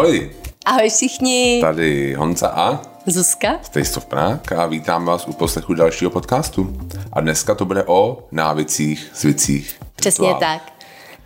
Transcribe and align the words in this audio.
Ahoj, 0.00 0.30
Ahoj 0.64 0.90
všichni, 0.90 1.58
tady 1.60 2.14
Honza 2.14 2.48
a 2.48 2.80
Zuzka. 3.06 3.48
Of 3.96 4.04
Prague 4.04 4.56
a 4.56 4.66
vítám 4.66 5.04
vás 5.04 5.28
u 5.28 5.32
poslechu 5.32 5.74
dalšího 5.74 6.10
podcastu. 6.10 6.76
A 7.12 7.20
dneska 7.20 7.54
to 7.54 7.64
bude 7.64 7.84
o 7.84 8.18
návicích, 8.32 9.10
zvicích. 9.14 9.80
Přesně 9.96 10.34
tak. 10.34 10.72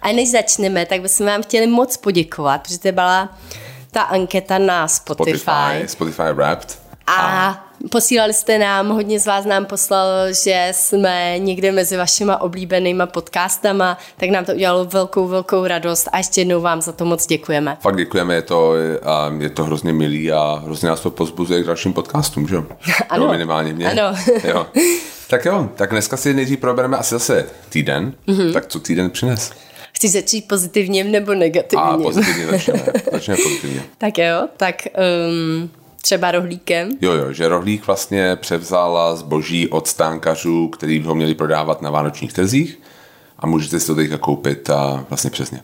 A 0.03 0.13
než 0.13 0.31
začneme, 0.31 0.87
tak 0.87 1.01
bychom 1.01 1.27
vám 1.27 1.43
chtěli 1.43 1.67
moc 1.67 1.97
poděkovat, 1.97 2.63
protože 2.63 2.79
to 2.79 2.93
byla 2.93 3.39
ta 3.91 4.03
anketa 4.03 4.59
na 4.59 4.89
Spotify. 4.89 5.39
Spotify, 5.39 5.89
Spotify 5.89 6.33
Wrapped. 6.33 6.79
A 7.07 7.67
posílali 7.91 8.35
jste 8.35 8.59
nám, 8.59 8.89
hodně 8.89 9.21
z 9.21 9.27
vás 9.27 9.45
nám 9.45 9.65
poslalo, 9.65 10.33
že 10.45 10.69
jsme 10.75 11.39
někde 11.39 11.73
mezi 11.73 11.97
vašima 11.97 12.41
oblíbenýma 12.41 13.07
podcastama, 13.07 13.99
tak 14.17 14.31
nám 14.31 14.45
to 14.45 14.53
udělalo 14.53 14.85
velkou, 14.85 15.29
velkou 15.29 15.67
radost 15.67 16.09
a 16.13 16.19
ještě 16.19 16.41
jednou 16.41 16.61
vám 16.61 16.83
za 16.83 16.93
to 16.93 17.05
moc 17.05 17.27
děkujeme. 17.27 17.77
Fakt 17.81 17.97
děkujeme, 17.97 18.35
je 18.35 18.43
to, 18.43 18.75
je 19.39 19.51
to 19.51 19.65
hrozně 19.65 19.93
milý 19.93 20.33
a 20.33 20.63
hrozně 20.65 20.89
nás 20.89 21.01
to 21.01 21.11
pozbuzuje 21.11 21.63
k 21.63 21.67
dalším 21.67 21.93
podcastům, 21.93 22.49
že 22.49 22.55
jo? 22.55 22.65
Ano. 23.09 23.25
Jo, 23.25 23.33
minimálně 23.33 23.73
mě. 23.73 23.91
Ano. 23.91 24.19
jo. 24.45 24.67
Tak 25.31 25.45
jo, 25.45 25.69
tak 25.77 25.91
dneska 25.91 26.17
si 26.17 26.35
nejdřív 26.35 26.61
probereme 26.61 26.97
asi 26.97 27.15
zase 27.15 27.47
týden. 27.69 28.13
Mhm. 28.27 28.39
Mm-hmm. 28.39 28.53
Tak 28.53 28.67
co 28.67 28.81
týden 28.81 29.11
přines? 29.11 29.53
Chci 29.93 30.09
začít 30.09 30.49
pozitivním 30.49 31.11
nebo 31.11 31.35
negativním? 31.35 31.89
A 31.89 31.99
pozitivně 31.99 32.47
začneme. 32.47 32.83
Začneme 33.13 33.39
pozitivně. 33.43 33.83
Tak 33.99 34.19
jo, 34.19 34.49
tak 34.57 34.77
um, 35.29 35.71
třeba 36.05 36.31
rohlíkem. 36.31 36.91
Jo, 37.01 37.13
jo, 37.13 37.33
že 37.33 37.49
Rohlík 37.49 37.87
vlastně 37.87 38.37
převzala 38.37 39.17
zboží 39.17 39.69
od 39.69 39.89
stánkařů, 39.89 40.69
který 40.69 41.03
ho 41.03 41.15
měli 41.15 41.35
prodávat 41.35 41.83
na 41.83 41.91
vánočních 41.91 42.33
trzích 42.33 42.79
a 43.39 43.47
můžete 43.47 43.81
si 43.81 43.87
to 43.87 43.95
teďka 43.95 44.19
koupit 44.19 44.71
a 44.71 45.05
vlastně 45.09 45.31
přesně. 45.31 45.63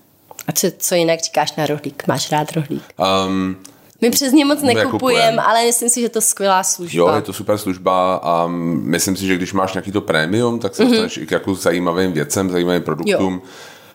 A 0.49 0.53
co, 0.53 0.67
co 0.79 0.95
jinak 0.95 1.21
říkáš 1.21 1.57
na 1.57 1.67
rohlík? 1.67 2.07
Máš 2.07 2.33
rád 2.33 2.53
rohlík? 2.53 2.83
Um, 3.27 3.57
My 4.01 4.11
přes 4.11 4.33
ně 4.33 4.45
moc 4.45 4.63
My 4.63 4.75
nekupujeme, 4.75 4.91
kupujeme. 4.91 5.43
ale 5.43 5.67
myslím 5.67 5.89
si, 5.89 6.01
že 6.01 6.09
to 6.09 6.19
je 6.19 6.23
skvělá 6.23 6.63
služba. 6.63 6.99
jo, 6.99 7.17
je 7.17 7.23
to 7.23 7.33
super 7.33 7.59
služba 7.59 8.17
a 8.17 8.47
myslím 8.83 9.17
si, 9.17 9.27
že 9.27 9.37
když 9.37 9.53
máš 9.53 9.75
nějaký 9.75 9.93
to 9.93 10.01
prémium, 10.01 10.59
tak 10.59 10.75
se 10.75 10.85
dostaneš 10.85 11.19
mm-hmm. 11.19 11.23
i 11.23 11.27
k 11.27 11.31
jako 11.31 11.55
zajímavým 11.55 12.13
věcem, 12.13 12.51
zajímavým 12.51 12.83
produktům. 12.83 13.35
Jo. 13.35 13.51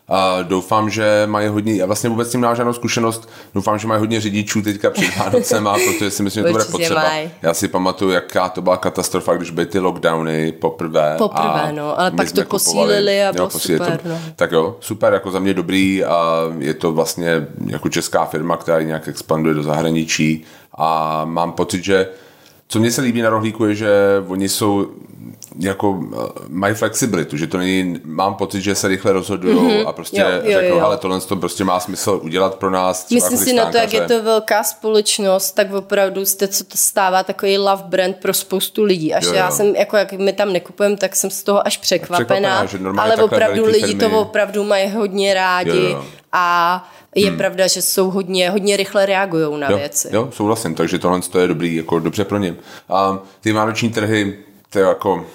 A 0.08 0.42
doufám, 0.42 0.90
že 0.90 1.24
mají 1.26 1.48
hodně, 1.48 1.76
já 1.76 1.86
vlastně 1.86 2.10
vůbec 2.10 2.28
s 2.28 2.32
tím 2.32 2.42
nemám 2.42 2.56
žádnou 2.56 2.74
zkušenost, 2.74 3.30
doufám, 3.56 3.80
že 3.80 3.88
mají 3.88 4.00
hodně 4.00 4.22
řidičů 4.22 4.62
teďka 4.62 4.90
před 4.90 5.18
Vánocem, 5.18 5.68
a 5.68 5.74
protože 5.86 6.12
si 6.12 6.24
myslím, 6.24 6.44
že 6.44 6.48
to 6.48 6.52
bude 6.52 6.66
potřeba. 6.66 7.04
mají. 7.04 7.30
Já 7.42 7.54
si 7.54 7.68
pamatuju, 7.68 8.12
jaká 8.12 8.50
to 8.50 8.62
byla 8.62 8.78
katastrofa, 8.78 9.34
když 9.34 9.52
byly 9.52 9.68
ty 9.68 9.80
lockdowny 9.80 10.52
poprvé. 10.52 11.16
Poprvé, 11.18 11.62
a 11.62 11.72
no, 11.72 12.00
ale 12.00 12.12
pak 12.12 12.32
to 12.32 12.46
posílili 12.46 13.24
a 13.24 13.34
bylo 13.34 13.50
posílili 13.50 13.86
super, 13.86 14.00
To, 14.00 14.10
no. 14.10 14.20
Tak 14.36 14.52
jo, 14.52 14.76
super, 14.80 15.14
jako 15.14 15.32
za 15.32 15.40
mě 15.40 15.54
dobrý 15.54 16.04
a 16.04 16.42
je 16.60 16.74
to 16.74 16.92
vlastně 16.92 17.48
jako 17.66 17.90
česká 17.90 18.26
firma, 18.26 18.58
která 18.58 18.82
nějak 18.82 19.08
expanduje 19.08 19.56
do 19.56 19.64
zahraničí 19.64 20.44
a 20.78 21.22
mám 21.26 21.52
pocit, 21.52 21.84
že 21.84 22.08
co 22.68 22.80
mně 22.80 22.92
se 22.92 23.02
líbí 23.02 23.22
na 23.22 23.30
rohlíku 23.30 23.66
je, 23.66 23.76
že 23.76 23.90
oni 24.28 24.50
jsou 24.50 24.88
jako 25.60 26.00
eh, 26.14 26.18
mají 26.48 26.76
flexibilitu, 26.76 27.38
že 27.38 27.48
to 27.48 27.58
není, 27.58 28.00
mám 28.04 28.36
pocit, 28.36 28.62
že 28.62 28.76
se 28.76 28.88
rychle 28.88 29.12
rozhodují 29.14 29.58
mm-hmm. 29.58 29.88
a 29.88 29.92
prostě 29.94 30.22
Jo, 30.22 30.28
jo, 30.44 30.60
řeknou, 30.60 30.82
ale 30.82 30.98
tohle 30.98 31.22
to 31.22 31.36
prostě 31.36 31.64
má 31.64 31.80
smysl 31.80 32.20
udělat 32.24 32.56
pro 32.56 32.70
nás. 32.70 33.10
Myslím 33.10 33.38
kvůli 33.38 33.46
si 33.46 33.54
na 33.54 33.72
to, 33.72 33.78
jak 33.78 33.94
je 33.94 34.02
to 34.02 34.24
velká 34.24 34.64
společnost, 34.64 35.52
tak 35.52 35.74
opravdu 35.74 36.26
jste, 36.26 36.48
co 36.48 36.64
to 36.64 36.78
stává 36.78 37.24
takový 37.24 37.58
love 37.58 37.84
brand 37.86 38.16
pro 38.16 38.34
spoustu 38.34 38.84
lidí. 38.84 39.14
Až 39.14 39.26
Jo, 39.26 39.34
já 39.34 39.46
jo. 39.46 39.52
jsem, 39.52 39.76
jako 39.76 39.98
jak 39.98 40.14
my 40.14 40.34
tam 40.34 40.54
nekupujeme, 40.54 40.98
tak 40.98 41.16
jsem 41.16 41.30
z 41.30 41.44
toho 41.44 41.68
až 41.68 41.78
překvapená. 41.78 42.66
Překvapená, 42.66 43.04
ale 43.04 43.16
opravdu 43.16 43.66
lidi 43.66 43.94
firmy- 43.94 44.10
to 44.10 44.20
opravdu 44.20 44.64
mají 44.64 44.92
hodně 44.92 45.34
rádi 45.34 45.70
Jo, 45.70 45.90
jo. 45.90 46.06
a 46.32 46.90
je 47.16 47.28
hmm. 47.28 47.38
pravda, 47.38 47.68
že 47.68 47.82
jsou 47.82 48.10
hodně, 48.10 48.50
hodně 48.50 48.78
rychle 48.78 49.06
reagují 49.06 49.60
na 49.60 49.72
jo, 49.72 49.78
věci. 49.78 50.10
Jo, 50.12 50.30
souhlasím, 50.32 50.76
takže 50.76 51.00
tohle 51.00 51.22
to 51.22 51.40
je 51.40 51.48
dobrý, 51.48 51.76
jako 51.76 52.00
dobře 52.00 52.26
pro 52.26 52.38
ně. 52.38 52.56
A 52.90 53.20
ty 53.42 53.52
vánoční 53.52 53.90
trhy, 53.90 54.38
to 54.70 54.80
je 54.80 54.86
jako, 54.86 55.26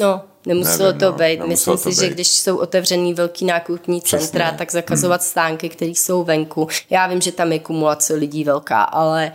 No, 0.00 0.22
nemuselo 0.46 0.86
Nevím, 0.86 1.00
to 1.00 1.06
no, 1.06 1.12
být. 1.12 1.40
Myslím 1.46 1.76
to 1.76 1.82
si, 1.82 1.94
že 1.94 2.00
být. 2.08 2.12
když 2.14 2.28
jsou 2.28 2.56
otevřený 2.56 3.14
velký 3.14 3.44
nákupní 3.44 4.00
Přesně. 4.00 4.26
centra, 4.28 4.52
tak 4.52 4.72
zakazovat 4.72 5.20
Hmm. 5.20 5.28
stánky, 5.28 5.68
které 5.68 5.90
jsou 5.90 6.24
venku. 6.24 6.68
Já 6.90 7.06
vím, 7.06 7.20
že 7.20 7.32
tam 7.32 7.52
je 7.52 7.58
kumulace 7.58 8.14
lidí 8.14 8.44
velká, 8.44 8.82
ale 8.82 9.32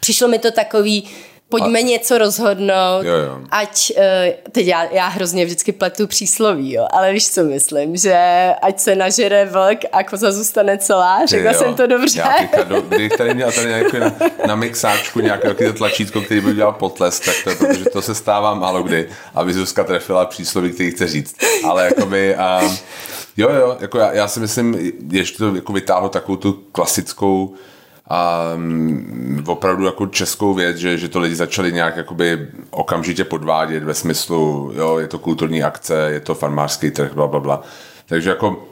přišlo 0.00 0.28
mi 0.28 0.38
to 0.38 0.50
takový, 0.50 1.10
pojďme 1.48 1.82
něco 1.82 2.18
rozhodnout, 2.18 3.02
Jo, 3.02 3.14
jo. 3.14 3.40
ať, 3.50 3.92
eh, 3.96 4.34
teď 4.52 4.66
já, 4.66 4.84
já 4.84 5.08
hrozně 5.08 5.44
vždycky 5.44 5.72
pletu 5.72 6.06
přísloví, 6.06 6.72
jo, 6.72 6.86
ale 6.90 7.12
víš, 7.12 7.30
co 7.30 7.44
myslím, 7.44 7.96
že 7.96 8.16
ať 8.62 8.80
se 8.80 8.94
nažere 8.94 9.44
vlk 9.44 9.78
a 9.92 10.04
koza 10.04 10.32
zůstane 10.32 10.78
celá, 10.78 11.26
řekla 11.26 11.52
jo. 11.52 11.58
jsem 11.58 11.74
to 11.74 11.86
dobře. 11.86 12.18
Já 12.18 12.32
teďka, 12.40 12.62
do, 12.64 12.80
kdybych 12.80 13.12
tady 13.12 13.34
měl 13.34 13.52
tady 13.52 13.68
nějaké 13.68 14.00
na, 14.00 14.14
na 14.46 14.56
mixáčku 14.56 15.20
nějaké 15.20 15.72
tlačítko, 15.72 16.20
který 16.20 16.40
by 16.40 16.50
udělal 16.50 16.72
potlesk, 16.72 17.24
tak 17.24 17.34
to 17.44 17.50
je, 17.50 17.56
protože 17.56 17.84
to 17.84 18.02
se 18.02 18.14
stává 18.14 18.54
málo 18.54 18.82
kdy, 18.82 19.08
aby 19.34 19.52
Zuzka 19.54 19.84
trefila 19.84 20.26
přísloví, 20.26 20.70
který 20.70 20.90
chce 20.90 21.08
říct. 21.08 21.36
Ale 21.64 21.84
jakoby, 21.84 22.36
um, 22.62 22.76
jo, 23.36 23.50
jo, 23.50 23.76
jako 23.80 23.98
já, 23.98 24.12
já 24.12 24.28
si 24.28 24.40
myslím, 24.40 24.92
ještě 25.10 25.38
to 25.38 25.54
jako 25.54 25.72
vytáhlo 25.72 26.08
takovou 26.08 26.36
tu 26.36 26.52
klasickou 26.52 27.54
um, 28.56 29.44
opravdu 29.46 29.84
jako 29.84 30.06
českou 30.06 30.54
věc, 30.54 30.76
že, 30.76 30.98
že 30.98 31.08
to 31.08 31.20
lidi 31.20 31.34
začali 31.36 31.72
nějak 31.72 31.96
jakoby 31.96 32.48
okamžitě 32.70 33.24
podvádět 33.24 33.82
ve 33.84 33.94
smyslu, 33.94 34.72
jo, 34.76 34.98
je 34.98 35.08
to 35.08 35.18
kulturní 35.18 35.62
akce, 35.62 35.94
je 36.12 36.20
to 36.20 36.34
farmářský 36.34 36.90
trh, 36.90 37.12
bla, 37.14 37.26
bla, 37.26 37.40
bla. 37.40 37.62
Takže 38.06 38.30
jako 38.30 38.64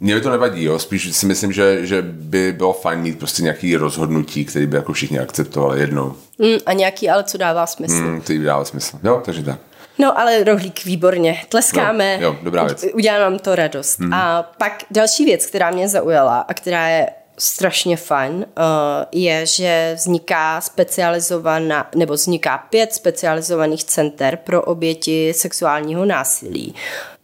mně 0.00 0.14
by 0.14 0.20
to 0.20 0.30
nevadí, 0.30 0.64
jo. 0.64 0.78
spíš 0.78 1.16
si 1.16 1.26
myslím, 1.26 1.52
že, 1.52 1.86
že 1.86 2.02
by 2.02 2.52
bylo 2.52 2.72
fajn 2.72 3.00
mít 3.00 3.18
prostě 3.18 3.42
nějaký 3.42 3.76
rozhodnutí, 3.76 4.44
který 4.44 4.66
by 4.66 4.76
jako 4.76 4.92
všichni 4.92 5.18
akceptovali 5.18 5.80
jednou, 5.80 6.14
Mm, 6.38 6.58
a 6.66 6.72
nějaký, 6.72 7.10
ale 7.10 7.24
co 7.24 7.38
dává 7.38 7.66
smysl. 7.66 7.94
hmm, 7.94 8.20
který 8.20 8.38
by 8.38 8.44
dával 8.44 8.64
smysl. 8.64 8.98
Jo, 9.02 9.22
takže 9.24 9.42
tak. 9.42 9.58
No, 9.98 10.18
ale 10.18 10.44
rohlík, 10.44 10.84
výborně. 10.84 11.42
Tleskáme. 11.48 12.14
Jo, 12.14 12.20
jo, 12.32 12.36
dobrá 12.42 12.64
věc. 12.64 12.84
Udělá 12.94 13.18
nám 13.18 13.38
to 13.38 13.54
radost. 13.54 13.98
Hmm. 14.00 14.12
A 14.14 14.42
pak 14.42 14.72
další 14.90 15.24
věc, 15.24 15.46
která 15.46 15.70
mě 15.70 15.88
zaujala 15.88 16.38
a 16.38 16.54
která 16.54 16.88
je 16.88 17.10
strašně 17.40 17.96
fajn, 17.96 18.34
uh, 18.34 18.44
je, 19.12 19.46
že 19.46 19.92
vzniká 19.96 20.60
specializovaná, 20.60 21.90
nebo 21.94 22.14
vzniká 22.14 22.58
pět 22.58 22.94
specializovaných 22.94 23.84
center 23.84 24.38
pro 24.44 24.62
oběti 24.62 25.32
sexuálního 25.36 26.04
násilí. 26.04 26.74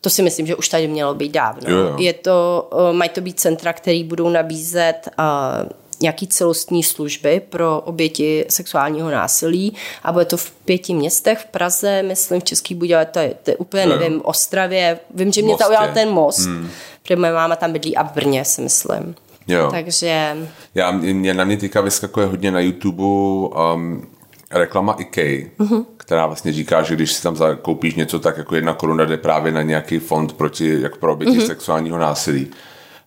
To 0.00 0.10
si 0.10 0.22
myslím, 0.22 0.46
že 0.46 0.56
už 0.56 0.68
tady 0.68 0.88
mělo 0.88 1.14
být 1.14 1.32
dávno. 1.32 1.70
Jo, 1.70 1.78
jo. 1.78 1.96
Je 1.98 2.12
to, 2.12 2.68
uh, 2.72 2.96
mají 2.96 3.10
to 3.10 3.20
být 3.20 3.40
centra, 3.40 3.72
které 3.72 4.04
budou 4.04 4.28
nabízet 4.28 5.08
uh, 5.18 5.68
nějaký 6.00 6.26
celostní 6.26 6.82
služby 6.82 7.42
pro 7.48 7.80
oběti 7.80 8.44
sexuálního 8.48 9.10
násilí 9.10 9.74
a 10.02 10.12
bude 10.12 10.24
to 10.24 10.36
v 10.36 10.50
pěti 10.50 10.94
městech, 10.94 11.38
v 11.38 11.44
Praze, 11.44 12.02
myslím, 12.02 12.40
v 12.40 12.44
Český 12.44 12.74
Budějovice, 12.74 13.12
to 13.12 13.18
je, 13.18 13.34
to 13.42 13.50
je 13.50 13.56
úplně, 13.56 13.82
jo. 13.82 13.88
nevím, 13.88 14.22
Ostravě, 14.24 14.98
vím, 15.14 15.32
že 15.32 15.42
mě 15.42 15.50
Mostě. 15.50 15.64
zaujal 15.64 15.94
ten 15.94 16.10
most, 16.10 16.38
hmm. 16.38 16.70
protože 17.02 17.16
moje 17.16 17.32
máma 17.32 17.56
tam 17.56 17.72
bydlí 17.72 17.96
a 17.96 18.02
v 18.02 18.12
Brně, 18.12 18.44
si 18.44 18.60
myslím. 18.60 19.14
Jo. 19.48 19.68
Takže 19.70 20.06
Já, 20.74 20.90
mě, 20.90 21.34
na 21.34 21.44
mě 21.44 21.56
teďka 21.56 21.80
vyskakuje 21.80 22.26
hodně 22.26 22.50
na 22.50 22.60
YouTube 22.60 23.02
um, 23.02 24.06
reklama 24.50 24.92
IKEA, 24.92 25.46
uh-huh. 25.58 25.84
která 25.96 26.26
vlastně 26.26 26.52
říká, 26.52 26.82
že 26.82 26.94
když 26.94 27.12
si 27.12 27.22
tam 27.22 27.36
zakoupíš 27.36 27.94
něco, 27.94 28.18
tak 28.18 28.38
jako 28.38 28.54
jedna 28.54 28.74
koruna 28.74 29.04
jde 29.04 29.16
právě 29.16 29.52
na 29.52 29.62
nějaký 29.62 29.98
fond 29.98 30.32
proti, 30.32 30.82
jak 30.82 30.96
pro 30.96 31.12
oběti 31.12 31.38
uh-huh. 31.38 31.46
sexuálního 31.46 31.98
násilí. 31.98 32.50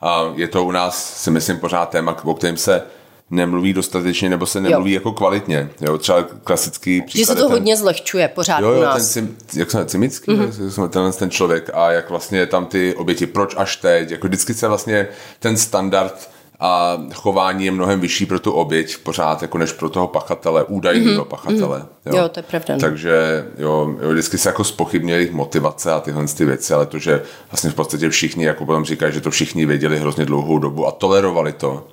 A 0.02 0.24
je 0.36 0.48
to 0.48 0.64
u 0.64 0.72
nás, 0.72 1.22
si 1.24 1.32
myslím, 1.32 1.58
pořád 1.58 1.90
téma, 1.90 2.18
o 2.24 2.34
kterém 2.34 2.58
se 2.58 2.82
nemluví 3.32 3.74
dostatečně, 3.74 4.30
nebo 4.30 4.46
se 4.46 4.62
nemluví 4.62 4.92
jo. 4.92 4.96
jako 4.96 5.12
kvalitně. 5.12 5.70
Jo, 5.82 5.98
třeba 5.98 6.24
klasický 6.44 6.96
že 6.96 7.02
příklad 7.02 7.26
se 7.26 7.32
je 7.32 7.36
to 7.36 7.48
ten, 7.48 7.52
hodně 7.52 7.78
zlehčuje 7.78 8.28
pořád 8.28 8.60
Jo, 8.60 8.70
u 8.70 8.74
jo, 8.74 8.80
ten, 8.80 8.90
nás. 8.90 9.12
cim, 9.12 9.38
jak 9.54 9.72
se 9.72 9.78
jmenuje, 9.78 9.90
Cimický, 9.90 10.32
mm-hmm. 10.32 10.90
tenhle 10.90 11.12
ten 11.12 11.30
člověk 11.30 11.70
a 11.74 11.92
jak 11.92 12.10
vlastně 12.10 12.46
tam 12.46 12.66
ty 12.66 12.96
oběti, 12.96 13.26
proč 13.26 13.54
až 13.58 13.76
teď, 13.76 14.12
jako 14.12 14.28
vždycky 14.28 14.54
se 14.54 14.68
vlastně 14.68 15.08
ten 15.40 15.58
standard 15.58 16.30
a 16.60 16.98
chování 17.14 17.66
je 17.66 17.72
mnohem 17.72 18.00
vyšší 18.00 18.26
pro 18.26 18.40
tu 18.40 18.52
oběť 18.52 18.98
pořád, 18.98 19.42
jako 19.42 19.58
než 19.58 19.72
pro 19.72 19.90
toho 19.90 20.08
pachatele, 20.08 20.64
údajného 20.64 21.24
mm-hmm. 21.24 21.28
pachatele. 21.28 21.86
Jo. 22.06 22.18
Jo, 22.18 22.30
to 22.30 22.40
je 22.40 22.44
pravda. 22.44 22.78
Takže 22.80 23.46
jo, 23.58 23.96
jo, 24.02 24.12
vždycky 24.12 24.38
se 24.38 24.50
jako 24.50 24.64
spochybně 24.64 25.14
jejich 25.14 25.32
motivace 25.32 25.92
a 25.92 26.00
tyhle 26.00 26.28
ty 26.28 26.46
věci, 26.46 26.74
ale 26.74 26.86
to, 26.86 27.00
že 27.00 27.22
vlastně 27.52 27.70
v 27.70 27.76
podstatě 27.76 28.10
všichni, 28.10 28.46
jako 28.46 28.66
potom 28.66 28.86
říkají, 28.86 29.14
že 29.14 29.22
to 29.22 29.32
všichni 29.32 29.66
věděli 29.66 30.00
hrozně 30.00 30.26
dlouhou 30.26 30.60
dobu 30.60 30.88
a 30.88 30.92
tolerovali 30.92 31.54
to, 31.54 31.88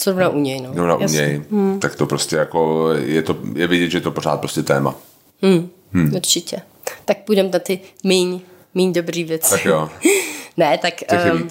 Zrovna 0.00 0.28
u 0.28 0.38
něj, 0.38 0.60
no. 0.60 0.74
zrovna 0.74 0.96
u 0.96 1.04
něj, 1.04 1.42
hmm. 1.50 1.80
tak 1.80 1.96
to 1.96 2.06
prostě 2.06 2.36
jako 2.36 2.90
je, 2.98 3.22
to, 3.22 3.36
je 3.54 3.66
vidět, 3.66 3.90
že 3.90 3.98
je 3.98 4.02
to 4.02 4.10
pořád 4.10 4.40
prostě 4.40 4.62
téma. 4.62 4.94
Hmm. 5.42 5.70
Určitě. 6.14 6.60
Tak 7.04 7.18
půjdeme 7.18 7.48
na 7.52 7.58
ty 7.58 7.80
míň, 8.04 8.40
míň 8.74 8.92
dobrý 8.92 9.24
věci. 9.24 9.50
Tak 9.50 9.64
jo. 9.64 9.90
ne, 10.56 10.78
tak 10.78 10.94
um, 11.32 11.48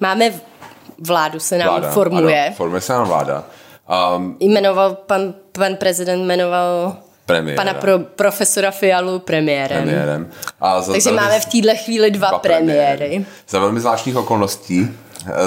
máme 0.00 0.32
vládu, 0.98 1.40
se 1.40 1.58
nám 1.58 1.68
Vláda, 1.68 1.90
formuje. 1.90 2.46
Ano, 2.46 2.54
formuje 2.54 2.80
se 2.80 2.92
nám 2.92 3.06
vláda. 3.06 3.44
Um, 4.16 4.36
Jmenoval, 4.40 4.94
pan, 4.94 5.34
pan 5.52 5.76
prezident 5.76 6.26
jmenoval 6.26 6.96
Premiéra. 7.26 7.62
pana 7.64 7.74
pro, 7.74 7.98
profesora 7.98 8.70
Fialu 8.70 9.18
premiérem. 9.18 9.82
premiérem. 9.82 10.30
A 10.60 10.82
za 10.82 10.92
Takže 10.92 11.10
velmi- 11.10 11.20
máme 11.24 11.40
v 11.40 11.44
téhle 11.44 11.76
chvíli 11.76 12.10
dva, 12.10 12.28
dva 12.28 12.38
premiéry. 12.38 13.26
Za 13.48 13.58
velmi 13.58 13.80
zvláštních 13.80 14.16
okolností 14.16 14.88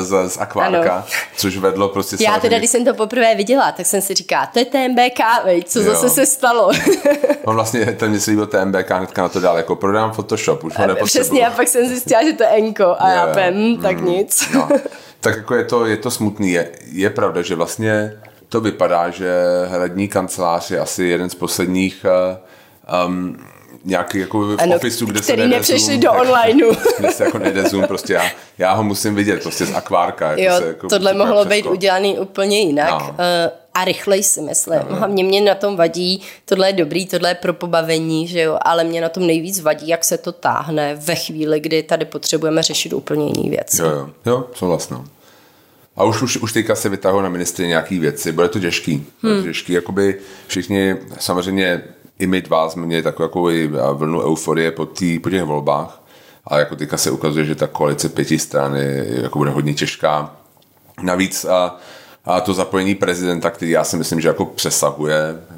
z, 0.01 0.29
z 0.29 0.37
akvárka, 0.37 0.93
ano. 0.93 1.03
což 1.37 1.57
vedlo 1.57 1.89
prostě 1.89 2.15
Já 2.15 2.17
samozřejmě... 2.17 2.41
teda, 2.41 2.57
když 2.57 2.69
jsem 2.69 2.85
to 2.85 2.93
poprvé 2.93 3.35
viděla, 3.35 3.71
tak 3.71 3.85
jsem 3.85 4.01
si 4.01 4.13
říkala, 4.13 4.45
to 4.45 4.59
je 4.59 4.65
TMBK, 4.65 5.45
vej, 5.45 5.63
co 5.63 5.79
jo. 5.79 5.85
zase 5.85 6.09
se 6.09 6.25
stalo. 6.25 6.71
On 7.45 7.55
vlastně, 7.55 7.85
ten 7.85 8.11
mi 8.11 8.19
se 8.19 8.31
líbil 8.31 8.47
TMBK, 8.47 8.91
hnedka 8.91 9.21
na 9.21 9.29
to 9.29 9.39
dál, 9.39 9.57
jako 9.57 9.75
prodám 9.75 10.11
Photoshop, 10.11 10.63
už 10.63 10.77
ho 10.77 10.87
nepotřebuji. 10.87 11.23
Přesně, 11.23 11.47
a 11.47 11.51
pak 11.51 11.67
jsem 11.67 11.87
zjistila, 11.87 12.23
že 12.23 12.33
to 12.33 12.43
je 12.43 12.49
Enko 12.49 12.95
a 12.99 13.09
jo, 13.09 13.15
já 13.15 13.33
pem, 13.33 13.77
tak 13.77 13.97
mm, 13.97 14.05
nic. 14.05 14.49
No. 14.53 14.69
Tak 15.19 15.37
jako 15.37 15.55
je 15.55 15.63
to, 15.63 15.85
je 15.85 15.97
to 15.97 16.11
smutný. 16.11 16.51
Je, 16.51 16.69
je 16.91 17.09
pravda, 17.09 17.41
že 17.41 17.55
vlastně 17.55 18.13
to 18.49 18.61
vypadá, 18.61 19.09
že 19.09 19.33
hradní 19.67 20.07
kancelář 20.07 20.71
je 20.71 20.79
asi 20.79 21.03
jeden 21.03 21.29
z 21.29 21.35
posledních 21.35 22.05
um, 23.07 23.37
nějaký 23.85 24.19
jako 24.19 24.39
v 24.39 24.57
ano, 24.59 24.75
ofisu, 24.75 25.05
kde 25.05 25.19
který 25.19 25.41
se 25.41 25.47
nepřešli 25.47 25.79
zoom, 25.79 25.99
do 25.99 26.11
onlineu. 26.11 26.71
Kde 26.99 27.11
se 27.11 27.23
jako 27.23 27.37
nejde 27.37 27.63
zoom, 27.63 27.87
prostě 27.87 28.13
já, 28.13 28.23
já 28.57 28.73
ho 28.73 28.83
musím 28.83 29.15
vidět, 29.15 29.41
prostě 29.41 29.65
z 29.65 29.75
akvárka. 29.75 30.29
Jako 30.31 30.41
jo, 30.41 30.61
se, 30.61 30.67
jako 30.67 30.87
tohle 30.87 31.13
mohlo 31.13 31.45
být 31.45 31.65
udělaný 31.65 32.19
úplně 32.19 32.59
jinak. 32.59 32.89
No. 32.89 33.09
Uh, 33.09 33.15
a 33.73 33.85
rychleji 33.85 34.23
si 34.23 34.41
myslím. 34.41 34.79
No, 34.89 34.95
Hlavně 34.95 35.23
mě 35.23 35.41
na 35.41 35.55
tom 35.55 35.75
vadí, 35.75 36.21
tohle 36.45 36.69
je 36.69 36.73
dobrý, 36.73 37.05
tohle 37.05 37.29
je 37.29 37.35
pro 37.35 37.53
pobavení, 37.53 38.27
že 38.27 38.41
jo, 38.41 38.57
ale 38.61 38.83
mě 38.83 39.01
na 39.01 39.09
tom 39.09 39.27
nejvíc 39.27 39.59
vadí, 39.59 39.87
jak 39.87 40.03
se 40.03 40.17
to 40.17 40.31
táhne 40.31 40.95
ve 40.95 41.15
chvíli, 41.15 41.59
kdy 41.59 41.83
tady 41.83 42.05
potřebujeme 42.05 42.63
řešit 42.63 42.93
úplně 42.93 43.25
jiný 43.25 43.49
věci. 43.49 43.81
Jo, 43.81 43.89
jo, 43.89 44.09
jo, 44.25 44.47
souhlasno. 44.53 45.05
A 45.95 46.03
už, 46.03 46.21
už, 46.21 46.37
už 46.37 46.53
teďka 46.53 46.75
se 46.75 46.89
vytahují 46.89 47.23
na 47.23 47.29
ministry 47.29 47.67
nějaký 47.67 47.99
věci, 47.99 48.31
bude 48.31 48.49
to 48.49 48.59
těžký. 48.59 48.93
Hmm. 48.93 49.05
Bude 49.21 49.33
to 49.33 49.37
hmm. 49.37 49.49
těžký, 49.49 49.73
jakoby 49.73 50.19
všichni, 50.47 50.95
samozřejmě 51.19 51.81
i 52.19 52.27
my 52.27 52.41
dva 52.41 52.69
jsme 52.69 52.85
měli 52.85 53.03
takovou 53.03 53.49
jako 53.49 53.93
vlnu 53.93 54.21
euforie 54.21 54.71
po, 54.71 54.85
tý, 54.85 55.19
po 55.19 55.29
těch 55.29 55.43
volbách, 55.43 56.03
ale 56.45 56.59
jako 56.59 56.75
teďka 56.75 56.97
se 56.97 57.11
ukazuje, 57.11 57.45
že 57.45 57.55
ta 57.55 57.67
koalice 57.67 58.09
pěti 58.09 58.39
strany 58.39 59.05
jako 59.21 59.37
bude 59.37 59.51
hodně 59.51 59.73
těžká. 59.73 60.35
Navíc 61.01 61.45
a, 61.45 61.77
a 62.25 62.41
to 62.41 62.53
zapojení 62.53 62.95
prezidenta, 62.95 63.49
který 63.49 63.71
já 63.71 63.83
si 63.83 63.97
myslím, 63.97 64.21
že 64.21 64.27
jako 64.27 64.45
přesahuje 64.45 65.15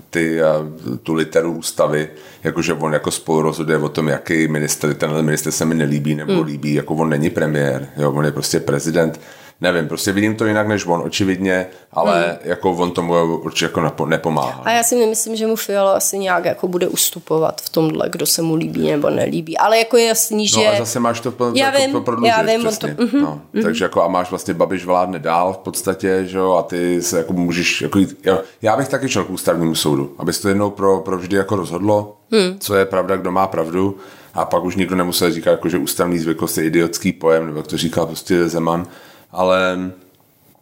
ty, 0.09 0.43
a, 0.43 0.55
tu 1.03 1.13
literu 1.13 1.51
ústavy, 1.51 2.09
jakože 2.43 2.73
on 2.73 2.93
jako 2.93 3.11
spolu 3.11 3.41
rozhoduje 3.41 3.77
o 3.77 3.89
tom, 3.89 4.07
jaký 4.07 4.47
minister, 4.47 4.93
tenhle 4.93 5.21
minister 5.21 5.51
se 5.51 5.65
mi 5.65 5.75
nelíbí 5.75 6.15
nebo 6.15 6.33
hmm. 6.33 6.43
líbí, 6.43 6.73
jako 6.73 6.93
on 6.93 7.09
není 7.09 7.29
premiér, 7.29 7.87
jo, 7.97 8.11
on 8.11 8.25
je 8.25 8.31
prostě 8.31 8.59
prezident 8.59 9.19
nevím, 9.61 9.87
prostě 9.87 10.11
vidím 10.11 10.35
to 10.35 10.45
jinak 10.45 10.67
než 10.67 10.85
on, 10.85 11.01
očividně, 11.05 11.67
ale 11.91 12.23
hmm. 12.27 12.37
jako 12.43 12.71
on 12.71 12.91
tomu 12.91 13.37
určitě 13.37 13.65
jako 13.65 14.05
nepomáhá. 14.05 14.61
A 14.63 14.71
já 14.71 14.83
si 14.83 14.95
nemyslím, 14.95 15.35
že 15.35 15.47
mu 15.47 15.55
Fiala 15.55 15.93
asi 15.93 16.19
nějak 16.19 16.45
jako 16.45 16.67
bude 16.67 16.87
ustupovat 16.87 17.61
v 17.61 17.69
tomhle, 17.69 18.09
kdo 18.09 18.25
se 18.25 18.41
mu 18.41 18.55
líbí 18.55 18.91
nebo 18.91 19.09
nelíbí, 19.09 19.57
ale 19.57 19.77
jako 19.77 19.97
je 19.97 20.05
jasný, 20.05 20.47
že... 20.47 20.57
No 20.57 20.67
a 20.67 20.77
zase 20.77 20.99
máš 20.99 21.19
to, 21.19 21.33
já 21.55 21.79
jako 21.79 21.93
vím, 21.93 22.03
prodlužit, 22.03 22.33
já 22.37 22.41
vím, 22.41 22.59
přesně. 22.59 22.95
To, 22.95 23.03
uh-huh, 23.03 23.21
no. 23.21 23.41
uh-huh. 23.53 23.63
Takže 23.63 23.85
jako 23.85 24.03
a 24.03 24.07
máš 24.07 24.29
vlastně 24.29 24.53
Babiš 24.53 24.85
vládne 24.85 25.19
dál 25.19 25.53
v 25.53 25.57
podstatě, 25.57 26.25
že 26.25 26.37
jo, 26.37 26.53
a 26.53 26.63
ty 26.63 27.01
se 27.01 27.17
jako 27.17 27.33
můžeš, 27.33 27.81
jako 27.81 27.99
jít, 27.99 28.17
jo, 28.25 28.39
já 28.61 28.77
bych 28.77 28.87
taky 28.87 29.09
šel 29.09 29.23
k 29.23 29.29
ústavnímu 29.29 29.75
soudu, 29.75 30.15
aby 30.17 30.33
se 30.33 30.41
to 30.41 30.47
jednou 30.47 30.69
pro, 30.69 30.99
pro 30.99 31.17
vždy 31.17 31.37
jako 31.37 31.55
rozhodlo, 31.55 32.15
hmm. 32.31 32.59
co 32.59 32.75
je 32.75 32.85
pravda, 32.85 33.15
kdo 33.15 33.31
má 33.31 33.47
pravdu, 33.47 33.97
a 34.33 34.45
pak 34.45 34.63
už 34.63 34.75
nikdo 34.75 34.95
nemusel 34.95 35.31
říkat, 35.31 35.51
jako, 35.51 35.69
že 35.69 35.77
ústavní 35.77 36.19
zvyklost 36.19 36.57
je 36.57 36.63
idiotský 36.63 37.13
pojem, 37.13 37.45
nebo 37.45 37.57
jak 37.59 37.67
to 37.67 37.77
říkal 37.77 38.05
prostě 38.05 38.47
Zeman, 38.47 38.87
ale 39.31 39.79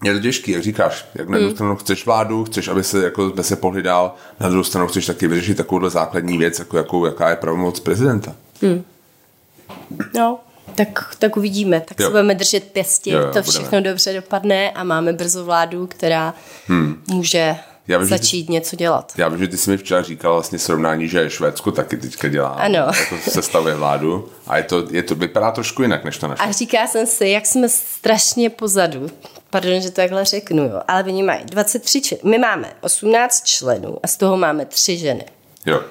je 0.03 0.13
to 0.13 0.19
těžký, 0.19 0.51
jak 0.51 0.63
říkáš, 0.63 1.05
jak 1.15 1.29
na 1.29 1.37
jednu 1.37 1.49
hmm. 1.49 1.55
stranu 1.55 1.75
chceš 1.75 2.05
vládu, 2.05 2.43
chceš, 2.43 2.67
aby 2.67 2.83
se, 2.83 3.03
jako, 3.03 3.29
by 3.29 3.43
se 3.43 3.55
pohli 3.55 3.83
dál, 3.83 4.15
na 4.39 4.49
druhou 4.49 4.63
stranu 4.63 4.87
chceš 4.87 5.05
taky 5.05 5.27
vyřešit 5.27 5.57
takovouhle 5.57 5.89
základní 5.89 6.37
věc, 6.37 6.59
jako, 6.59 6.77
jako 6.77 7.05
jaká 7.05 7.29
je 7.29 7.35
pravomoc 7.35 7.79
prezidenta. 7.79 8.35
Hmm. 8.61 8.83
No, 10.15 10.39
tak, 10.75 11.15
tak 11.19 11.37
uvidíme. 11.37 11.81
Tak 11.81 11.99
jo. 11.99 12.05
se 12.05 12.09
budeme 12.11 12.35
držet 12.35 12.63
pěstí, 12.63 13.09
jo, 13.09 13.19
jo, 13.19 13.31
to 13.33 13.43
všechno 13.43 13.69
budeme. 13.69 13.89
dobře 13.89 14.13
dopadne 14.13 14.71
a 14.71 14.83
máme 14.83 15.13
brzo 15.13 15.45
vládu, 15.45 15.87
která 15.87 16.33
hmm. 16.67 17.03
může 17.07 17.55
já 17.87 17.97
vím, 17.97 18.07
začít 18.07 18.45
ty, 18.45 18.53
něco 18.53 18.75
dělat. 18.75 19.13
Já 19.17 19.27
vím, 19.29 19.39
že 19.39 19.47
ty 19.47 19.57
jsi 19.57 19.69
mi 19.69 19.77
včera 19.77 20.01
říkal 20.01 20.33
vlastně 20.33 20.59
srovnání, 20.59 21.07
že 21.07 21.29
Švédsko 21.29 21.71
taky 21.71 21.97
teďka 21.97 22.27
dělá. 22.27 22.49
Ano. 22.49 22.77
Jako 22.77 23.17
sestavuje 23.29 23.75
vládu 23.75 24.29
a 24.47 24.57
je 24.57 24.63
to, 24.63 24.87
je 24.91 25.03
to, 25.03 25.15
vypadá 25.15 25.51
trošku 25.51 25.81
jinak, 25.81 26.03
než 26.03 26.17
to 26.17 26.27
naše. 26.27 26.43
A 26.43 26.51
říká 26.51 26.87
jsem 26.87 27.05
si, 27.05 27.27
jak 27.27 27.45
jsme 27.45 27.69
strašně 27.69 28.49
pozadu. 28.49 29.07
Pardon, 29.49 29.81
že 29.81 29.89
to 29.89 29.95
takhle 29.95 30.25
řeknu, 30.25 30.63
jo. 30.63 30.81
ale 30.87 31.03
oni 31.03 31.23
mají 31.23 31.45
23 31.45 32.01
členů. 32.01 32.21
My 32.23 32.37
máme 32.37 32.73
18 32.81 33.45
členů 33.45 33.97
a 34.03 34.07
z 34.07 34.17
toho 34.17 34.37
máme 34.37 34.65
3 34.65 34.97
ženy. 34.97 35.25
Jo. 35.65 35.81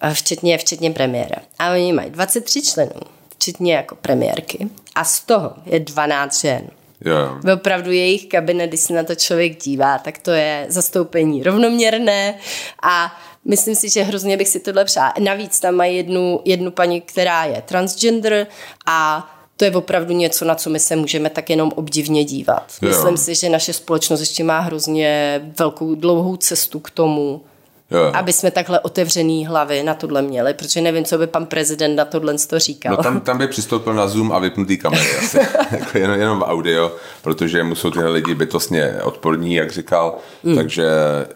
A 0.00 0.10
včetně, 0.10 0.58
včetně 0.58 0.90
premiéra. 0.90 1.36
A 1.58 1.72
oni 1.72 1.92
mají 1.92 2.10
23 2.10 2.62
členů, 2.62 3.00
včetně 3.34 3.74
jako 3.74 3.94
premiérky. 3.94 4.68
A 4.94 5.04
z 5.04 5.20
toho 5.20 5.52
je 5.66 5.80
12 5.80 6.40
žen. 6.40 6.70
Jo. 7.04 7.54
Opravdu 7.54 7.92
jejich 7.92 8.26
kabinet, 8.26 8.68
když 8.68 8.80
se 8.80 8.94
na 8.94 9.02
to 9.02 9.14
člověk 9.14 9.62
dívá, 9.62 9.98
tak 9.98 10.18
to 10.18 10.30
je 10.30 10.66
zastoupení 10.68 11.42
rovnoměrné 11.42 12.38
a 12.82 13.18
myslím 13.44 13.74
si, 13.74 13.88
že 13.88 14.02
hrozně 14.02 14.36
bych 14.36 14.48
si 14.48 14.60
tohle 14.60 14.84
přála. 14.84 15.14
Navíc 15.20 15.60
tam 15.60 15.74
mají 15.74 15.96
jednu, 15.96 16.40
jednu 16.44 16.70
paní, 16.70 17.00
která 17.00 17.44
je 17.44 17.62
transgender 17.62 18.46
a 18.86 19.30
to 19.56 19.64
je 19.64 19.70
opravdu 19.70 20.14
něco, 20.14 20.44
na 20.44 20.54
co 20.54 20.70
my 20.70 20.80
se 20.80 20.96
můžeme 20.96 21.30
tak 21.30 21.50
jenom 21.50 21.72
obdivně 21.76 22.24
dívat. 22.24 22.72
Jo. 22.82 22.88
Myslím 22.88 23.16
si, 23.16 23.34
že 23.34 23.48
naše 23.48 23.72
společnost 23.72 24.20
ještě 24.20 24.44
má 24.44 24.60
hrozně 24.60 25.40
velkou 25.58 25.94
dlouhou 25.94 26.36
cestu 26.36 26.80
k 26.80 26.90
tomu, 26.90 27.44
Jo. 27.90 28.10
Aby 28.14 28.32
jsme 28.32 28.50
takhle 28.50 28.80
otevřený 28.80 29.46
hlavy 29.46 29.82
na 29.82 29.94
tohle 29.94 30.22
měli, 30.22 30.54
protože 30.54 30.80
nevím, 30.80 31.04
co 31.04 31.18
by 31.18 31.26
pan 31.26 31.46
prezident 31.46 31.96
na 31.96 32.04
tohle 32.04 32.34
to 32.48 32.58
říkal. 32.58 32.96
No 32.96 33.02
tam, 33.02 33.20
tam 33.20 33.38
by 33.38 33.48
přistoupil 33.48 33.94
na 33.94 34.08
Zoom 34.08 34.32
a 34.32 34.38
vypnutý 34.38 34.76
kamery 34.78 35.16
asi. 35.18 35.38
jako 35.70 35.98
jenom, 35.98 36.20
jenom 36.20 36.42
audio, 36.42 36.92
protože 37.22 37.62
mu 37.62 37.74
jsou 37.74 37.90
tyhle 37.90 38.10
lidi 38.10 38.34
bytostně 38.34 38.94
odporní, 39.02 39.54
jak 39.54 39.72
říkal. 39.72 40.18
Mm. 40.42 40.56
Takže 40.56 40.84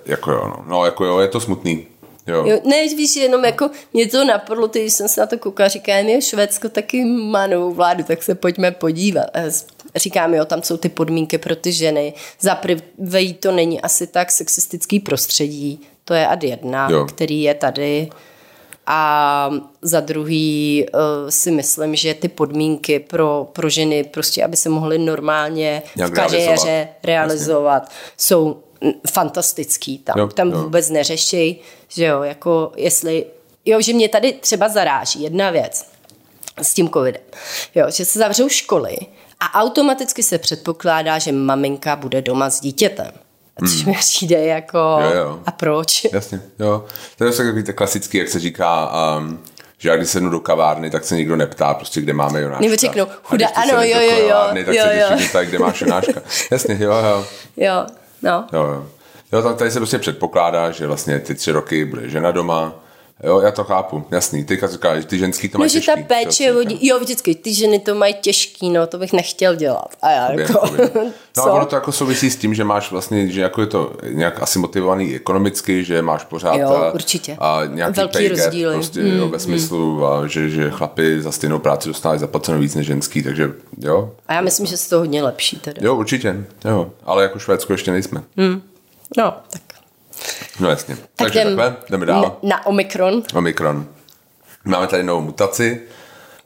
jako 0.06 0.32
jo, 0.32 0.44
no. 0.44 0.64
no 0.68 0.84
jako 0.84 1.04
jo, 1.04 1.18
je 1.18 1.28
to 1.28 1.40
smutný. 1.40 1.86
Jo. 2.26 2.44
Jo, 2.46 2.60
ne, 2.64 2.88
víš, 2.96 3.16
jenom 3.16 3.44
jako 3.44 3.70
mě 3.92 4.08
to 4.08 4.24
napadlo, 4.24 4.68
když 4.68 4.92
jsem 4.92 5.08
se 5.08 5.20
na 5.20 5.26
to 5.26 5.38
koukala, 5.38 5.68
říkám, 5.68 6.08
je 6.08 6.22
Švédsko 6.22 6.68
taky 6.68 7.04
má 7.04 7.46
novou 7.46 7.74
vládu, 7.74 8.04
tak 8.04 8.22
se 8.22 8.34
pojďme 8.34 8.70
podívat. 8.70 9.26
Říkám, 9.96 10.34
jo, 10.34 10.44
tam 10.44 10.62
jsou 10.62 10.76
ty 10.76 10.88
podmínky 10.88 11.38
pro 11.38 11.56
ty 11.56 11.72
ženy. 11.72 12.12
Za 12.40 12.54
prvé 12.54 13.32
to 13.40 13.52
není 13.52 13.80
asi 13.80 14.06
tak 14.06 14.30
sexistický 14.30 15.00
prostředí, 15.00 15.80
to 16.04 16.14
je 16.14 16.26
ad 16.26 16.44
jedna, 16.44 16.88
jo. 16.90 17.04
který 17.04 17.42
je 17.42 17.54
tady. 17.54 18.10
A 18.86 19.50
za 19.82 20.00
druhý 20.00 20.86
uh, 20.94 21.00
si 21.28 21.50
myslím, 21.50 21.96
že 21.96 22.14
ty 22.14 22.28
podmínky 22.28 22.98
pro, 22.98 23.48
pro 23.52 23.68
ženy, 23.68 24.04
prostě 24.04 24.44
aby 24.44 24.56
se 24.56 24.68
mohly 24.68 24.98
normálně 24.98 25.82
Jak 25.96 26.10
v 26.10 26.14
kariéře 26.14 26.88
realizovat, 27.02 27.04
realizovat 27.04 27.90
jsou 28.16 28.62
fantastický. 29.10 29.98
Tam, 29.98 30.18
jo, 30.18 30.28
tam 30.28 30.50
jo. 30.50 30.62
vůbec 30.62 30.90
neřeší, 30.90 31.60
že 31.88 32.04
jo, 32.04 32.22
jako 32.22 32.72
jestli, 32.76 33.26
jo, 33.64 33.80
že 33.80 33.92
mě 33.92 34.08
tady 34.08 34.32
třeba 34.32 34.68
zaráží 34.68 35.22
jedna 35.22 35.50
věc 35.50 35.86
s 36.62 36.74
tím 36.74 36.90
covidem, 36.90 37.22
jo, 37.74 37.86
že 37.90 38.04
se 38.04 38.18
zavřou 38.18 38.48
školy 38.48 38.96
a 39.40 39.60
automaticky 39.60 40.22
se 40.22 40.38
předpokládá, 40.38 41.18
že 41.18 41.32
maminka 41.32 41.96
bude 41.96 42.22
doma 42.22 42.50
s 42.50 42.60
dítětem. 42.60 43.10
Což 43.68 43.82
hmm. 43.82 43.92
mi 43.92 43.98
přijde 43.98 44.44
jako... 44.44 44.78
Jo, 44.78 45.10
jo. 45.16 45.40
A 45.46 45.50
proč? 45.50 46.06
Jasně, 46.12 46.40
jo. 46.58 46.84
To 47.18 47.24
je 47.24 47.32
takový 47.32 47.64
klasický, 47.64 48.18
jak 48.18 48.28
se 48.28 48.40
říká, 48.40 48.92
um, 49.18 49.40
že 49.78 49.88
já 49.88 49.96
když 49.96 50.08
sednu 50.08 50.30
do 50.30 50.40
kavárny, 50.40 50.90
tak 50.90 51.04
se 51.04 51.16
nikdo 51.16 51.36
neptá, 51.36 51.74
prostě 51.74 52.00
kde 52.00 52.12
máme 52.12 52.40
Jonáška. 52.40 52.64
Nebo 52.64 52.76
řeknou, 52.76 53.06
chuda, 53.22 53.48
ano, 53.48 53.82
jo, 53.82 54.00
jo, 54.00 54.16
jo. 54.18 54.28
Kavárny, 54.28 54.64
tak 54.64 54.74
jo, 54.74 54.84
se 54.84 54.98
jo. 54.98 55.28
tady, 55.32 55.46
kde 55.46 55.58
máš 55.58 55.80
Jonáška. 55.86 56.20
Jasně, 56.50 56.76
jo, 56.80 56.92
jo. 56.92 57.26
Jo, 57.56 57.86
no. 58.22 58.46
Jo, 58.52 58.62
jo. 58.62 58.86
Jo, 59.32 59.54
tady 59.54 59.70
se 59.70 59.78
prostě 59.78 59.98
předpokládá, 59.98 60.70
že 60.70 60.86
vlastně 60.86 61.18
ty 61.18 61.34
tři 61.34 61.52
roky 61.52 61.84
bude 61.84 62.08
žena 62.08 62.30
doma, 62.30 62.74
Jo, 63.24 63.40
já 63.40 63.50
to 63.50 63.64
chápu, 63.64 64.04
jasný. 64.10 64.44
Teďka 64.44 64.66
říkáš, 64.66 65.04
ty 65.04 65.18
ženský 65.18 65.48
to 65.48 65.58
mají 65.58 65.68
no, 65.68 65.72
těžký. 65.72 65.86
že 65.86 65.96
ta 65.96 66.14
péče, 66.14 66.52
vodí, 66.52 66.86
jo, 66.86 66.98
vždycky, 66.98 67.34
ty 67.34 67.54
ženy 67.54 67.78
to 67.78 67.94
mají 67.94 68.14
těžký, 68.14 68.70
no, 68.70 68.86
to 68.86 68.98
bych 68.98 69.12
nechtěl 69.12 69.54
dělat. 69.56 69.88
A 70.02 70.10
já 70.10 70.32
jako, 70.32 70.68
No 71.36 71.42
a 71.42 71.52
ono 71.52 71.66
to 71.66 71.74
jako 71.74 71.92
souvisí 71.92 72.30
s 72.30 72.36
tím, 72.36 72.54
že 72.54 72.64
máš 72.64 72.90
vlastně, 72.90 73.28
že 73.28 73.40
jako 73.40 73.60
je 73.60 73.66
to 73.66 73.92
nějak 74.08 74.42
asi 74.42 74.58
motivovaný 74.58 75.14
ekonomicky, 75.14 75.84
že 75.84 76.02
máš 76.02 76.24
pořád 76.24 76.56
jo, 76.56 76.68
a, 76.68 76.92
určitě. 76.92 77.36
a 77.40 77.60
nějaký 77.66 77.96
Velký 77.96 78.12
pay 78.12 78.28
rozdíly. 78.28 78.74
prostě, 78.74 79.00
mm, 79.00 79.18
jo, 79.18 79.28
ve 79.28 79.38
smyslu, 79.38 79.96
mm. 79.96 80.04
a 80.04 80.26
že, 80.26 80.50
že 80.50 80.70
chlapi 80.70 81.22
za 81.22 81.32
stejnou 81.32 81.58
práci 81.58 81.88
dostávají 81.88 82.20
zaplaceno 82.20 82.58
víc 82.58 82.74
než 82.74 82.86
ženský, 82.86 83.22
takže 83.22 83.52
jo. 83.78 84.10
A 84.28 84.34
já 84.34 84.40
myslím, 84.40 84.66
že 84.66 84.76
se 84.76 84.90
to 84.90 84.98
hodně 84.98 85.22
lepší 85.22 85.56
teda. 85.56 85.80
Jo, 85.84 85.96
určitě, 85.96 86.36
jo, 86.64 86.90
ale 87.04 87.22
jako 87.22 87.38
Švédsko 87.38 87.72
ještě 87.72 87.90
nejsme. 87.90 88.22
Mm. 88.36 88.62
No, 89.16 89.34
tak 89.50 89.62
No 90.60 90.70
jasně. 90.70 90.96
Tak 90.96 91.06
Takže 91.16 91.40
jdem 91.40 91.56
takhle, 91.56 91.76
jdeme 91.90 92.06
dál. 92.06 92.38
Na 92.42 92.66
Omikron. 92.66 93.22
Omikron. 93.34 93.86
Máme 94.64 94.86
tady 94.86 95.02
novou 95.02 95.20
mutaci 95.20 95.80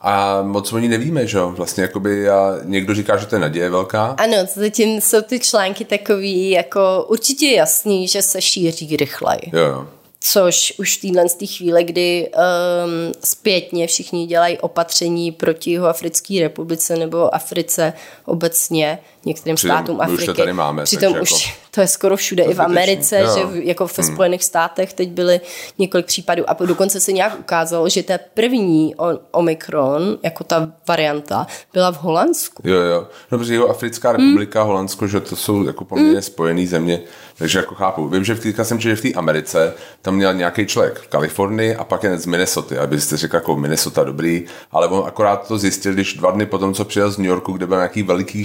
a 0.01 0.43
moc 0.43 0.73
o 0.73 0.79
ní 0.79 0.89
nevíme, 0.89 1.27
že 1.27 1.39
jo? 1.39 1.51
Vlastně 1.51 1.83
jakoby 1.83 2.29
a 2.29 2.59
někdo 2.63 2.95
říká, 2.95 3.17
že 3.17 3.27
to 3.27 3.37
je 3.37 3.41
naděje 3.41 3.71
velká. 3.71 4.15
Ano, 4.19 4.37
zatím 4.55 5.01
jsou 5.01 5.23
ty 5.23 5.41
články 5.41 5.85
takový 5.85 6.51
jako 6.51 7.07
určitě 7.09 7.47
jasný, 7.47 8.09
že 8.09 8.23
se 8.23 8.43
šíří 8.43 8.97
rychleji. 8.97 9.51
Jo, 9.53 9.61
jo 9.61 9.89
což 10.27 10.75
už 10.79 10.99
v 10.99 11.01
téhle 11.01 11.47
chvíle, 11.47 11.85
kdy 11.85 12.31
um, 12.35 13.13
zpětně 13.25 13.87
všichni 13.87 14.27
dělají 14.27 14.59
opatření 14.59 15.33
proti 15.33 15.79
Africké 15.79 16.41
republice 16.41 16.97
nebo 16.97 17.35
Africe 17.35 17.93
obecně, 18.25 18.99
některým 19.27 19.57
Přitom 19.57 19.77
státům 19.77 19.97
my 20.07 20.13
už 20.13 20.19
to 20.19 20.23
Afriky. 20.23 20.39
tady 20.39 20.53
máme, 20.53 20.83
Přitom 20.85 21.13
takže 21.13 21.21
už 21.21 21.47
jako- 21.47 21.59
to 21.71 21.81
je 21.81 21.87
skoro 21.89 22.17
všude, 22.17 22.43
i 22.45 22.55
v. 22.55 22.61
Americe, 22.61 23.19
Jo. 23.19 23.35
že 23.39 23.45
v- 23.45 23.67
jako 23.67 23.87
ve 23.97 24.05
Spojených 24.05 24.45
státech 24.45 24.93
teď 24.93 25.09
byly 25.11 25.41
několik 25.79 26.07
případů 26.07 26.51
a 26.51 26.57
dokonce 26.67 27.01
se 27.01 27.13
nějak 27.13 27.39
ukázalo, 27.41 27.89
že 27.89 28.03
ta 28.03 28.15
první 28.35 28.95
Omikron, 29.31 30.19
jako 30.23 30.45
ta 30.45 30.69
varianta, 30.89 31.47
byla 31.73 31.93
v 31.93 31.97
Holandsku. 32.03 32.63
Jo, 32.69 32.77
jo. 32.81 33.07
No, 33.33 33.39
protože 33.39 33.53
jeho 33.55 33.69
Africká 33.69 34.13
republika, 34.13 34.61
mm. 34.63 34.67
Holandsko, 34.67 35.07
že 35.07 35.21
to 35.21 35.37
jsou 35.37 35.65
jako 35.65 35.85
poměrně 35.85 36.15
mm. 36.17 36.23
spojené 36.23 36.67
země, 36.67 37.01
takže 37.39 37.59
jako 37.59 37.75
chápu. 37.75 38.09
Vím, 38.09 38.25
že 38.25 38.35
v 38.35 38.41
teďka 38.41 38.65
jsem 38.65 38.81
že 38.81 38.97
v 38.97 39.01
té 39.03 39.13
Americe 39.13 39.75
tam 40.03 40.15
měl 40.15 40.35
nějaký 40.35 40.67
člověk 40.67 40.99
v 40.99 41.07
Kalifornii 41.07 41.77
a 41.77 41.85
pak 41.85 42.03
jeden 42.03 42.19
z 42.19 42.27
Minnesota, 42.27 42.83
abyste 42.83 43.17
řekl 43.17 43.37
jako 43.37 43.57
Minnesota 43.57 44.05
dobrý, 44.05 44.45
ale 44.73 44.89
on 44.89 45.05
akorát 45.07 45.49
to 45.49 45.59
zjistil, 45.59 45.93
když 45.93 46.15
dva 46.15 46.31
dny 46.31 46.47
potom, 46.47 46.75
co 46.75 46.85
přijel 46.85 47.11
z 47.11 47.19
New 47.19 47.27
Yorku, 47.27 47.53
kde 47.53 47.67
byl 47.67 47.77
nějaký 47.77 48.03
veliký 48.03 48.45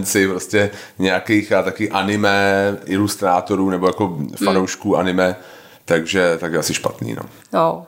konferenci 0.00 0.28
prostě 0.28 0.70
nějakých 0.98 1.52
a 1.52 1.62
taky 1.62 1.90
anime 1.90 2.76
ilustrátorů 2.84 3.70
nebo 3.70 3.86
jako 3.86 4.18
fanoušků 4.44 4.96
anime, 4.96 5.36
takže 5.84 6.36
tak 6.40 6.52
je 6.52 6.58
asi 6.58 6.74
špatný, 6.74 7.14
no. 7.14 7.22
No. 7.52 7.86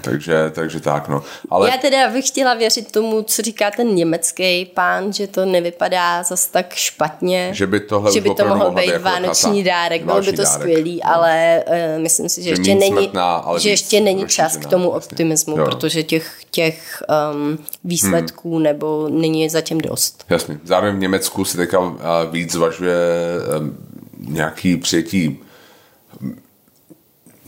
Takže, 0.00 0.50
takže 0.54 0.80
tak, 0.80 1.08
no. 1.08 1.22
Ale 1.50 1.70
Já 1.70 1.76
teda 1.76 2.08
bych 2.10 2.28
chtěla 2.28 2.54
věřit 2.54 2.92
tomu, 2.92 3.22
co 3.22 3.42
říká 3.42 3.70
ten 3.70 3.94
německý 3.94 4.64
pán, 4.64 5.12
že 5.12 5.26
to 5.26 5.44
nevypadá 5.44 6.22
zas 6.22 6.46
tak 6.46 6.74
špatně. 6.74 7.50
Že 7.52 7.66
by 7.66 7.80
tohle 7.80 8.12
že 8.12 8.20
by 8.20 8.34
to 8.34 8.44
mohl 8.48 8.70
být 8.70 8.86
jako 8.86 9.04
vánoční 9.04 9.64
dárek, 9.64 10.04
bylo 10.04 10.20
by 10.20 10.32
to 10.32 10.42
dárek. 10.42 10.60
skvělý, 10.60 11.02
ale 11.02 11.64
uh, 11.96 12.02
myslím 12.02 12.28
si, 12.28 12.42
že, 12.42 12.48
Že 12.48 12.50
ještě 12.50 12.74
není, 12.74 12.96
smrtná, 12.96 13.34
ale 13.36 13.60
že 13.60 13.70
ještě 13.70 14.00
není 14.00 14.26
čas 14.26 14.56
k 14.56 14.66
tomu 14.66 14.90
vlastně. 14.90 15.06
optimismu, 15.12 15.58
Jo. 15.58 15.64
protože 15.64 16.02
těch, 16.02 16.36
těch 16.50 17.02
um, 17.34 17.58
výsledků 17.84 18.54
Hmm. 18.54 18.62
nebo 18.62 19.08
není 19.10 19.48
zatím 19.48 19.80
dost. 19.80 20.24
Jasně. 20.28 20.58
Zároveň 20.64 20.96
v 20.96 21.00
Německu 21.00 21.44
se 21.44 21.56
teďka 21.56 21.78
eh, 21.98 22.30
víc 22.30 22.52
zvažuje 22.52 22.96
eh, 22.96 23.74
nějaký 24.18 24.76
přijetí 24.76 25.38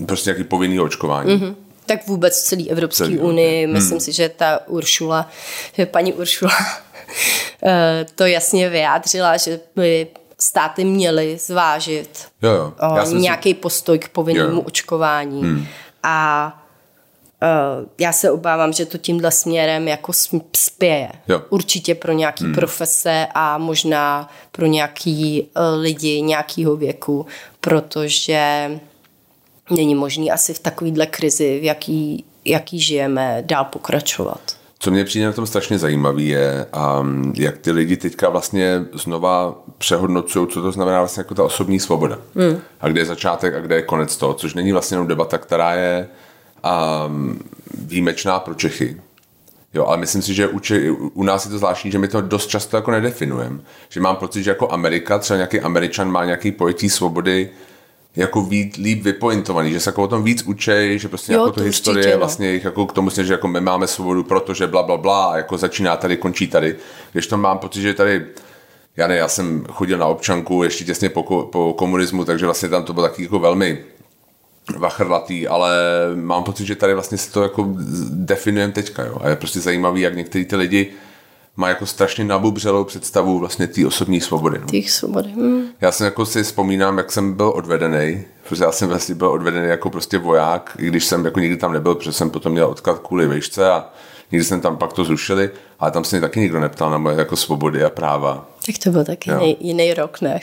prostě 0.06 0.30
nějaký 0.30 0.44
povinný 0.44 0.80
očkování. 0.80 1.30
Mm-hmm. 1.30 1.54
Tak 1.86 2.06
vůbec 2.06 2.42
v 2.42 2.44
celé 2.44 2.62
Evropské 2.68 3.04
Celý, 3.04 3.18
unii, 3.18 3.66
myslím 3.66 4.00
si, 4.00 4.12
že 4.12 4.28
ta 4.28 4.60
Uršula, 4.66 5.30
že 5.72 5.86
paní 5.86 6.12
Uršula 6.12 6.52
eh, 7.66 8.06
to 8.14 8.26
jasně 8.26 8.68
vyjádřila, 8.68 9.36
že 9.36 9.60
by 9.76 10.06
státy 10.38 10.84
měly 10.84 11.38
zvážit 11.38 12.26
Jo, 12.42 12.50
jo. 12.52 12.72
Já 12.96 13.04
jsem 13.04 13.16
si- 13.16 13.22
nějaký 13.22 13.54
postoj 13.54 13.98
k 13.98 14.08
povinnému 14.08 14.56
Jo. 14.56 14.60
očkování. 14.60 15.42
Hmm. 15.42 15.66
A 16.02 16.48
uh, 17.42 17.88
já 17.98 18.12
se 18.12 18.30
obávám, 18.30 18.72
že 18.72 18.86
to 18.86 18.98
tímhle 18.98 19.30
směrem 19.30 19.88
jako 19.88 20.12
spěje. 20.56 21.08
Jo. 21.28 21.42
Určitě 21.50 21.94
pro 21.94 22.12
nějaký 22.12 22.44
hmm. 22.44 22.54
profese 22.54 23.26
a 23.34 23.58
možná 23.58 24.30
pro 24.52 24.66
nějaký 24.66 25.48
lidi 25.80 26.22
nějakého 26.22 26.76
věku, 26.76 27.26
protože 27.60 28.70
není 29.71 29.94
možný 29.94 30.30
asi 30.30 30.54
v 30.54 30.59
takovýhle 30.59 31.06
krizi, 31.06 31.59
v 31.61 31.64
jaký, 31.64 32.25
jaký 32.44 32.80
žijeme, 32.80 33.42
dál 33.47 33.64
pokračovat. 33.64 34.40
Co 34.78 34.90
mě 34.90 35.04
přijde 35.04 35.26
na 35.26 35.33
tom 35.33 35.47
strašně 35.47 35.78
zajímavý 35.78 36.28
je, 36.28 36.66
um, 37.00 37.33
jak 37.37 37.59
ty 37.59 37.71
lidi 37.71 37.97
teďka 37.97 38.28
vlastně 38.28 38.85
znova 38.92 39.54
přehodnocují, 39.78 40.49
co 40.49 40.62
to 40.62 40.73
znamená 40.73 40.99
vlastně 40.99 41.21
jako 41.21 41.35
ta 41.35 41.44
osobní 41.44 41.80
svoboda. 41.80 42.18
Hmm. 42.35 42.59
A 42.80 42.88
kde 42.88 43.00
je 43.00 43.04
začátek 43.04 43.54
a 43.54 43.61
kde 43.61 43.75
je 43.75 43.83
konec 43.83 44.16
toho, 44.16 44.35
což 44.35 44.54
není 44.54 44.73
vlastně 44.73 44.94
jenom 44.94 45.06
debata, 45.09 45.38
která 45.38 45.75
je 45.75 46.09
um, 47.06 47.40
výjimečná 47.78 48.38
pro 48.38 48.54
Čechy. 48.54 49.00
Jo, 49.75 49.87
ale 49.87 49.97
myslím 49.97 50.23
si, 50.23 50.35
že 50.35 50.49
u, 50.49 50.59
Če- 50.59 50.90
u- 50.90 51.11
u 51.14 51.23
nás 51.23 51.44
je 51.44 51.50
to 51.50 51.59
zvláštní, 51.59 51.90
že 51.90 51.99
my 51.99 52.09
to 52.09 52.21
dost 52.21 52.47
často 52.47 52.76
jako 52.76 52.90
nedefinujeme. 52.90 53.59
Že 53.88 54.00
mám 54.00 54.16
pocit, 54.16 54.42
že 54.42 54.50
jako 54.50 54.73
Amerika, 54.73 55.18
třeba 55.18 55.37
nějaký 55.37 55.61
Američan 55.61 56.11
má 56.11 56.25
nějaký 56.25 56.52
pojetí 56.52 56.90
svobody 56.90 57.50
jako 58.16 58.42
víc, 58.42 58.76
líp 58.76 59.02
vypointovaný, 59.02 59.73
že 59.73 59.80
se 59.80 59.90
jako 59.90 60.02
o 60.02 60.09
tom 60.09 60.25
víc 60.25 60.42
učej, 60.42 60.99
že 60.99 61.09
prostě 61.09 61.33
Jo, 61.33 61.38
jako 61.38 61.50
to 61.50 61.61
to 61.61 61.66
určitě, 61.66 61.90
historie 61.90 62.12
no. 62.12 62.18
vlastně 62.18 62.52
jich 62.52 62.64
jako 62.64 62.87
k 62.87 62.92
tomu 62.92 63.11
že 63.11 63.33
jako 63.33 63.49
my 63.49 63.61
máme 63.61 63.87
svobodu, 63.87 64.25
protože 64.25 64.66
bla, 64.66 64.83
bla, 64.83 64.97
bla, 64.97 65.25
a 65.25 65.37
jako 65.37 65.59
začíná 65.59 65.97
tady, 65.97 66.16
končí 66.16 66.47
tady. 66.47 66.76
Když 67.12 67.26
to 67.26 67.37
mám 67.37 67.59
pocit, 67.59 67.83
že 67.83 67.94
tady 67.94 68.26
já 68.97 69.06
ne, 69.06 69.16
já 69.16 69.28
jsem 69.28 69.64
chodil 69.71 69.99
na 69.99 70.06
občanku 70.06 70.62
ještě 70.62 70.85
těsně 70.85 71.09
po, 71.09 71.23
po 71.52 71.75
komunismu, 71.78 72.25
takže 72.25 72.44
vlastně 72.47 72.68
tam 72.68 72.85
to 72.85 72.92
bylo 72.92 73.09
taky 73.09 73.23
jako 73.23 73.38
velmi 73.38 73.85
vachrlatý, 74.78 75.49
ale 75.49 75.76
mám 76.14 76.44
pocit, 76.44 76.66
že 76.66 76.76
tady 76.76 76.94
vlastně 76.94 77.18
se 77.18 77.33
to 77.33 77.42
jako 77.42 77.68
definujeme 78.11 78.73
teďka, 78.73 79.04
jo. 79.04 79.18
A 79.21 79.28
je 79.28 79.37
prostě 79.37 79.61
zajímavý, 79.61 80.00
jak 80.00 80.16
některý 80.16 80.44
ty 80.44 80.56
lidi 80.56 80.92
mají 81.56 81.70
jako 81.70 81.87
strašně 81.87 82.25
nabubřelou 82.25 82.84
představu 82.84 83.38
vlastně 83.38 83.66
té 83.66 83.87
osobní 83.87 84.20
svobody. 84.20 84.58
No. 84.58 84.66
Těch 84.66 84.90
svobody. 84.90 85.28
Hmm. 85.30 85.64
Já 85.80 85.92
jsem 85.92 86.04
jako 86.04 86.26
si 86.26 86.42
vzpomínám, 86.42 86.99
jak 86.99 87.12
jsem 87.12 87.32
byl 87.32 87.52
odvedený, 87.54 88.25
protože 88.49 88.64
já 88.64 88.73
jsem 88.73 88.88
vlastně 88.88 89.14
byl 89.14 89.28
odvedený 89.28 89.68
jako 89.68 89.90
prostě 89.90 90.18
voják, 90.18 90.76
i 90.78 90.87
když 90.87 91.04
jsem 91.04 91.25
jako 91.25 91.40
nikdy 91.40 91.56
tam 91.56 91.73
nebyl, 91.73 91.94
protože 91.94 92.12
jsem 92.12 92.30
potom 92.30 92.52
měl 92.52 92.66
odklad 92.66 92.99
kvůli 92.99 93.26
vejšce 93.26 93.70
a 93.70 93.84
nikdy 94.33 94.45
jsem 94.45 94.61
tam 94.61 94.76
pak 94.76 94.93
to 94.93 95.04
zrušili, 95.04 95.50
ale 95.81 95.90
tam 95.90 96.04
se 96.04 96.16
mě 96.16 96.21
taky 96.21 96.40
nikdo 96.40 96.61
neptal 96.61 96.90
na 96.90 96.99
moje 96.99 97.16
jako 97.19 97.37
svobody 97.37 97.85
a 97.85 97.90
práva. 97.90 98.47
Tak 98.66 98.78
to 98.85 98.90
byl 98.90 99.04
taky 99.04 99.31
Jo. 99.31 99.37
jiný, 99.40 99.57
jiný 99.61 99.95
rok, 99.95 100.21
ne? 100.21 100.40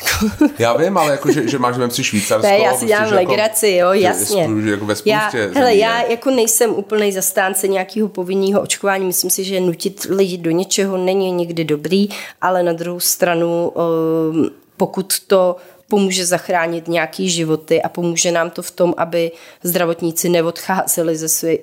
Já 0.60 0.78
vím, 0.78 0.98
ale 0.98 1.12
jako, 1.12 1.32
že, 1.32 1.48
že 1.48 1.60
máš 1.60 1.78
vem 1.78 1.92
si 1.92 2.04
Švýcarsko. 2.04 2.48
Ne, 2.48 2.58
já 2.58 2.64
si 2.64 2.70
prostě, 2.70 2.86
dělám 2.88 3.08
že 3.08 3.16
jako- 3.16 3.32
legraci, 3.32 3.70
jo, 3.72 3.94
že 3.94 4.00
jasně. 4.00 4.50
Že 4.64 4.72
jako 4.72 4.86
ve 4.86 4.96
já, 5.06 5.32
hele, 5.54 5.76
já 5.76 6.02
jako 6.02 6.30
nejsem 6.30 6.72
úplný 6.72 7.12
zastánce 7.12 7.68
nějakého 7.68 8.08
povinného 8.08 8.62
očkování, 8.62 9.06
myslím 9.06 9.30
si, 9.32 9.44
že 9.44 9.60
nutit 9.60 10.08
lidi 10.10 10.38
do 10.38 10.52
něčeho 10.52 10.98
není 10.98 11.32
nikdy 11.32 11.64
dobrý, 11.64 12.10
ale 12.42 12.64
na 12.64 12.74
druhou 12.74 13.00
stranu, 13.00 13.70
um, 13.70 14.50
pokud 14.78 15.20
to 15.28 15.56
pomůže 15.92 16.26
zachránit 16.26 16.88
nějaký 16.88 17.30
životy 17.30 17.82
a 17.82 17.90
pomůže 17.90 18.32
nám 18.32 18.50
to 18.50 18.62
v 18.62 18.72
tom, 18.72 18.94
aby 18.98 19.32
zdravotníci 19.64 20.30
neodcházeli 20.30 21.18
ze, 21.18 21.30
svě, 21.30 21.58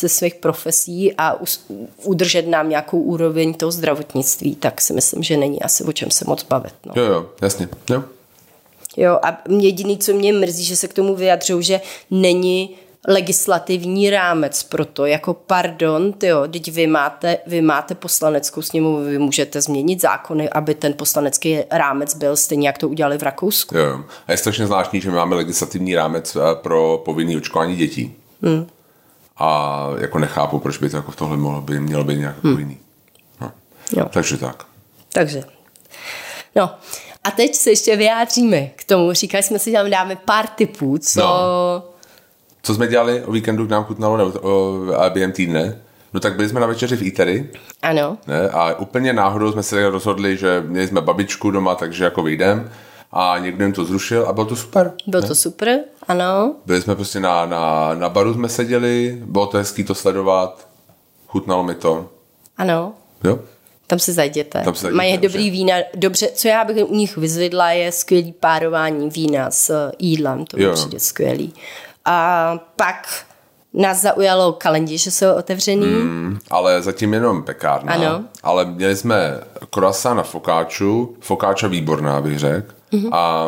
ze 0.00 0.08
svých 0.08 0.34
profesí 0.34 1.14
a 1.18 1.38
udržet 2.02 2.46
nám 2.46 2.68
nějakou 2.68 3.00
úroveň 3.00 3.54
toho 3.54 3.72
zdravotnictví, 3.72 4.56
tak 4.56 4.80
si 4.80 4.92
myslím, 4.92 5.22
že 5.22 5.36
není 5.36 5.62
asi 5.62 5.84
o 5.84 5.92
čem 5.92 6.10
se 6.10 6.24
moc 6.28 6.42
bavit. 6.42 6.74
No. 6.86 6.92
Jo, 6.96 7.04
jo, 7.04 7.26
jasně. 7.42 7.68
Jo. 7.90 8.04
Jo, 8.96 9.18
a 9.22 9.42
jediný, 9.58 9.98
co 9.98 10.12
mě 10.14 10.32
mrzí, 10.32 10.64
že 10.64 10.76
se 10.76 10.88
k 10.88 10.92
tomu 10.92 11.14
vyjadřují, 11.14 11.64
že 11.64 11.80
není 12.10 12.76
legislativní 13.06 14.10
rámec 14.10 14.62
pro 14.62 14.84
to, 14.84 15.06
jako 15.06 15.34
pardon, 15.34 16.12
tyjo, 16.12 16.48
teď 16.48 16.72
vy 16.72 16.86
máte, 16.86 17.38
vy 17.46 17.62
máte 17.62 17.94
poslaneckou 17.94 18.62
sněmovnu, 18.62 19.06
vy 19.06 19.18
můžete 19.18 19.60
změnit 19.60 20.00
zákony, 20.00 20.50
aby 20.50 20.74
ten 20.74 20.92
poslanecký 20.92 21.58
rámec 21.70 22.14
byl 22.14 22.36
stejně, 22.36 22.68
jak 22.68 22.78
to 22.78 22.88
udělali 22.88 23.18
v 23.18 23.22
Rakousku. 23.22 23.76
Jo. 23.76 24.04
A 24.26 24.32
je 24.32 24.38
strašně 24.38 24.66
zvláštní, 24.66 25.00
že 25.00 25.10
my 25.10 25.16
máme 25.16 25.36
legislativní 25.36 25.94
rámec 25.94 26.36
eh, 26.36 26.40
pro 26.54 27.02
povinný 27.04 27.36
očkování 27.36 27.76
dětí. 27.76 28.14
Hmm. 28.42 28.66
A 29.38 29.86
jako 29.98 30.18
nechápu, 30.18 30.58
proč 30.58 30.78
by 30.78 30.90
to 30.90 30.96
jako 30.96 31.10
v 31.10 31.16
tohle 31.16 31.36
mohlo 31.36 31.60
by, 31.60 31.80
mělo 31.80 32.04
být 32.04 32.18
nějak 32.18 32.44
hmm. 32.44 32.58
jiný. 32.58 32.78
No. 33.40 33.52
Jo. 33.96 34.06
Takže 34.10 34.36
tak. 34.36 34.64
Takže. 35.12 35.42
No, 36.56 36.70
a 37.24 37.30
teď 37.30 37.54
se 37.54 37.70
ještě 37.70 37.96
vyjádříme 37.96 38.66
k 38.66 38.84
tomu. 38.84 39.12
Říkali 39.12 39.42
jsme 39.42 39.58
si, 39.58 39.70
že 39.70 39.76
tam 39.76 39.90
dáme 39.90 40.16
pár 40.16 40.46
tipů, 40.46 40.98
co... 40.98 41.20
No. 41.20 41.82
Co 42.66 42.74
jsme 42.74 42.86
dělali 42.86 43.22
o 43.24 43.32
víkendu, 43.32 43.66
k 43.66 43.70
nám 43.70 43.84
chutnalo, 43.84 44.16
nebo 44.16 44.30
o, 44.42 44.74
během 45.12 45.32
týdne? 45.32 45.78
No 46.12 46.20
tak 46.20 46.36
byli 46.36 46.48
jsme 46.48 46.60
na 46.60 46.66
večeři 46.66 46.96
v 46.96 47.02
Eatery, 47.02 47.50
Ano. 47.82 48.18
ne? 48.26 48.48
A 48.48 48.74
úplně 48.74 49.12
náhodou 49.12 49.52
jsme 49.52 49.62
se 49.62 49.90
rozhodli, 49.90 50.36
že 50.36 50.62
měli 50.66 50.88
jsme 50.88 51.00
babičku 51.00 51.50
doma, 51.50 51.74
takže 51.74 52.04
jako 52.04 52.22
vyjdem. 52.22 52.70
A 53.12 53.38
někdo 53.38 53.64
jim 53.64 53.72
to 53.72 53.84
zrušil 53.84 54.26
a 54.28 54.32
bylo 54.32 54.46
to 54.46 54.56
super. 54.56 54.92
Bylo 55.06 55.22
to 55.22 55.34
super, 55.34 55.78
ano. 56.08 56.54
Byli 56.66 56.82
jsme 56.82 56.94
prostě 56.94 57.20
na, 57.20 57.46
na, 57.46 57.94
na 57.94 58.08
baru 58.08 58.34
jsme 58.34 58.48
seděli, 58.48 59.18
bylo 59.24 59.46
to 59.46 59.58
hezký 59.58 59.84
to 59.84 59.94
sledovat, 59.94 60.68
chutnalo 61.28 61.62
mi 61.62 61.74
to. 61.74 62.08
Ano. 62.56 62.92
Jo? 63.24 63.38
Tam 63.86 63.98
se 63.98 64.12
zajděte. 64.12 64.62
Tam 64.64 64.74
se 64.74 64.80
zajděte, 64.82 64.96
Mají 64.96 65.18
dobrý 65.18 65.50
vína. 65.50 65.74
Dobře, 65.94 66.28
co 66.34 66.48
já 66.48 66.64
bych 66.64 66.84
u 66.90 66.94
nich 66.94 67.16
vyzvedla, 67.16 67.70
je 67.70 67.92
skvělý 67.92 68.32
párování 68.32 69.10
vína 69.10 69.50
s 69.50 69.90
jídlem. 69.98 70.44
To 70.46 70.56
mi 70.56 70.62
Jo. 70.62 70.72
přijde 70.72 71.00
skvělý. 71.00 71.54
A 72.06 72.58
pak 72.76 73.08
nás 73.74 74.00
zaujalo 74.00 74.52
kalendí, 74.52 74.98
že 74.98 75.10
jsou 75.10 75.34
otevřený. 75.34 75.86
Mm, 75.86 76.38
ale 76.50 76.82
zatím 76.82 77.14
jenom 77.14 77.42
pekárna. 77.42 77.92
Ano. 77.94 78.24
Ale 78.42 78.64
měli 78.64 78.96
jsme 78.96 79.40
croissant 79.70 80.16
na 80.16 80.22
fokáču, 80.22 81.16
fokáča 81.20 81.66
výborná, 81.68 82.20
bych 82.20 82.38
řekl. 82.38 82.74
Mhm. 82.92 83.02
Mm-hmm. 83.04 83.10
A 83.14 83.46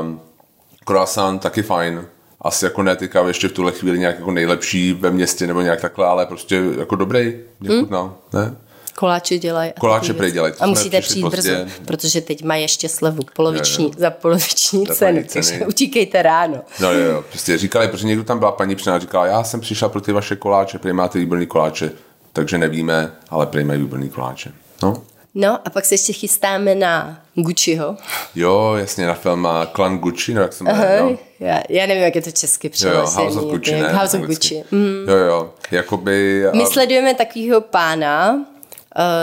croissant 0.85 1.43
taky 1.43 1.63
fajn. 1.63 2.07
Asi 2.43 2.65
jako 2.65 2.83
ne 2.83 2.97
teďka 2.97 3.27
ještě 3.29 3.49
v 3.49 3.53
tuhle 3.53 3.73
chvíli 3.73 3.99
nějak 3.99 4.19
jako 4.19 4.31
nejlepší 4.31 4.93
ve 4.93 5.11
městě 5.11 5.47
nebo 5.47 5.61
nějak 5.61 5.81
takhle, 5.81 6.07
ale 6.07 6.27
prostě 6.27 6.63
jako 6.79 6.97
dobrý. 6.97 7.35
Mě 7.61 7.71
Mhm. 7.71 7.81
chutnal, 7.81 8.15
ne? 8.33 8.57
Koláče 8.99 9.39
dělají. 9.39 9.73
a 9.77 9.81
Koláče 9.81 10.15
prý 10.15 10.31
dělají, 10.33 10.55
A 10.61 10.67
musíte 10.67 11.01
přijít 11.01 11.23
pozdě. 11.23 11.55
brzo, 11.65 11.71
protože 11.87 12.21
teď 12.21 12.43
mají 12.45 12.63
ještě 12.63 12.89
slevu 12.89 13.23
poloviční, 13.37 13.85
Jo, 13.85 13.91
jo. 13.91 14.01
za 14.01 14.11
poloviční 14.11 14.87
Za 14.87 14.95
cenu, 14.95 15.25
ceny. 15.27 15.29
takže 15.53 15.67
utíkejte 15.67 16.23
ráno. 16.23 16.61
No 16.81 16.93
jo, 16.93 17.01
jo, 17.11 17.25
prostě 17.29 17.59
říkali, 17.59 17.89
protože 17.89 18.07
někdo 18.07 18.25
tam 18.25 18.39
byla 18.39 18.53
paní 18.53 18.75
přina 18.77 18.99
říkala, 18.99 19.27
já 19.27 19.45
jsem 19.45 19.61
přišla 19.61 19.89
pro 19.89 20.01
ty 20.01 20.13
vaše 20.13 20.37
koláče, 20.37 20.79
prý 20.79 20.93
máte 20.93 21.19
výborný 21.19 21.47
koláče, 21.47 21.91
takže 22.33 22.59
nevíme, 22.59 23.13
ale 23.31 23.47
prý 23.47 23.65
mají 23.65 23.81
výborný 23.81 24.09
koláče. 24.09 24.53
No, 24.83 25.03
No 25.35 25.59
a 25.65 25.71
pak 25.71 25.85
se 25.85 25.95
ještě 25.95 26.13
chystáme 26.13 26.75
na 26.75 27.21
Gucciho. 27.35 27.97
Jo, 28.35 28.75
jasně, 28.79 29.07
na 29.07 29.15
film 29.15 29.49
Klan 29.73 29.99
Gucci, 29.99 30.35
no 30.35 30.43
jak 30.43 30.53
se 30.53 30.65
jmenuje, 30.65 30.97
jo. 30.99 31.17
Já, 31.41 31.61
já 31.69 31.87
nevím, 31.87 32.03
jak 32.05 32.15
je 32.15 32.23
to 32.23 32.31
česky 32.31 32.67
Jo, 32.67 32.71
jo, 32.71 32.73
přeložený. 32.73 33.25
House 33.25 33.39
of 33.41 33.51
Gucci, 33.53 33.73
ne? 33.73 33.93
House 33.93 34.17
of. 34.19 34.23
Gucci. 34.27 34.65
Mm. 34.71 35.05
Jo, 35.09 35.17
jo, 35.17 35.51
jakoby... 35.71 36.45
My 36.55 36.63
uh, 36.63 36.73
sledujeme 36.73 37.15
takového 37.15 37.61
pána, 37.61 38.39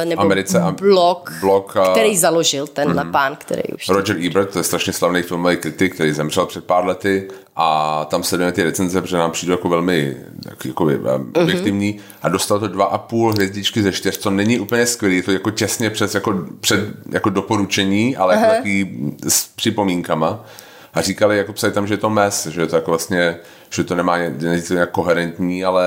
nebo 0.06 0.22
Americe 0.22 0.62
a- 0.62 0.72
blog, 0.72 1.34
blog, 1.40 1.76
uh, 1.76 1.92
který 1.92 2.18
založil 2.18 2.68
tenhle 2.68 3.04
mm. 3.04 3.12
pán, 3.12 3.36
který 3.36 3.64
už... 3.76 3.90
Roger 3.90 4.18
Ebert, 4.26 4.50
to 4.50 4.60
je 4.60 4.64
strašně 4.64 4.94
slavný 4.94 5.22
filmový 5.22 5.58
kritik, 5.58 5.94
který 5.94 6.14
zemřel 6.14 6.46
před 6.46 6.66
pár 6.66 6.86
lety 6.86 7.28
a 7.56 8.06
tam 8.06 8.24
sledujeme 8.24 8.52
ty 8.52 8.64
recenze, 8.64 9.02
protože 9.02 9.18
nám 9.18 9.32
přijde 9.32 9.54
jako 9.54 9.70
velmi 9.70 10.18
jako, 10.66 10.86
mm 10.86 11.34
objektivní. 11.34 12.00
A 12.22 12.30
dostal 12.30 12.60
to 12.60 12.68
dva 12.68 12.86
a 12.86 12.98
půl 12.98 13.34
hvězdičky 13.34 13.84
ze 13.84 13.92
čtyř, 13.92 14.18
co 14.18 14.30
není 14.30 14.60
úplně 14.60 14.86
skvělý, 14.86 15.16
je 15.16 15.24
to 15.24 15.32
jako 15.32 15.52
těsně 15.52 15.90
přes 15.90 16.16
jako, 16.16 16.46
před 16.60 16.80
jako 17.12 17.30
doporučení, 17.30 18.18
ale 18.18 18.36
jako 18.36 18.48
takový 18.48 19.14
s 19.28 19.48
připomínkama. 19.48 20.46
A 20.94 21.02
říkali, 21.02 21.38
jako 21.38 21.54
psali 21.54 21.74
tam, 21.74 21.88
že 21.88 21.94
je 21.94 21.98
to 21.98 22.10
mes, 22.10 22.48
že 22.48 22.62
je 22.62 22.68
to 22.68 22.76
jako 22.76 22.92
vlastně, 22.92 23.38
že 23.70 23.84
to 23.84 23.96
nemá, 23.96 24.18
není 24.18 24.62
to 24.62 24.74
nějak 24.74 24.92
koherentní, 24.92 25.66
ale 25.66 25.86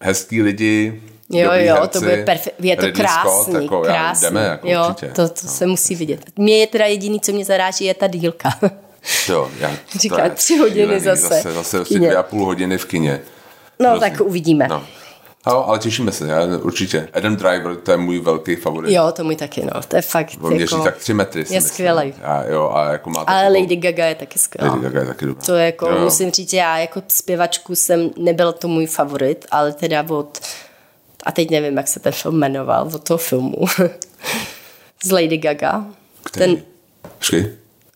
hezký 0.00 0.42
lidi, 0.42 1.02
Jo, 1.30 1.50
jo, 1.54 1.74
herci, 1.74 1.88
to 1.88 2.00
bude 2.00 2.24
perfektní. 2.24 2.68
Je 2.68 2.76
to 2.76 2.86
Ridley 2.86 3.02
krásný, 3.06 3.42
Scott, 3.42 3.62
jako, 3.62 3.80
krásný. 3.80 4.26
Jdeme, 4.26 4.40
jako 4.44 4.68
jo, 4.70 4.84
určitě. 4.88 5.06
to, 5.12 5.28
to 5.28 5.48
se 5.48 5.66
musí 5.66 5.94
vidět. 5.94 6.20
Mě 6.36 6.58
je 6.58 6.66
teda 6.66 6.86
jediný, 6.86 7.20
co 7.20 7.32
mě 7.32 7.44
zaráží, 7.44 7.84
je 7.84 7.94
ta 7.94 8.06
dílka. 8.06 8.50
Jo, 9.28 9.48
já, 9.58 9.70
Říká, 10.00 10.28
tři 10.28 10.56
hodiny 10.56 11.00
zase 11.00 11.22
Zase, 11.22 11.52
zase 11.52 11.78
asi 11.80 11.94
dvě 11.94 12.16
a 12.16 12.22
půl 12.22 12.44
hodiny 12.44 12.78
v 12.78 12.84
kině. 12.84 13.20
No, 13.78 13.88
Hrozný. 13.90 14.10
tak 14.10 14.20
uvidíme. 14.20 14.68
No. 14.68 14.84
No, 15.46 15.68
ale 15.68 15.78
těšíme 15.78 16.12
se, 16.12 16.26
já, 16.26 16.40
určitě. 16.62 17.08
Adam 17.12 17.36
Driver, 17.36 17.76
to 17.76 17.90
je 17.90 17.96
můj 17.96 18.18
velký 18.20 18.56
favorit. 18.56 18.92
Jo, 18.94 19.12
to 19.12 19.24
můj 19.24 19.36
taky, 19.36 19.64
no. 19.74 19.82
To 19.88 19.96
je 19.96 20.02
fakt 20.02 20.30
On 20.40 20.54
měří 20.54 20.74
jako... 20.74 20.84
tak 20.84 20.96
tři 20.96 21.14
metry. 21.14 21.44
je 21.50 21.60
skvělej. 21.60 22.14
A, 22.24 22.42
jo, 22.44 22.70
a 22.74 22.92
jako 22.92 23.10
má 23.10 23.20
Ale 23.20 23.42
takovou- 23.42 23.60
Lady 23.62 23.76
Gaga 23.76 24.06
je 24.06 24.14
taky 24.14 24.38
skvělá. 24.38 24.70
Lady 24.74 24.82
Gaga 24.82 25.00
je 25.00 25.06
taky 25.06 25.26
dobrá. 25.26 25.44
To 25.46 25.54
je 25.54 25.66
jako, 25.66 25.86
Jo, 25.88 25.94
jo. 25.96 26.04
musím 26.04 26.30
říct, 26.30 26.52
já 26.52 26.78
jako 26.78 27.02
zpěvačku 27.08 27.74
jsem, 27.74 28.10
nebyl 28.16 28.52
to 28.52 28.68
můj 28.68 28.86
favorit, 28.86 29.46
ale 29.50 29.72
teda 29.72 30.04
od, 30.08 30.38
a 31.26 31.32
teď 31.32 31.50
nevím, 31.50 31.76
jak 31.76 31.88
se 31.88 32.00
ten 32.00 32.12
film 32.12 32.38
jmenoval, 32.38 32.90
od 32.94 33.04
toho 33.04 33.18
filmu, 33.18 33.54
z 35.04 35.10
Lady 35.10 35.38
Gaga, 35.38 35.86
Který? 36.24 36.56
ten 36.56 36.62
Počkej. 37.18 37.52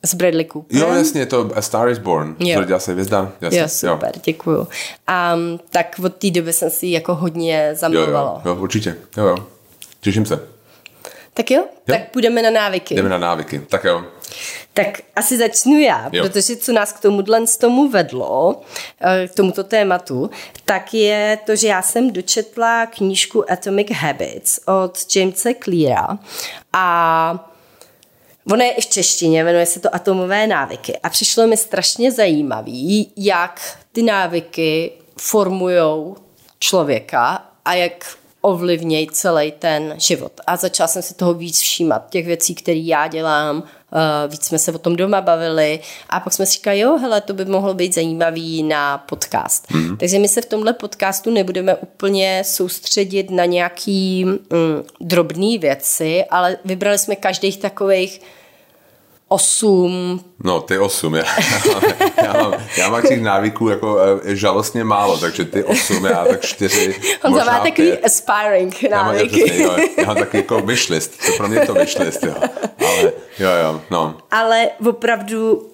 z 0.07 0.15
Bradley 0.15 0.45
Cooper. 0.53 0.77
Jo, 0.79 0.89
jasně, 0.95 1.27
to 1.27 1.51
A 1.55 1.63
Star 1.63 1.89
is 1.89 1.99
Born. 1.99 2.37
Jo. 2.39 2.65
Dělá 2.65 2.79
se 2.79 2.93
hvězda. 2.93 3.33
Jasně, 3.41 3.59
Jo, 3.61 3.69
super, 3.69 4.13
děkuju. 4.25 4.59
Um, 4.59 5.61
tak 5.71 6.01
od 6.05 6.15
té 6.17 6.31
doby 6.31 6.53
jsem 6.53 6.71
si 6.71 6.87
jako 6.87 7.15
hodně 7.15 7.63
Jo, 7.65 7.69
jo, 7.71 7.77
zamilovala. 7.77 8.43
jo, 8.45 8.55
určitě. 8.55 8.97
Jo, 9.17 9.25
jo. 9.27 9.37
Těším 10.01 10.27
se. 10.27 10.41
Tak 11.35 11.51
jo, 11.51 11.65
tak 11.85 12.11
půjdeme 12.11 12.43
na 12.43 12.51
návyky. 12.51 12.95
Jdeme 12.95 13.09
na 13.09 13.19
návyky. 13.19 13.59
Tak 13.69 13.85
jo. 13.85 14.05
Tak 14.75 15.01
asi 15.17 15.39
začnu 15.39 15.79
já, 15.79 16.11
Jo. 16.13 16.25
protože 16.25 16.57
co 16.57 16.73
nás 16.73 16.93
k 16.93 17.01
tomuhle 17.01 17.47
z 17.47 17.57
tomu 17.57 17.89
vedlo, 17.89 18.61
eh, 19.01 19.29
k 19.29 19.35
tomuto 19.35 19.65
tématu, 19.65 20.31
tak 20.65 20.95
je 20.95 21.39
to, 21.47 21.57
že 21.57 21.69
já 21.69 21.83
jsem 21.83 22.11
dočetla 22.13 22.87
knížku 22.87 23.51
Atomic 23.53 23.91
Habits 23.93 24.61
od 24.67 24.99
Jamesa 25.17 25.51
Cleara 25.65 26.19
a 26.73 27.49
Ono 28.53 28.65
je 28.65 28.71
i 28.73 28.81
v 28.81 28.87
češtině, 28.87 29.45
jmenuje 29.45 29.67
se 29.67 29.81
to 29.81 29.95
Atomové 29.95 30.47
návyky 30.47 30.99
a 31.03 31.09
přišlo 31.09 31.47
mi 31.47 31.57
strašně 31.57 32.13
zajímavý, 32.13 33.13
jak 33.17 33.79
ty 33.93 34.03
návyky 34.03 34.93
formují 35.19 36.15
člověka 36.59 37.45
a 37.65 37.75
jak 37.75 38.17
ovlivnějí 38.43 39.09
celý 39.13 39.53
ten 39.59 39.95
život. 39.99 40.33
A 40.47 40.57
začala 40.57 40.89
jsem 40.89 41.03
si 41.03 41.15
toho 41.15 41.35
víc 41.35 41.61
všímat, 41.61 42.11
těch 42.11 42.27
věcí, 42.27 42.55
které 42.55 42.79
já 42.79 43.09
dělám, 43.09 43.63
eh, 43.93 44.29
víc 44.29 44.45
jsme 44.45 44.59
se 44.59 44.73
o 44.73 44.79
tom 44.79 44.97
doma 44.97 45.21
bavili 45.21 45.81
a 46.09 46.21
pak 46.21 46.33
jsme 46.33 46.47
si 46.47 46.53
říkali, 46.53 46.79
jo, 46.79 46.99
hele, 46.99 47.21
to 47.21 47.35
by 47.35 47.45
mohlo 47.45 47.75
být 47.75 47.95
zajímavý 47.95 48.63
na 48.63 48.99
podcast. 48.99 49.71
Mm. 49.71 49.97
Takže 49.97 50.19
my 50.19 50.29
se 50.29 50.41
v 50.41 50.47
tomhle 50.47 50.73
podcastu 50.73 51.31
nebudeme 51.31 51.75
úplně 51.75 52.43
soustředit 52.47 53.31
na 53.31 53.45
nějaký 53.45 54.25
mm, 54.25 54.39
drobné 55.01 55.59
věci, 55.59 56.25
ale 56.31 56.57
vybrali 56.65 56.99
jsme 56.99 57.17
každých 57.17 57.57
takových 57.57 58.21
osm 59.33 60.21
No, 60.45 60.61
ty 60.61 60.79
osm, 60.79 61.15
já, 61.15 61.25
já, 62.25 62.33
mám, 62.43 62.55
já 62.77 62.89
mám 62.89 63.03
těch 63.03 63.23
návyků 63.23 63.69
jako 63.69 63.99
eh, 64.25 64.37
žalostně 64.37 64.85
málo, 64.85 65.19
takže 65.19 65.45
ty 65.45 65.65
osm, 65.65 66.05
já 66.05 66.25
tak 66.25 66.41
čtyři, 66.41 66.95
On 67.25 67.31
možná 67.31 67.53
má 67.53 67.59
takový 67.59 67.73
pět. 67.91 68.05
aspiring 68.05 68.83
Já 68.83 68.91
já, 68.91 69.03
návyky. 69.05 69.45
přesně, 69.45 69.63
jo, 69.65 69.77
já 69.99 70.05
mám 70.07 70.17
takový 70.17 70.39
jako 70.39 70.61
wishlist, 70.61 71.27
to 71.27 71.33
pro 71.37 71.49
mě 71.49 71.59
je 71.59 71.67
to 71.67 71.75
wishlist, 71.75 72.23
jo. 72.25 72.35
Ale 72.87 73.03
jo, 73.39 73.51
jo, 73.65 73.81
no. 73.91 74.15
Ale 74.31 74.69
opravdu, 74.89 75.67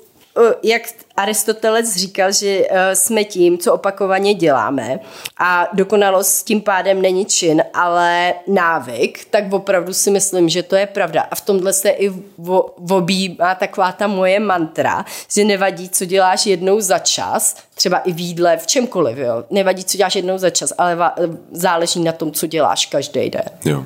jak 0.62 0.82
Aristoteles 1.16 1.96
říkal, 1.96 2.32
že 2.32 2.66
eh, 2.70 2.96
jsme 2.96 3.24
tím, 3.24 3.58
co 3.58 3.74
opakovaně 3.74 4.34
děláme 4.34 5.00
a 5.38 5.68
dokonalost 5.72 6.46
tím 6.46 6.60
pádem 6.60 7.02
není 7.02 7.24
čin, 7.24 7.62
ale 7.74 8.34
návyk, 8.46 9.24
tak 9.30 9.52
opravdu 9.52 9.92
si 9.92 10.10
myslím, 10.10 10.48
že 10.48 10.62
to 10.62 10.76
je 10.76 10.86
pravda. 10.86 11.22
A 11.30 11.34
v 11.34 11.40
tomhle 11.40 11.72
se 11.72 11.90
i 11.90 12.10
vo- 12.42 12.70
objímá 12.90 13.54
taková 13.54 13.92
ta 13.92 14.06
moje 14.06 14.40
mantra, 14.40 15.04
že 15.34 15.44
nevadí, 15.44 15.88
co 15.88 16.04
děláš 16.04 16.46
jednou 16.46 16.80
za 16.80 16.98
čas, 16.98 17.56
třeba 17.74 17.98
i 17.98 18.12
v 18.12 18.18
jídle, 18.20 18.56
v 18.56 18.66
čemkoliv, 18.66 19.18
jo. 19.18 19.44
Nevadí, 19.50 19.84
co 19.84 19.96
děláš 19.96 20.16
jednou 20.16 20.38
za 20.38 20.50
čas, 20.50 20.72
ale 20.78 20.96
va- 20.96 21.38
záleží 21.52 22.00
na 22.00 22.12
tom, 22.12 22.32
co 22.32 22.46
děláš 22.46 22.86
každý 22.86 23.30
den. 23.30 23.42
jo. 23.64 23.84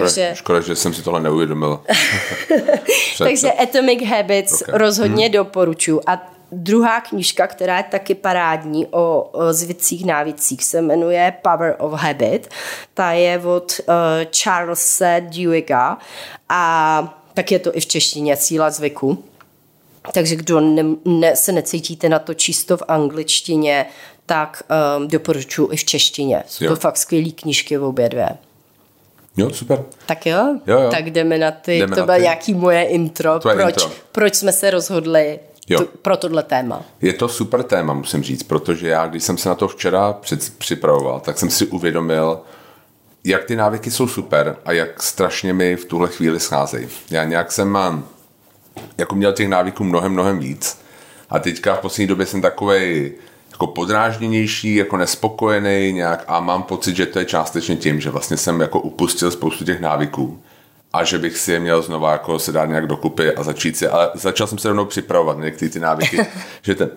Takže... 0.00 0.30
Škoda, 0.34 0.60
že 0.60 0.76
jsem 0.76 0.94
si 0.94 1.02
tohle 1.02 1.20
neuvědomil. 1.20 1.80
Takže 3.18 3.52
Atomic 3.52 4.04
Habits 4.08 4.52
Ok. 4.52 4.68
okay. 4.68 4.78
rozhodně 4.78 5.24
hmm. 5.24 5.32
doporučuji. 5.32 6.00
A 6.06 6.34
druhá 6.52 7.00
knížka, 7.00 7.46
která 7.46 7.76
je 7.76 7.82
taky 7.82 8.14
parádní 8.14 8.86
o, 8.86 9.28
o 9.32 9.52
zvicích 9.52 10.06
návících, 10.06 10.64
se 10.64 10.82
jmenuje 10.82 11.32
Power 11.42 11.76
of 11.78 11.92
Habit. 11.92 12.48
Ta 12.94 13.12
je 13.12 13.38
od 13.38 13.80
uh, 13.80 13.94
Charlesa 14.42 15.20
Duhigga 15.20 15.98
a 16.48 17.20
tak 17.34 17.52
je 17.52 17.58
to 17.58 17.76
i 17.76 17.80
v 17.80 17.86
češtině 17.86 18.36
Síla 18.36 18.70
zvyku. 18.70 19.24
Takže 20.12 20.36
kdo 20.36 20.60
ne, 20.60 20.84
ne, 21.04 21.36
se 21.36 21.52
necítíte 21.52 22.08
na 22.08 22.18
to 22.18 22.34
čisto 22.34 22.76
v 22.76 22.82
angličtině, 22.88 23.86
tak 24.26 24.62
um, 24.98 25.08
doporučuji 25.08 25.68
i 25.72 25.76
v 25.76 25.84
češtině. 25.84 26.42
Jsou 26.46 26.64
Jo. 26.64 26.70
to 26.70 26.76
fakt 26.76 26.96
skvělé 26.96 27.30
knížky 27.30 27.78
obě 27.78 28.08
dvě. 28.08 28.28
Jo, 29.36 29.50
super. 29.50 29.84
Tak 30.06 30.26
jo? 30.26 30.58
Jo, 30.66 30.80
jo. 30.80 30.90
tak 30.90 31.10
jdeme 31.10 31.38
na 31.38 31.50
ty. 31.50 31.78
Jdeme 31.78 31.96
to 31.96 32.04
bylo 32.04 32.16
ty. 32.16 32.22
nějaký 32.22 32.54
moje 32.54 32.82
intro. 32.82 33.38
Tvoje 33.38 33.56
proč, 33.56 33.74
intro. 33.82 33.90
proč 34.12 34.34
jsme 34.34 34.52
se 34.52 34.70
rozhodli 34.70 35.38
Jo. 35.68 35.80
pro 36.02 36.16
tohle 36.16 36.42
téma? 36.42 36.82
Je 37.02 37.12
to 37.12 37.28
super 37.28 37.62
téma, 37.62 37.92
musím 37.92 38.22
říct, 38.22 38.42
protože 38.42 38.88
já, 38.88 39.06
když 39.06 39.24
jsem 39.24 39.38
se 39.38 39.48
na 39.48 39.54
to 39.54 39.68
včera 39.68 40.12
před, 40.12 40.58
připravoval, 40.58 41.20
tak 41.20 41.38
jsem 41.38 41.50
si 41.50 41.66
uvědomil, 41.66 42.40
jak 43.24 43.44
ty 43.44 43.56
návyky 43.56 43.90
jsou 43.90 44.08
super 44.08 44.56
a 44.64 44.72
jak 44.72 45.02
strašně 45.02 45.52
mi 45.52 45.76
v 45.76 45.84
tuhle 45.84 46.08
chvíli 46.08 46.40
scházejí. 46.40 46.88
Já 47.10 47.24
nějak 47.24 47.52
jsem 47.52 47.68
mám, 47.68 48.08
jako 48.98 49.14
měl 49.14 49.32
těch 49.32 49.48
návyků 49.48 49.84
mnohem, 49.84 50.12
mnohem 50.12 50.38
víc 50.38 50.78
a 51.30 51.38
teďka 51.38 51.74
v 51.74 51.80
poslední 51.80 52.06
době 52.06 52.26
jsem 52.26 52.42
takovej 52.42 53.12
jako 53.54 53.66
podrážděnější, 53.66 54.74
jako 54.74 54.96
nespokojený 54.96 55.92
nějak 55.92 56.24
a 56.26 56.40
mám 56.40 56.62
pocit, 56.62 56.96
že 56.96 57.06
to 57.06 57.18
je 57.18 57.24
částečně 57.24 57.76
tím, 57.76 58.00
že 58.00 58.10
vlastně 58.10 58.36
jsem 58.36 58.60
jako 58.60 58.80
upustil 58.80 59.30
spoustu 59.30 59.64
těch 59.64 59.80
návyků 59.80 60.40
a 60.92 61.04
že 61.04 61.18
bych 61.18 61.38
si 61.38 61.52
je 61.52 61.60
měl 61.60 61.82
znova 61.82 62.12
jako 62.12 62.38
se 62.38 62.52
dát 62.52 62.66
nějak 62.66 62.86
dokupy 62.86 63.32
a 63.32 63.42
začít 63.42 63.76
si, 63.76 63.88
ale 63.88 64.10
začal 64.14 64.46
jsem 64.46 64.58
se 64.58 64.68
rovnou 64.68 64.84
připravovat 64.84 65.38
na 65.38 65.44
některé 65.44 65.70
ty 65.70 65.80
návyky, 65.80 66.26
že 66.62 66.74
ten, 66.74 66.90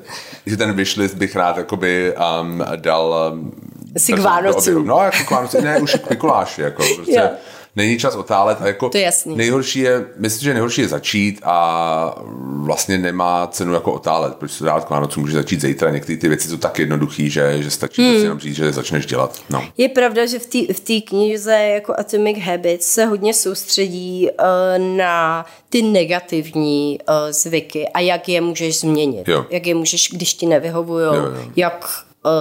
že 0.45 0.57
ten 0.57 0.73
wishlist 0.73 1.15
bych 1.15 1.35
rád 1.35 1.57
jakoby 1.57 2.13
um, 2.41 2.63
dal 2.75 3.31
um, 3.33 3.51
Si 3.97 4.13
k 4.13 4.19
Vánocům. 4.19 4.87
No, 4.87 4.99
jako 4.99 5.17
k 5.27 5.31
Vánocům, 5.31 5.63
ne, 5.63 5.79
už 5.79 5.95
k 5.95 6.09
Mikuláši, 6.09 6.61
jako 6.61 6.83
prostě 6.95 7.19
Jo. 7.19 7.29
Není 7.77 7.99
čas 7.99 8.15
otálet 8.15 8.57
a 8.61 8.67
jako 8.67 8.89
To 8.89 8.97
je 8.97 9.03
jasný. 9.03 9.35
nejhorší 9.35 9.79
je, 9.79 10.05
myslím, 10.17 10.43
že 10.43 10.53
nejhorší 10.53 10.81
je 10.81 10.87
začít 10.87 11.39
a 11.43 12.21
vlastně 12.43 12.97
nemá 12.97 13.47
cenu 13.47 13.73
jako 13.73 13.93
otálet, 13.93 14.35
protože 14.35 14.57
to 14.59 14.65
dát 14.65 14.85
k 14.85 14.89
Vánocům 14.89 15.23
může 15.23 15.33
začít 15.33 15.61
zítra, 15.61 15.89
některé 15.89 16.17
ty 16.17 16.29
věci 16.29 16.47
jsou 16.47 16.57
tak 16.57 16.79
jednoduché, 16.79 17.29
že, 17.29 17.63
že 17.63 17.71
stačí 17.71 18.01
hmm. 18.01 18.11
prostě 18.11 18.25
jenom 18.25 18.39
říct, 18.39 18.55
že 18.55 18.65
je 18.65 18.73
začneš 18.73 19.05
dělat. 19.05 19.41
No. 19.49 19.65
Je 19.77 19.89
pravda, 19.89 20.25
že 20.25 20.39
v 20.39 20.45
té 20.45 20.73
v 20.73 20.79
té 20.79 21.01
knize 21.01 21.53
jako 21.55 21.93
Atomic 21.97 22.37
Habits 22.39 22.87
se 22.87 23.05
hodně 23.05 23.33
soustředí 23.33 24.27
uh, 24.29 24.97
na 24.97 25.45
ty 25.69 25.81
negativní 25.81 26.99
uh, 27.09 27.15
zvyky 27.29 27.87
a 27.87 27.99
jak 27.99 28.29
je 28.29 28.41
můžeš 28.41 28.79
změnit. 28.79 29.27
Jo. 29.27 29.45
Jak 29.49 29.67
je 29.67 29.75
můžeš, 29.75 30.09
když 30.13 30.33
ti 30.33 30.45
nevyhovují, 30.45 31.07
jak 31.55 31.89
uh, 32.25 32.31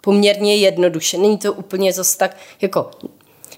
poměrně 0.00 0.56
jednoduše. 0.56 1.18
Není 1.18 1.38
to 1.38 1.52
úplně 1.52 1.92
zase 1.92 2.18
tak, 2.18 2.36
jako 2.60 2.90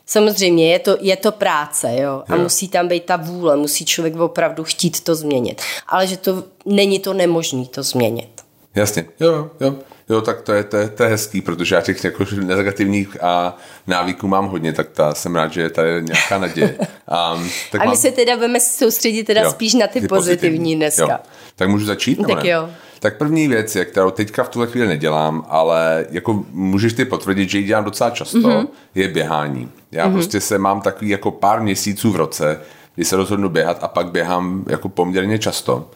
Samozřejmě, 0.06 0.72
je 0.72 0.78
to, 0.78 0.96
je 1.00 1.16
to 1.16 1.32
práce, 1.32 1.96
jo, 1.96 2.22
a 2.28 2.36
Jo. 2.36 2.42
musí 2.42 2.68
tam 2.68 2.88
být 2.88 3.04
ta 3.04 3.16
vůle, 3.16 3.56
musí 3.56 3.84
člověk 3.84 4.16
opravdu 4.16 4.64
chtít 4.64 5.00
to 5.00 5.14
změnit. 5.14 5.62
Ale 5.88 6.06
že 6.06 6.16
to 6.16 6.44
není 6.66 6.98
to 6.98 7.12
nemožný 7.12 7.66
to 7.66 7.82
změnit. 7.82 8.28
Jasně, 8.74 9.06
jo, 9.20 9.32
jo, 9.32 9.50
jo. 9.60 9.74
Jo, 10.08 10.20
tak 10.20 10.42
to 10.42 10.52
je, 10.52 10.64
to 10.64 10.76
je, 10.76 10.88
to 10.88 11.02
je 11.02 11.08
hezký, 11.08 11.40
protože 11.40 11.74
já 11.74 11.80
těch 11.80 12.04
jako 12.04 12.24
negativních 12.40 13.22
a 13.22 13.56
návyků 13.86 14.28
mám 14.28 14.46
hodně, 14.46 14.72
tak 14.72 14.88
ta, 14.88 15.14
jsem 15.14 15.36
rád, 15.36 15.52
že 15.52 15.60
je 15.60 15.70
tady 15.70 16.02
nějaká 16.02 16.38
naděje. 16.38 16.78
Um, 17.34 17.50
tak 17.72 17.80
a 17.80 17.84
my 17.84 17.86
mám... 17.86 17.96
se 17.96 18.10
teda 18.10 18.36
budeme 18.36 18.60
soustředit 18.60 19.24
teda 19.24 19.40
jo, 19.40 19.50
spíš 19.50 19.74
na 19.74 19.86
ty, 19.86 20.00
ty 20.00 20.08
pozitivní, 20.08 20.36
pozitivní 20.36 20.76
dneska. 20.76 21.02
Jo. 21.02 21.18
Tak 21.56 21.68
můžu 21.68 21.86
začít? 21.86 22.18
Tak 22.28 22.44
ne? 22.44 22.50
jo. 22.50 22.70
Tak 23.04 23.16
první 23.16 23.48
věc, 23.48 23.76
je, 23.76 23.84
kterou 23.84 24.10
teďka 24.10 24.44
v 24.44 24.48
tuhle 24.48 24.66
chvíli 24.66 24.88
nedělám, 24.88 25.46
ale 25.48 26.06
jako 26.10 26.44
můžeš 26.50 26.92
ty 26.92 27.04
potvrdit, 27.04 27.50
že 27.50 27.58
ji 27.58 27.64
dělám 27.64 27.84
docela 27.84 28.10
často, 28.10 28.38
mm-hmm. 28.38 28.68
je 28.94 29.08
běhání. 29.08 29.70
Já 29.92 30.08
mm-hmm. 30.08 30.12
prostě 30.12 30.40
se 30.40 30.58
mám 30.58 30.80
takový 30.80 31.10
jako 31.10 31.30
pár 31.30 31.62
měsíců 31.62 32.12
v 32.12 32.16
roce, 32.16 32.60
kdy 32.94 33.04
se 33.04 33.16
rozhodnu 33.16 33.48
běhat 33.48 33.84
a 33.84 33.88
pak 33.88 34.10
běhám 34.10 34.64
jako 34.68 34.88
poměrně 34.88 35.38
často. 35.38 35.90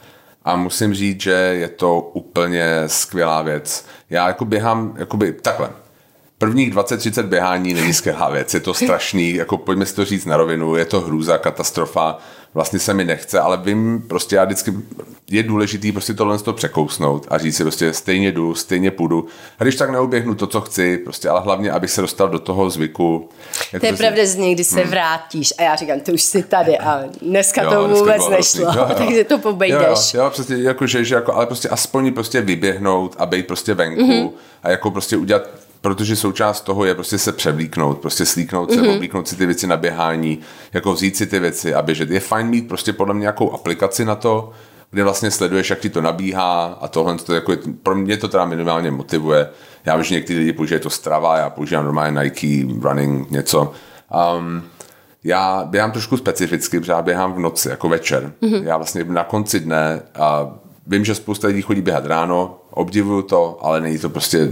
A 0.45 0.57
musím 0.57 0.95
říct, 0.95 1.21
že 1.21 1.31
je 1.31 1.69
to 1.69 2.01
úplně 2.01 2.83
skvělá 2.87 3.43
věc. 3.43 3.87
Já 4.11 4.27
jako 4.27 4.45
běhám, 4.45 4.95
jakoby 4.99 5.33
takhle. 5.33 5.71
Prvních 6.39 6.75
20-30 6.75 7.23
běhání 7.23 7.75
není 7.75 7.95
skvělá 7.95 8.31
věc, 8.31 8.55
je 8.55 8.61
to 8.61 8.75
strašný, 8.75 9.35
jako 9.35 9.57
pojďme 9.57 9.87
si 9.87 9.95
to 9.95 10.05
říct 10.05 10.25
na 10.25 10.37
rovinu, 10.37 10.77
je 10.77 10.85
to 10.85 11.01
hrůza, 11.01 11.39
katastrofa, 11.39 12.19
vlastně 12.55 12.79
se 12.79 12.95
mi 12.95 13.05
nechce, 13.05 13.41
ale 13.41 13.57
vím, 13.57 14.05
prostě 14.09 14.37
já 14.37 14.45
vždycky, 14.45 14.75
je 15.31 15.43
důležitý 15.43 15.93
prostě 15.93 16.15
tohle 16.15 16.39
to 16.39 16.53
překousnout 16.53 17.27
a 17.31 17.39
říct 17.39 17.57
si 17.57 17.63
prostě 17.63 17.93
stejně 17.93 18.33
jdu, 18.33 18.55
stejně 18.55 18.91
půjdu. 18.91 19.27
A 19.59 19.65
když 19.65 19.77
tak 19.77 19.91
neuběhnu 19.91 20.35
to, 20.35 20.47
co 20.47 20.61
chci, 20.61 20.99
prostě, 20.99 21.29
ale 21.29 21.41
hlavně, 21.41 21.71
abych 21.71 21.91
se 21.91 22.01
dostal 22.01 22.29
do 22.29 22.39
toho 22.39 22.71
zvyku. 22.71 23.29
Jako 23.73 23.81
to 23.81 23.87
je 23.87 23.93
prostě, 23.93 24.05
pravda 24.05 24.27
z 24.27 24.37
někdy 24.37 24.65
se 24.65 24.81
hmm. 24.81 24.91
vrátíš 24.91 25.55
a 25.59 25.63
já 25.63 25.77
říkám, 25.77 26.01
ty 26.01 26.13
už 26.13 26.23
jsi 26.23 26.43
tady 26.43 26.79
a 26.79 27.05
dneska 27.23 27.63
jo, 27.63 27.71
to 27.71 27.87
dneska 27.87 28.05
vůbec 28.05 28.29
nešlo, 28.29 28.63
jo, 28.63 28.73
jo. 28.89 28.95
takže 28.99 29.25
to 29.25 29.39
pobejdeš. 29.39 30.15
Jo, 30.15 30.23
jo, 30.23 30.31
přesně, 30.31 30.57
jako, 30.57 30.87
že, 30.87 31.05
že 31.05 31.15
jako, 31.15 31.35
ale 31.35 31.47
prostě 31.47 31.69
aspoň 31.69 32.15
prostě 32.15 32.41
vyběhnout 32.41 33.17
a 33.19 33.27
být 33.27 33.47
prostě 33.47 33.75
venku 33.75 34.03
mm-hmm. 34.03 34.31
a 34.63 34.71
jako 34.71 34.91
prostě 34.91 35.17
udělat 35.17 35.43
protože 35.81 36.17
součást 36.17 36.61
toho 36.61 36.85
je 36.85 36.95
prostě 36.95 37.19
se 37.19 37.33
převlíknout, 37.33 37.99
prostě 37.99 38.27
slíknout 38.27 38.73
se, 38.73 38.81
mm-hmm. 38.81 38.95
oblíknout 38.95 39.29
si 39.29 39.37
ty 39.37 39.47
věci 39.47 39.67
na 39.67 39.77
běhání, 39.77 40.39
jako 40.73 40.93
vzít 40.93 41.17
si 41.17 41.27
ty 41.27 41.39
věci 41.39 41.75
a 41.75 41.83
běžet. 41.83 42.11
Je 42.11 42.21
fajn 42.21 42.47
mít 42.47 42.69
prostě 42.69 42.93
podle 42.93 43.15
mě 43.15 43.21
nějakou 43.21 43.53
aplikaci 43.53 44.05
na 44.05 44.15
to, 44.15 44.51
kde 44.91 45.05
vlastně 45.05 45.31
sleduješ, 45.31 45.71
jak 45.71 45.79
ti 45.79 45.91
to 45.91 46.01
nabíhá 46.01 46.79
a 46.81 46.89
tohle, 46.89 47.19
to 47.19 47.35
jako, 47.35 47.53
pro 47.83 47.95
mě 47.95 48.17
to 48.17 48.29
teda 48.29 48.45
minimálně 48.45 48.91
motivuje. 48.91 49.49
Já 49.85 49.97
vím, 49.97 50.05
že 50.05 50.15
někteří 50.15 50.39
lidi 50.39 50.53
používají 50.53 50.83
to 50.83 50.91
Strava, 50.91 51.39
já 51.39 51.51
používám 51.51 51.85
normálně 51.85 52.21
Nike, 52.23 52.67
running, 52.81 53.31
něco. 53.31 53.73
Um, 54.39 54.63
já 55.25 55.65
běhám 55.65 55.93
trošku 55.93 56.17
specificky, 56.17 56.81
protože 56.81 56.93
já 56.93 57.03
běhám 57.03 57.33
v 57.33 57.39
noci, 57.39 57.69
jako 57.69 57.89
večer. 57.89 58.33
Mm-hmm. 58.43 58.63
Já 58.63 58.77
vlastně 58.77 59.05
na 59.05 59.25
konci 59.25 59.61
dne 59.61 60.03
a 60.15 60.51
vím, 60.87 61.05
že 61.05 61.15
spousta 61.15 61.49
lidí 61.49 61.63
chodí 61.63 61.81
běhat 61.81 62.07
ráno, 62.07 62.61
obdivuju 62.79 63.23
to, 63.23 63.59
ale 63.63 63.81
není 63.81 63.99
to 63.99 64.09
prostě, 64.09 64.49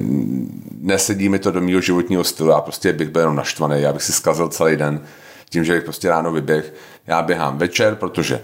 nesedí 0.80 1.28
mi 1.28 1.38
to 1.38 1.50
do 1.50 1.60
mého 1.60 1.80
životního 1.80 2.24
stylu, 2.24 2.50
já 2.50 2.60
prostě 2.60 2.92
bych 2.92 3.08
byl 3.08 3.20
jenom 3.20 3.36
naštvaný, 3.36 3.82
já 3.82 3.92
bych 3.92 4.02
si 4.02 4.12
zkazil 4.12 4.48
celý 4.48 4.76
den 4.76 5.00
tím, 5.50 5.64
že 5.64 5.74
bych 5.74 5.84
prostě 5.84 6.08
ráno 6.08 6.32
vyběh. 6.32 6.74
Já 7.06 7.22
běhám 7.22 7.58
večer, 7.58 7.94
protože 7.94 8.40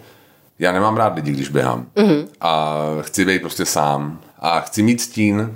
já 0.58 0.72
nemám 0.72 0.96
rád 0.96 1.14
lidi, 1.14 1.30
když 1.30 1.48
běhám. 1.48 1.86
Mm-hmm. 1.96 2.26
A 2.40 2.76
chci 3.00 3.24
být 3.24 3.42
prostě 3.42 3.64
sám. 3.64 4.20
A 4.38 4.60
chci 4.60 4.82
mít 4.82 5.00
stín, 5.00 5.54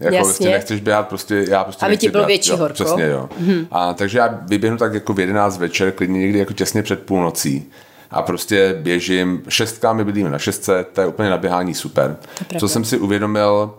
jako 0.00 0.14
Jasně. 0.14 0.28
prostě 0.28 0.48
nechceš 0.48 0.80
běhat, 0.80 1.08
prostě 1.08 1.44
já 1.48 1.64
prostě 1.64 1.86
Aby 1.86 1.96
ti 1.96 2.08
bylo 2.08 2.26
větší 2.26 2.50
jo, 2.50 2.56
horko. 2.56 2.74
Přesně, 2.74 3.04
jo. 3.04 3.28
Mm-hmm. 3.40 3.66
A 3.70 3.94
takže 3.94 4.18
já 4.18 4.40
vyběhnu 4.42 4.78
tak 4.78 4.94
jako 4.94 5.12
v 5.12 5.20
11 5.20 5.58
večer, 5.58 5.92
klidně 5.92 6.20
někdy 6.20 6.38
jako 6.38 6.52
těsně 6.52 6.82
před 6.82 7.02
půlnocí 7.02 7.70
a 8.10 8.22
prostě 8.22 8.76
běžím, 8.80 9.42
šestka, 9.48 9.92
my 9.92 10.04
bydlíme 10.04 10.30
na 10.30 10.38
šestce, 10.38 10.86
to 10.92 11.00
je 11.00 11.06
úplně 11.06 11.30
na 11.30 11.38
běhání 11.38 11.74
super. 11.74 12.16
Co 12.58 12.68
jsem 12.68 12.84
si 12.84 12.98
uvědomil, 12.98 13.74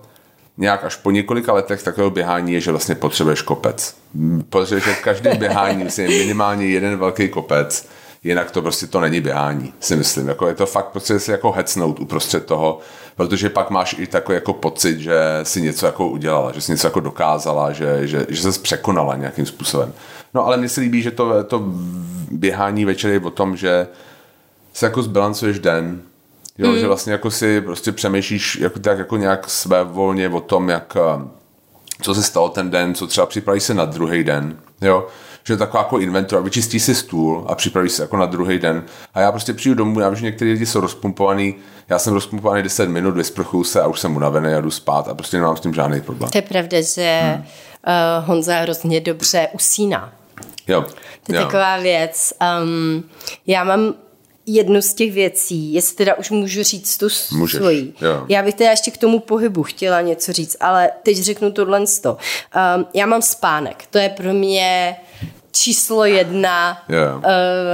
nějak 0.58 0.84
až 0.84 0.96
po 0.96 1.12
několika 1.12 1.54
letech 1.54 1.84
takového 1.84 2.12
běhání 2.12 2.54
je, 2.54 2.62
že 2.62 2.72
vlastně 2.72 2.96
potřebuješ 2.96 3.42
kopec. 3.42 3.96
Potřebuješ 4.50 4.98
v 4.98 5.02
každém 5.02 5.38
běhání 5.40 5.82
vlastně 5.82 6.08
minimálně 6.08 6.68
jeden 6.68 6.98
velký 6.98 7.30
kopec, 7.30 7.88
jinak 8.24 8.52
to 8.52 8.62
prostě 8.62 8.88
to 8.88 9.00
není 9.00 9.22
běhání, 9.22 9.74
si 9.80 9.96
myslím. 9.96 10.28
Jako 10.28 10.48
je 10.48 10.56
to 10.56 10.66
fakt 10.66 10.86
prostě 10.86 11.20
si 11.20 11.32
jako 11.32 11.52
hecnout 11.52 12.00
uprostřed 12.00 12.46
toho, 12.46 12.80
protože 13.16 13.50
pak 13.50 13.70
máš 13.70 13.96
i 14.00 14.08
takový 14.08 14.36
jako 14.36 14.54
pocit, 14.54 15.00
že 15.00 15.20
si 15.44 15.62
něco 15.62 15.86
jako 15.86 16.08
udělala, 16.08 16.52
že 16.52 16.62
si 16.62 16.72
něco 16.72 16.88
jako 16.88 17.00
dokázala, 17.00 17.72
že, 17.72 18.08
že, 18.08 18.26
že 18.30 18.52
se 18.52 18.60
překonala 18.60 19.16
nějakým 19.16 19.46
způsobem. 19.46 19.94
No 20.34 20.46
ale 20.46 20.58
mně 20.58 20.70
se 20.70 20.82
líbí, 20.82 21.02
že 21.02 21.12
to, 21.12 21.44
to 21.44 21.64
běhání 22.32 22.86
večer 22.86 23.12
je 23.12 23.20
o 23.20 23.30
tom, 23.30 23.58
že 23.58 23.88
se 24.76 24.86
jako 24.86 25.04
zbilancuješ 25.04 25.60
den, 25.60 26.02
jo, 26.58 26.72
mm. 26.72 26.80
že 26.80 26.88
vlastně 26.88 27.12
jako 27.12 27.32
si 27.32 27.62
prostě 27.62 27.92
přemýšlíš 27.92 28.56
jako 28.56 28.80
tak 28.80 28.98
jako 28.98 29.18
nějak 29.18 29.50
své 29.50 29.84
volně 29.84 30.30
o 30.30 30.40
tom, 30.40 30.70
jak 30.70 30.98
eh, 31.00 31.28
co 32.02 32.16
se 32.16 32.24
stalo 32.24 32.50
ten 32.50 32.70
den, 32.72 32.96
co 32.96 33.08
třeba 33.08 33.28
připraví 33.28 33.60
se 33.60 33.74
na 33.74 33.86
druhý 33.86 34.24
den, 34.24 34.58
jo, 34.82 35.08
že 35.44 35.54
je 35.54 35.58
taková 35.58 35.84
jako 35.84 36.00
inventura, 36.00 36.42
vyčistí 36.42 36.80
si 36.80 36.96
stůl 36.96 37.46
a 37.48 37.56
připraví 37.56 37.90
se 37.90 38.02
jako 38.02 38.18
na 38.18 38.26
druhý 38.26 38.60
den. 38.60 38.84
A 39.14 39.22
já 39.22 39.32
prostě 39.32 39.54
přijdu 39.54 39.76
domů, 39.76 40.00
já 40.00 40.10
vím, 40.10 40.16
že 40.16 40.26
některé 40.26 40.52
lidi 40.52 40.66
jsou 40.66 40.80
rozpumpovaný, 40.80 41.56
já 41.90 42.00
jsem 42.00 42.14
rozpumpovaný 42.14 42.64
10 42.64 42.90
minut, 42.90 43.16
vysprchuju 43.16 43.64
se 43.64 43.82
a 43.82 43.88
už 43.88 44.00
jsem 44.00 44.16
unavený 44.16 44.54
a 44.54 44.62
jdu 44.62 44.72
spát 44.72 45.08
a 45.08 45.14
prostě 45.14 45.38
nemám 45.38 45.58
s 45.58 45.60
tím 45.60 45.74
žádný 45.74 46.02
problém. 46.02 46.32
To 46.32 46.38
je 46.38 46.42
pravda, 46.42 46.82
že 46.82 47.22
hmm. 47.24 47.42
uh, 47.42 48.28
Honza 48.28 48.60
hrozně 48.60 49.02
dobře 49.02 49.48
usíná. 49.54 50.14
Jo. 50.68 50.82
To 51.24 51.34
je 51.34 51.40
jo. 51.40 51.46
taková 51.46 51.78
věc. 51.78 52.34
Um, 52.62 53.04
já 53.48 53.64
mám 53.64 53.94
jednu 54.46 54.82
z 54.82 54.94
těch 54.94 55.12
věcí, 55.12 55.74
jestli 55.74 55.96
teda 55.96 56.16
už 56.16 56.30
můžu 56.30 56.64
říct 56.64 56.98
tu 56.98 57.08
Můžeš, 57.32 57.58
svoji. 57.58 57.94
Jo. 58.02 58.26
Já 58.30 58.44
bych 58.44 58.56
teda 58.56 58.70
ještě 58.70 58.92
k 58.92 58.98
tomu 58.98 59.20
pohybu 59.20 59.64
chtěla 59.64 60.02
něco 60.02 60.34
říct, 60.34 60.58
ale 60.60 60.90
teď 61.04 61.18
řeknu 61.18 61.52
tohle. 61.52 61.80
Um, 61.80 61.86
já 62.94 63.06
mám 63.06 63.22
spánek, 63.22 63.84
to 63.90 63.98
je 63.98 64.10
pro 64.10 64.34
mě 64.34 64.96
číslo 65.52 66.06
jedna 66.06 66.84
yeah. 66.90 67.16
uh, 67.16 67.24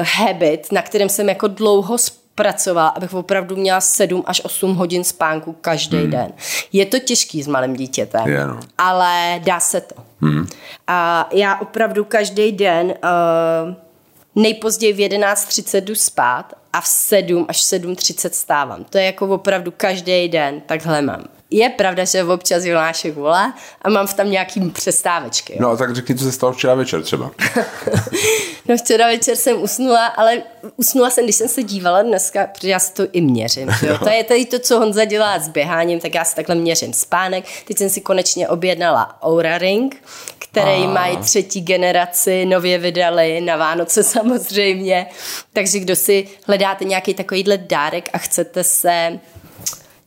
habit, 0.02 0.72
na 0.72 0.82
kterém 0.82 1.10
jsem 1.10 1.30
jako 1.30 1.48
dlouho 1.48 1.98
pracovala, 2.36 2.88
abych 2.88 3.14
opravdu 3.14 3.56
měla 3.56 3.82
7 3.82 4.24
až 4.26 4.42
8 4.46 4.76
hodin 4.76 5.04
spánku 5.04 5.56
každý 5.62 5.98
hmm. 5.98 6.12
den. 6.12 6.34
Je 6.74 6.86
to 6.86 7.00
těžký 7.00 7.44
s 7.44 7.48
malým 7.48 7.76
dítětem, 7.76 8.28
yeah, 8.28 8.48
no. 8.48 8.60
ale 8.78 9.42
dá 9.44 9.60
se 9.60 9.82
to. 9.82 9.96
Hmm. 10.22 10.48
A 10.88 11.30
já 11.32 11.60
opravdu 11.60 12.04
každý 12.04 12.52
den 12.52 12.88
uh, 12.88 13.74
nejpozději 14.36 14.94
v 14.94 14.98
11.30 14.98 15.82
jdu 15.82 15.96
spát 15.96 16.54
a 16.74 16.82
v 16.82 16.88
7 16.88 17.46
až 17.50 17.58
7.30 17.58 18.30
stávám. 18.30 18.84
To 18.84 18.98
je 18.98 19.04
jako 19.04 19.28
opravdu 19.28 19.74
každý 19.78 20.30
den, 20.30 20.62
takhle 20.62 21.02
mám. 21.02 21.41
Je 21.52 21.70
pravda, 21.70 22.06
že 22.06 22.24
občas 22.24 22.64
Jonášek 22.64 23.16
volá 23.16 23.54
a 23.82 23.90
mám 23.90 24.08
v 24.08 24.14
tam 24.14 24.32
nějaký 24.32 24.70
přestávečky. 24.70 25.54
Jo? 25.54 25.60
No 25.62 25.70
a 25.70 25.78
tak 25.78 25.96
řekni, 25.96 26.16
co 26.16 26.24
se 26.24 26.32
stalo 26.32 26.54
včera 26.54 26.76
večer 26.76 27.04
třeba. 27.04 27.32
no 28.68 28.78
včera 28.78 29.08
večer 29.08 29.36
jsem 29.36 29.62
usnula, 29.62 30.08
ale 30.08 30.44
usnula 30.78 31.10
jsem, 31.10 31.24
když 31.24 31.36
jsem 31.36 31.48
se 31.48 31.64
dívala 31.64 32.02
dneska, 32.02 32.48
protože 32.48 32.70
já 32.70 32.80
si 32.80 32.94
to 32.94 33.04
i 33.12 33.22
měřím. 33.22 33.70
Jo? 33.82 33.98
To 33.98 34.10
je 34.10 34.24
tady 34.24 34.46
to, 34.46 34.60
co 34.60 34.80
Honza 34.80 35.06
dělá 35.06 35.40
s 35.40 35.48
běháním, 35.48 36.00
tak 36.00 36.16
já 36.16 36.26
si 36.26 36.36
takhle 36.36 36.56
měřím 36.56 36.94
spánek. 36.94 37.46
Teď 37.68 37.78
jsem 37.78 37.90
si 37.90 38.02
konečně 38.02 38.50
objednala 38.50 39.18
Aura 39.22 39.58
Ring, 39.58 40.04
který 40.40 40.84
a... 40.84 40.88
mají 40.88 41.18
třetí 41.18 41.62
generaci, 41.62 42.46
nově 42.46 42.78
vydali 42.78 43.42
na 43.42 43.56
Vánoce 43.58 44.04
samozřejmě. 44.18 45.08
Takže 45.54 45.80
kdo 45.80 45.96
si 45.96 46.28
hledáte 46.48 46.86
nějaký 46.86 47.14
takovýhle 47.14 47.58
dárek 47.58 48.10
a 48.14 48.18
chcete 48.18 48.64
se 48.64 49.20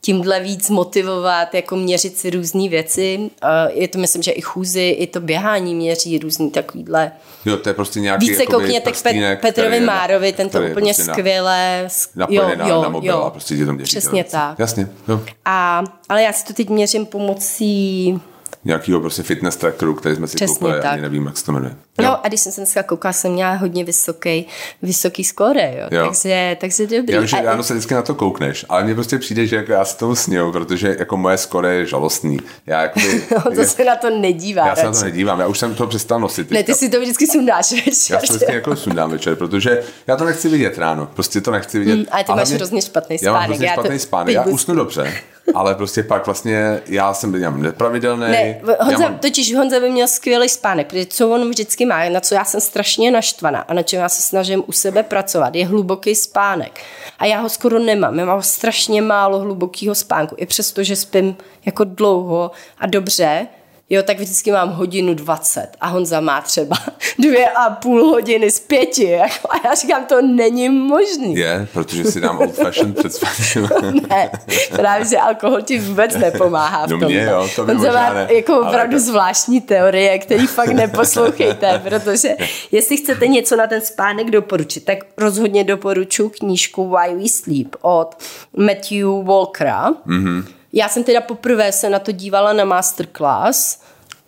tímhle 0.04 0.40
víc 0.40 0.70
motivovat, 0.70 1.54
jako 1.54 1.76
měřit 1.76 2.18
si 2.18 2.30
různé 2.30 2.68
věci. 2.68 3.30
Je 3.72 3.88
to, 3.88 3.98
myslím, 3.98 4.22
že 4.22 4.30
i 4.30 4.40
chůzy, 4.40 4.88
i 4.88 5.06
to 5.06 5.20
běhání 5.20 5.74
měří 5.74 6.18
různý 6.18 6.50
takovýhle. 6.50 7.12
Jo, 7.44 7.56
to 7.56 7.68
je 7.68 7.74
prostě 7.74 8.00
nějaký 8.00 8.30
Více 8.30 8.46
koukněte 8.46 8.92
k 8.92 8.94
Pet- 8.94 9.36
Petrovi 9.40 9.80
Márovi, 9.80 10.32
ten 10.32 10.48
to 10.48 10.58
úplně 10.58 10.94
prostě 10.94 11.12
skvěle. 11.12 11.88
Na, 12.14 12.26
jo, 12.30 12.50
na, 12.56 12.68
jo, 12.68 12.82
na 12.82 12.88
mobil 12.88 13.12
jo. 13.12 13.22
a 13.22 13.30
prostě 13.30 13.66
tam 13.66 13.78
Přesně 13.78 14.24
tak. 14.24 14.58
Jasně. 14.58 14.88
Jo. 15.08 15.20
A, 15.44 15.84
ale 16.08 16.22
já 16.22 16.32
si 16.32 16.44
to 16.44 16.52
teď 16.52 16.68
měřím 16.68 17.06
pomocí 17.06 18.20
nějakého 18.64 19.00
prostě 19.00 19.22
fitness 19.22 19.56
trackeru, 19.56 19.94
který 19.94 20.16
jsme 20.16 20.26
si 20.26 20.36
Přesně 20.36 20.54
koupili, 20.54 20.80
tak. 20.80 20.92
ani 20.92 21.02
nevím, 21.02 21.26
jak 21.26 21.36
se 21.36 21.44
to 21.44 21.52
jmenuje. 21.52 21.76
Jo. 21.98 22.04
No 22.04 22.24
a 22.24 22.28
když 22.28 22.40
jsem 22.40 22.52
se 22.52 22.60
dneska 22.60 22.82
koukala, 22.82 23.12
jsem 23.12 23.32
měla 23.32 23.54
hodně 23.54 23.84
vysoký, 23.84 24.46
vysoký 24.82 25.24
skóre, 25.24 25.74
jo. 25.78 25.98
jo. 25.98 26.06
Takže, 26.06 26.56
takže 26.60 26.86
dobrý. 26.86 27.14
Já 27.14 27.24
že 27.24 27.42
ráno 27.42 27.62
se 27.62 27.74
vždycky 27.74 27.94
na 27.94 28.02
to 28.02 28.14
koukneš, 28.14 28.66
ale 28.68 28.84
mně 28.84 28.94
prostě 28.94 29.18
přijde, 29.18 29.46
že 29.46 29.56
jako 29.56 29.72
já 29.72 29.84
se 29.84 29.96
tomu 29.96 30.14
sněju, 30.14 30.52
protože 30.52 30.96
jako 30.98 31.16
moje 31.16 31.38
skóre 31.38 31.74
je 31.74 31.86
žalostný. 31.86 32.38
Já 32.66 32.82
jakoby, 32.82 33.22
to 33.54 33.60
je, 33.60 33.66
se 33.66 33.84
na 33.84 33.96
to 33.96 34.10
nedívá. 34.10 34.66
Já 34.66 34.76
se 34.76 34.84
na 34.84 34.92
to 34.92 35.04
nedívám, 35.04 35.40
já 35.40 35.46
už 35.46 35.58
jsem 35.58 35.74
to 35.74 35.86
přestal 35.86 36.20
nosit. 36.20 36.50
Ne, 36.50 36.62
ty 36.62 36.74
si 36.74 36.88
to 36.88 37.00
vždycky 37.00 37.26
sundáš 37.26 37.72
večer. 37.72 37.92
Já 38.10 38.18
to 38.18 38.32
vždycky 38.32 38.54
jako 38.54 38.76
sundám 38.76 39.10
večer, 39.10 39.36
protože 39.36 39.82
já 40.06 40.16
to 40.16 40.24
nechci 40.24 40.48
vidět 40.48 40.78
ráno, 40.78 41.06
prostě 41.14 41.40
to 41.40 41.50
nechci 41.50 41.78
vidět. 41.78 41.94
Hmm, 41.94 42.04
ale 42.10 42.24
ty 42.24 42.32
máš 42.32 42.50
hrozně 42.50 42.82
špatný 42.82 43.18
spánek. 43.18 43.22
Já 43.22 43.32
mám 43.32 43.44
hrozně 43.44 43.68
špatný 43.68 43.98
spánek, 43.98 44.34
já 44.34 44.42
usnu 44.42 44.74
dobře, 44.74 45.14
ale 45.54 45.74
prostě 45.74 46.02
pak 46.02 46.26
vlastně 46.26 46.82
já 46.86 47.14
jsem 47.14 47.32
byl 47.32 47.52
nepravidelný. 47.52 48.22
Ne, 48.22 48.60
Honza, 48.80 49.08
mám... 49.08 49.18
totiž 49.18 49.54
Honza 49.54 49.80
by 49.80 49.90
měl 49.90 50.08
skvělý 50.08 50.48
spánek, 50.48 50.86
protože 50.86 51.06
co 51.06 51.30
on 51.30 51.48
vždycky 51.48 51.86
má, 51.86 52.08
na 52.08 52.20
co 52.20 52.34
já 52.34 52.44
jsem 52.44 52.60
strašně 52.60 53.10
naštvaná 53.10 53.60
a 53.60 53.74
na 53.74 53.82
čem 53.82 54.00
já 54.00 54.08
se 54.08 54.22
snažím 54.22 54.64
u 54.66 54.72
sebe 54.72 55.02
pracovat, 55.02 55.54
je 55.54 55.66
hluboký 55.66 56.14
spánek. 56.14 56.80
A 57.18 57.24
já 57.26 57.40
ho 57.40 57.48
skoro 57.48 57.78
nemám, 57.78 58.18
já 58.18 58.24
mám 58.24 58.42
strašně 58.42 59.02
málo 59.02 59.38
hlubokého 59.38 59.94
spánku, 59.94 60.34
i 60.38 60.46
přesto, 60.46 60.82
že 60.82 60.96
spím 60.96 61.36
jako 61.66 61.84
dlouho 61.84 62.50
a 62.78 62.86
dobře, 62.86 63.46
jo, 63.90 64.02
tak 64.02 64.20
vždycky 64.20 64.52
mám 64.52 64.70
hodinu 64.70 65.14
20 65.14 65.68
a 65.80 65.86
Honza 65.86 66.20
má 66.20 66.40
třeba 66.40 66.76
dvě 67.18 67.48
a 67.50 67.70
půl 67.70 68.04
hodiny 68.04 68.50
z 68.50 68.60
pěti. 68.60 69.10
Jako, 69.10 69.48
a 69.50 69.56
já 69.64 69.74
říkám, 69.74 70.04
to 70.04 70.22
není 70.22 70.68
možný. 70.68 71.36
Je, 71.36 71.68
protože 71.72 72.04
si 72.04 72.20
dám 72.20 72.38
old 72.38 72.54
fashion 72.54 72.92
před 72.92 73.12
ne, 74.08 74.30
právě, 74.76 75.06
že 75.06 75.18
alkohol 75.18 75.60
ti 75.60 75.80
vůbec 75.80 76.16
nepomáhá 76.16 76.86
v 76.86 76.90
no 76.90 76.98
tom. 76.98 77.08
Mě, 77.08 77.22
jo, 77.22 77.48
to 77.56 77.64
Honza 77.64 77.92
má 77.92 78.12
ne, 78.12 78.28
jako 78.30 78.60
opravdu 78.60 78.98
zvláštní 78.98 79.60
teorie, 79.60 80.18
který 80.18 80.46
fakt 80.46 80.68
neposlouchejte, 80.72 81.82
protože 81.88 82.28
jestli 82.72 82.96
chcete 82.96 83.26
něco 83.26 83.56
na 83.56 83.66
ten 83.66 83.80
spánek 83.80 84.30
doporučit, 84.30 84.84
tak 84.84 84.98
rozhodně 85.16 85.64
doporučuji 85.64 86.28
knížku 86.28 86.88
Why 86.96 87.14
We 87.14 87.28
Sleep 87.28 87.76
od 87.80 88.16
Matthew 88.56 89.24
Walkera. 89.24 89.90
Mm-hmm 89.90 90.44
já 90.74 90.88
jsem 90.88 91.04
teda 91.04 91.20
poprvé 91.20 91.72
se 91.72 91.90
na 91.90 91.98
to 91.98 92.12
dívala 92.12 92.52
na 92.52 92.64
masterclass, 92.64 93.80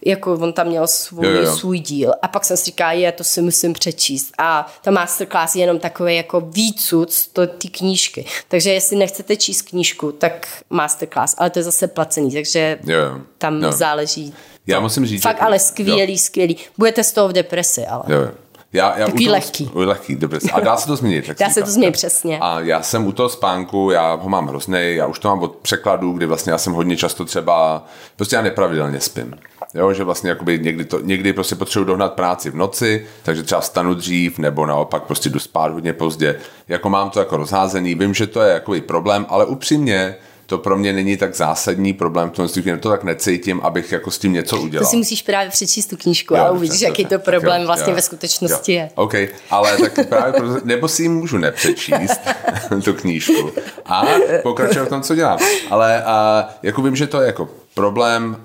jako 0.04 0.34
on 0.34 0.52
tam 0.52 0.66
měl 0.66 0.86
svůj, 0.86 1.26
jo, 1.26 1.32
jo. 1.32 1.56
svůj 1.56 1.78
díl 1.78 2.12
a 2.22 2.28
pak 2.28 2.44
jsem 2.44 2.56
si 2.56 2.64
říkala, 2.64 2.92
je, 2.92 3.12
to 3.12 3.24
si 3.24 3.42
musím 3.42 3.72
přečíst 3.72 4.32
a 4.38 4.66
ta 4.82 4.90
masterclass 4.90 5.54
je 5.54 5.60
jenom 5.60 5.78
takový 5.78 6.16
jako 6.16 6.40
výcud 6.40 7.12
z 7.12 7.28
té 7.28 7.68
knížky. 7.70 8.24
Takže 8.48 8.72
jestli 8.72 8.96
nechcete 8.96 9.36
číst 9.36 9.62
knížku, 9.62 10.12
tak 10.12 10.48
masterclass, 10.70 11.34
ale 11.38 11.50
to 11.50 11.58
je 11.58 11.62
zase 11.62 11.88
placený, 11.88 12.32
takže 12.32 12.78
jo, 12.82 12.98
jo. 12.98 13.20
tam 13.38 13.62
jo. 13.62 13.72
záleží. 13.72 14.34
Já 14.66 14.80
musím 14.80 15.06
říct, 15.06 15.22
Fakt 15.22 15.36
že... 15.36 15.40
ale 15.40 15.58
skvělý, 15.58 16.12
jo. 16.12 16.18
skvělý. 16.18 16.56
Budete 16.78 17.04
z 17.04 17.12
toho 17.12 17.28
v 17.28 17.32
depresi, 17.32 17.86
ale. 17.86 18.02
Jo, 18.08 18.20
jo. 18.20 18.30
Já, 18.76 18.98
já 18.98 19.06
Takový 19.06 19.24
toho, 19.24 19.32
lehký. 19.32 19.70
Lehký, 19.74 20.16
dobře. 20.16 20.50
A 20.52 20.60
dá 20.60 20.76
se 20.76 20.86
to 20.86 20.96
změnit. 20.96 21.30
dá 21.40 21.50
se 21.50 21.62
to 21.62 21.70
změnit, 21.70 21.92
přesně. 21.92 22.38
A 22.40 22.60
já 22.60 22.82
jsem 22.82 23.06
u 23.06 23.12
toho 23.12 23.28
spánku, 23.28 23.90
já 23.90 24.14
ho 24.14 24.28
mám 24.28 24.48
hrozný, 24.48 24.94
já 24.94 25.06
už 25.06 25.18
to 25.18 25.28
mám 25.28 25.42
od 25.42 25.56
překladu, 25.56 26.12
kdy 26.12 26.26
vlastně 26.26 26.52
já 26.52 26.58
jsem 26.58 26.72
hodně 26.72 26.96
často 26.96 27.24
třeba, 27.24 27.84
prostě 28.16 28.36
já 28.36 28.42
nepravidelně 28.42 29.00
spím. 29.00 29.34
Jo, 29.74 29.92
že 29.92 30.04
vlastně 30.04 30.30
jakoby 30.30 30.58
někdy, 30.58 30.84
to, 30.84 31.00
někdy 31.00 31.32
prostě 31.32 31.54
potřebuji 31.54 31.84
dohnat 31.84 32.12
práci 32.12 32.50
v 32.50 32.56
noci, 32.56 33.06
takže 33.22 33.42
třeba 33.42 33.60
stanu 33.60 33.94
dřív, 33.94 34.38
nebo 34.38 34.66
naopak 34.66 35.02
prostě 35.02 35.28
jdu 35.28 35.38
spát 35.38 35.72
hodně 35.72 35.92
pozdě. 35.92 36.36
Jako 36.68 36.90
mám 36.90 37.10
to 37.10 37.18
jako 37.18 37.36
rozházený, 37.36 37.94
vím, 37.94 38.14
že 38.14 38.26
to 38.26 38.40
je 38.40 38.52
jakoby 38.52 38.80
problém, 38.80 39.26
ale 39.28 39.46
upřímně, 39.46 40.16
to 40.46 40.58
pro 40.58 40.76
mě 40.76 40.92
není 40.92 41.16
tak 41.16 41.34
zásadní 41.34 41.92
problém, 41.92 42.30
v 42.30 42.32
tom 42.32 42.48
že 42.48 42.76
to 42.76 42.88
tak 42.88 43.04
necítím, 43.04 43.60
abych 43.60 43.92
jako 43.92 44.10
s 44.10 44.18
tím 44.18 44.32
něco 44.32 44.60
udělal. 44.60 44.84
To 44.84 44.90
si 44.90 44.96
musíš 44.96 45.22
právě 45.22 45.50
přečíst 45.50 45.86
tu 45.86 45.96
knížku 45.96 46.34
jo, 46.34 46.40
a 46.40 46.50
uvidíš, 46.50 46.80
jaký 46.80 47.04
to 47.04 47.18
problém 47.18 47.60
jo, 47.60 47.66
vlastně 47.66 47.90
jo, 47.90 47.94
ve 47.94 48.02
skutečnosti 48.02 48.72
jo. 48.72 48.78
je. 48.78 48.90
OK, 48.94 49.14
ale 49.50 49.76
tak 49.78 50.08
právě 50.08 50.32
proto, 50.32 50.60
nebo 50.64 50.88
si 50.88 51.02
ji 51.02 51.08
můžu 51.08 51.38
nepřečíst, 51.38 52.20
tu 52.84 52.94
knížku, 52.94 53.52
a 53.86 54.04
pokračovat 54.42 54.84
v 54.84 54.88
tom, 54.88 55.02
co 55.02 55.14
dělám. 55.14 55.38
Ale 55.70 56.04
uh, 56.06 56.50
jako 56.62 56.82
vím, 56.82 56.96
že 56.96 57.06
to 57.06 57.20
je 57.20 57.26
jako 57.26 57.48
problém, 57.74 58.36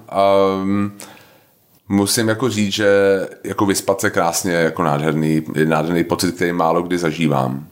um, 0.62 0.92
musím 1.90 2.30
jako 2.30 2.50
říct, 2.50 2.74
že 2.74 2.90
jako 3.44 3.66
vyspat 3.66 4.02
se 4.02 4.10
krásně 4.10 4.54
jako 4.54 4.84
nádherný, 4.84 5.44
nádherný 5.66 6.04
pocit, 6.04 6.36
který 6.36 6.52
málo 6.52 6.82
kdy 6.82 6.98
zažívám 6.98 7.68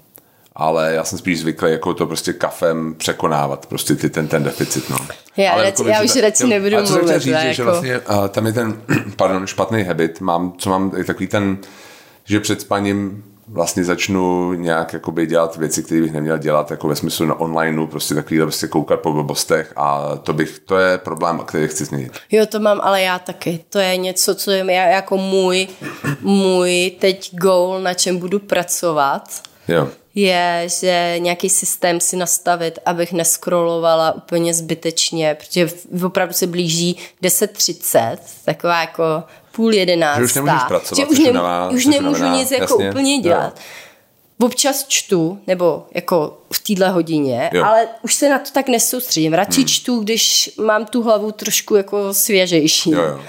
ale 0.60 0.94
já 0.94 1.04
jsem 1.04 1.18
spíš 1.18 1.40
zvyklý 1.40 1.72
jako 1.72 1.94
to 1.94 2.06
prostě 2.06 2.34
kafem 2.34 2.96
překonávat, 2.98 3.66
prostě 3.66 3.96
ty, 3.96 4.10
ten, 4.10 4.28
ten 4.28 4.44
deficit, 4.44 4.90
no. 4.90 4.98
Já, 5.38 5.52
ale 5.52 5.64
radši, 5.64 5.82
jako, 5.82 5.92
já 5.92 6.04
už 6.04 6.16
radši 6.16 6.48
nebudu 6.48 6.76
mluvit. 6.76 6.92
Ale 6.92 7.14
co 7.14 7.20
říct, 7.20 7.34
jako... 7.34 7.54
že 7.54 7.64
vlastně 7.64 8.00
uh, 8.00 8.28
tam 8.28 8.46
je 8.46 8.54
ten, 8.54 8.82
pardon, 9.16 9.48
špatný 9.48 9.84
habit, 9.84 10.22
mám, 10.22 10.54
co 10.58 10.70
mám, 10.70 10.92
je 10.98 11.04
takový 11.04 11.28
ten, 11.28 11.58
že 12.26 12.40
před 12.40 12.62
spaním 12.62 13.24
vlastně 13.48 13.84
začnu 13.84 14.54
nějak 14.54 14.94
jakoby 14.94 15.28
dělat 15.28 15.56
věci, 15.56 15.84
které 15.84 16.02
bych 16.02 16.14
neměl 16.14 16.38
dělat, 16.38 16.72
jako 16.72 16.88
ve 16.88 16.96
smyslu 16.96 17.26
na 17.26 17.40
onlineu, 17.40 17.88
prostě 17.88 18.16
takový 18.16 18.40
prostě 18.40 18.68
koukat 18.68 19.00
po 19.00 19.14
blbostech 19.14 19.74
a 19.76 20.18
to 20.24 20.34
bych, 20.34 20.60
to 20.60 20.78
je 20.78 20.98
problém, 20.98 21.40
který 21.40 21.68
chci 21.68 21.86
změnit. 21.86 22.12
Jo, 22.32 22.46
to 22.46 22.60
mám, 22.60 22.82
ale 22.84 23.02
já 23.02 23.20
taky. 23.20 23.66
To 23.70 23.80
je 23.80 23.98
něco, 23.98 24.36
co 24.36 24.52
je 24.52 24.74
jako 24.74 25.18
můj, 25.18 25.68
můj 26.22 26.92
teď 27.00 27.36
goal, 27.36 27.82
na 27.82 27.94
čem 27.94 28.18
budu 28.18 28.40
pracovat. 28.40 29.42
Jo 29.68 29.88
je, 30.22 30.64
že 30.80 31.16
nějaký 31.18 31.50
systém 31.50 32.00
si 32.00 32.16
nastavit, 32.16 32.80
abych 32.86 33.14
neskrolovala 33.14 34.12
úplně 34.12 34.54
zbytečně, 34.54 35.38
protože 35.40 35.70
opravdu 36.06 36.34
se 36.34 36.48
blíží 36.48 36.98
10.30, 37.24 38.18
taková 38.46 38.82
jako 38.82 39.04
půl 39.52 39.74
jedenáctá. 39.74 40.20
Že 40.20 40.26
už 40.26 40.36
nemůžeš 40.36 40.64
pracovat, 40.68 40.98
že 40.98 41.06
už, 41.06 41.20
ne, 41.20 41.42
už 41.72 41.86
nemůžu 41.86 42.26
nic 42.26 42.52
jako 42.52 42.74
jasně, 42.74 42.90
úplně 42.90 43.18
dělat. 43.20 43.54
Jo. 43.58 44.46
Občas 44.46 44.86
čtu, 44.88 45.40
nebo 45.48 45.86
jako 45.94 46.38
v 46.54 46.60
téhle 46.60 46.90
hodině, 46.90 47.50
jo. 47.54 47.64
ale 47.66 47.88
už 48.02 48.14
se 48.14 48.30
na 48.30 48.40
to 48.40 48.50
tak 48.54 48.68
nesoustředím. 48.68 49.34
Radši 49.34 49.62
hmm. 49.62 49.68
čtu, 49.68 50.00
když 50.00 50.52
mám 50.66 50.86
tu 50.86 51.04
hlavu 51.04 51.32
trošku 51.32 51.76
jako 51.76 52.14
svěžejší. 52.14 52.92
Jo, 52.92 53.02
jo. 53.02 53.20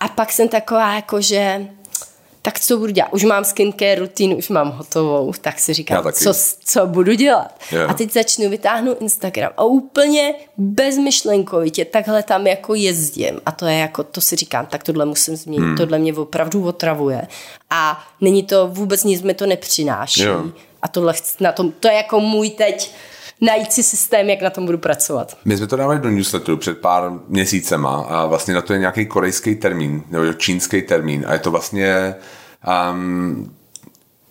A 0.00 0.08
pak 0.08 0.32
jsem 0.32 0.48
taková 0.48 0.94
jako, 0.94 1.20
že 1.20 1.66
tak 2.42 2.60
co 2.60 2.76
budu 2.76 2.92
dělat? 2.92 3.12
Už 3.12 3.24
mám 3.24 3.44
skincare 3.44 3.94
rutinu, 3.94 4.36
už 4.36 4.48
mám 4.48 4.70
hotovou, 4.70 5.32
tak 5.40 5.58
si 5.58 5.74
říkám, 5.74 6.12
co, 6.12 6.32
co 6.64 6.86
budu 6.86 7.14
dělat? 7.14 7.60
Yeah. 7.72 7.90
A 7.90 7.94
teď 7.94 8.12
začnu 8.12 8.50
vytáhnout 8.50 9.02
Instagram 9.02 9.52
a 9.56 9.64
úplně 9.64 10.34
bezmyšlenkovitě 10.56 11.84
takhle 11.84 12.22
tam 12.22 12.46
jako 12.46 12.74
jezdím. 12.74 13.40
A 13.46 13.52
to 13.52 13.66
je 13.66 13.78
jako, 13.78 14.02
to 14.02 14.20
si 14.20 14.36
říkám, 14.36 14.66
tak 14.66 14.82
tohle 14.82 15.04
musím 15.04 15.36
změnit, 15.36 15.64
hmm. 15.64 15.76
tohle 15.76 15.98
mě 15.98 16.14
opravdu 16.14 16.66
otravuje. 16.66 17.28
A 17.70 18.04
není 18.20 18.42
to, 18.42 18.68
vůbec 18.68 19.04
nic 19.04 19.22
mi 19.22 19.34
to 19.34 19.46
nepřináší. 19.46 20.22
Yeah. 20.22 20.44
A 20.82 20.88
tohle 20.88 21.14
na 21.40 21.52
tom, 21.52 21.72
to 21.72 21.88
je 21.88 21.94
jako 21.94 22.20
můj 22.20 22.50
teď 22.50 22.92
najít 23.40 23.72
si 23.72 23.82
systém, 23.82 24.30
jak 24.30 24.42
na 24.42 24.50
tom 24.50 24.66
budu 24.66 24.78
pracovat. 24.78 25.36
My 25.44 25.56
jsme 25.56 25.66
to 25.66 25.76
dávali 25.76 25.98
do 25.98 26.10
newsletteru 26.10 26.56
před 26.56 26.78
pár 26.78 27.12
měsícema 27.28 28.06
a 28.08 28.26
vlastně 28.26 28.54
na 28.54 28.62
to 28.62 28.72
je 28.72 28.78
nějaký 28.78 29.06
korejský 29.06 29.54
termín, 29.54 30.02
nebo 30.10 30.32
čínský 30.32 30.82
termín 30.82 31.24
a 31.28 31.32
je 31.32 31.38
to 31.38 31.50
vlastně 31.50 32.14
um, 32.92 33.54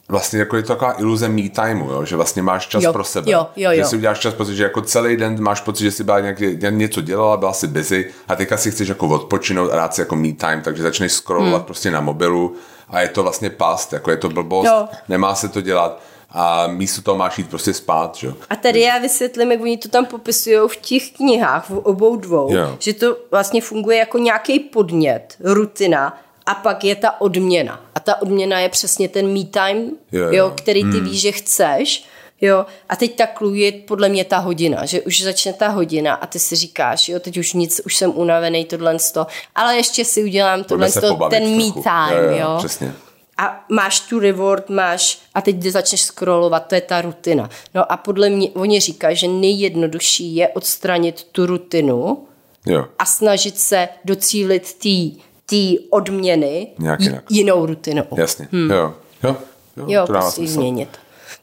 vlastně 0.10 0.39
jako 0.39 0.56
je 0.56 0.62
to 0.62 0.67
taková 0.67 1.00
iluze 1.00 1.30
me 1.30 1.41
timeu, 1.41 1.91
jo? 1.91 2.06
že 2.06 2.15
vlastně 2.15 2.41
máš 2.41 2.67
čas 2.67 2.84
jo, 2.84 2.93
pro 2.93 3.04
sebe. 3.04 3.32
Jo, 3.32 3.48
jo, 3.56 3.72
jo. 3.72 3.78
Že 3.78 3.86
si 3.86 3.95
uděláš 3.95 4.19
čas, 4.19 4.34
protože 4.34 4.63
jako 4.63 4.82
celý 4.82 5.17
den 5.17 5.43
máš 5.43 5.62
pocit, 5.62 5.84
že 5.84 5.91
si 5.91 6.04
byla 6.04 6.19
nějak, 6.19 6.39
něco 6.69 7.02
dělala, 7.02 7.38
byla 7.38 7.54
si 7.54 7.67
busy 7.67 8.06
a 8.28 8.36
teďka 8.36 8.58
si 8.58 8.72
chceš 8.72 8.88
jako 8.88 9.08
odpočinout 9.08 9.72
a 9.72 9.76
dát 9.76 9.95
si 9.95 10.02
jako 10.02 10.15
me 10.15 10.34
time, 10.34 10.62
takže 10.62 10.84
začneš 10.84 11.12
scrollovat 11.12 11.62
hmm. 11.62 11.65
prostě 11.65 11.91
na 11.91 12.02
mobilu 12.02 12.56
a 12.89 13.02
je 13.02 13.08
to 13.08 13.24
vlastně 13.24 13.50
past, 13.50 13.93
jako 13.93 14.12
je 14.12 14.17
to 14.17 14.30
blbost, 14.30 14.67
jo. 14.67 14.88
nemá 15.10 15.36
se 15.36 15.50
to 15.50 15.62
dělat 15.62 16.02
a 16.32 16.68
místo 16.68 17.02
toho 17.02 17.18
máš 17.18 17.38
jít 17.38 17.50
prostě 17.50 17.74
spát. 17.74 18.15
Že? 18.15 18.34
A 18.50 18.56
tady 18.56 18.82
já 18.82 19.00
vysvětlím, 19.00 19.52
jak 19.52 19.62
oni 19.62 19.78
to 19.78 19.89
tam 19.89 20.06
popisují 20.06 20.60
v 20.68 20.76
těch 20.76 21.12
knihách, 21.12 21.70
v 21.70 21.78
obou 21.78 22.15
dvou, 22.15 22.54
jo. 22.54 22.76
že 22.80 22.94
to 22.94 23.18
vlastně 23.32 23.62
funguje 23.62 23.98
jako 23.98 24.18
nějaký 24.18 24.60
podnět, 24.60 25.36
rutina, 25.39 26.20
a 26.46 26.56
pak 26.56 26.84
je 26.84 26.96
ta 26.96 27.22
odměna. 27.22 27.82
A 27.96 28.00
ta 28.00 28.22
odměna 28.22 28.60
je 28.60 28.70
přesně 28.70 29.10
ten 29.10 29.34
me 29.34 29.44
time, 29.44 29.92
jo, 30.12 30.24
jo. 30.24 30.30
Jo, 30.32 30.54
který 30.58 30.82
ty 30.82 30.98
hmm. 30.98 31.04
víš, 31.04 31.22
že 31.22 31.32
chceš. 31.32 32.06
Jo, 32.42 32.65
a 32.89 32.96
teď 32.96 33.15
ta 33.15 33.28
clue 33.38 33.58
je 33.58 33.72
podle 33.72 34.10
mě 34.10 34.26
ta 34.26 34.38
hodina, 34.38 34.86
že 34.86 35.02
už 35.02 35.24
začne 35.24 35.54
ta 35.54 35.68
hodina 35.68 36.13
a 36.13 36.26
ty 36.26 36.39
si 36.39 36.56
říkáš, 36.56 37.10
jo, 37.10 37.20
teď 37.20 37.38
už 37.38 37.54
nic, 37.54 37.82
už 37.86 37.96
jsem 37.96 38.12
unavený, 38.15 38.65
tohle 38.65 38.98
to, 39.13 39.28
ale 39.56 39.76
ještě 39.76 40.06
si 40.06 40.24
udělám 40.24 40.63
tohle 40.63 40.92
to, 40.92 41.30
ten 41.30 41.58
me 41.58 41.72
time, 41.84 42.18
jo, 42.18 42.32
jo, 42.32 42.38
jo. 42.38 42.56
Přesně 42.58 42.94
a 43.39 43.65
máš 43.69 43.99
tu 43.99 44.19
reward, 44.19 44.69
máš 44.69 45.19
a 45.36 45.41
teď 45.41 45.63
začneš 45.63 46.02
scrollovat, 46.02 46.67
to 46.67 46.75
je 46.75 46.82
ta 46.82 47.02
rutina. 47.02 47.49
No 47.75 47.91
a 47.91 47.97
podle 47.97 48.30
mě, 48.30 48.49
oni 48.49 48.80
říkají, 48.80 49.15
že 49.15 49.28
nejjednodušší 49.28 50.36
je 50.36 50.47
odstranit 50.47 51.23
tu 51.23 51.45
rutinu 51.45 52.28
jo. 52.65 52.86
a 52.99 53.06
snažit 53.06 53.60
se 53.60 53.89
docílit 54.06 54.73
té 54.73 55.21
tý 55.45 55.80
odměny 55.89 56.67
Nějak 56.80 57.02
jinak. 57.02 57.23
jinou 57.30 57.65
rutinou. 57.65 58.04
Jasně, 58.15 58.47
hmm. 58.52 58.71
jo. 58.71 58.93
Jo, 59.23 59.38
jo, 59.78 59.86
jo 59.88 60.08
to 60.08 60.13
musí 60.13 60.47
změnit. 60.47 60.89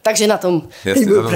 Takže 0.02 0.26
na 0.26 0.38
tom 0.38 0.68
Jasně, 0.84 1.06
to 1.06 1.30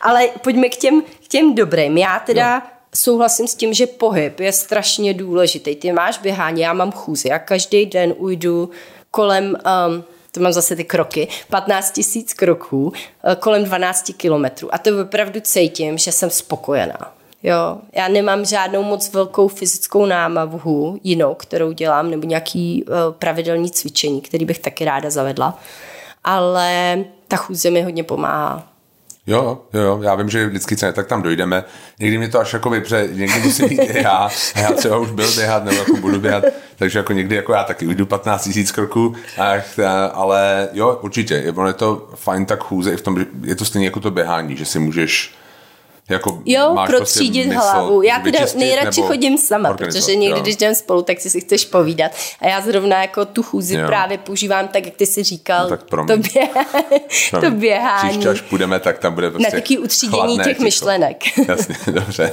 Ale 0.00 0.28
pojďme 0.42 0.68
k 0.68 0.76
těm, 0.76 1.02
k 1.02 1.28
těm 1.28 1.54
dobrým. 1.54 1.98
Já 1.98 2.18
teda 2.18 2.54
jo. 2.54 2.60
souhlasím 2.94 3.48
s 3.48 3.54
tím, 3.54 3.74
že 3.74 3.86
pohyb 3.86 4.40
je 4.40 4.52
strašně 4.52 5.14
důležitý. 5.14 5.76
Ty 5.76 5.92
máš 5.92 6.18
běhání, 6.18 6.60
já 6.60 6.72
mám 6.72 6.92
chůzi. 6.92 7.28
Já 7.28 7.38
každý 7.38 7.86
den 7.86 8.14
ujdu 8.16 8.70
kolem, 9.14 9.44
um, 9.46 10.04
to 10.30 10.40
mám 10.40 10.52
zase 10.52 10.76
ty 10.76 10.84
kroky, 10.84 11.28
15 11.48 11.90
tisíc 11.90 12.34
kroků, 12.34 12.86
uh, 12.86 12.92
kolem 13.38 13.64
12 13.64 14.12
kilometrů. 14.16 14.74
A 14.74 14.78
to 14.78 14.90
opravdu 15.02 15.40
cítím, 15.40 15.98
že 15.98 16.12
jsem 16.12 16.30
spokojená. 16.30 16.98
Jo, 17.42 17.78
já 17.92 18.08
nemám 18.08 18.44
žádnou 18.44 18.82
moc 18.82 19.12
velkou 19.12 19.48
fyzickou 19.48 20.06
námavu 20.06 21.00
jinou, 21.04 21.34
kterou 21.34 21.72
dělám, 21.72 22.10
nebo 22.10 22.26
nějaký 22.26 22.84
uh, 22.84 22.94
pravidelný 23.18 23.70
cvičení, 23.70 24.20
který 24.20 24.44
bych 24.44 24.58
taky 24.58 24.84
ráda 24.84 25.10
zavedla. 25.10 25.58
Ale 26.24 26.98
ta 27.28 27.36
chůze 27.36 27.70
mi 27.70 27.82
hodně 27.82 28.04
pomáhá. 28.04 28.71
Jo, 29.26 29.60
jo, 29.74 30.00
já 30.02 30.14
vím, 30.14 30.28
že 30.28 30.46
vždycky 30.46 30.76
se 30.76 30.92
tak 30.92 31.06
tam 31.06 31.22
dojdeme. 31.22 31.64
Někdy 32.00 32.18
mě 32.18 32.28
to 32.28 32.40
až 32.40 32.52
jako 32.52 32.70
vypře, 32.70 33.08
někdy 33.12 33.40
musím 33.40 33.68
jít 33.70 33.78
i 33.78 34.02
já, 34.02 34.28
a 34.54 34.60
já 34.60 34.72
třeba 34.72 34.98
už 34.98 35.10
byl 35.10 35.34
běhat, 35.34 35.64
nebo 35.64 35.76
jako 35.76 35.96
budu 35.96 36.20
běhat, 36.20 36.44
takže 36.76 36.98
jako 36.98 37.12
někdy 37.12 37.36
jako 37.36 37.52
já 37.52 37.64
taky 37.64 37.86
ujdu 37.86 38.06
15 38.06 38.46
000 38.56 38.68
kroků, 38.74 39.14
ale 40.12 40.68
jo, 40.72 40.98
určitě, 41.02 41.52
ono 41.56 41.68
je 41.68 41.74
to 41.74 42.10
fajn 42.14 42.46
tak 42.46 42.64
chůze, 42.64 42.92
i 42.92 42.96
v 42.96 43.00
tom, 43.02 43.26
je 43.44 43.54
to 43.54 43.64
stejně 43.64 43.86
jako 43.86 44.00
to 44.00 44.10
běhání, 44.10 44.56
že 44.56 44.64
si 44.64 44.78
můžeš 44.78 45.34
jako 46.08 46.42
jo, 46.44 46.74
máš 46.74 46.88
protřídit 46.88 47.44
prostě 47.44 47.58
hlavu. 47.58 48.02
Já 48.02 48.18
teda 48.18 48.38
nejradši 48.56 49.02
chodím 49.02 49.38
sama, 49.38 49.74
protože 49.74 50.16
někdy, 50.16 50.38
jo. 50.38 50.42
když 50.42 50.54
jdem 50.54 50.74
spolu, 50.74 51.02
tak 51.02 51.20
si 51.20 51.30
si 51.30 51.40
chceš 51.40 51.64
povídat. 51.64 52.12
A 52.40 52.48
já 52.48 52.60
zrovna 52.60 53.02
jako 53.02 53.24
tu 53.24 53.42
chůzi 53.42 53.74
jo. 53.74 53.86
právě 53.86 54.18
používám 54.18 54.68
tak, 54.68 54.84
jak 54.84 54.96
ty 54.96 55.06
si 55.06 55.22
říkal, 55.22 55.64
no, 55.64 55.68
tak 55.76 55.82
to, 55.82 56.16
bě... 56.16 56.48
to 57.40 57.50
běhání. 57.50 58.08
Příště, 58.08 58.28
až 58.28 58.40
půjdeme, 58.40 58.80
tak 58.80 58.98
tam 58.98 59.14
bude 59.14 59.30
prostě 59.30 59.56
Na 59.56 59.60
takové 59.60 59.78
utřídění 59.78 60.38
těch 60.38 60.46
ticho. 60.46 60.62
myšlenek. 60.62 61.38
Jasně, 61.48 61.76
dobře. 61.86 62.32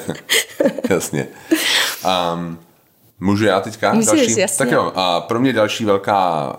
Jasně. 0.89 1.27
Um, 2.33 2.59
Můžu 3.21 3.45
já 3.45 3.59
teďka? 3.59 3.93
Můžeš, 3.93 4.07
další? 4.07 4.39
jasně. 4.39 4.57
Tak 4.57 4.71
jo, 4.71 4.91
a 4.95 5.21
pro 5.21 5.39
mě 5.39 5.53
další 5.53 5.85
velká 5.85 6.55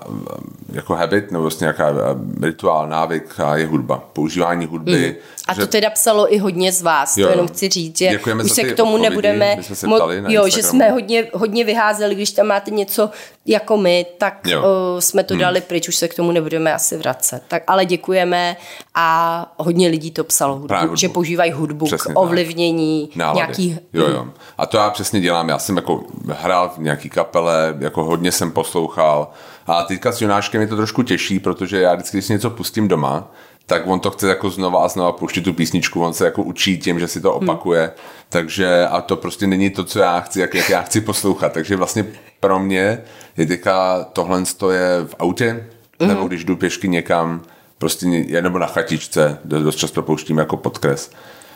jako 0.73 0.94
habit, 0.94 1.31
nebo 1.31 1.42
vlastně 1.42 1.64
nějaká 1.64 1.94
rituál, 2.42 2.88
návyk 2.88 3.35
je 3.55 3.66
hudba. 3.66 4.03
Používání 4.12 4.66
hudby. 4.66 5.09
Mm. 5.09 5.39
A 5.51 5.55
že... 5.55 5.61
to 5.61 5.67
teda 5.67 5.91
psalo 5.91 6.35
i 6.35 6.39
hodně 6.39 6.73
z 6.73 6.83
vás, 6.83 7.17
jo. 7.17 7.27
to 7.27 7.33
jenom 7.33 7.49
chci 7.49 7.69
říct, 7.69 7.99
že 7.99 8.09
Děkujeme 8.09 8.45
už 8.45 8.53
se 8.53 8.63
k 8.63 8.77
tomu 8.77 8.97
nebudeme... 8.97 9.57
se 9.63 9.87
mo- 9.87 10.25
jo, 10.29 10.49
že 10.49 10.63
jsme 10.63 10.91
hodně, 10.91 11.27
hodně 11.35 11.65
vyházeli, 11.65 12.15
když 12.15 12.31
tam 12.31 12.47
máte 12.47 12.71
něco 12.71 13.11
jako 13.47 13.77
my, 13.77 14.07
tak 14.19 14.41
uh, 14.47 14.63
jsme 14.99 15.25
to 15.25 15.35
hmm. 15.35 15.41
dali 15.41 15.61
pryč, 15.61 15.89
už 15.89 15.97
se 15.97 16.09
k 16.09 16.15
tomu 16.15 16.33
nebudeme 16.33 16.75
asi 16.75 16.97
vracet. 16.97 17.43
Tak, 17.49 17.63
ale 17.67 17.85
děkujeme 17.85 18.57
a 18.95 19.55
hodně 19.57 19.89
lidí 19.89 20.11
to 20.11 20.25
psalo, 20.25 20.57
hudbu, 20.57 20.75
hudbu. 20.81 20.97
že 20.97 21.09
používají 21.09 21.53
hudbu 21.53 21.87
Přesně 21.87 22.15
k 22.15 22.19
ovlivnění 22.19 23.11
Nálady. 23.17 23.37
nějakých... 23.37 23.79
Jo, 23.93 24.09
jo. 24.09 24.27
A 24.59 24.67
to 24.67 24.77
já 24.77 24.91
přesně 24.91 25.21
dělám, 25.21 25.49
já 25.49 25.59
jsem 25.59 25.77
jako 25.77 26.03
hrál 26.29 26.73
v 26.77 26.79
nějaký 26.79 27.11
kapele, 27.11 27.77
jako 27.79 28.05
hodně 28.05 28.33
jsem 28.33 28.53
poslouchal 28.53 29.29
a 29.67 29.83
teďka 29.83 30.13
s 30.13 30.21
Jonáškem 30.21 30.61
je 30.61 30.67
to 30.67 30.77
trošku 30.77 31.03
těžší, 31.03 31.41
protože 31.41 31.81
já 31.81 31.95
vždycky, 31.95 32.17
když 32.17 32.27
si 32.27 32.33
něco 32.33 32.51
pustím 32.51 32.89
doma, 32.89 33.31
tak 33.66 33.83
on 33.87 34.01
to 34.01 34.11
chce 34.11 34.29
jako 34.29 34.51
znova 34.51 34.85
a 34.85 34.88
znova 34.88 35.12
pouštět 35.12 35.40
tu 35.40 35.53
písničku, 35.53 36.05
on 36.05 36.12
se 36.12 36.25
jako 36.25 36.42
učí 36.42 36.79
tím, 36.79 36.99
že 36.99 37.09
si 37.09 37.20
to 37.20 37.35
opakuje, 37.35 37.81
hmm. 37.81 37.92
takže 38.29 38.87
a 38.87 39.01
to 39.01 39.16
prostě 39.16 39.46
není 39.46 39.70
to, 39.70 39.85
co 39.85 39.99
já 39.99 40.20
chci, 40.20 40.40
jak, 40.40 40.55
jak 40.55 40.70
já 40.70 40.83
chci 40.83 41.01
poslouchat, 41.01 41.53
takže 41.53 41.77
vlastně 41.77 42.07
pro 42.40 42.59
mě 42.59 43.03
je 43.37 43.46
teďka 43.46 44.05
tohle 44.12 44.42
je 44.70 45.05
v 45.07 45.14
autě, 45.18 45.66
hmm. 46.01 46.09
nebo 46.09 46.29
když 46.29 46.44
jdu 46.44 46.57
pěšky 46.57 46.88
někam, 46.88 47.42
prostě 47.79 48.07
nebo 48.40 48.59
na 48.59 48.66
chatičce, 48.66 49.38
dost 49.44 49.77
často 49.77 50.03
pouštím 50.03 50.38
jako 50.38 50.57
podkres. 50.57 51.11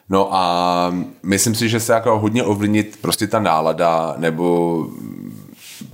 No 0.08 0.34
a 0.34 0.94
myslím 1.22 1.54
si, 1.54 1.68
že 1.68 1.80
se 1.80 1.92
jako 1.92 2.18
hodně 2.18 2.44
ovlivnit 2.44 2.98
prostě 3.00 3.26
ta 3.26 3.40
nálada 3.40 4.14
nebo 4.18 4.86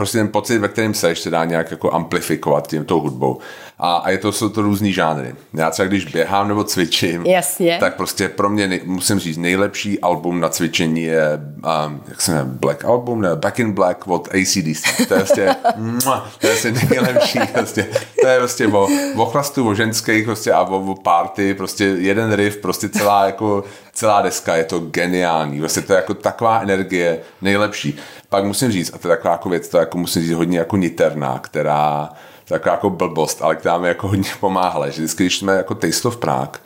prostě 0.01 0.19
ten 0.19 0.29
pocit, 0.29 0.59
ve 0.59 0.69
kterém 0.69 0.95
seš, 0.95 1.21
se 1.21 1.31
dá 1.31 1.45
nějak 1.45 1.71
jako 1.71 1.93
amplifikovat 1.93 2.69
tím 2.69 2.85
tou 2.85 3.01
hudbou. 3.01 3.39
A, 3.79 3.97
a 3.97 4.11
je 4.11 4.19
to, 4.19 4.33
jsou 4.33 4.49
to 4.49 4.63
různý 4.63 4.93
žánry. 4.93 5.35
Já 5.55 5.71
třeba 5.71 5.89
když 5.89 6.05
běhám 6.05 6.49
nebo 6.49 6.65
cvičím, 6.65 7.27
Jasně. 7.27 7.77
tak 7.81 7.97
prostě 7.97 8.29
pro 8.29 8.49
mě, 8.49 8.69
nej, 8.69 8.81
musím 8.85 9.19
říct, 9.19 9.37
nejlepší 9.37 10.01
album 10.01 10.41
na 10.41 10.49
cvičení 10.49 11.03
je, 11.03 11.41
um, 11.87 12.03
jak 12.09 12.21
se 12.21 12.33
jmenuje, 12.33 12.51
Black 12.61 12.85
Album, 12.85 13.21
ne, 13.21 13.29
Back 13.37 13.59
in 13.59 13.73
Black 13.73 14.09
od 14.09 14.29
ACDC. 14.29 15.07
To 15.09 15.15
je 15.15 15.21
prostě, 15.21 15.57
to 16.41 16.47
je 16.47 16.53
prostě 16.53 16.73
nejlepší, 16.73 17.39
prostě, 17.53 17.87
to 18.21 18.27
je 18.29 18.39
prostě 18.39 18.67
o, 18.67 18.89
o 19.17 19.27
chlastu, 19.27 19.69
o 19.69 19.75
ženských 19.75 20.25
prostě 20.25 20.53
a 20.53 20.61
o, 20.63 20.93
o 20.93 20.95
party, 20.95 21.55
prostě 21.55 21.85
jeden 21.85 22.33
riff, 22.33 22.57
prostě 22.57 22.89
celá 22.89 23.27
jako 23.27 23.65
celá 23.93 24.23
deska, 24.23 24.57
je 24.57 24.65
to 24.65 24.79
geniální, 24.79 25.61
vlastně 25.61 25.83
to 25.83 25.93
je 25.93 25.97
jako 25.97 26.15
taková 26.15 26.61
energie 26.61 27.19
nejlepší. 27.43 27.99
Pak 28.31 28.45
musím 28.45 28.73
říct, 28.73 28.95
a 28.95 28.99
to 28.99 29.09
je 29.09 29.17
taková 29.17 29.33
jako 29.33 29.49
věc, 29.49 29.69
to 29.69 29.79
jako 29.79 29.99
musím 29.99 30.23
říct 30.23 30.33
hodně 30.33 30.59
jako 30.59 30.77
niterná, 30.77 31.39
která 31.39 32.09
taková 32.49 32.75
jako 32.75 32.91
blbost, 32.91 33.43
ale 33.43 33.57
která 33.57 33.79
mi 33.79 33.89
jako 33.89 34.09
hodně 34.09 34.31
pomáhala, 34.41 34.89
že 34.89 35.03
vždycky, 35.03 35.23
když 35.23 35.39
jsme 35.39 35.57
jako 35.57 35.75
Taste 35.75 36.09
of 36.09 36.17
Prague, 36.17 36.61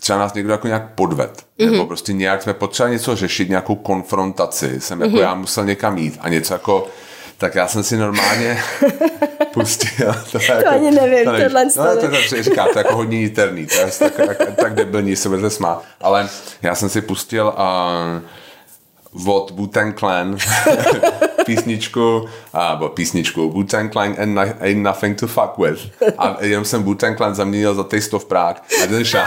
třeba 0.00 0.18
nás 0.18 0.34
někdo 0.34 0.52
jako 0.52 0.66
nějak 0.66 0.94
podved, 0.94 1.44
mm-hmm. 1.58 1.70
nebo 1.70 1.86
prostě 1.86 2.12
nějak 2.12 2.42
jsme 2.42 2.54
potřebovali 2.54 2.92
něco 2.92 3.16
řešit, 3.16 3.48
nějakou 3.48 3.74
konfrontaci, 3.74 4.80
jsem 4.80 5.00
jako 5.00 5.16
mm-hmm. 5.16 5.20
já 5.20 5.34
musel 5.34 5.64
někam 5.64 5.98
jít 5.98 6.18
a 6.20 6.28
něco 6.28 6.54
jako 6.54 6.86
tak 7.40 7.54
já 7.54 7.68
jsem 7.68 7.82
si 7.82 7.96
normálně 7.96 8.62
pustil. 9.52 10.14
To, 10.32 10.38
to 10.38 10.52
jako, 10.52 10.68
ani 10.68 10.90
nevím, 10.90 11.24
to 11.24 11.30
tohle 11.42 11.64
no, 11.64 11.70
to, 11.70 12.00
to, 12.00 12.16
to, 12.30 12.42
říká, 12.42 12.64
to 12.64 12.78
je 12.78 12.84
jako 12.84 12.96
hodně 12.96 13.18
niterný, 13.18 13.66
to 13.66 13.74
je 13.74 13.90
tak, 13.98 14.14
tak, 14.26 14.56
tak 14.56 14.74
debilní, 14.74 15.16
se 15.16 15.28
budete 15.28 15.50
smát. 15.50 15.84
Ale 16.00 16.28
já 16.62 16.74
jsem 16.74 16.88
si 16.88 17.00
pustil 17.00 17.46
uh, 17.46 18.22
od 19.26 19.50
Wu-Tang 19.50 19.98
Clan 19.98 20.36
písničku, 21.46 22.28
nebo 22.70 22.88
písničku 22.88 23.50
Wu-Tang 23.50 23.92
Clan 23.92 24.14
and 24.18 24.38
Ain't 24.60 24.82
Nothing 24.82 25.20
to 25.20 25.26
Fuck 25.26 25.58
With. 25.58 25.80
A 26.18 26.36
jenom 26.40 26.64
jsem 26.64 26.84
Wu-Tang 26.84 27.16
Clan 27.16 27.34
zaměnil 27.34 27.74
za 27.74 27.84
Taste 27.84 28.16
of 28.16 28.24
Prague. 28.24 28.62
A 28.82 28.86
jsem 28.88 29.04
šel, 29.04 29.24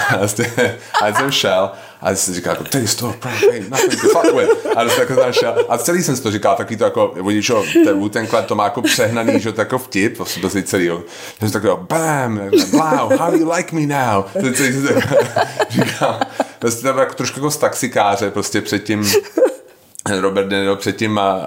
a 1.02 1.14
jsem 1.14 1.32
šel 1.32 1.72
a 2.02 2.16
jsem 2.16 2.34
říkal 2.34 2.52
jako 2.52 2.64
Taste 2.64 3.06
of 3.06 3.16
Prague 3.16 3.52
ain't 3.52 3.70
nothing 3.70 4.02
to 4.02 4.08
fuck 4.08 4.36
with. 4.36 4.78
A, 4.78 4.84
jako 4.84 5.32
šel, 5.32 5.56
a 5.70 5.78
celý 5.78 6.04
jsem 6.04 6.16
si 6.16 6.24
to 6.24 6.32
říkal, 6.32 6.56
taky 6.56 6.78
to 6.78 6.84
jako, 6.84 7.08
oni, 7.22 7.44
čo, 7.44 7.64
ten 7.86 8.00
Wu-Tang 8.00 8.28
Clan 8.28 8.44
to 8.46 8.56
má 8.56 8.64
jako 8.64 8.82
přehnaný, 8.82 9.40
že 9.40 9.52
to 9.52 9.62
jako 9.62 9.78
vtip, 9.78 10.18
to 10.42 10.50
si 10.50 10.64
celý, 10.64 10.90
jsem 11.40 11.52
tak 11.52 11.64
jako, 11.64 11.86
bam, 11.90 12.42
wow, 12.72 13.20
how 13.20 13.34
you 13.34 13.52
like 13.52 13.76
me 13.76 13.88
now? 13.88 14.24
To 14.34 14.54
celý 14.54 14.74
jsem 14.74 15.02
říkal, 15.70 16.20
prostě 16.60 16.84
tam 16.84 16.98
jako 16.98 17.14
trošku 17.14 17.40
jako 17.40 17.52
z 17.52 17.58
taxikáře, 17.58 18.32
prostě 18.32 18.62
předtím 18.62 19.12
Robert 20.10 20.48
De 20.48 20.60
Niro 20.60 20.76
před 20.76 20.98
tím, 20.98 21.20
a, 21.20 21.32
a, 21.32 21.40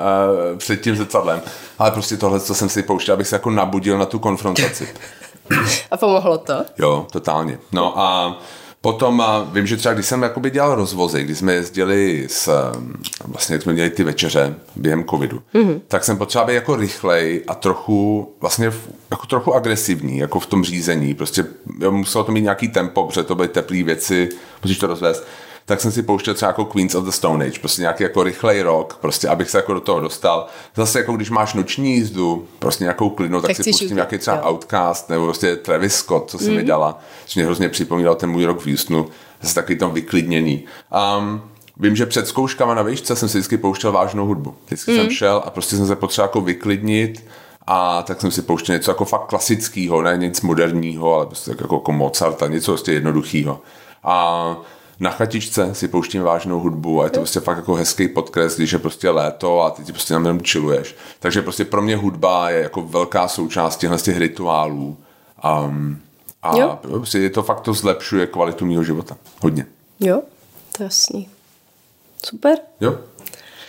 před 0.57 0.81
tím 0.81 0.97
zrcadlem. 0.97 1.42
Ale 1.79 1.90
prostě 1.90 2.16
tohle, 2.16 2.40
co 2.40 2.55
jsem 2.55 2.69
si 2.69 2.83
pouštěl, 2.83 3.14
abych 3.14 3.27
se 3.27 3.37
jako 3.37 3.51
nabudil 3.51 3.99
na 3.99 4.07
tu 4.07 4.19
konfrontaci. 4.19 4.88
A 5.90 5.97
pomohlo 5.97 6.38
to? 6.38 6.64
Jo, 6.79 7.07
totálně. 7.12 7.59
No 7.73 7.99
a 7.99 8.38
Potom 8.87 9.21
a 9.21 9.42
vím, 9.53 9.66
že 9.66 9.77
třeba 9.77 9.95
když 9.95 10.07
jsem 10.07 10.23
jakoby 10.23 10.51
dělal 10.51 10.75
rozvozy, 10.75 11.25
když 11.25 11.38
jsme 11.38 11.55
jezdili 11.55 12.27
s, 12.31 12.73
vlastně 13.25 13.55
jak 13.55 13.62
jsme 13.62 13.73
měli 13.73 13.90
ty 13.90 14.05
večeře 14.05 14.55
během 14.77 15.05
covidu, 15.05 15.42
mm-hmm. 15.55 15.81
tak 15.88 16.05
jsem 16.05 16.19
potřeboval 16.19 16.47
být 16.47 16.55
jako 16.55 16.77
rychlej 16.77 17.45
a 17.49 17.55
trochu, 17.55 18.33
vlastně 18.40 18.73
jako 19.11 19.27
trochu 19.27 19.55
agresivní, 19.55 20.19
jako 20.19 20.40
v 20.40 20.47
tom 20.47 20.64
řízení. 20.64 21.14
Prostě 21.14 21.45
muselo 21.90 22.25
to 22.25 22.33
mít 22.33 22.40
nějaký 22.40 22.69
tempo, 22.69 23.07
protože 23.07 23.23
to 23.23 23.35
byly 23.35 23.49
teplé 23.49 23.83
věci, 23.83 24.29
musíš 24.62 24.79
to 24.79 24.87
rozvést 24.87 25.27
tak 25.68 25.81
jsem 25.81 25.92
si 25.92 26.02
pouštěl 26.02 26.35
třeba 26.35 26.48
jako 26.48 26.64
Queens 26.64 26.94
of 26.94 27.05
the 27.05 27.11
Stone 27.11 27.46
Age, 27.46 27.61
prostě 27.61 27.83
nějaký 27.83 28.02
jako 28.02 28.22
rychlej 28.22 28.62
rok, 28.62 28.98
prostě 29.00 29.29
abych 29.29 29.50
se 29.50 29.59
jako 29.59 29.74
do 29.74 29.81
toho 29.81 30.00
dostal. 30.00 30.46
Zase 30.76 30.98
jako 30.98 31.12
když 31.12 31.31
máš 31.31 31.55
noční 31.55 31.94
jízdu, 31.94 32.46
prostě 32.59 32.85
nějakou 32.85 33.11
klidnou, 33.11 33.40
tak, 33.40 33.48
tak 33.48 33.57
si 33.57 33.70
pustím 33.70 33.94
nějaký 33.94 34.18
třeba 34.18 34.37
jo. 34.37 34.42
Outcast 34.50 35.09
nebo 35.11 35.24
prostě 35.24 35.57
Travis 35.57 35.94
Scott, 35.94 36.31
co 36.31 36.38
si 36.38 36.50
mm. 36.50 36.57
mi 36.57 36.62
dala, 36.62 36.98
což 37.26 37.35
mě 37.35 37.44
hrozně 37.44 37.68
připomínal 37.68 38.14
ten 38.14 38.31
můj 38.31 38.44
rok 38.44 38.61
v 38.61 38.66
Houstonu, 38.66 39.07
zase 39.42 39.55
takový 39.55 39.79
tam 39.79 39.90
vyklidněný. 39.92 40.64
Um, 41.18 41.42
Vím, 41.81 41.96
že 41.96 42.07
před 42.07 42.29
zkouškama 42.29 42.74
na 42.74 42.83
výšce 42.83 43.16
jsem 43.16 43.29
si 43.29 43.38
vždycky 43.38 43.57
pouštěl 43.57 43.92
vážnou 43.92 44.26
hudbu. 44.26 44.55
Vždycky 44.66 44.90
mm. 44.90 44.96
jsem 44.96 45.11
šel 45.11 45.42
a 45.46 45.50
prostě 45.50 45.76
jsem 45.76 45.87
se 45.87 45.96
potřeboval 45.96 46.29
jako 46.29 46.40
vyklidnit 46.40 47.24
a 47.66 48.02
tak 48.02 48.20
jsem 48.20 48.31
si 48.31 48.42
pouštěl 48.42 48.74
něco 48.74 48.90
jako 48.90 49.05
fakt 49.05 49.26
klasického, 49.26 50.02
ne 50.02 50.16
nic 50.16 50.40
moderního, 50.40 51.14
ale 51.14 51.26
prostě 51.26 51.50
jako, 51.50 51.74
jako 51.74 51.92
Mozarta, 51.92 52.46
něco 52.46 52.72
prostě 52.72 52.92
jednoduchého. 52.92 53.61
A 54.05 54.57
na 55.01 55.11
chatičce 55.11 55.75
si 55.75 55.89
pouštím 55.89 56.23
vážnou 56.23 56.61
hudbu 56.61 57.01
a 57.01 57.05
je 57.05 57.11
to 57.11 57.19
prostě 57.19 57.41
fakt 57.41 57.57
jako 57.57 57.75
hezký 57.75 58.09
podkres, 58.09 58.57
když 58.57 58.73
je 58.73 58.79
prostě 58.79 59.11
léto 59.11 59.61
a 59.61 59.71
ty 59.71 59.93
prostě 59.93 60.15
na 60.15 60.21
jenom 60.21 60.41
chilluješ. 60.41 60.97
Takže 61.21 61.43
prostě 61.43 61.65
pro 61.65 61.83
mě 61.83 61.97
hudba 61.97 62.51
je 62.51 62.63
jako 62.63 62.83
velká 62.83 63.29
součást 63.29 63.77
těchto 63.77 63.99
těch 63.99 64.19
rituálů. 64.19 64.97
Um, 65.65 66.01
a 66.43 66.57
jo. 66.57 66.79
prostě 66.83 67.19
je 67.19 67.31
to 67.31 67.43
fakt 67.43 67.61
to 67.61 67.75
zlepšuje 67.75 68.27
kvalitu 68.27 68.67
mého 68.67 68.85
života. 68.85 69.17
Hodně. 69.43 69.67
Jo, 70.01 70.23
to 70.77 70.83
je 70.83 70.85
jasný. 70.85 71.29
Super. 72.27 72.59
Jo. 72.81 72.99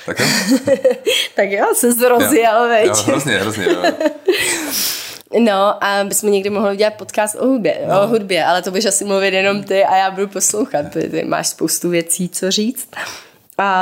Tak 0.05 0.19
jo. 0.19 0.25
tak 1.35 1.51
jo, 1.51 1.65
se 1.73 1.91
zrozjel, 1.91 2.67
veď. 2.67 2.87
Jo, 2.87 3.03
hrozně, 3.05 3.37
hrozně. 3.37 3.65
Jo. 3.65 3.83
No 5.39 5.83
a 5.83 6.03
bychom 6.03 6.31
někdy 6.31 6.49
mohli 6.49 6.73
udělat 6.73 6.93
podcast 6.93 7.35
o 7.35 7.47
hudbě, 7.47 7.81
no. 7.87 8.01
o 8.01 8.07
hudbě, 8.07 8.45
ale 8.45 8.61
to 8.61 8.69
budeš 8.69 8.85
asi 8.85 9.05
mluvit 9.05 9.33
jenom 9.33 9.63
ty 9.63 9.85
a 9.85 9.97
já 9.97 10.11
budu 10.11 10.27
poslouchat, 10.27 10.85
protože 10.91 11.09
ty 11.09 11.23
máš 11.23 11.47
spoustu 11.47 11.89
věcí, 11.89 12.29
co 12.29 12.51
říct. 12.51 12.89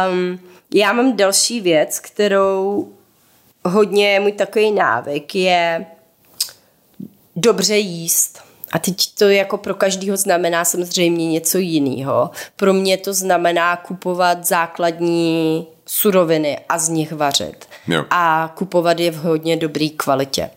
Um, 0.09 0.39
já 0.73 0.93
mám 0.93 1.17
další 1.17 1.61
věc, 1.61 1.99
kterou 1.99 2.87
hodně 3.65 4.19
můj 4.19 4.31
takový 4.31 4.71
návyk 4.71 5.35
je 5.35 5.85
dobře 7.35 7.77
jíst. 7.77 8.39
A 8.71 8.79
teď 8.79 8.95
to 9.17 9.29
jako 9.29 9.57
pro 9.57 9.73
každého 9.73 10.17
znamená 10.17 10.65
samozřejmě 10.65 11.31
něco 11.31 11.57
jiného. 11.57 12.29
Pro 12.55 12.73
mě 12.73 12.97
to 12.97 13.13
znamená 13.13 13.75
kupovat 13.75 14.45
základní 14.45 15.67
suroviny 15.85 16.59
a 16.69 16.77
z 16.77 16.89
nich 16.89 17.11
vařit. 17.11 17.65
Jo. 17.87 18.05
A 18.09 18.53
kupovat 18.57 18.99
je 18.99 19.11
v 19.11 19.15
hodně 19.15 19.57
dobré 19.57 19.87
kvalitě. 19.97 20.49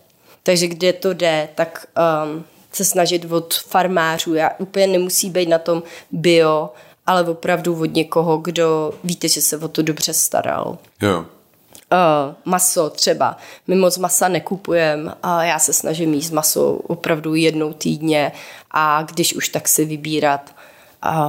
Takže 0.49 0.67
kde 0.67 0.93
to 0.93 1.13
jde, 1.13 1.49
tak 1.55 1.85
um, 2.25 2.43
se 2.71 2.85
snažit 2.85 3.31
od 3.31 3.53
farmářů. 3.53 4.33
Já 4.33 4.51
úplně 4.57 4.87
nemusí 4.87 5.29
být 5.29 5.49
na 5.49 5.57
tom 5.59 5.83
bio, 6.11 6.69
ale 7.07 7.23
opravdu 7.23 7.81
od 7.81 7.93
někoho, 7.93 8.37
kdo 8.37 8.93
víte, 9.03 9.27
že 9.27 9.41
se 9.41 9.57
o 9.57 9.67
to 9.67 9.81
dobře 9.81 10.13
staral. 10.13 10.77
Jo. 11.01 11.19
Uh, 11.19 11.25
maso 12.45 12.89
třeba. 12.89 13.37
My 13.67 13.75
moc 13.75 13.97
masa 13.97 14.27
nekupujeme 14.27 15.13
a 15.23 15.43
já 15.43 15.59
se 15.59 15.73
snažím 15.73 16.13
jíst 16.13 16.31
maso 16.31 16.71
opravdu 16.73 17.35
jednou 17.35 17.73
týdně 17.73 18.31
a 18.71 19.03
když 19.03 19.33
už 19.33 19.49
tak 19.49 19.67
si 19.67 19.85
vybírat 19.85 20.55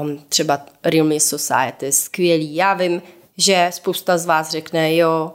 um, 0.03 0.18
třeba 0.29 0.61
Real 0.85 1.07
Meal 1.07 1.21
Society, 1.21 1.93
skvělý. 1.93 2.55
Já 2.55 2.75
vím, 2.75 3.03
že 3.37 3.71
spousta 3.73 4.18
z 4.18 4.27
vás 4.27 4.51
řekne, 4.51 4.97
jo, 4.97 5.33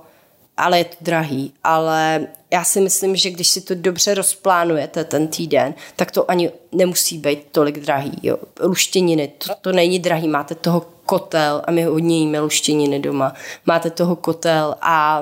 ale 0.58 0.78
je 0.78 0.86
to 0.86 0.96
drahý. 1.02 1.54
Ale 1.64 2.28
já 2.52 2.64
si 2.64 2.82
myslím, 2.82 3.16
že 3.16 3.30
když 3.30 3.48
si 3.48 3.62
to 3.62 3.76
dobře 3.76 4.14
rozplánujete 4.14 5.04
ten 5.04 5.28
týden, 5.28 5.74
tak 5.96 6.12
to 6.12 6.32
ani 6.32 6.52
nemusí 6.72 7.18
být 7.18 7.40
tolik 7.52 7.80
drahý. 7.80 8.20
Jo. 8.24 8.38
Luštěniny, 8.64 9.28
to, 9.28 9.54
to 9.62 9.72
není 9.72 10.00
drahý, 10.00 10.28
máte 10.28 10.56
toho 10.56 10.86
kotel 11.06 11.62
a 11.66 11.72
my 11.72 11.84
hodně 11.84 12.18
jíme 12.18 12.40
luštěniny 12.40 13.00
doma. 13.00 13.34
Máte 13.66 13.90
toho 13.90 14.16
kotel 14.16 14.76
a 14.82 15.20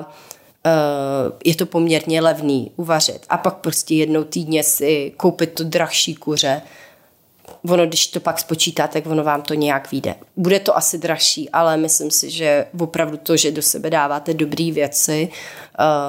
uh, 0.66 1.32
je 1.44 1.54
to 1.54 1.66
poměrně 1.66 2.20
levný 2.20 2.72
uvařit. 2.76 3.26
A 3.28 3.36
pak 3.36 3.54
prostě 3.54 3.94
jednou 3.94 4.24
týdně 4.24 4.62
si 4.62 5.12
koupit 5.16 5.52
to 5.52 5.64
drahší 5.64 6.14
kuře, 6.14 6.62
ono, 7.68 7.86
když 7.86 8.06
to 8.06 8.20
pak 8.20 8.38
spočítáte, 8.38 9.02
tak 9.02 9.12
ono 9.12 9.24
vám 9.24 9.42
to 9.42 9.54
nějak 9.54 9.90
vyjde. 9.92 10.14
Bude 10.36 10.60
to 10.60 10.76
asi 10.76 10.98
dražší, 10.98 11.50
ale 11.50 11.76
myslím 11.76 12.10
si, 12.10 12.30
že 12.30 12.66
opravdu 12.78 13.16
to, 13.16 13.36
že 13.36 13.50
do 13.50 13.62
sebe 13.62 13.90
dáváte 13.90 14.34
dobré 14.34 14.72
věci, 14.72 15.28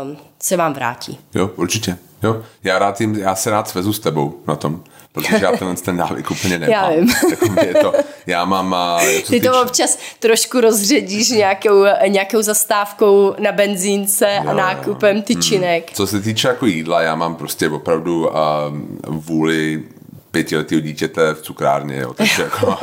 um, 0.03 0.18
se 0.39 0.58
vám 0.58 0.74
vrátí. 0.74 1.20
Jo, 1.36 1.51
určitě. 1.56 1.97
Jo. 2.24 2.43
Já, 2.64 2.80
rád 2.80 3.01
jim, 3.01 3.16
já 3.16 3.36
se 3.36 3.49
rád 3.49 3.70
svezu 3.70 3.93
s 3.93 3.99
tebou 3.99 4.34
na 4.47 4.56
tom, 4.56 4.84
protože 5.12 5.39
já 5.41 5.51
tenhle 5.51 5.76
ten 5.76 5.97
návyk 5.97 6.32
úplně 6.32 6.60
nemám. 6.60 6.72
Já 6.74 6.89
vím. 6.89 7.14
je 7.68 7.74
to, 7.74 7.93
já 8.28 8.45
mám... 8.45 8.74
A, 8.74 8.99
Ty 9.30 9.41
to 9.41 9.62
občas 9.62 9.97
trošku 10.20 10.62
rozředíš 10.62 11.30
nějakou, 11.30 11.84
nějakou 12.08 12.41
zastávkou 12.41 13.36
na 13.39 13.51
benzínce 13.51 14.41
jo, 14.43 14.49
a 14.49 14.53
nákupem 14.53 15.22
tyčinek. 15.22 15.89
Hmm. 15.89 15.95
Co 15.95 16.08
se 16.08 16.22
týče 16.22 16.47
jako 16.47 16.66
jídla, 16.66 17.01
já 17.01 17.16
mám 17.16 17.36
prostě 17.36 17.70
opravdu 17.70 18.28
uh, 18.28 18.34
vůli 19.08 19.84
pětiletého 20.36 20.82
dítěte 20.82 21.34
v 21.34 21.42
cukrárně, 21.42 21.98
jo, 21.98 22.14
takže 22.14 22.44
jako, 22.44 22.78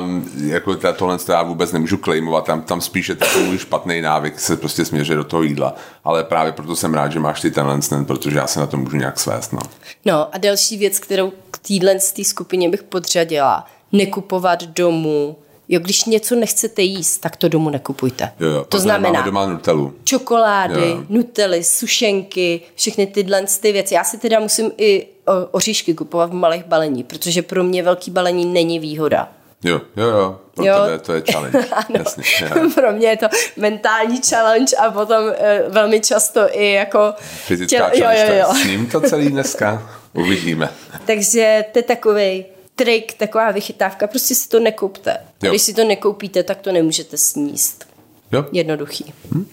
um, 0.00 0.30
jako 0.46 0.76
tohle 0.96 1.18
já 1.28 1.42
vůbec 1.42 1.72
nemůžu 1.72 1.96
claimovat, 1.96 2.44
tam, 2.44 2.62
tam 2.62 2.80
spíše 2.80 3.16
můj 3.46 3.58
špatný 3.58 4.00
návyk 4.00 4.40
se 4.40 4.56
prostě 4.56 4.84
směřuje 4.84 5.16
do 5.16 5.24
toho 5.24 5.42
jídla, 5.42 5.74
ale 6.04 6.24
právě 6.24 6.52
proto 6.52 6.76
jsem 6.76 6.94
rád, 6.94 7.12
že 7.12 7.20
máš 7.20 7.40
ty 7.40 7.50
tenhle, 7.50 7.78
protože 8.06 8.38
já 8.38 8.46
se 8.46 8.60
na 8.60 8.66
to 8.66 8.76
můžu 8.76 8.96
nějak 8.96 9.20
svést, 9.20 9.52
no. 9.52 9.60
No 10.04 10.34
a 10.34 10.38
další 10.38 10.76
věc, 10.76 10.98
kterou 10.98 11.32
k 11.50 11.58
téhle 11.58 12.00
skupině 12.22 12.68
bych 12.68 12.82
podřadila, 12.82 13.66
nekupovat 13.92 14.62
domů 14.64 15.36
Jo, 15.72 15.80
když 15.80 16.04
něco 16.04 16.34
nechcete 16.34 16.82
jíst, 16.82 17.18
tak 17.18 17.36
to 17.36 17.48
domů 17.48 17.70
nekupujte. 17.70 18.32
Jo, 18.40 18.48
jo, 18.48 18.64
to 18.68 18.78
znamená 18.78 19.22
doma 19.22 19.46
nutelu. 19.46 19.94
čokolády, 20.04 20.90
jo. 20.90 21.04
nutely, 21.08 21.64
sušenky, 21.64 22.60
všechny 22.74 23.06
tyhle 23.06 23.44
ty 23.60 23.72
věci. 23.72 23.94
Já 23.94 24.04
si 24.04 24.18
teda 24.18 24.40
musím 24.40 24.70
i 24.78 25.06
oříšky 25.50 25.94
kupovat 25.94 26.30
v 26.30 26.34
malých 26.34 26.64
balení, 26.64 27.04
protože 27.04 27.42
pro 27.42 27.64
mě 27.64 27.82
velký 27.82 28.10
balení 28.10 28.44
není 28.44 28.78
výhoda. 28.78 29.28
Jo, 29.64 29.80
jo, 29.96 30.06
jo, 30.06 30.40
pro 30.54 30.64
jo. 30.64 30.74
tebe 30.84 30.98
to 30.98 31.12
je 31.12 31.22
challenge. 31.32 31.58
Jasně, 31.98 32.24
jo. 32.40 32.70
pro 32.74 32.92
mě 32.92 33.08
je 33.08 33.16
to 33.16 33.26
mentální 33.56 34.20
challenge 34.30 34.76
a 34.76 34.90
potom 34.90 35.24
uh, 35.24 35.32
velmi 35.68 36.00
často 36.00 36.40
i 36.50 36.72
jako... 36.72 37.14
Fyzická 37.18 37.90
těl... 37.90 38.00
challenge, 38.00 38.26
jo, 38.26 38.34
jo, 38.34 38.44
jo. 38.48 38.54
s 38.54 38.66
ním 38.66 38.86
to 38.86 39.00
celý 39.00 39.28
dneska 39.28 39.90
uvidíme. 40.12 40.68
Takže 41.06 41.64
to 41.72 41.78
je 41.78 41.82
takový 41.82 42.44
trik, 42.76 43.14
taková 43.14 43.50
vychytávka, 43.50 44.06
prostě 44.06 44.34
si 44.34 44.48
to 44.48 44.60
nekupte. 44.60 45.16
Jo. 45.42 45.50
Když 45.50 45.62
si 45.62 45.74
to 45.74 45.84
nekoupíte, 45.84 46.42
tak 46.42 46.60
to 46.60 46.72
nemůžete 46.72 47.16
sníst. 47.16 47.86
Jo. 48.32 48.44
Jednoduchý. 48.52 49.14
Hm? 49.34 49.46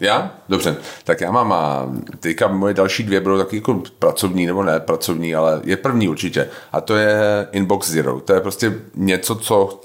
Já? 0.00 0.34
Dobře. 0.48 0.76
Tak 1.04 1.20
já 1.20 1.30
mám 1.30 1.52
a 1.52 1.92
teďka 2.20 2.48
moje 2.48 2.74
další 2.74 3.02
dvě 3.02 3.20
budou 3.20 3.38
taky 3.38 3.56
jako 3.56 3.82
pracovní, 3.98 4.46
nebo 4.46 4.62
ne 4.62 4.80
pracovní, 4.80 5.34
ale 5.34 5.60
je 5.64 5.76
první 5.76 6.08
určitě. 6.08 6.48
A 6.72 6.80
to 6.80 6.96
je 6.96 7.46
Inbox 7.52 7.90
Zero. 7.90 8.20
To 8.20 8.32
je 8.32 8.40
prostě 8.40 8.74
něco, 8.94 9.34
co 9.34 9.80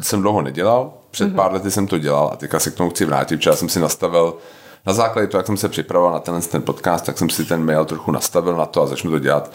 jsem 0.00 0.22
dlouho 0.22 0.42
nedělal. 0.42 0.92
Před 1.10 1.28
mm-hmm. 1.28 1.34
pár 1.34 1.52
lety 1.52 1.70
jsem 1.70 1.86
to 1.86 1.98
dělal 1.98 2.30
a 2.32 2.36
teďka 2.36 2.60
se 2.60 2.70
k 2.70 2.74
tomu 2.74 2.90
chci 2.90 3.04
vrátit. 3.04 3.36
Včera 3.36 3.56
jsem 3.56 3.68
si 3.68 3.80
nastavil 3.80 4.36
na 4.86 4.92
základě 4.92 5.28
toho, 5.28 5.38
jak 5.38 5.46
jsem 5.46 5.56
se 5.56 5.68
připravoval 5.68 6.12
na 6.12 6.20
tenhle 6.20 6.42
ten 6.42 6.62
podcast, 6.62 7.04
tak 7.04 7.18
jsem 7.18 7.30
si 7.30 7.44
ten 7.44 7.64
mail 7.64 7.84
trochu 7.84 8.10
nastavil 8.10 8.56
na 8.56 8.66
to 8.66 8.82
a 8.82 8.86
začnu 8.86 9.10
to 9.10 9.18
dělat. 9.18 9.52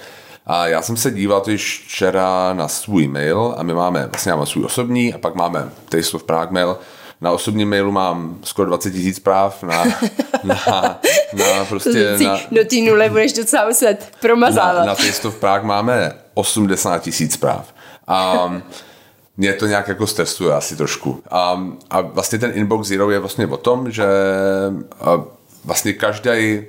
A 0.52 0.68
já 0.68 0.82
jsem 0.82 0.98
se 0.98 1.12
díval 1.12 1.44
již 1.48 1.84
včera 1.88 2.54
na 2.54 2.68
svůj 2.68 3.08
mail 3.08 3.56
a 3.58 3.64
my 3.64 3.74
máme, 3.74 4.08
vlastně 4.08 4.32
máme 4.32 4.46
svůj 4.46 4.66
osobní 4.66 5.14
a 5.14 5.18
pak 5.18 5.36
máme 5.36 5.70
Taste 5.90 6.18
of 6.18 6.24
Prague 6.24 6.54
mail. 6.54 6.78
Na 7.22 7.32
osobním 7.32 7.70
mailu 7.70 7.92
mám 7.92 8.38
skoro 8.44 8.68
20 8.68 8.92
tisíc 8.92 9.16
zpráv, 9.16 9.64
na, 9.64 9.84
na, 10.44 11.00
na 11.34 11.66
prostě... 11.70 12.18
Na, 12.24 12.40
do 12.52 12.66
té 12.66 12.76
nule 12.76 13.10
budeš 13.10 13.34
docela 13.34 13.68
muset 13.68 14.12
promazávat. 14.20 14.78
Na, 14.78 14.86
na 14.86 14.96
Taste 14.96 15.28
of 15.28 15.36
Prague 15.36 15.68
máme 15.68 16.14
80 16.34 17.00
tisíc 17.00 17.34
zpráv. 17.34 17.74
A 18.08 18.52
mě 19.38 19.54
to 19.54 19.68
nějak 19.68 19.88
jako 19.88 20.08
stresuje 20.08 20.54
asi 20.54 20.76
trošku. 20.76 21.24
A, 21.32 21.68
a 21.90 22.02
vlastně 22.02 22.40
ten 22.40 22.52
Inbox 22.56 22.88
Zero 22.88 23.12
je 23.12 23.20
vlastně 23.20 23.48
o 23.48 23.58
tom, 23.58 23.92
že 23.92 24.06
vlastně 25.66 25.94
každý 25.94 26.62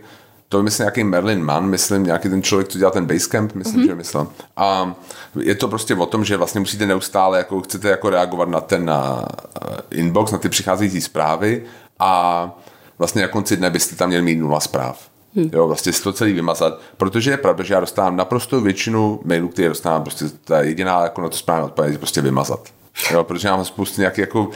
to 0.52 0.62
myslím 0.62 0.84
nějaký 0.84 1.04
Merlin 1.04 1.44
Mann, 1.44 1.66
myslím, 1.66 2.04
nějaký 2.04 2.28
ten 2.28 2.42
člověk, 2.42 2.68
co 2.68 2.78
dělá 2.78 2.90
ten 2.90 3.06
Basecamp, 3.06 3.54
myslím, 3.54 3.80
mm-hmm. 3.80 3.86
že 3.86 3.94
myslel. 3.94 4.28
A 4.56 4.94
je 5.40 5.54
to 5.54 5.68
prostě 5.68 5.94
o 5.94 6.06
tom, 6.06 6.24
že 6.24 6.36
vlastně 6.36 6.60
musíte 6.60 6.86
neustále, 6.86 7.38
jako 7.38 7.60
chcete 7.60 7.88
jako 7.88 8.10
reagovat 8.10 8.48
na 8.48 8.60
ten 8.60 8.84
na 8.84 9.24
eh, 9.62 9.76
inbox, 9.90 10.32
na 10.32 10.38
ty 10.38 10.48
přicházející 10.48 11.00
zprávy 11.00 11.62
a 11.98 12.50
vlastně 12.98 13.22
na 13.22 13.28
konci 13.28 13.56
dne 13.56 13.70
byste 13.70 13.96
tam 13.96 14.08
měli 14.08 14.22
mít 14.22 14.36
nula 14.36 14.60
zpráv. 14.60 15.08
Hmm. 15.36 15.50
Jo, 15.52 15.66
vlastně 15.66 15.92
si 15.92 16.02
to 16.02 16.12
celý 16.12 16.32
vymazat, 16.32 16.80
protože 16.96 17.30
je 17.30 17.36
pravda, 17.36 17.64
že 17.64 17.74
já 17.74 17.80
dostávám 17.80 18.16
naprosto 18.16 18.60
většinu 18.60 19.20
mailů, 19.24 19.48
které 19.48 19.68
dostávám, 19.68 20.02
prostě 20.02 20.24
ta 20.44 20.62
jediná 20.62 21.02
jako 21.02 21.20
na 21.20 21.28
to 21.28 21.36
správně 21.36 21.64
odpověď, 21.64 21.98
prostě 21.98 22.20
vymazat. 22.20 22.68
Jo, 23.10 23.24
protože 23.24 23.48
mám 23.48 23.64
spoustu 23.64 24.00
nějakých 24.00 24.18
jako 24.18 24.50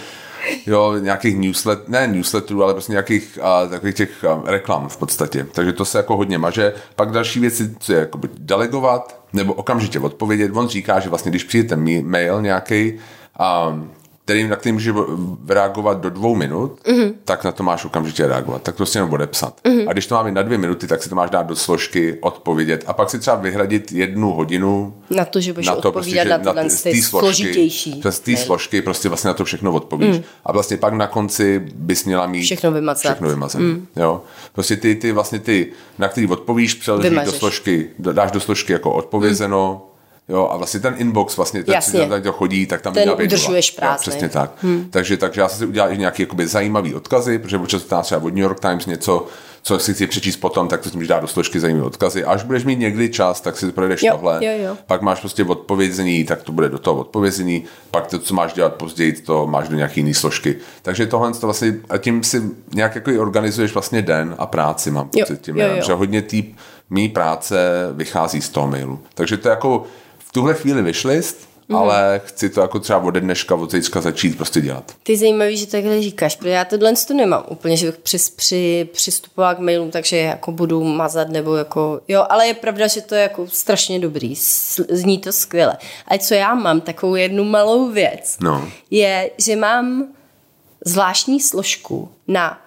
jo, 0.67 0.95
nějakých 0.99 1.37
newslet, 1.37 1.89
ne 1.89 2.07
newsletterů, 2.07 2.63
ale 2.63 2.73
prostě 2.73 2.93
nějakých 2.93 3.39
a, 3.43 3.67
takových 3.67 3.95
těch 3.95 4.25
a, 4.25 4.43
reklam 4.45 4.89
v 4.89 4.97
podstatě. 4.97 5.47
Takže 5.53 5.73
to 5.73 5.85
se 5.85 5.99
jako 5.99 6.17
hodně 6.17 6.39
maže. 6.39 6.73
Pak 6.97 7.11
další 7.11 7.41
věci, 7.41 7.75
co 7.79 7.93
je 7.93 7.99
jako 7.99 8.21
delegovat, 8.39 9.21
nebo 9.33 9.53
okamžitě 9.53 10.01
odpovědět. 10.01 10.51
On 10.55 10.69
říká, 10.69 11.01
že 11.01 11.09
vlastně 11.09 11.31
když 11.31 11.45
přijde 11.45 11.69
ten 11.69 12.07
mail 12.07 12.43
nějaký, 12.43 12.99
který, 14.27 14.49
na 14.49 14.57
který 14.57 14.73
může 14.73 14.95
reagovat 15.49 16.01
do 16.01 16.11
dvou 16.11 16.35
minut, 16.35 16.79
mm-hmm. 16.85 17.13
tak 17.25 17.45
na 17.45 17.53
to 17.53 17.63
máš 17.63 17.85
okamžitě 17.85 18.27
reagovat. 18.27 18.63
Tak 18.63 18.77
to 18.77 18.87
si 18.87 18.99
jenom 18.99 19.13
odepsat. 19.13 19.61
Mm-hmm. 19.65 19.89
A 19.89 19.93
když 19.93 20.07
to 20.07 20.15
máme 20.15 20.33
na 20.33 20.43
dvě 20.43 20.59
minuty, 20.59 20.87
tak 20.87 21.03
si 21.03 21.09
to 21.09 21.15
máš 21.15 21.31
dát 21.31 21.47
do 21.47 21.57
složky, 21.57 22.19
odpovědět 22.21 22.85
a 22.87 22.93
pak 22.93 23.11
si 23.11 23.19
třeba 23.19 23.37
vyhradit 23.37 23.93
jednu 23.93 24.33
hodinu 24.33 24.95
na 25.11 25.25
to, 25.25 25.41
že 25.41 25.53
budeš 25.53 25.67
na 25.67 25.77
to, 25.77 25.89
odpovídat 25.89 26.43
prostě, 26.43 26.45
na, 26.45 26.63
na 26.63 26.69
ty 26.83 27.03
složitější. 27.03 28.03
Z 28.11 28.21
té 28.21 28.37
složky 28.37 28.83
prostě 28.83 29.09
vlastně 29.09 29.29
na 29.29 29.35
to 29.35 29.45
všechno 29.45 29.73
odpovíš. 29.73 30.17
Mm. 30.17 30.23
A 30.45 30.53
vlastně 30.53 30.77
pak 30.77 30.95
na 30.95 31.07
konci 31.07 31.63
bys 31.75 32.05
měla 32.05 32.27
mít 32.27 32.43
všechno 32.43 32.73
vymazat. 32.73 33.13
Všechno 33.13 33.29
vymazat. 33.29 33.61
Mm. 33.61 33.87
Jo. 33.97 34.23
Prostě 34.53 34.77
ty, 34.77 34.95
ty 34.95 35.13
vlastně 35.13 35.39
ty, 35.39 35.73
na 35.99 36.09
který 36.09 36.27
odpovíš, 36.27 36.75
přeložíš 36.75 37.19
do 37.25 37.33
složky, 37.33 37.89
dáš 37.99 38.31
do 38.31 38.41
složky 38.41 38.73
jako 38.73 38.93
odpovězeno, 38.93 39.83
mm 39.91 39.96
Jo, 40.29 40.49
a 40.53 40.57
vlastně 40.57 40.81
ten 40.81 40.95
inbox, 40.99 41.37
vlastně 41.37 41.65
ten, 41.65 41.75
Jasně. 41.75 42.07
ten 42.07 42.23
to 42.23 42.33
chodí, 42.33 42.67
tak 42.67 42.83
tam 42.83 42.95
ten 42.95 43.11
udržuješ 43.11 43.71
práci. 43.71 44.11
přesně 44.11 44.29
tak. 44.29 44.51
Hmm. 44.63 44.87
Takže, 44.91 45.17
takže 45.17 45.41
já 45.41 45.49
jsem 45.49 45.59
si 45.59 45.67
udělal 45.67 45.93
i 45.93 45.99
nějaké 45.99 46.23
jakoby, 46.23 46.47
zajímavé 46.47 46.95
odkazy, 46.95 47.39
protože 47.39 47.57
občas 47.57 47.83
to 47.83 48.03
třeba 48.03 48.23
od 48.23 48.29
New 48.29 48.43
York 48.43 48.61
Times 48.61 48.87
něco, 48.87 49.27
co 49.63 49.79
si 49.79 49.95
chci 49.95 50.07
přečíst 50.07 50.37
potom, 50.37 50.69
tak 50.69 50.81
to 50.81 50.91
si 50.91 50.97
můžeš 50.97 51.09
dát 51.09 51.21
do 51.21 51.27
složky 51.27 51.61
zajímavé 51.61 51.87
odkazy. 51.87 52.25
Až 52.25 52.43
budeš 52.43 52.65
mít 52.65 52.79
někdy 52.79 53.09
čas, 53.09 53.41
tak 53.41 53.57
si 53.57 53.73
projdeš 53.73 54.03
jo, 54.03 54.13
tohle. 54.13 54.45
Jo, 54.45 54.53
jo. 54.65 54.77
Pak 54.87 55.03
máš 55.03 55.21
prostě 55.21 55.45
odpovězení, 55.45 56.25
tak 56.25 56.43
to 56.43 56.53
bude 56.53 56.69
do 56.69 56.79
toho 56.79 57.01
odpovězení. 57.01 57.65
Pak 57.91 58.07
to, 58.07 58.19
co 58.19 58.35
máš 58.35 58.53
dělat 58.53 58.75
později, 58.75 59.13
to 59.13 59.47
máš 59.47 59.69
do 59.69 59.77
nějaké 59.77 60.01
jiné 60.01 60.15
složky. 60.15 60.57
Takže 60.83 61.07
tohle 61.07 61.33
to 61.33 61.47
vlastně, 61.47 61.75
a 61.89 61.99
tím 61.99 62.25
si 62.25 62.43
nějak 62.75 62.95
jako 62.95 63.11
organizuješ 63.19 63.73
vlastně 63.73 64.03
den 64.03 64.35
a 64.39 64.47
práci, 64.47 64.91
mám 64.91 65.09
pocit 65.09 65.41
tím. 65.41 65.57
Jo, 65.57 65.69
jo, 65.69 65.77
jo. 65.77 65.83
Že 65.87 65.93
hodně 65.93 66.23
týp 66.23 66.57
mý 66.91 67.09
práce 67.09 67.57
vychází 67.93 68.41
z 68.41 68.49
toho 68.49 68.67
mailu. 68.67 69.01
Takže 69.15 69.37
to 69.37 69.49
je 69.49 69.51
jako 69.51 69.85
tuhle 70.37 70.55
chvíli 70.55 70.83
wishlist, 70.83 71.49
mm. 71.69 71.77
ale 71.77 72.21
chci 72.25 72.51
to 72.51 72.61
jako 72.61 72.79
třeba 72.79 72.99
ode 72.99 73.21
dneška, 73.21 73.55
od 73.55 73.73
zítřka 73.73 74.01
začít 74.01 74.37
prostě 74.37 74.61
dělat. 74.61 74.93
Ty 75.03 75.17
zajímavý, 75.17 75.57
že 75.57 75.67
takhle 75.67 76.03
říkáš, 76.03 76.37
protože 76.37 76.51
já 76.51 76.65
tohle 76.65 76.93
to 77.09 77.15
nemám 77.15 77.45
úplně, 77.49 77.77
že 77.77 77.87
bych 77.87 77.97
při, 77.97 78.19
při, 78.37 78.89
přistupovala 78.93 79.55
k 79.55 79.59
mailům, 79.59 79.91
takže 79.91 80.17
jako 80.17 80.53
budu 80.53 80.85
mazat 80.85 81.29
nebo 81.29 81.57
jako, 81.57 82.01
jo, 82.09 82.27
ale 82.29 82.47
je 82.47 82.55
pravda, 82.55 82.87
že 82.87 83.01
to 83.01 83.15
je 83.15 83.23
jako 83.23 83.47
strašně 83.47 83.99
dobrý, 83.99 84.35
zní 84.89 85.19
to 85.19 85.33
skvěle. 85.33 85.77
A 86.09 86.19
co 86.19 86.35
já 86.35 86.55
mám, 86.55 86.81
takovou 86.81 87.15
jednu 87.15 87.45
malou 87.45 87.91
věc, 87.91 88.37
no. 88.41 88.69
je, 88.91 89.31
že 89.39 89.57
mám 89.57 90.07
zvláštní 90.85 91.41
složku 91.41 92.09
na 92.29 92.66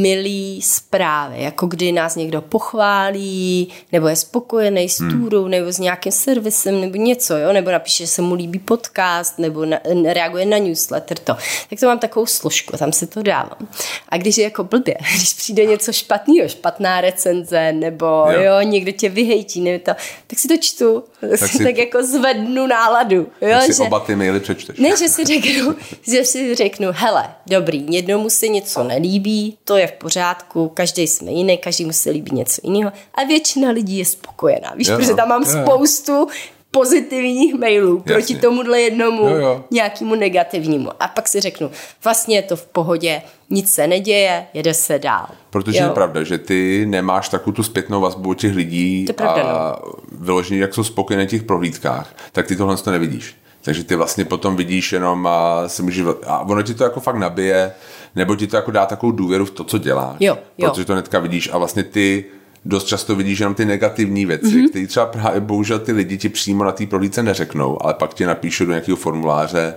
milý 0.00 0.62
zprávy, 0.62 1.42
jako 1.42 1.66
kdy 1.66 1.92
nás 1.92 2.16
někdo 2.16 2.40
pochválí, 2.40 3.68
nebo 3.92 4.08
je 4.08 4.16
spokojený 4.16 4.88
s 4.88 4.96
túrou, 4.96 5.48
nebo 5.48 5.72
s 5.72 5.78
nějakým 5.78 6.12
servisem, 6.12 6.80
nebo 6.80 6.96
něco, 6.96 7.36
jo? 7.36 7.52
nebo 7.52 7.70
napíše, 7.70 8.04
že 8.04 8.06
se 8.06 8.22
mu 8.22 8.34
líbí 8.34 8.58
podcast, 8.58 9.38
nebo 9.38 9.64
na, 9.64 9.78
reaguje 10.12 10.46
na 10.46 10.58
newsletter, 10.58 11.18
to. 11.18 11.36
Tak 11.70 11.80
to 11.80 11.86
mám 11.86 11.98
takovou 11.98 12.26
složku, 12.26 12.76
tam 12.76 12.92
si 12.92 13.06
to 13.06 13.22
dávám. 13.22 13.68
A 14.08 14.16
když 14.16 14.38
je 14.38 14.44
jako 14.44 14.64
blbě, 14.64 14.96
když 15.16 15.34
přijde 15.34 15.64
něco 15.64 15.92
špatného, 15.92 16.48
špatná 16.48 17.00
recenze, 17.00 17.72
nebo 17.72 18.06
jo, 18.06 18.42
jo 18.42 18.60
někdo 18.62 18.92
tě 18.92 19.08
vyhejtí, 19.08 19.60
nebo 19.60 19.84
to, 19.84 19.92
tak 20.26 20.38
si 20.38 20.48
to 20.48 20.54
čtu, 20.60 21.04
tak, 21.20 21.40
tak, 21.40 21.50
si, 21.50 21.64
tak 21.64 21.78
jako 21.78 22.02
zvednu 22.02 22.66
náladu. 22.66 23.16
Jo? 23.40 23.50
Tak 23.50 23.62
si 23.62 23.72
že, 23.72 23.82
oba 23.82 24.00
ty 24.00 24.16
maily 24.16 24.40
přečteš. 24.40 24.78
ne, 24.78 24.96
že 24.96 25.08
si 25.08 25.24
řeknu, 25.24 25.76
že 26.02 26.24
si 26.24 26.54
řeknu, 26.54 26.88
hele, 26.92 27.34
dobrý, 27.46 27.86
jednomu 27.88 28.30
se 28.30 28.48
něco 28.48 28.84
nelíbí, 28.84 29.58
to 29.64 29.81
je 29.82 29.88
v 29.88 29.92
pořádku, 29.92 30.68
každý 30.68 31.06
jsme 31.06 31.30
jiný, 31.30 31.58
každý 31.58 31.84
mu 31.84 31.92
se 31.92 32.10
líbí 32.10 32.30
něco 32.36 32.60
jiného 32.64 32.92
a 33.14 33.24
většina 33.24 33.70
lidí 33.70 33.98
je 33.98 34.04
spokojená. 34.04 34.72
Víš, 34.76 34.88
Jo, 34.88 34.96
protože 34.96 35.14
tam 35.14 35.28
mám 35.28 35.42
jo, 35.42 35.48
jo. 35.58 35.62
spoustu 35.62 36.28
pozitivních 36.70 37.54
mailů 37.54 37.98
proti 38.00 38.32
Jasně. 38.32 38.38
tomuhle 38.38 38.80
jednomu 38.80 39.28
Jo, 39.28 39.36
jo. 39.36 39.64
nějakému 39.70 40.14
negativnímu. 40.14 40.90
A 41.00 41.08
pak 41.08 41.28
si 41.28 41.40
řeknu, 41.40 41.70
vlastně 42.04 42.36
je 42.36 42.42
to 42.42 42.56
v 42.56 42.66
pohodě, 42.66 43.22
nic 43.50 43.74
se 43.74 43.86
neděje, 43.86 44.46
jede 44.54 44.74
se 44.74 44.98
dál. 44.98 45.26
Protože 45.50 45.78
Jo. 45.78 45.84
je 45.84 45.90
pravda, 45.90 46.22
že 46.22 46.38
ty 46.38 46.86
nemáš 46.88 47.28
takovou 47.28 47.52
tu 47.52 47.62
zpětnou 47.62 48.00
vazbu 48.00 48.30
od 48.30 48.34
těch 48.34 48.54
lidí 48.54 49.04
To 49.04 49.12
pravda, 49.12 49.42
no. 49.42 49.48
a 49.48 49.82
vyloženě, 50.12 50.60
jak 50.60 50.74
jsou 50.74 50.84
spokojení 50.84 51.24
na 51.24 51.30
těch 51.30 51.42
prohlídkách, 51.42 52.14
tak 52.32 52.46
ty 52.46 52.56
tohle 52.56 52.76
to 52.76 52.90
nevidíš. 52.90 53.34
Takže 53.64 53.84
ty 53.84 53.96
vlastně 53.96 54.24
potom 54.24 54.56
vidíš 54.56 54.92
jenom 54.92 55.26
a, 55.26 55.68
si 55.68 55.82
můžeš, 55.82 56.04
a 56.26 56.40
ono 56.40 56.62
ti 56.62 56.74
to 56.74 56.84
jako 56.84 57.00
fakt 57.00 57.16
nabije, 57.16 57.72
nebo 58.16 58.36
ti 58.36 58.46
to 58.46 58.56
jako 58.56 58.70
dá 58.70 58.86
takovou 58.86 59.12
důvěru 59.12 59.44
v 59.44 59.50
to, 59.50 59.64
co 59.64 59.78
děláš. 59.78 60.16
Jo, 60.20 60.38
jo. 60.58 60.68
Protože 60.70 60.84
to 60.84 60.92
hnedka 60.92 61.18
vidíš 61.18 61.50
a 61.52 61.58
vlastně 61.58 61.82
ty 61.82 62.24
dost 62.64 62.84
často 62.84 63.16
vidíš 63.16 63.38
jenom 63.38 63.54
ty 63.54 63.64
negativní 63.64 64.26
věci, 64.26 64.46
Mhm. 64.46 64.56
mm-hmm. 64.56 64.68
které 64.70 64.86
třeba 64.86 65.06
právě 65.06 65.40
bohužel 65.40 65.78
ty 65.78 65.92
lidi 65.92 66.18
ti 66.18 66.28
přímo 66.28 66.64
na 66.64 66.72
té 66.72 66.86
prohlídce 66.86 67.22
neřeknou, 67.22 67.82
ale 67.84 67.94
pak 67.94 68.14
ti 68.14 68.26
napíšou 68.26 68.64
do 68.64 68.70
nějakého 68.72 68.96
formuláře 68.96 69.74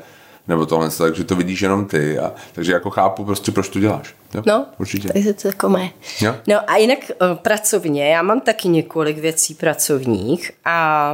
nebo 0.47 0.65
tohle, 0.65 0.89
takže 0.89 1.23
to 1.23 1.35
vidíš 1.35 1.61
jenom 1.61 1.85
ty. 1.85 2.19
A, 2.19 2.33
takže 2.53 2.71
jako 2.73 2.89
chápu 2.89 3.25
prostě, 3.25 3.51
proč 3.51 3.69
to 3.69 3.79
děláš. 3.79 4.15
Jo? 4.35 4.43
No, 4.45 4.65
Určitě. 4.77 5.09
takže 5.13 5.33
to 5.33 5.47
jako 5.47 5.69
mé. 5.69 5.89
Jo? 6.21 6.35
No 6.47 6.69
a 6.69 6.77
jinak 6.77 6.99
eh, 7.11 7.15
pracovně, 7.35 8.07
já 8.07 8.21
mám 8.21 8.41
taky 8.41 8.67
několik 8.67 9.17
věcí 9.17 9.53
pracovních 9.53 10.51
a 10.65 11.13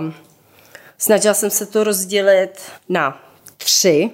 snažila 0.98 1.34
jsem 1.34 1.50
se 1.50 1.66
to 1.66 1.84
rozdělit 1.84 2.62
na 2.90 3.22
tři, 3.58 4.10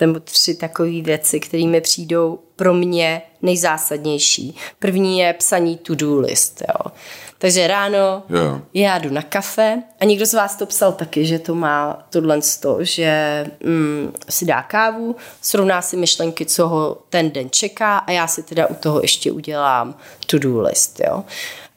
nebo 0.00 0.20
tři 0.20 0.54
takové 0.54 1.00
věci, 1.02 1.40
které 1.40 1.66
mi 1.66 1.80
přijdou 1.80 2.38
pro 2.56 2.74
mě 2.74 3.22
nejzásadnější. 3.42 4.56
První 4.78 5.18
je 5.18 5.32
psaní 5.32 5.76
to-do 5.76 6.20
list. 6.20 6.62
Jo. 6.68 6.90
Takže 7.38 7.66
ráno 7.66 8.22
Jo. 8.28 8.60
já 8.74 8.98
jdu 8.98 9.10
na 9.10 9.22
kafe 9.22 9.82
a 10.00 10.04
někdo 10.04 10.26
z 10.26 10.34
vás 10.34 10.56
to 10.56 10.66
psal 10.66 10.92
taky, 10.92 11.26
že 11.26 11.38
to 11.38 11.54
má 11.54 12.06
tohle 12.10 12.40
to, 12.60 12.84
že 12.84 13.44
mm, 13.64 14.12
si 14.28 14.44
dá 14.44 14.62
kávu, 14.62 15.16
srovná 15.42 15.82
si 15.82 15.96
myšlenky, 15.96 16.46
co 16.46 16.68
ho 16.68 16.98
ten 17.08 17.30
den 17.30 17.50
čeká 17.50 17.98
a 17.98 18.10
já 18.10 18.26
si 18.26 18.42
teda 18.42 18.66
u 18.66 18.74
toho 18.74 19.00
ještě 19.00 19.32
udělám 19.32 19.94
to-do 20.26 20.60
list. 20.60 21.00
Jo. 21.06 21.24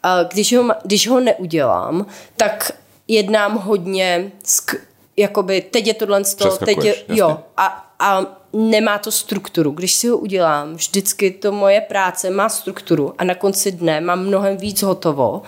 A 0.04 0.24
když, 0.24 0.54
ho, 0.54 0.70
když 0.84 1.08
ho 1.08 1.20
neudělám, 1.20 2.06
tak 2.36 2.72
jednám 3.08 3.58
hodně, 3.58 4.32
sk, 4.44 4.76
jakoby 5.18 5.62
teď 5.62 5.88
je 5.88 5.94
tohle 5.94 6.24
to, 6.24 6.58
teď 6.58 6.84
je, 6.84 6.96
jasně. 6.96 7.20
jo, 7.22 7.40
a, 7.58 7.89
a 8.00 8.26
nemá 8.54 8.98
to 8.98 9.12
strukturu. 9.12 9.72
Když 9.72 9.94
si 9.94 10.08
ho 10.08 10.18
udělám, 10.18 10.74
vždycky 10.76 11.32
to 11.32 11.52
moje 11.52 11.82
práce 11.82 12.30
má 12.30 12.50
strukturu 12.50 13.14
a 13.18 13.24
na 13.24 13.36
konci 13.36 13.72
dne 13.72 14.02
mám 14.02 14.26
mnohem 14.26 14.58
víc 14.58 14.82
hotovo, 14.82 15.42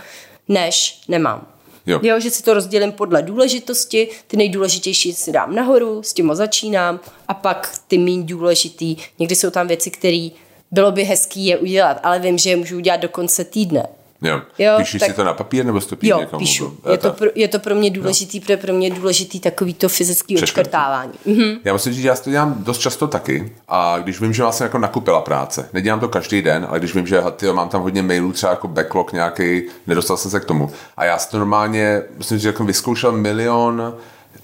než 0.47 1.01
nemám. 1.07 1.47
Jo. 1.85 1.99
jo, 2.03 2.19
že 2.19 2.31
si 2.31 2.43
to 2.43 2.53
rozdělím 2.53 2.91
podle 2.91 3.21
důležitosti, 3.21 4.07
ty 4.27 4.37
nejdůležitější 4.37 5.13
si 5.13 5.31
dám 5.31 5.55
nahoru, 5.55 6.03
s 6.03 6.13
tím 6.13 6.27
ho 6.27 6.35
začínám 6.35 6.99
a 7.27 7.33
pak 7.33 7.73
ty 7.87 7.97
méně 7.97 8.23
důležitý, 8.23 8.97
někdy 9.19 9.35
jsou 9.35 9.49
tam 9.49 9.67
věci, 9.67 9.91
které 9.91 10.29
bylo 10.71 10.91
by 10.91 11.03
hezký 11.03 11.45
je 11.45 11.57
udělat, 11.57 11.99
ale 12.03 12.19
vím, 12.19 12.37
že 12.37 12.49
je 12.49 12.55
můžu 12.55 12.77
udělat 12.77 12.97
do 12.97 13.09
konce 13.09 13.43
týdne. 13.43 13.87
Jo. 14.23 14.41
Jo, 14.59 14.73
Píšeš 14.77 14.99
tak- 14.99 15.09
si 15.09 15.15
to 15.15 15.23
na 15.23 15.33
papír 15.33 15.65
nebo 15.65 15.81
si 15.81 15.87
to 15.89 15.95
píšeš 15.95 16.09
Jo, 16.11 16.19
někam? 16.19 16.39
píšu. 16.39 16.63
Jo, 16.85 16.91
Je 16.91 16.97
to, 16.97 17.13
pro, 17.13 17.29
je 17.35 17.47
to 17.47 17.59
pro 17.59 17.75
mě 17.75 17.89
důležitý, 17.89 18.39
protože 18.39 18.57
pro 18.57 18.73
mě 18.73 18.87
je 18.87 18.93
důležitý 18.93 19.39
takový 19.39 19.73
to 19.73 19.89
fyzický 19.89 20.37
odškrtávání. 20.41 21.11
Mhm. 21.25 21.55
Já 21.63 21.73
musím 21.73 21.93
říct, 21.93 22.01
že 22.01 22.07
já 22.07 22.15
to 22.15 22.29
dělám 22.29 22.55
dost 22.63 22.77
často 22.77 23.07
taky 23.07 23.53
a 23.67 23.99
když 23.99 24.21
vím, 24.21 24.33
že 24.33 24.43
vlastně 24.43 24.63
jako 24.63 24.77
nakupila 24.77 25.21
práce, 25.21 25.69
nedělám 25.73 25.99
to 25.99 26.07
každý 26.07 26.41
den, 26.41 26.65
ale 26.69 26.79
když 26.79 26.95
vím, 26.95 27.07
že 27.07 27.21
tyjo, 27.35 27.53
mám 27.53 27.69
tam 27.69 27.81
hodně 27.81 28.01
mailů, 28.03 28.31
třeba 28.31 28.49
jako 28.49 28.67
backlog 28.67 29.13
nějaký, 29.13 29.63
nedostal 29.87 30.17
jsem 30.17 30.31
se 30.31 30.39
k 30.39 30.45
tomu. 30.45 30.71
A 30.97 31.05
já 31.05 31.17
si 31.17 31.29
to 31.29 31.37
normálně, 31.37 32.01
myslím, 32.17 32.39
že 32.39 32.47
jako 32.49 32.63
vyzkoušel 32.63 33.11
milion 33.11 33.93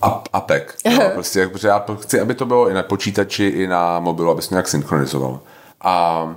ap- 0.02 0.22
apek. 0.34 0.76
Jo, 0.86 1.10
prostě, 1.14 1.40
jak- 1.40 1.52
protože 1.52 1.68
já 1.68 1.86
chci, 2.02 2.20
aby 2.20 2.34
to 2.34 2.46
bylo 2.46 2.70
i 2.70 2.74
na 2.74 2.84
počítači, 2.84 3.46
i 3.46 3.68
na 3.68 4.00
mobilu, 4.00 4.32
aby 4.32 4.42
se 4.42 4.54
nějak 4.54 4.68
synchronizovalo. 4.68 5.40
A 5.82 6.36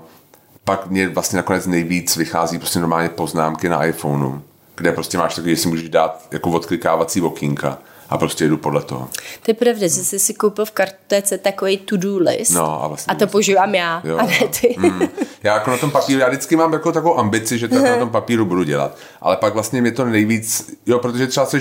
pak 0.70 0.86
mě 0.86 1.08
vlastně 1.08 1.36
nakonec 1.36 1.66
nejvíc 1.66 2.16
vychází 2.16 2.58
prostě 2.58 2.78
normálně 2.78 3.08
poznámky 3.08 3.68
na 3.68 3.84
iPhoneu, 3.84 4.40
kde 4.76 4.92
prostě 4.92 5.18
máš 5.18 5.34
takový, 5.34 5.56
že 5.56 5.62
si 5.62 5.68
můžeš 5.68 5.88
dát 5.88 6.26
jako 6.30 6.50
odklikávací 6.50 7.20
okýnka 7.20 7.78
a 8.08 8.18
prostě 8.18 8.48
jdu 8.48 8.56
podle 8.56 8.82
toho. 8.82 9.08
To 9.42 9.50
je 9.50 9.54
pravda, 9.54 9.80
že 9.80 9.88
jsi 9.88 10.18
si 10.18 10.34
koupil 10.34 10.64
v 10.64 10.70
kartece 10.70 11.38
takový 11.38 11.76
to-do 11.76 12.18
list 12.18 12.50
No, 12.50 12.84
a 12.84 12.88
vlastně 12.88 13.14
a 13.14 13.18
to 13.18 13.26
používám 13.26 13.74
já, 13.74 14.02
Jo, 14.04 14.18
a 14.18 14.22
ne 14.22 14.40
ty. 14.60 14.76
Mm. 14.78 15.02
Já 15.42 15.54
jako 15.54 15.70
na 15.70 15.76
tom 15.76 15.90
papíru, 15.90 16.20
já 16.20 16.28
vždycky 16.28 16.56
mám 16.56 16.72
jako 16.72 16.92
takovou 16.92 17.18
ambici, 17.18 17.58
že 17.58 17.68
to 17.68 17.74
jako 17.74 17.88
na 17.88 17.96
tom 17.96 18.10
papíru 18.10 18.44
budu 18.44 18.62
dělat. 18.62 18.96
Ale 19.20 19.36
pak 19.36 19.54
vlastně 19.54 19.80
mě 19.80 19.92
to 19.92 20.04
nejvíc, 20.04 20.74
jo, 20.86 20.98
protože 20.98 21.26
třeba 21.26 21.46
jsi, 21.46 21.58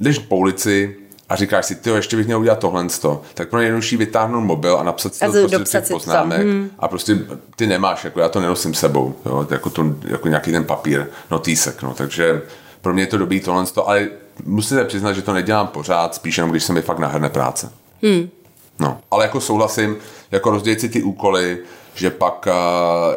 jdeš 0.00 0.18
po 0.18 0.36
ulici 0.36 0.96
a 1.30 1.36
říkáš 1.36 1.66
si, 1.66 1.74
ty 1.74 1.90
ještě 1.90 2.16
bych 2.16 2.26
měl 2.26 2.40
udělat 2.40 2.58
tohle, 2.58 2.86
tak 3.34 3.48
pro 3.48 3.58
mě 3.58 3.64
je 3.64 3.68
jednodušší 3.68 3.96
vytáhnout 3.96 4.40
mobil 4.40 4.76
a 4.78 4.82
napsat 4.82 5.14
si 5.14 5.24
A 5.24 5.26
to 5.26 5.32
prostě 5.32 5.58
těch 5.58 5.86
si 5.86 5.92
poznámek. 5.92 6.46
A 6.78 6.88
prostě 6.88 7.18
ty 7.56 7.66
nemáš, 7.66 8.04
jako 8.04 8.20
já 8.20 8.28
to 8.28 8.40
nenosím 8.40 8.74
sebou, 8.74 9.14
jo, 9.26 9.46
jako, 9.50 9.70
to, 9.70 9.94
jako 10.04 10.28
nějaký 10.28 10.52
ten 10.52 10.64
papír, 10.64 11.06
notýsek, 11.30 11.82
no, 11.82 11.94
takže 11.94 12.42
pro 12.80 12.92
mě 12.92 13.02
je 13.02 13.06
to 13.06 13.18
dobrý 13.18 13.40
tohle, 13.40 13.64
ale 13.86 14.08
musím 14.44 14.76
se 14.76 14.84
přiznat, 14.84 15.12
že 15.12 15.22
to 15.22 15.32
nedělám 15.32 15.66
pořád, 15.66 16.14
spíš 16.14 16.38
jenom, 16.38 16.50
když 16.50 16.64
se 16.64 16.72
mi 16.72 16.82
fakt 16.82 16.98
nahrne 16.98 17.28
práce. 17.28 17.72
Hmm. 18.02 18.28
No, 18.78 19.00
ale 19.10 19.24
jako 19.24 19.40
souhlasím, 19.40 19.96
jako 20.30 20.50
rozdělit 20.50 20.80
si 20.80 20.88
ty 20.88 21.02
úkoly, 21.02 21.58
že 22.00 22.10
pak 22.10 22.46
uh, 22.46 22.52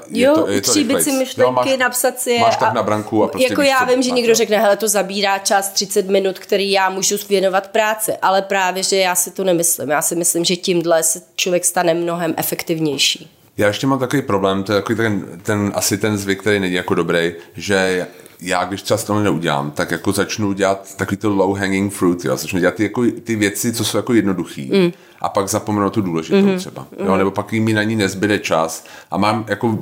je 0.10 0.24
Jo, 0.26 0.34
to, 0.36 0.48
je 0.52 0.62
to 0.62 0.74
rychlejc. 0.74 1.04
si 1.04 1.12
myšlenky, 1.12 1.52
máš, 1.70 1.78
napsat 1.80 2.20
si 2.20 2.32
je. 2.32 2.40
Máš 2.40 2.58
tak 2.58 2.70
a- 2.70 2.74
na 2.74 2.84
branku 2.84 3.24
a 3.24 3.28
prostě 3.28 3.48
Jako 3.50 3.62
já 3.62 3.84
vím, 3.86 4.04
že 4.04 4.12
někdo 4.12 4.32
jo. 4.32 4.36
řekne, 4.36 4.58
hele, 4.60 4.78
to 4.78 4.88
zabírá 4.88 5.38
čas 5.40 5.70
30 5.70 6.08
minut, 6.10 6.40
který 6.40 6.72
já 6.72 6.90
můžu 6.90 7.16
věnovat 7.30 7.68
práci, 7.68 8.12
ale 8.22 8.42
právě, 8.42 8.84
že 8.84 8.96
já 8.98 9.16
si 9.16 9.32
to 9.32 9.44
nemyslím. 9.44 9.90
Já 9.90 10.02
si 10.02 10.16
myslím, 10.16 10.46
že 10.46 10.56
tímhle 10.56 11.04
se 11.04 11.22
člověk 11.36 11.66
stane 11.66 11.94
mnohem 11.94 12.34
efektivnější. 12.38 13.32
Já 13.58 13.68
ještě 13.68 13.88
mám 13.88 14.00
takový 14.00 14.22
problém, 14.22 14.64
to 14.64 14.74
je 14.74 14.80
takový 14.82 14.96
ten, 14.98 15.26
ten, 15.44 15.72
asi 15.76 15.98
ten 15.98 16.18
zvyk, 16.18 16.42
který 16.42 16.60
není 16.60 16.74
jako 16.74 16.96
dobrý, 16.96 17.34
že 17.56 18.08
já, 18.44 18.64
když 18.66 18.82
třeba 18.82 18.98
to 18.98 19.20
neudělám, 19.20 19.72
tak 19.72 19.92
jako 19.92 20.12
začnu 20.12 20.54
dělat 20.54 20.96
takový 20.96 21.18
to 21.18 21.30
low 21.36 21.58
hanging 21.58 21.94
fruit, 21.94 22.26
jo? 22.26 22.38
začnu 22.38 22.60
dělat 22.60 22.76
ty, 22.76 22.84
jako, 22.84 23.04
ty 23.24 23.36
věci, 23.36 23.74
co 23.74 23.84
jsou 23.86 23.98
jako 23.98 24.14
jednoduchý 24.14 24.72
mm. 24.74 24.92
a 25.22 25.30
pak 25.30 25.48
zapomenu 25.48 25.90
tu 25.90 26.02
důležitou 26.02 26.38
Mhm. 26.38 26.50
mm. 26.52 26.58
třeba, 26.58 26.88
jo? 27.06 27.18
nebo 27.18 27.32
pak 27.32 27.52
mi 27.52 27.74
na 27.74 27.84
ní 27.84 27.96
nezbyde 27.96 28.40
čas 28.40 28.86
a 29.12 29.18
mám 29.18 29.46
jako, 29.48 29.78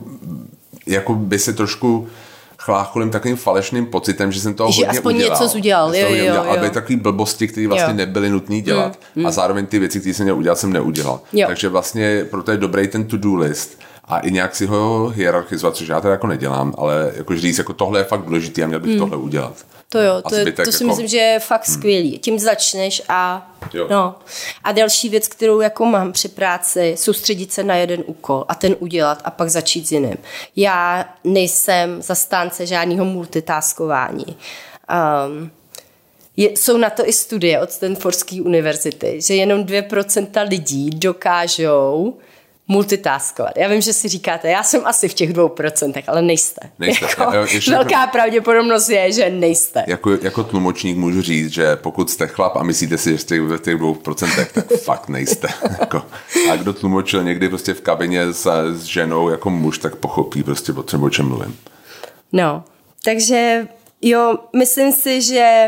jako 0.87 1.13
by 1.15 1.39
se 1.39 1.53
trošku 1.53 2.07
chlácholím 2.57 3.09
takovým 3.09 3.35
falešným 3.37 3.85
pocitem, 3.85 4.31
že 4.31 4.39
jsem 4.41 4.53
toho 4.53 4.71
Že 4.71 4.85
hodně 4.85 4.99
aspoň 4.99 5.15
udělal. 5.15 5.41
něco 5.43 5.57
udělal, 5.57 5.95
jo, 5.95 6.01
jo, 6.07 6.11
udělal, 6.11 6.45
jo. 6.45 6.49
Ale 6.49 6.57
byly 6.59 6.69
takový 6.71 6.95
blbosti, 6.95 7.47
které 7.47 7.67
vlastně 7.67 7.91
Jo. 7.91 7.97
nebyly 7.97 8.29
nutné 8.29 8.61
dělat 8.61 8.99
a 9.25 9.31
zároveň 9.31 9.65
ty 9.65 9.79
věci, 9.79 9.99
které 9.99 10.13
jsem 10.13 10.23
měl 10.23 10.37
udělat, 10.37 10.57
jsem 10.57 10.73
neudělal. 10.73 11.19
Jo. 11.33 11.47
Takže 11.47 11.69
vlastně 11.69 12.25
proto 12.31 12.51
je 12.51 12.57
dobrý 12.57 12.87
ten 12.87 13.03
to-do 13.05 13.35
list 13.35 13.79
a 14.11 14.19
i 14.19 14.31
nějak 14.31 14.55
si 14.55 14.65
ho 14.65 15.09
hierarchizovat, 15.15 15.75
což 15.75 15.87
já 15.87 16.01
teda 16.01 16.11
jako 16.11 16.27
nedělám, 16.27 16.73
ale 16.77 17.11
jako 17.15 17.35
říct, 17.35 17.57
jako 17.57 17.73
tohle 17.73 17.99
je 17.99 18.03
fakt 18.03 18.21
důležitý 18.21 18.63
a 18.63 18.67
měl 18.67 18.79
bych 18.79 18.97
tohle 18.97 19.17
udělat. 19.17 19.53
To 19.89 19.99
jo, 19.99 20.21
to, 20.29 20.35
je, 20.35 20.51
to 20.51 20.71
si 20.71 20.83
jako- 20.83 20.87
myslím, 20.87 21.07
že 21.07 21.17
je 21.17 21.39
fakt 21.39 21.65
skvělý. 21.65 22.19
Tím 22.19 22.39
začneš 22.39 23.01
a 23.09 23.51
Jo. 23.73 23.87
no. 23.89 24.15
A 24.63 24.71
další 24.71 25.09
věc, 25.09 25.27
kterou 25.27 25.61
jako 25.61 25.85
mám 25.85 26.11
při 26.11 26.27
práci, 26.27 26.95
soustředit 26.97 27.53
se 27.53 27.63
na 27.63 27.75
jeden 27.75 28.03
úkol 28.05 28.45
a 28.47 28.55
ten 28.55 28.75
udělat 28.79 29.21
a 29.23 29.31
pak 29.31 29.49
začít 29.49 29.87
s 29.87 29.91
jiným. 29.91 30.17
Já 30.55 31.05
nejsem 31.23 32.01
zastánce 32.01 32.65
žádného 32.65 33.05
multitaskování. 33.05 34.25
Um, 34.27 35.51
je, 36.37 36.49
jsou 36.49 36.77
na 36.77 36.89
to 36.89 37.07
i 37.07 37.13
studie 37.13 37.59
od 37.59 37.71
Stanfordské 37.71 38.41
univerzity, 38.41 39.21
že 39.21 39.33
jenom 39.35 39.63
2% 39.63 40.47
lidí 40.49 40.89
dokážou 40.89 42.17
multitaskovat. 42.67 43.51
Já 43.57 43.67
vím, 43.67 43.81
že 43.81 43.93
si 43.93 44.07
říkáte, 44.07 44.49
já 44.49 44.63
jsem 44.63 44.81
asi 44.85 45.07
v 45.09 45.13
těch 45.13 45.33
dvou 45.33 45.49
procentech, 45.49 46.09
ale 46.09 46.21
nejste. 46.21 46.61
Nejste. 46.79 47.05
Jako, 47.05 47.35
Jo, 47.35 47.45
ještě 47.51 47.71
velká 47.71 47.99
jako- 47.99 48.11
pravděpodobnost 48.11 48.89
je, 48.89 49.11
že 49.11 49.29
nejste. 49.29 49.83
Jako, 49.87 50.11
jako 50.21 50.43
tlumočník 50.43 50.97
můžu 50.97 51.21
říct, 51.21 51.51
že 51.53 51.75
pokud 51.75 52.09
jste 52.09 52.27
chlap 52.27 52.55
a 52.55 52.63
myslíte 52.63 52.97
si, 52.97 53.11
že 53.11 53.17
jste 53.17 53.39
v 53.39 53.57
těch 53.59 53.75
dvou 53.75 53.93
procentech, 53.93 54.51
tak 54.51 54.65
fakt 54.83 55.09
nejste. 55.09 55.47
Jako, 55.79 56.01
a 56.51 56.55
kdo 56.55 56.73
tlumočil 56.73 57.23
někdy 57.23 57.49
prostě 57.49 57.73
v 57.73 57.81
kabině 57.81 58.33
s, 58.33 58.47
s 58.73 58.83
ženou 58.83 59.29
jako 59.29 59.49
muž, 59.49 59.77
tak 59.77 59.95
pochopí 59.95 60.43
prostě 60.43 60.71
o 60.73 60.83
čem, 60.83 61.03
o 61.03 61.09
čem 61.09 61.25
mluvím. 61.27 61.57
No, 62.31 62.63
takže 63.05 63.67
jo, 64.01 64.37
myslím 64.55 64.91
si, 64.91 65.21
že 65.21 65.67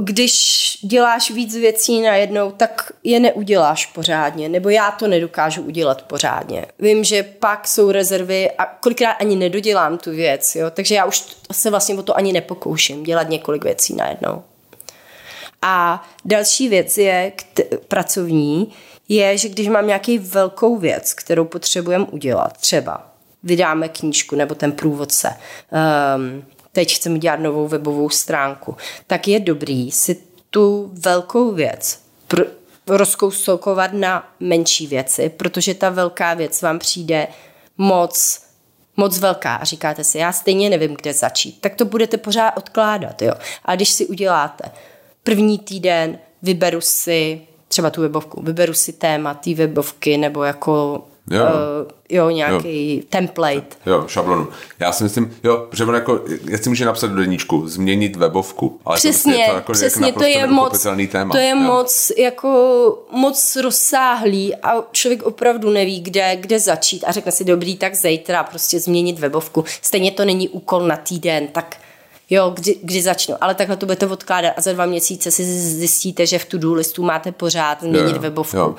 když 0.00 0.78
děláš 0.82 1.30
víc 1.30 1.56
věcí 1.56 2.02
najednou, 2.02 2.50
tak 2.50 2.92
je 3.04 3.20
neuděláš 3.20 3.86
pořádně, 3.86 4.48
nebo 4.48 4.68
já 4.68 4.90
to 4.90 5.08
nedokážu 5.08 5.62
udělat 5.62 6.02
pořádně. 6.02 6.66
Vím, 6.78 7.04
že 7.04 7.22
pak 7.22 7.68
jsou 7.68 7.90
rezervy 7.90 8.50
a 8.50 8.64
kolikrát 8.66 9.12
ani 9.12 9.36
nedodělám 9.36 9.98
tu 9.98 10.10
věc, 10.10 10.54
jo? 10.56 10.70
takže 10.70 10.94
já 10.94 11.04
už 11.04 11.24
se 11.52 11.70
vlastně 11.70 11.94
o 11.94 12.02
to 12.02 12.16
ani 12.16 12.32
nepokouším, 12.32 13.02
dělat 13.02 13.28
několik 13.28 13.64
věcí 13.64 13.94
najednou. 13.94 14.42
A 15.62 16.04
další 16.24 16.68
věc 16.68 16.98
je 16.98 17.32
kt- 17.36 17.60
pracovní, 17.88 18.72
je, 19.08 19.38
že 19.38 19.48
když 19.48 19.68
mám 19.68 19.86
nějaký 19.86 20.18
velkou 20.18 20.76
věc, 20.76 21.14
kterou 21.14 21.44
potřebujeme 21.44 22.04
udělat, 22.04 22.52
třeba 22.58 23.12
vydáme 23.42 23.88
knížku 23.88 24.36
nebo 24.36 24.54
ten 24.54 24.72
průvodce, 24.72 25.36
um, 26.16 26.44
teď 26.72 26.94
chceme 26.94 27.18
dělat 27.18 27.40
novou 27.40 27.68
webovou 27.68 28.08
stránku, 28.08 28.76
tak 29.06 29.28
je 29.28 29.40
dobrý 29.40 29.90
si 29.90 30.22
tu 30.50 30.90
velkou 30.92 31.52
věc 31.52 32.00
pr- 32.28 32.46
rozkousokovat 32.88 33.92
na 33.92 34.34
menší 34.40 34.86
věci, 34.86 35.28
protože 35.28 35.74
ta 35.74 35.90
velká 35.90 36.34
věc 36.34 36.62
vám 36.62 36.78
přijde 36.78 37.28
moc 37.78 38.42
moc 38.96 39.18
velká 39.18 39.54
a 39.54 39.64
říkáte 39.64 40.04
si, 40.04 40.18
já 40.18 40.32
stejně 40.32 40.70
nevím, 40.70 40.94
kde 40.94 41.12
začít, 41.12 41.60
tak 41.60 41.74
to 41.74 41.84
budete 41.84 42.16
pořád 42.16 42.50
odkládat. 42.50 43.22
Jo? 43.22 43.32
A 43.64 43.76
když 43.76 43.90
si 43.90 44.06
uděláte 44.06 44.70
první 45.22 45.58
týden, 45.58 46.18
vyberu 46.42 46.80
si 46.80 47.40
třeba 47.68 47.90
tu 47.90 48.00
webovku, 48.00 48.42
vyberu 48.42 48.74
si 48.74 48.92
téma 48.92 49.34
té 49.34 49.54
webovky 49.54 50.16
nebo 50.16 50.42
jako 50.42 51.04
Jo. 51.30 51.42
uh, 51.44 51.90
jo 52.08 52.30
nějaký 52.30 52.96
jo. 52.96 53.02
template. 53.08 53.76
Jo, 53.86 54.04
šablonu. 54.08 54.48
Já 54.78 54.92
si 54.92 55.04
myslím, 55.04 55.34
jo, 55.44 55.68
že 55.72 55.84
on 55.84 55.94
jako, 55.94 56.24
já 56.50 56.58
si 56.58 56.68
může 56.68 56.84
napsat 56.84 57.06
do 57.06 57.16
deníčku, 57.16 57.68
změnit 57.68 58.16
webovku. 58.16 58.80
Ale 58.84 58.96
Přesně, 58.96 59.32
to, 59.32 59.38
prostě 59.38 59.42
je 59.42 59.50
to, 59.50 59.54
jako, 59.54 59.72
přesně, 59.72 60.06
jako 60.06 60.18
to 60.18 60.26
je 60.26 60.46
moc, 60.46 60.86
téma. 61.12 61.32
to 61.32 61.38
je 61.38 61.50
jo. 61.50 61.56
moc, 61.56 62.12
jako, 62.18 62.48
moc 63.10 63.56
rozsáhlý 63.56 64.56
a 64.56 64.84
člověk 64.92 65.22
opravdu 65.22 65.70
neví, 65.70 66.00
kde, 66.00 66.36
kde 66.36 66.60
začít 66.60 67.04
a 67.04 67.12
řekne 67.12 67.32
si, 67.32 67.44
dobrý, 67.44 67.76
tak 67.76 67.94
zítra 67.94 68.42
prostě 68.42 68.80
změnit 68.80 69.18
webovku. 69.18 69.64
Stejně 69.82 70.10
to 70.10 70.24
není 70.24 70.48
úkol 70.48 70.80
na 70.86 70.96
týden, 70.96 71.46
tak 71.46 71.76
jo, 72.30 72.50
kdy, 72.54 72.76
kdy 72.82 73.02
začnu. 73.02 73.34
Ale 73.40 73.54
takhle 73.54 73.76
to 73.76 73.86
budete 73.86 74.06
odkládat 74.06 74.52
a 74.56 74.60
za 74.60 74.72
dva 74.72 74.86
měsíce 74.86 75.30
si 75.30 75.44
zjistíte, 75.44 76.26
že 76.26 76.38
v 76.38 76.44
tu 76.44 76.74
listu 76.74 77.02
máte 77.02 77.32
pořád 77.32 77.80
změnit 77.80 78.08
Jo, 78.08 78.14
jo, 78.14 78.20
webovku. 78.20 78.56
jo. 78.56 78.74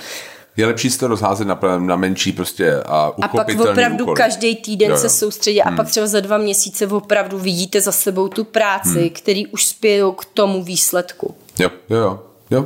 Je 0.58 0.66
lepší 0.66 0.90
si 0.90 1.00
to 1.00 1.08
rozházet 1.08 1.48
na, 1.48 1.60
na 1.80 1.96
menší 1.96 2.32
prostě 2.32 2.74
a 2.86 3.12
A 3.22 3.28
pak 3.28 3.48
opravdu 3.70 4.04
úkoly. 4.04 4.18
každý 4.18 4.56
týden 4.56 4.92
Jo, 4.92 4.98
se 4.98 5.06
jo. 5.06 5.10
soustředí 5.10 5.62
a 5.62 5.72
pak 5.72 5.88
třeba 5.90 6.08
za 6.08 6.20
dva 6.20 6.38
měsíce 6.38 6.88
opravdu 6.88 7.38
vidíte 7.40 7.82
za 7.82 7.92
sebou 7.92 8.28
tu 8.28 8.44
práci, 8.44 9.00
Hmm. 9.00 9.10
který 9.10 9.48
už 9.48 9.66
spějou 9.68 10.12
k 10.12 10.26
tomu 10.26 10.64
výsledku. 10.64 11.36
Jo, 11.60 11.70
jo, 11.90 11.98
jo. 11.98 12.20
jo. 12.52 12.66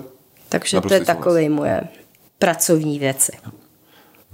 Takže 0.50 0.78
Naprostý 0.78 0.96
to 0.98 1.02
je 1.02 1.06
takové 1.06 1.50
moje 1.50 1.82
pracovní 2.40 3.00
věci. 3.00 3.32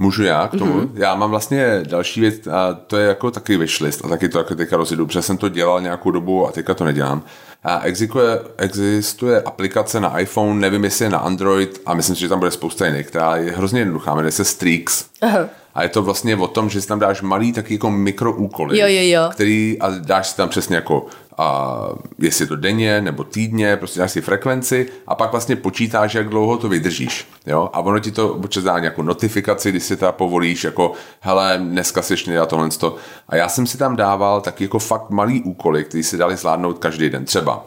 Můžu 0.03 0.23
já 0.23 0.47
k 0.47 0.51
tomu? 0.51 0.73
Mhm. 0.73 0.81
Mm-hmm. 0.81 1.01
Já 1.01 1.15
mám 1.15 1.29
vlastně 1.29 1.83
další 1.87 2.21
věc, 2.21 2.47
a 2.47 2.73
to 2.87 2.97
je 2.97 3.07
jako 3.07 3.31
taky 3.31 3.57
wishlist 3.57 4.05
a 4.05 4.07
taky 4.07 4.29
to 4.29 4.37
jako 4.37 4.55
teďka 4.55 4.77
rozjedu, 4.77 5.05
protože 5.05 5.21
jsem 5.21 5.37
to 5.37 5.49
dělal 5.49 5.81
nějakou 5.81 6.11
dobu 6.11 6.47
a 6.47 6.51
teďka 6.51 6.73
to 6.73 6.83
nedělám. 6.83 7.23
A 7.63 7.79
existuje, 7.79 8.39
existuje 8.57 9.41
aplikace 9.41 9.99
na 9.99 10.19
iPhone, 10.19 10.59
nevím 10.59 10.83
jestli 10.83 11.05
je 11.05 11.09
na 11.09 11.17
Android 11.17 11.81
a 11.85 11.93
myslím 11.93 12.15
si, 12.15 12.21
že 12.21 12.29
tam 12.29 12.39
bude 12.39 12.51
spousta 12.51 12.85
jiných, 12.85 13.07
která 13.07 13.35
je 13.35 13.51
hrozně 13.51 13.81
jednoduchá, 13.81 14.15
jmenuje 14.15 14.31
se 14.31 14.45
Streaks. 14.45 15.05
Aha. 15.21 15.49
A 15.73 15.83
je 15.83 15.89
to 15.89 16.01
vlastně 16.01 16.35
o 16.35 16.47
tom, 16.47 16.69
že 16.69 16.81
si 16.81 16.87
tam 16.87 16.99
dáš 16.99 17.21
malý 17.21 17.53
taky 17.53 17.73
jako 17.73 17.91
mikroúkoly, 17.91 18.79
Jo, 18.79 18.87
jo, 18.87 19.01
jo. 19.03 19.29
který 19.31 19.77
a 19.79 19.89
dáš 19.89 20.27
si 20.29 20.37
tam 20.37 20.49
přesně 20.49 20.75
jako 20.75 21.05
a 21.37 21.77
jestli 22.19 22.43
je 22.43 22.47
to 22.47 22.55
denně 22.55 23.01
nebo 23.01 23.23
týdně, 23.23 23.77
prostě 23.77 23.99
dáš 23.99 24.11
si 24.11 24.21
frekvenci 24.21 24.87
a 25.07 25.15
pak 25.15 25.31
vlastně 25.31 25.55
počítáš, 25.55 26.13
jak 26.13 26.29
dlouho 26.29 26.57
to 26.57 26.69
vydržíš. 26.69 27.27
Jo? 27.45 27.69
A 27.73 27.79
ono 27.79 27.99
ti 27.99 28.11
to 28.11 28.33
občas 28.33 28.63
dá 28.63 28.79
nějakou 28.79 29.01
notifikaci, 29.01 29.69
když 29.69 29.83
si 29.83 29.97
teda 29.97 30.11
povolíš, 30.11 30.63
jako 30.63 30.91
hele, 31.19 31.59
dneska 31.63 32.01
si 32.01 32.13
ještě 32.13 32.31
nedá 32.31 32.45
tohle. 32.45 32.69
to. 32.69 32.95
A 33.29 33.35
já 33.35 33.49
jsem 33.49 33.67
si 33.67 33.77
tam 33.77 33.95
dával 33.95 34.41
taky 34.41 34.63
jako 34.63 34.79
fakt 34.79 35.09
malý 35.09 35.41
úkoly, 35.41 35.83
který 35.83 36.03
si 36.03 36.17
dali 36.17 36.37
zvládnout 36.37 36.79
každý 36.79 37.09
den. 37.09 37.25
Třeba 37.25 37.65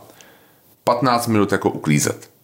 15 0.85 1.27
minut 1.27 1.53
jako 1.53 1.71
uklízet. 1.71 2.36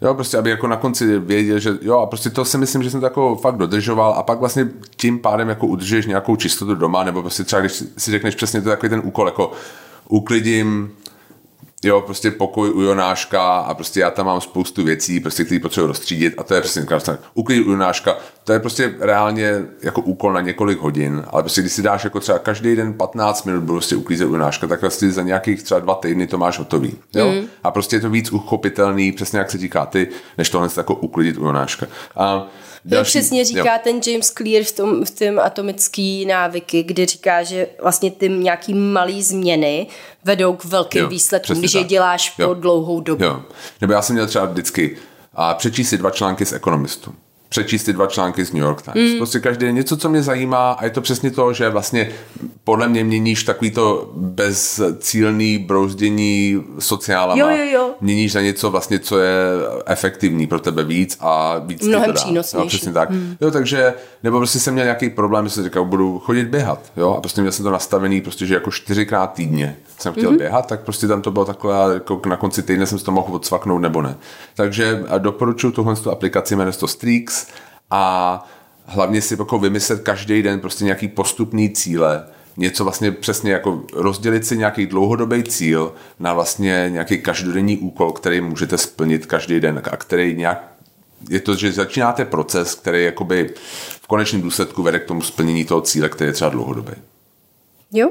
Jo, 0.00 0.14
prostě 0.14 0.38
aby 0.38 0.50
jako 0.50 0.66
na 0.66 0.76
konci 0.76 1.18
věděl, 1.18 1.58
že 1.58 1.70
jo, 1.82 1.98
a 1.98 2.06
prostě 2.06 2.30
to 2.30 2.44
si 2.44 2.58
myslím, 2.58 2.82
že 2.82 2.90
jsem 2.90 3.00
to 3.00 3.06
jako 3.06 3.36
fakt 3.36 3.56
dodržoval 3.56 4.12
a 4.12 4.22
pak 4.22 4.38
vlastně 4.38 4.68
tím 4.96 5.18
pádem 5.18 5.48
jako 5.48 5.66
udržuješ 5.66 6.06
nějakou 6.06 6.36
čistotu 6.36 6.74
doma, 6.74 7.04
nebo 7.04 7.22
prostě 7.22 7.44
třeba 7.44 7.60
když 7.60 7.84
si 7.96 8.10
řekneš 8.10 8.34
přesně 8.34 8.62
to 8.62 8.68
takový 8.68 8.90
ten 8.90 9.02
úkol, 9.04 9.26
jako 9.26 9.52
uklidím 10.08 10.92
jo, 11.84 12.00
prostě 12.00 12.30
pokoj 12.30 12.70
u 12.70 12.80
Jonáška 12.80 13.58
a 13.58 13.74
prostě 13.74 14.00
já 14.00 14.10
tam 14.10 14.26
mám 14.26 14.40
spoustu 14.40 14.84
věcí, 14.84 15.20
prostě, 15.20 15.44
které 15.44 15.60
potřebuji 15.60 15.86
rozstřídit 15.86 16.34
a 16.38 16.42
to 16.42 16.54
je 16.54 16.60
přesně 16.60 16.82
krásné. 16.82 17.18
Uklid 17.34 17.66
u 17.66 17.70
Jonáška, 17.70 18.16
to 18.44 18.52
je 18.52 18.58
prostě 18.58 18.94
reálně 19.00 19.62
jako 19.82 20.00
úkol 20.00 20.32
na 20.32 20.40
několik 20.40 20.78
hodin, 20.78 21.24
ale 21.30 21.42
prostě 21.42 21.60
když 21.60 21.72
si 21.72 21.82
dáš 21.82 22.04
jako 22.04 22.20
třeba 22.20 22.38
každý 22.38 22.76
den 22.76 22.94
15 22.94 23.44
minut 23.44 23.60
budu 23.60 23.78
prostě 23.78 23.96
uklízet 23.96 24.28
u 24.28 24.32
Jonáška, 24.32 24.66
tak 24.66 24.80
vlastně 24.80 25.12
za 25.12 25.22
nějakých 25.22 25.62
třeba 25.62 25.80
dva 25.80 25.94
týdny 25.94 26.26
to 26.26 26.38
máš 26.38 26.58
hotový. 26.58 26.96
Jo? 27.14 27.32
Mm. 27.32 27.46
A 27.64 27.70
prostě 27.70 27.96
je 27.96 28.00
to 28.00 28.10
víc 28.10 28.32
uchopitelný, 28.32 29.12
přesně 29.12 29.38
jak 29.38 29.50
se 29.50 29.58
říká 29.58 29.86
ty, 29.86 30.08
než 30.38 30.50
tohle 30.50 30.68
jako 30.76 30.94
uklidit 30.94 31.38
u 31.38 31.44
Jonáška. 31.44 31.86
A 32.16 32.46
Jak 32.84 33.06
přesně 33.06 33.44
říká 33.44 33.78
ten 33.78 34.00
James 34.06 34.30
Clear 34.30 34.64
v 34.64 34.72
tom, 34.72 35.04
v 35.04 35.10
tom 35.10 35.38
atomický 35.38 36.26
návyky, 36.26 36.82
kdy 36.82 37.06
říká, 37.06 37.42
že 37.42 37.66
vlastně 37.82 38.10
ty 38.10 38.28
nějaký 38.28 38.74
malý 38.74 39.22
změny 39.22 39.86
vedou 40.24 40.52
k 40.56 40.64
velkým 40.64 41.00
Jo, 41.02 41.08
výsledkům, 41.08 41.58
když 41.58 41.74
je 41.74 41.80
tak. 41.80 41.88
děláš 41.88 42.34
Jo. 42.38 42.48
po 42.48 42.54
dlouhou 42.54 43.00
dobu. 43.00 43.24
Jo. 43.24 43.42
Nebo 43.80 43.92
já 43.92 44.02
jsem 44.02 44.14
měl 44.14 44.26
třeba 44.26 44.44
vždycky 44.44 44.96
a 45.34 45.54
přečíst 45.54 45.88
si 45.88 45.98
dva 45.98 46.10
články 46.10 46.46
z 46.46 46.52
Economistu. 46.52 47.14
Přečíst 47.48 47.84
si 47.84 47.92
dva 47.92 48.06
články 48.06 48.44
z 48.44 48.52
New 48.52 48.62
York 48.62 48.82
Times. 48.82 49.12
Mm. 49.12 49.16
Prostě 49.16 49.40
každý 49.40 49.66
den 49.66 49.74
něco, 49.74 49.96
co 49.96 50.08
mě 50.08 50.22
zajímá 50.22 50.72
a 50.72 50.84
je 50.84 50.90
to 50.90 51.00
přesně 51.00 51.30
to, 51.30 51.52
že 51.52 51.68
vlastně 51.68 52.10
podle 52.64 52.88
mě 52.88 53.04
měníš 53.04 53.44
takový 53.44 53.70
to 53.70 54.12
bezcílný 54.16 55.58
brouzdění 55.58 56.64
sociálama. 56.78 57.40
Jo, 57.40 57.56
jo, 57.56 57.64
jo. 57.72 57.90
Měníš 58.00 58.32
za 58.32 58.40
něco 58.40 58.70
vlastně, 58.70 58.98
co 58.98 59.18
je 59.18 59.34
efektivní 59.86 60.46
pro 60.46 60.60
tebe 60.60 60.84
víc 60.84 61.16
a 61.20 61.58
víc 61.58 61.86
Mnohem 61.86 62.12
přínosnější. 62.14 62.64
Jo, 62.64 62.68
přesně 62.68 62.92
tak. 62.92 63.10
Mm. 63.10 63.36
Jo, 63.40 63.50
takže, 63.50 63.94
nebo 64.22 64.38
prostě 64.38 64.58
jsem 64.58 64.74
měl 64.74 64.84
nějaký 64.84 65.10
problém, 65.10 65.44
že 65.44 65.50
jsem 65.50 65.64
říkal, 65.64 65.84
budu 65.84 66.18
chodit 66.18 66.48
běhat. 66.48 66.92
Jo, 66.96 67.14
a 67.18 67.20
prostě 67.20 67.40
měl 67.40 67.52
jsem 67.52 67.64
to 67.64 67.70
nastavený, 67.70 68.20
prostě, 68.20 68.46
že 68.46 68.54
jako 68.54 68.70
čtyřikrát 68.70 69.32
týdně 69.32 69.76
jsem 69.98 70.12
chtěl 70.12 70.32
mm-hmm. 70.32 70.38
běhat, 70.38 70.66
tak 70.66 70.80
prostě 70.80 71.06
tam 71.06 71.22
to 71.22 71.30
bylo 71.30 71.44
takhle, 71.44 71.94
jako 71.94 72.22
na 72.26 72.36
konci 72.36 72.62
týdne 72.62 72.86
jsem 72.86 72.98
si 72.98 73.04
to 73.04 73.12
mohl 73.12 73.34
odsvaknout 73.34 73.82
nebo 73.82 74.02
ne. 74.02 74.16
Takže 74.54 75.04
doporučuji 75.18 75.70
tuhle 75.70 75.96
tu 75.96 76.10
aplikaci, 76.10 76.56
jmenuje 76.56 76.72
se 76.72 76.80
to 76.80 76.88
Streaks 76.88 77.46
a 77.90 78.44
hlavně 78.86 79.22
si 79.22 79.36
jako 79.38 79.58
vymyslet 79.58 80.02
každý 80.02 80.42
den 80.42 80.60
prostě 80.60 80.84
nějaký 80.84 81.08
postupný 81.08 81.70
cíle, 81.70 82.26
něco 82.56 82.84
vlastně 82.84 83.12
přesně 83.12 83.52
jako 83.52 83.82
rozdělit 83.92 84.46
si 84.46 84.58
nějaký 84.58 84.86
dlouhodobý 84.86 85.42
cíl 85.42 85.92
na 86.18 86.32
vlastně 86.32 86.86
nějaký 86.88 87.18
každodenní 87.18 87.78
úkol, 87.78 88.12
který 88.12 88.40
můžete 88.40 88.78
splnit 88.78 89.26
každý 89.26 89.60
den 89.60 89.82
a 89.92 89.96
který 89.96 90.36
nějak 90.36 90.72
je 91.28 91.40
to, 91.40 91.54
že 91.54 91.72
začínáte 91.72 92.24
proces, 92.24 92.74
který 92.74 93.04
jakoby 93.04 93.54
v 94.02 94.06
konečném 94.06 94.42
důsledku 94.42 94.82
vede 94.82 94.98
k 94.98 95.04
tomu 95.04 95.22
splnění 95.22 95.64
toho 95.64 95.80
cíle, 95.80 96.08
který 96.08 96.28
je 96.28 96.32
třeba 96.32 96.50
dlouhodobý. 96.50 96.92
Jo, 97.92 98.10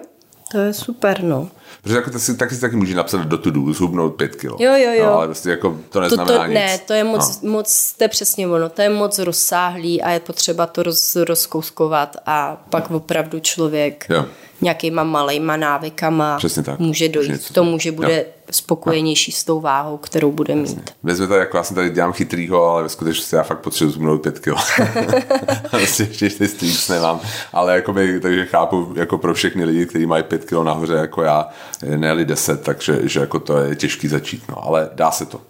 to 0.51 0.57
je 0.57 0.73
super, 0.73 1.23
no. 1.23 1.49
Protože 1.87 1.95
jako 1.97 2.11
to 2.11 2.19
si, 2.19 2.37
taky 2.37 2.55
si 2.55 2.61
taky 2.61 2.75
může 2.75 2.95
napsat 2.95 3.21
do 3.21 3.37
to 3.37 3.51
do, 3.51 3.73
zhubnout 3.73 4.15
pět 4.15 4.35
kilo. 4.35 4.57
Jo, 4.59 4.71
jo, 4.75 4.91
jo. 4.93 5.05
No, 5.05 5.13
ale 5.13 5.27
prostě 5.27 5.49
jako 5.49 5.69
to 5.69 5.77
To, 5.89 5.99
neznamená 6.01 6.37
to, 6.37 6.45
nic. 6.45 6.53
ne, 6.53 6.77
to 6.87 6.93
je 6.93 7.03
moc, 7.03 7.41
no. 7.41 7.51
moc, 7.51 7.93
to 7.97 8.03
je 8.03 8.07
přesně 8.07 8.47
ono, 8.47 8.69
to 8.69 8.81
je 8.81 8.89
moc 8.89 9.19
rozsáhlý 9.19 10.01
a 10.01 10.09
je 10.11 10.19
potřeba 10.19 10.65
to 10.65 10.83
roz, 10.83 11.15
rozkouskovat 11.15 12.17
a 12.25 12.63
pak 12.69 12.91
opravdu 12.91 13.39
člověk 13.39 14.05
Jo. 14.09 14.25
nějakýma 14.61 15.03
malejma 15.03 15.57
návykama 15.57 16.37
Přesně 16.37 16.63
tak. 16.63 16.79
může 16.79 16.87
Může 16.87 17.09
dojít 17.09 17.45
k 17.49 17.53
tomu, 17.53 17.79
že 17.79 17.91
bude 17.91 18.17
Jo. 18.17 18.23
Spokojenější 18.51 19.31
s 19.31 19.43
tou 19.43 19.61
váhou, 19.61 19.97
kterou 19.97 20.31
bude 20.31 20.55
mít. 20.55 20.93
Vezme 21.03 21.27
to 21.27 21.35
jako 21.35 21.57
já 21.57 21.63
jsem 21.63 21.75
tady 21.75 21.89
dělám 21.89 22.13
chytrýho, 22.13 22.63
ale 22.65 22.83
ve 22.83 22.89
skutečnosti 22.89 23.35
já 23.35 23.43
fakt 23.43 23.59
potřebuji 23.59 23.91
zhubnout 23.91 24.21
pět 24.21 24.39
kilo. 24.39 24.57
prostě 25.69 26.03
ještě 26.03 26.29
ty 26.29 26.47
streaks 26.47 26.89
nemám. 26.89 27.19
Ale 27.53 27.75
jakoby, 27.75 28.19
takže 28.19 28.45
chápu 28.45 28.93
jako 28.95 29.17
pro 29.17 29.33
všechny 29.33 29.65
lidi, 29.65 29.85
kteří 29.85 30.05
mají 30.05 30.23
pět 30.23 30.45
kilo 30.45 30.63
nahoře 30.63 30.93
jako 30.93 31.23
já, 31.23 31.49
ne 31.95 32.25
deset, 32.25 32.61
takže 32.61 32.99
že 33.03 33.19
jako 33.19 33.39
to 33.39 33.57
je 33.57 33.75
těžký 33.75 34.07
začít. 34.07 34.43
No, 34.49 34.63
ale 34.67 34.89
dá 34.93 35.11
se 35.11 35.25
to. 35.25 35.41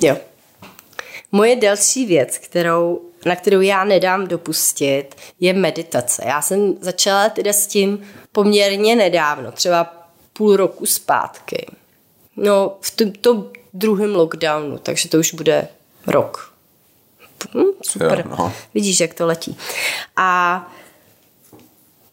Jo. 0.00 0.16
Moje 1.32 1.56
další 1.56 2.06
věc, 2.06 2.38
kterou 2.38 3.00
na 3.26 3.36
kterou 3.36 3.60
já 3.60 3.84
nedám 3.84 4.26
dopustit, 4.26 5.14
je 5.40 5.52
meditace. 5.52 6.22
Já 6.26 6.42
jsem 6.42 6.74
začala 6.80 7.28
teda 7.28 7.52
s 7.52 7.66
tím 7.66 8.00
poměrně 8.32 8.96
nedávno, 8.96 9.52
třeba 9.52 9.94
půl 10.32 10.56
roku 10.56 10.86
zpátky. 10.86 11.66
No, 12.40 12.76
v 12.80 12.90
tom, 12.90 13.12
tom 13.12 13.50
druhém 13.74 14.14
lockdownu, 14.14 14.78
takže 14.78 15.08
to 15.08 15.18
už 15.18 15.34
bude 15.34 15.68
rok. 16.06 16.52
Hm, 17.54 17.72
super. 17.82 18.24
Jo, 18.26 18.36
no. 18.38 18.52
Vidíš, 18.74 19.00
jak 19.00 19.14
to 19.14 19.26
letí. 19.26 19.56
A 20.16 20.72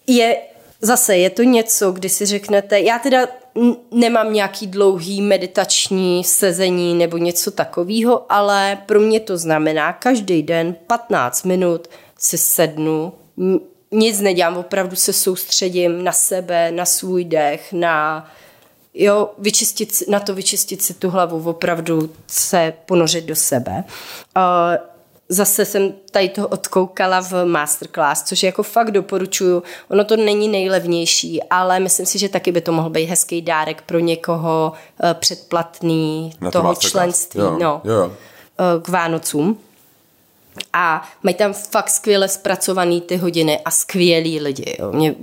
je 0.08 0.38
zase, 0.82 1.18
je 1.18 1.30
to 1.30 1.44
něco, 1.44 1.92
kdy 1.92 2.10
si 2.10 2.26
řeknete, 2.26 2.80
já 2.80 3.00
teda 3.00 3.28
nemám 3.92 4.34
nějaký 4.34 4.68
dlouhý 4.68 5.22
meditační 5.22 6.24
sezení 6.24 6.94
nebo 6.94 7.18
něco 7.18 7.52
takového, 7.52 8.32
ale 8.32 8.78
pro 8.86 9.00
mě 9.00 9.20
to 9.20 9.38
znamená 9.38 9.94
každý 9.94 10.44
den 10.44 10.76
15 10.88 11.44
minut 11.44 11.88
si 12.20 12.38
sednu, 12.38 13.14
nic 13.92 14.22
nedělám, 14.22 14.58
opravdu 14.58 14.96
se 14.96 15.14
soustředím 15.14 16.04
na 16.04 16.12
sebe, 16.12 16.72
na 16.72 16.86
svůj 16.86 17.26
dech, 17.26 17.74
na 17.74 18.28
jo, 18.98 19.30
vyčistit, 19.38 20.04
na 20.08 20.20
to 20.20 20.36
vyčistit 20.36 20.82
si 20.82 20.94
tu 20.94 21.10
hlavu, 21.10 21.50
opravdu 21.50 22.10
se 22.28 22.74
ponořit 22.86 23.26
do 23.26 23.36
sebe. 23.36 23.84
Uh, 24.38 24.44
zase 25.30 25.66
jsem 25.66 25.94
tady 26.12 26.30
to 26.30 26.48
odkoukala 26.48 27.22
v 27.22 27.46
masterclass, 27.46 28.24
což 28.24 28.44
jako 28.44 28.64
fakt 28.64 28.92
doporučuju. 28.92 29.64
Ono 29.90 30.04
to 30.04 30.16
není 30.16 30.48
nejlevnější, 30.48 31.44
ale 31.44 31.80
myslím 31.80 32.06
si, 32.06 32.20
že 32.20 32.30
taky 32.30 32.52
by 32.52 32.62
to 32.62 32.72
mohl 32.72 32.90
být 32.90 33.06
hezký 33.06 33.42
dárek 33.42 33.82
pro 33.82 34.00
někoho 34.00 34.74
uh, 35.04 35.14
předplatný 35.14 36.34
Na 36.42 36.52
to 36.52 36.60
toho 36.60 36.70
masterclass. 36.70 36.92
členství 36.92 37.42
Jo, 37.42 37.58
no, 37.60 37.82
jo, 37.84 38.06
uh, 38.06 38.84
k 38.84 38.88
Vánocům. 38.88 39.60
A 40.74 41.10
mají 41.24 41.36
tam 41.36 41.54
fakt 41.54 41.90
skvěle 41.90 42.28
zpracovaný 42.28 43.02
ty 43.02 43.18
hodiny 43.18 43.60
a 43.66 43.72
skvělí 43.72 44.40
lidi. 44.40 44.76
Jo. 44.80 44.92
Mě 44.92 45.16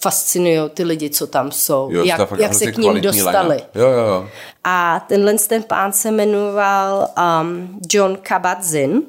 fascinují 0.00 0.70
ty 0.74 0.84
lidi, 0.84 1.10
co 1.10 1.26
tam 1.26 1.52
jsou. 1.52 1.88
Jo, 1.92 2.04
jak 2.04 2.18
jak 2.18 2.54
se 2.54 2.64
hrozně 2.64 2.72
k 2.72 2.76
ním 2.76 3.00
dostali. 3.00 3.62
Jo, 3.74 3.88
jo, 3.90 3.98
jo. 3.98 4.28
A 4.64 5.04
tenhle 5.08 5.34
ten 5.34 5.62
pán 5.62 5.92
se 5.92 6.10
jmenoval 6.10 7.08
um, 7.42 7.80
John 7.92 8.16
Kabat-Zinn. 8.16 9.02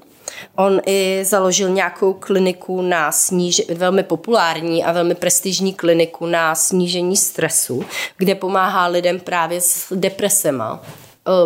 On 0.55 0.81
i 0.85 1.23
založil 1.25 1.69
nějakou 1.69 2.13
kliniku 2.13 2.81
na 2.81 3.11
snížení, 3.11 3.67
velmi 3.75 4.03
populární 4.03 4.83
a 4.83 4.91
velmi 4.91 5.15
prestižní 5.15 5.73
kliniku 5.73 6.25
na 6.25 6.55
snížení 6.55 7.17
stresu, 7.17 7.85
kde 8.17 8.35
pomáhá 8.35 8.87
lidem 8.87 9.19
právě 9.19 9.61
s 9.61 9.93
depresema 9.95 10.81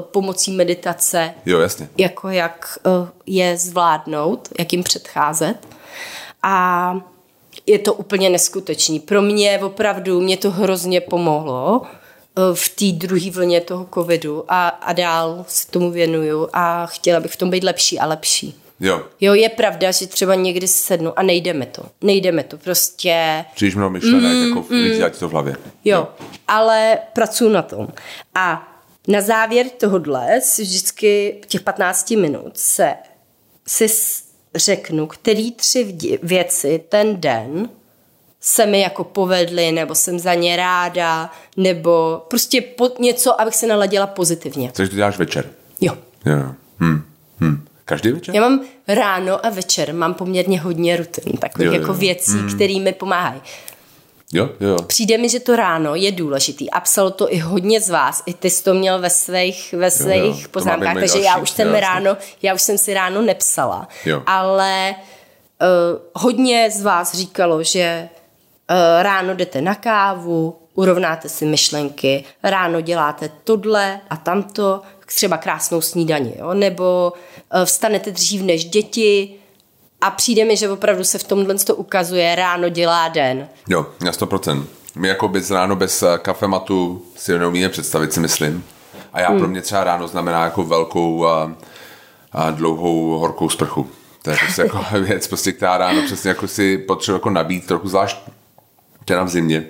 pomocí 0.02 0.52
meditace, 0.52 1.34
Jo, 1.46 1.60
jasně. 1.60 1.90
jako 1.98 2.30
jak 2.30 2.78
eh, 2.86 3.08
je 3.26 3.58
zvládnout, 3.58 4.50
jak 4.60 4.74
jim 4.74 4.84
předcházet. 4.84 5.56
A 6.44 6.96
je 7.66 7.80
to 7.80 7.94
úplně 7.94 8.30
neskutečný. 8.30 9.00
Pro 9.00 9.22
mě 9.22 9.60
opravdu, 9.64 10.22
mě 10.22 10.38
to 10.38 10.52
hrozně 10.52 11.02
pomohlo 11.02 11.82
eh, 11.84 12.42
v 12.54 12.70
té 12.70 13.08
druhé 13.08 13.32
vlně 13.32 13.62
toho 13.62 13.88
covidu 13.94 14.44
a, 14.48 14.68
a 14.68 14.94
dál 14.94 15.46
se 15.48 15.72
tomu 15.72 15.92
věnuju 15.92 16.48
a 16.54 16.86
chtěla 16.86 17.20
bych 17.20 17.32
v 17.32 17.38
tom 17.38 17.50
být 17.50 17.64
lepší 17.64 18.00
a 18.00 18.06
lepší. 18.06 18.62
Jo, 18.84 19.02
Jo, 19.22 19.34
je 19.34 19.50
pravda, 19.50 19.92
že 19.92 20.08
třeba 20.08 20.36
někdy 20.36 20.68
sednu 20.68 21.20
a 21.20 21.24
nejde 21.24 21.54
mi 21.54 21.66
to. 21.66 21.84
Nejde 22.02 22.32
mi 22.32 22.44
to, 22.44 22.58
prostě 22.58 23.46
příliš 23.56 23.76
mnoho 23.76 23.90
myšlenek, 23.90 24.32
mm, 24.34 24.48
jako 24.48 24.66
mm. 24.70 25.12
to 25.20 25.28
v 25.28 25.32
hlavě. 25.32 25.56
Jo, 25.86 26.08
ale 26.48 26.98
pracuji 27.14 27.50
na 27.50 27.62
tom. 27.62 27.88
A 28.36 28.71
na 29.08 29.22
závěr 29.22 29.70
tohohle 29.70 30.42
si 30.42 30.62
vždycky 30.62 31.42
těch 31.48 31.62
15 31.62 32.12
minut 32.12 32.52
se 32.58 32.94
si 33.68 33.88
řeknu, 34.56 35.08
který 35.08 35.52
tři 35.52 35.98
věci 36.24 36.84
ten 36.90 37.22
den 37.22 37.70
se 38.42 38.66
mi 38.66 38.82
jako 38.82 39.04
povedly, 39.04 39.72
nebo 39.72 39.96
jsem 39.96 40.20
za 40.20 40.34
ně 40.34 40.56
ráda, 40.56 41.32
nebo 41.58 42.26
prostě 42.28 42.62
po, 42.62 42.90
něco, 43.00 43.42
abych 43.42 43.56
se 43.56 43.68
naladila 43.68 44.08
pozitivně. 44.08 44.72
Což 44.74 44.90
to 44.90 44.96
děláš 44.96 45.18
večer. 45.18 45.50
Jo. 45.82 45.98
Jo. 46.26 46.56
Hm, 46.80 47.04
hm. 47.40 47.66
Každý 47.86 48.12
večer? 48.12 48.36
Já 48.36 48.42
mám 48.42 48.62
ráno 48.88 49.46
a 49.46 49.50
večer, 49.50 49.94
mám 49.94 50.14
poměrně 50.14 50.62
hodně 50.62 50.98
rutin, 50.98 51.38
takových 51.38 51.66
Jo, 51.66 51.74
jo, 51.74 51.80
jako 51.80 51.92
jo. 51.92 51.98
věcí, 51.98 52.32
mm. 52.32 52.56
které 52.56 52.80
mi 52.80 52.94
pomáhají. 52.94 53.42
Jo, 54.34 54.50
jo, 54.60 54.70
jo. 54.70 54.78
Přijde 54.82 55.18
mi, 55.18 55.30
že 55.30 55.40
to 55.40 55.56
ráno 55.56 55.96
je 55.96 56.12
důležitý 56.12 56.72
a 56.72 56.80
psalo 56.80 57.12
to 57.12 57.34
i 57.34 57.38
hodně 57.38 57.82
z 57.82 57.90
vás. 57.90 58.24
I 58.26 58.34
ty 58.34 58.50
jsi 58.50 58.64
to 58.64 58.74
měl 58.74 59.00
ve 59.00 59.10
svých, 59.10 59.74
ve 59.74 59.92
svých 59.92 60.44
to 60.44 60.52
poznámkách, 60.52 60.88
máme 60.88 61.02
my 61.02 61.08
takže 61.08 61.26
já 61.26 61.38
už 61.38 61.50
jsem 61.50 61.68
jo, 61.68 61.80
ráno, 61.80 62.18
já 62.42 62.54
už 62.54 62.62
jsem 62.62 62.78
si 62.78 62.94
ráno 62.94 63.22
nepsala. 63.22 63.88
Jo. 64.06 64.24
Ale 64.26 64.96
uh, 64.96 66.02
hodně 66.14 66.72
z 66.72 66.82
vás 66.82 67.14
říkalo, 67.14 67.64
že 67.64 68.10
uh, 68.70 68.76
ráno 69.02 69.34
jdete 69.36 69.62
na 69.62 69.76
kávu, 69.76 70.58
urovnáte 70.74 71.30
si 71.30 71.46
myšlenky, 71.46 72.24
ráno 72.44 72.82
děláte 72.82 73.30
tohle 73.44 74.00
a 74.10 74.18
tamto, 74.18 74.82
třeba 75.06 75.38
krásnou 75.38 75.82
snídaní, 75.82 76.34
jo? 76.40 76.54
nebo 76.54 77.14
uh, 77.54 77.66
vstanete 77.66 78.12
dřív 78.12 78.42
než 78.42 78.66
děti 78.66 79.41
a 80.02 80.12
přijde 80.12 80.46
mi, 80.46 80.58
že 80.58 80.70
opravdu 80.70 81.04
se 81.04 81.18
v 81.18 81.24
tomhle 81.24 81.56
to 81.56 81.76
ukazuje, 81.76 82.36
ráno 82.36 82.70
dělá 82.70 83.08
den. 83.08 83.48
Jo, 83.70 83.86
na 84.02 84.12
100%. 84.12 84.64
My 84.96 85.08
jako 85.08 85.28
bez 85.28 85.52
ráno 85.52 85.76
bez 85.76 86.04
eh, 86.04 86.18
kafematu 86.18 87.06
si 87.16 87.40
neumíme 87.40 87.70
představit, 87.70 88.14
si 88.14 88.20
myslím. 88.20 88.64
A 89.14 89.20
já 89.20 89.30
hmm. 89.30 89.40
pro 89.40 89.48
mě 89.48 89.62
třeba 89.62 89.84
ráno 89.84 90.08
znamená 90.08 90.44
jako 90.44 90.64
velkou 90.64 91.26
a, 91.26 91.52
a 92.32 92.52
dlouhou 92.52 93.20
horkou 93.20 93.50
sprchu. 93.50 93.90
To 94.22 94.30
je 94.30 94.38
prostě 94.38 94.62
jako 94.62 94.86
věc, 95.00 95.28
prostě, 95.28 95.52
která 95.52 95.78
ráno 95.78 96.02
přesně 96.02 96.28
jako 96.28 96.48
si 96.48 96.78
potřebuje 96.78 97.16
jako 97.16 97.30
nabít 97.30 97.68
trochu 97.68 97.90
zvlášť 97.90 98.18
teda 99.06 99.24
v 99.24 99.30
zimě. 99.30 99.66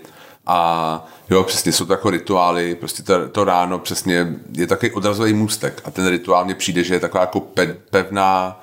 A 0.48 1.06
jo, 1.30 1.44
přesně 1.44 1.72
jsou 1.72 1.86
to 1.86 1.94
jako 1.94 2.10
rituály, 2.10 2.76
prostě 2.76 3.04
to, 3.04 3.30
to 3.30 3.44
ráno 3.44 3.80
přesně 3.80 4.28
je 4.52 4.68
takový 4.68 4.92
odrazový 4.92 5.34
můstek 5.34 5.82
a 5.86 5.92
ten 5.92 6.08
rituál 6.08 6.46
mně 6.46 6.56
přijde, 6.56 6.84
že 6.84 6.94
je 6.94 7.00
taková 7.00 7.22
jako 7.22 7.40
pe, 7.40 7.76
pevná, 7.90 8.62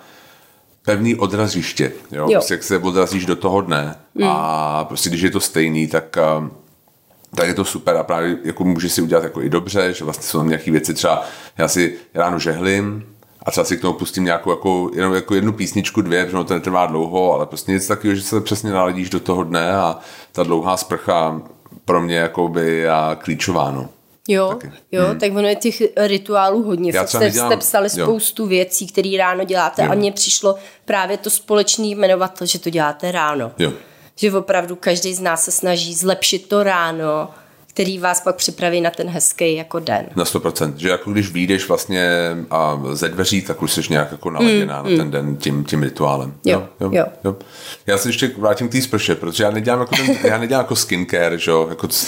pevný 0.88 1.14
odraziště, 1.14 1.92
jo? 2.12 2.26
Jo. 2.30 2.32
Prostě 2.32 2.54
jak 2.54 2.62
se 2.62 2.78
odrazíš 2.78 3.26
do 3.26 3.36
toho 3.36 3.60
dne 3.60 3.94
mm. 4.14 4.24
a 4.28 4.84
prostě 4.84 5.08
když 5.08 5.20
je 5.20 5.30
to 5.30 5.40
stejný, 5.40 5.86
tak 5.86 6.16
um, 6.38 6.50
tak 7.34 7.48
je 7.48 7.54
to 7.54 7.64
super 7.64 7.96
a 7.96 8.02
právě 8.02 8.36
jako 8.44 8.64
může 8.64 8.88
si 8.88 9.02
udělat 9.02 9.24
jako 9.24 9.42
i 9.42 9.48
dobře, 9.48 9.92
že 9.92 10.04
vlastně 10.04 10.22
jsou 10.22 10.38
tam 10.38 10.48
nějaké 10.48 10.70
věci, 10.70 10.94
třeba 10.94 11.24
já 11.58 11.68
si 11.68 11.96
ráno 12.14 12.38
žehlím 12.38 13.04
a 13.42 13.50
třeba 13.50 13.64
si 13.64 13.76
k 13.76 13.80
tomu 13.80 13.94
pustím 13.98 14.24
nějakou 14.24 14.50
jako, 14.50 14.90
jenom 14.94 15.14
jako 15.14 15.34
jednu 15.34 15.52
písničku, 15.52 16.02
dvě, 16.02 16.24
protože 16.24 16.44
to 16.44 16.54
netrvá 16.54 16.86
dlouho, 16.86 17.32
ale 17.34 17.46
prostě 17.46 17.72
něco 17.72 17.88
takového, 17.88 18.16
že 18.16 18.22
se 18.22 18.40
přesně 18.40 18.70
naladíš 18.70 19.10
do 19.10 19.20
toho 19.20 19.44
dne 19.44 19.76
a 19.76 19.98
ta 20.32 20.42
dlouhá 20.42 20.76
sprcha 20.76 21.42
pro 21.84 22.00
mě 22.00 22.16
jako 22.16 22.48
by 22.48 22.88
a 22.88 23.18
klíčová, 23.20 23.70
no. 23.70 23.88
Jo, 24.30 24.48
Taky. 24.48 24.70
jo, 24.92 25.06
hmm. 25.06 25.18
tak 25.18 25.30
ono 25.32 25.48
je 25.48 25.54
těch 25.56 25.82
rituálů 25.96 26.62
hodně. 26.62 26.92
Já 26.94 27.06
Jste, 27.06 27.18
nedělám- 27.18 27.48
jste 27.50 27.56
psali 27.56 27.88
jo. 27.96 28.06
spoustu 28.06 28.46
věcí, 28.46 28.86
které 28.86 29.10
ráno 29.18 29.44
děláte 29.44 29.82
Jo. 29.84 29.92
a 29.92 29.94
mně 29.94 30.12
přišlo 30.12 30.54
právě 30.84 31.16
to 31.16 31.30
společný 31.30 31.90
jmenovatel, 31.94 32.46
že 32.46 32.58
to 32.58 32.70
děláte 32.70 33.12
ráno. 33.12 33.52
Jo. 33.58 33.72
Že 34.16 34.32
opravdu 34.32 34.76
každý 34.76 35.14
z 35.14 35.20
nás 35.20 35.44
se 35.44 35.50
snaží 35.50 35.94
zlepšit 35.94 36.48
to 36.48 36.62
ráno, 36.62 37.30
který 37.78 37.98
vás 37.98 38.20
pak 38.20 38.36
připraví 38.36 38.80
na 38.80 38.90
ten 38.90 39.08
hezký 39.08 39.54
jako 39.54 39.78
den. 39.78 40.06
Na 40.16 40.24
100%, 40.24 40.72
že 40.76 40.88
jako 40.88 41.12
když 41.12 41.32
vyjdeš 41.32 41.68
vlastně 41.68 42.10
a 42.50 42.80
ze 42.92 43.08
dveří, 43.08 43.42
tak 43.42 43.62
už 43.62 43.72
jsi 43.72 43.80
nějak 43.90 44.12
jako 44.12 44.30
naladěná 44.30 44.82
mm, 44.82 44.90
na 44.90 44.96
ten 44.96 45.10
den 45.10 45.36
tím, 45.36 45.64
tím 45.64 45.82
rituálem. 45.82 46.34
Jo, 46.44 46.68
jo. 46.80 47.06
jo. 47.24 47.36
Já 47.86 47.98
se 47.98 48.08
ještě 48.08 48.30
vrátím 48.38 48.68
k 48.68 48.72
té 48.72 48.82
sprše, 48.82 49.14
protože 49.14 49.44
já 49.44 49.50
nedělám 49.50 49.80
jako, 49.80 49.96
ten, 49.96 50.16
já 50.22 50.38
nedělám 50.38 50.64
jako 50.64 50.76
skincare, 50.76 51.38
že 51.38 51.50
jo, 51.50 51.66
jako 51.68 51.88
co 51.88 52.06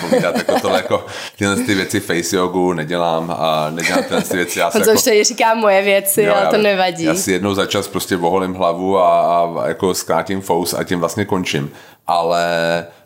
povídat, 0.00 0.36
jako 0.36 0.60
tohle 0.60 0.76
jako 0.78 1.06
tyhle 1.38 1.56
ty 1.56 1.74
věci 1.74 2.00
face 2.00 2.36
jogu 2.36 2.72
nedělám 2.72 3.34
a 3.38 3.70
nedělám 3.70 4.02
tyhle 4.02 4.22
ty 4.22 4.36
věci. 4.36 4.58
Já 4.58 4.70
se 4.70 4.78
jako, 4.78 4.92
už 4.92 5.04
říká 5.22 5.54
moje 5.54 5.82
věci, 5.82 6.22
Jo, 6.22 6.34
ale 6.34 6.44
já- 6.44 6.50
to 6.50 6.56
nevadí. 6.56 7.04
Já 7.04 7.14
si 7.14 7.32
jednou 7.32 7.54
za 7.54 7.66
čas 7.66 7.88
prostě 7.88 8.16
voholím 8.16 8.54
hlavu 8.54 8.98
a, 8.98 9.22
a 9.30 9.68
jako 9.68 9.94
zkrátím 9.94 10.40
fous 10.40 10.74
a 10.74 10.84
tím 10.84 11.00
vlastně 11.00 11.24
končím. 11.24 11.70
Ale 12.06 12.46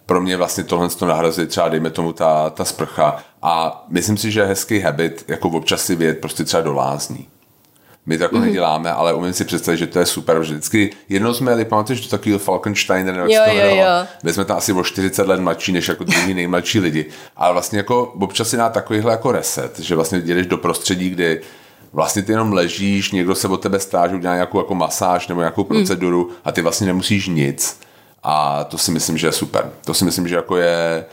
pro 0.07 0.21
mě 0.21 0.37
vlastně 0.37 0.65
tohle 0.65 0.89
to 0.89 1.07
nahrazuje 1.07 1.47
třeba, 1.47 1.69
dejme 1.69 1.91
tomu, 1.91 2.13
ta, 2.13 2.51
ta 2.51 2.65
sprcha. 2.65 3.17
A 3.43 3.85
myslím 3.89 4.17
si, 4.17 4.31
že 4.31 4.41
je 4.41 4.47
hezký 4.47 4.81
habit, 4.81 5.25
jako 5.29 5.49
občas 5.49 5.85
si 5.85 5.97
vyjet 5.97 6.19
prostě 6.21 6.45
třeba 6.45 6.63
do 6.63 6.75
lázní. 6.75 7.29
My 8.07 8.19
to 8.19 8.25
jako 8.25 8.37
Mhm. 8.37 8.43
mm-hmm. 8.45 8.47
neděláme, 8.49 8.93
ale 8.93 9.15
umím 9.15 9.33
si 9.33 9.45
představit, 9.45 9.79
že 9.79 9.87
to 9.87 9.99
je 9.99 10.07
super, 10.07 10.43
že 10.45 10.53
vždycky 10.55 10.91
jednou 11.09 11.35
jsme 11.35 11.53
jeli, 11.53 11.65
pamatuješ, 11.65 12.01
do 12.01 12.09
takového 12.09 12.39
Falkensteiner, 12.39 13.15
nebo 13.15 13.33
jak 13.33 13.49
Jo, 13.49 13.65
jo, 13.65 13.77
jo. 13.77 14.07
My 14.23 14.33
jsme 14.33 14.45
tam 14.45 14.57
asi 14.57 14.73
o 14.73 14.85
40 14.85 15.27
let 15.27 15.41
mladší, 15.41 15.73
než 15.73 15.89
jako 15.89 16.05
druhý 16.05 16.35
nejmladší 16.35 16.81
lidi. 16.81 17.07
Ale 17.37 17.53
vlastně 17.53 17.79
jako 17.79 18.03
občas 18.21 18.49
si 18.49 18.57
dá 18.57 18.69
takovýhle 18.69 19.11
jako 19.13 19.33
reset, 19.33 19.79
že 19.79 19.95
vlastně 19.95 20.19
jdeš 20.19 20.47
do 20.47 20.57
prostředí, 20.59 21.11
kdy 21.11 21.41
vlastně 21.93 22.23
ty 22.23 22.33
jenom 22.33 22.53
ležíš, 22.53 23.13
někdo 23.13 23.35
se 23.35 23.49
od 23.49 23.57
tebe 23.63 23.79
stáže, 23.81 24.15
udělá 24.17 24.35
nějakou 24.35 24.59
jako 24.59 24.75
masáž 24.75 25.29
nebo 25.29 25.41
nějakou 25.41 25.65
proceduru 25.65 26.31
a 26.45 26.53
ty 26.53 26.63
vlastně 26.63 26.87
nemusíš 26.87 27.29
nic. 27.29 27.81
A 28.23 28.65
to 28.65 28.79
si 28.79 28.91
myslím, 28.91 29.19
že 29.19 29.27
je 29.27 29.33
super. 29.33 29.71
To 29.85 29.95
si 29.95 30.05
myslím, 30.05 30.29
že 30.29 30.35
jako 30.35 30.57
je 30.57 31.05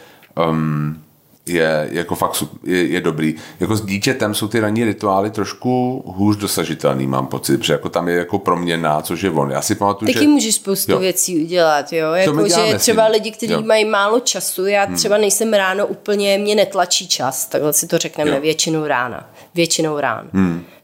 um, 0.49 1.01
je 1.45 1.89
jako 1.91 2.15
fakt 2.15 2.43
je, 2.63 2.87
je 2.87 3.01
dobrý. 3.01 3.35
Jako 3.59 3.75
s 3.75 3.85
dítětem 3.85 4.33
jsou 4.35 4.47
ty 4.47 4.59
ranní 4.59 4.83
rituály 4.85 5.31
trošku 5.31 6.03
hůř 6.07 6.37
dosažitelný, 6.37 7.07
mám 7.07 7.27
pocit, 7.27 7.57
protože 7.57 7.73
jako 7.73 7.89
tam 7.89 8.07
je 8.07 8.15
jako 8.15 8.39
proměna, 8.39 9.01
což 9.01 9.21
je 9.21 9.31
on. 9.31 9.51
Já 9.51 9.61
si 9.61 9.75
pamatuju, 9.75 10.13
Taky 10.13 10.25
že... 10.25 10.27
můžeš 10.31 10.55
spoustu 10.55 10.91
Jo. 10.91 10.99
věcí 10.99 11.43
udělat, 11.43 11.93
jo. 11.93 12.11
Jako, 12.11 12.47
že 12.47 12.77
třeba 12.77 13.07
lidi, 13.07 13.31
kteří 13.31 13.63
mají 13.63 13.85
málo 13.85 14.19
času, 14.19 14.65
já 14.65 14.85
třeba 14.85 15.17
nejsem 15.17 15.53
ráno 15.53 15.87
úplně, 15.87 16.37
mě 16.37 16.55
netlačí 16.55 17.07
čas, 17.07 17.45
takhle 17.45 17.73
si 17.73 17.87
to 17.87 17.97
řekneme 17.97 18.31
Jo. 18.31 18.41
většinou 18.41 18.87
rána. 18.87 19.29
Většinou 19.55 19.99
rán. 19.99 20.29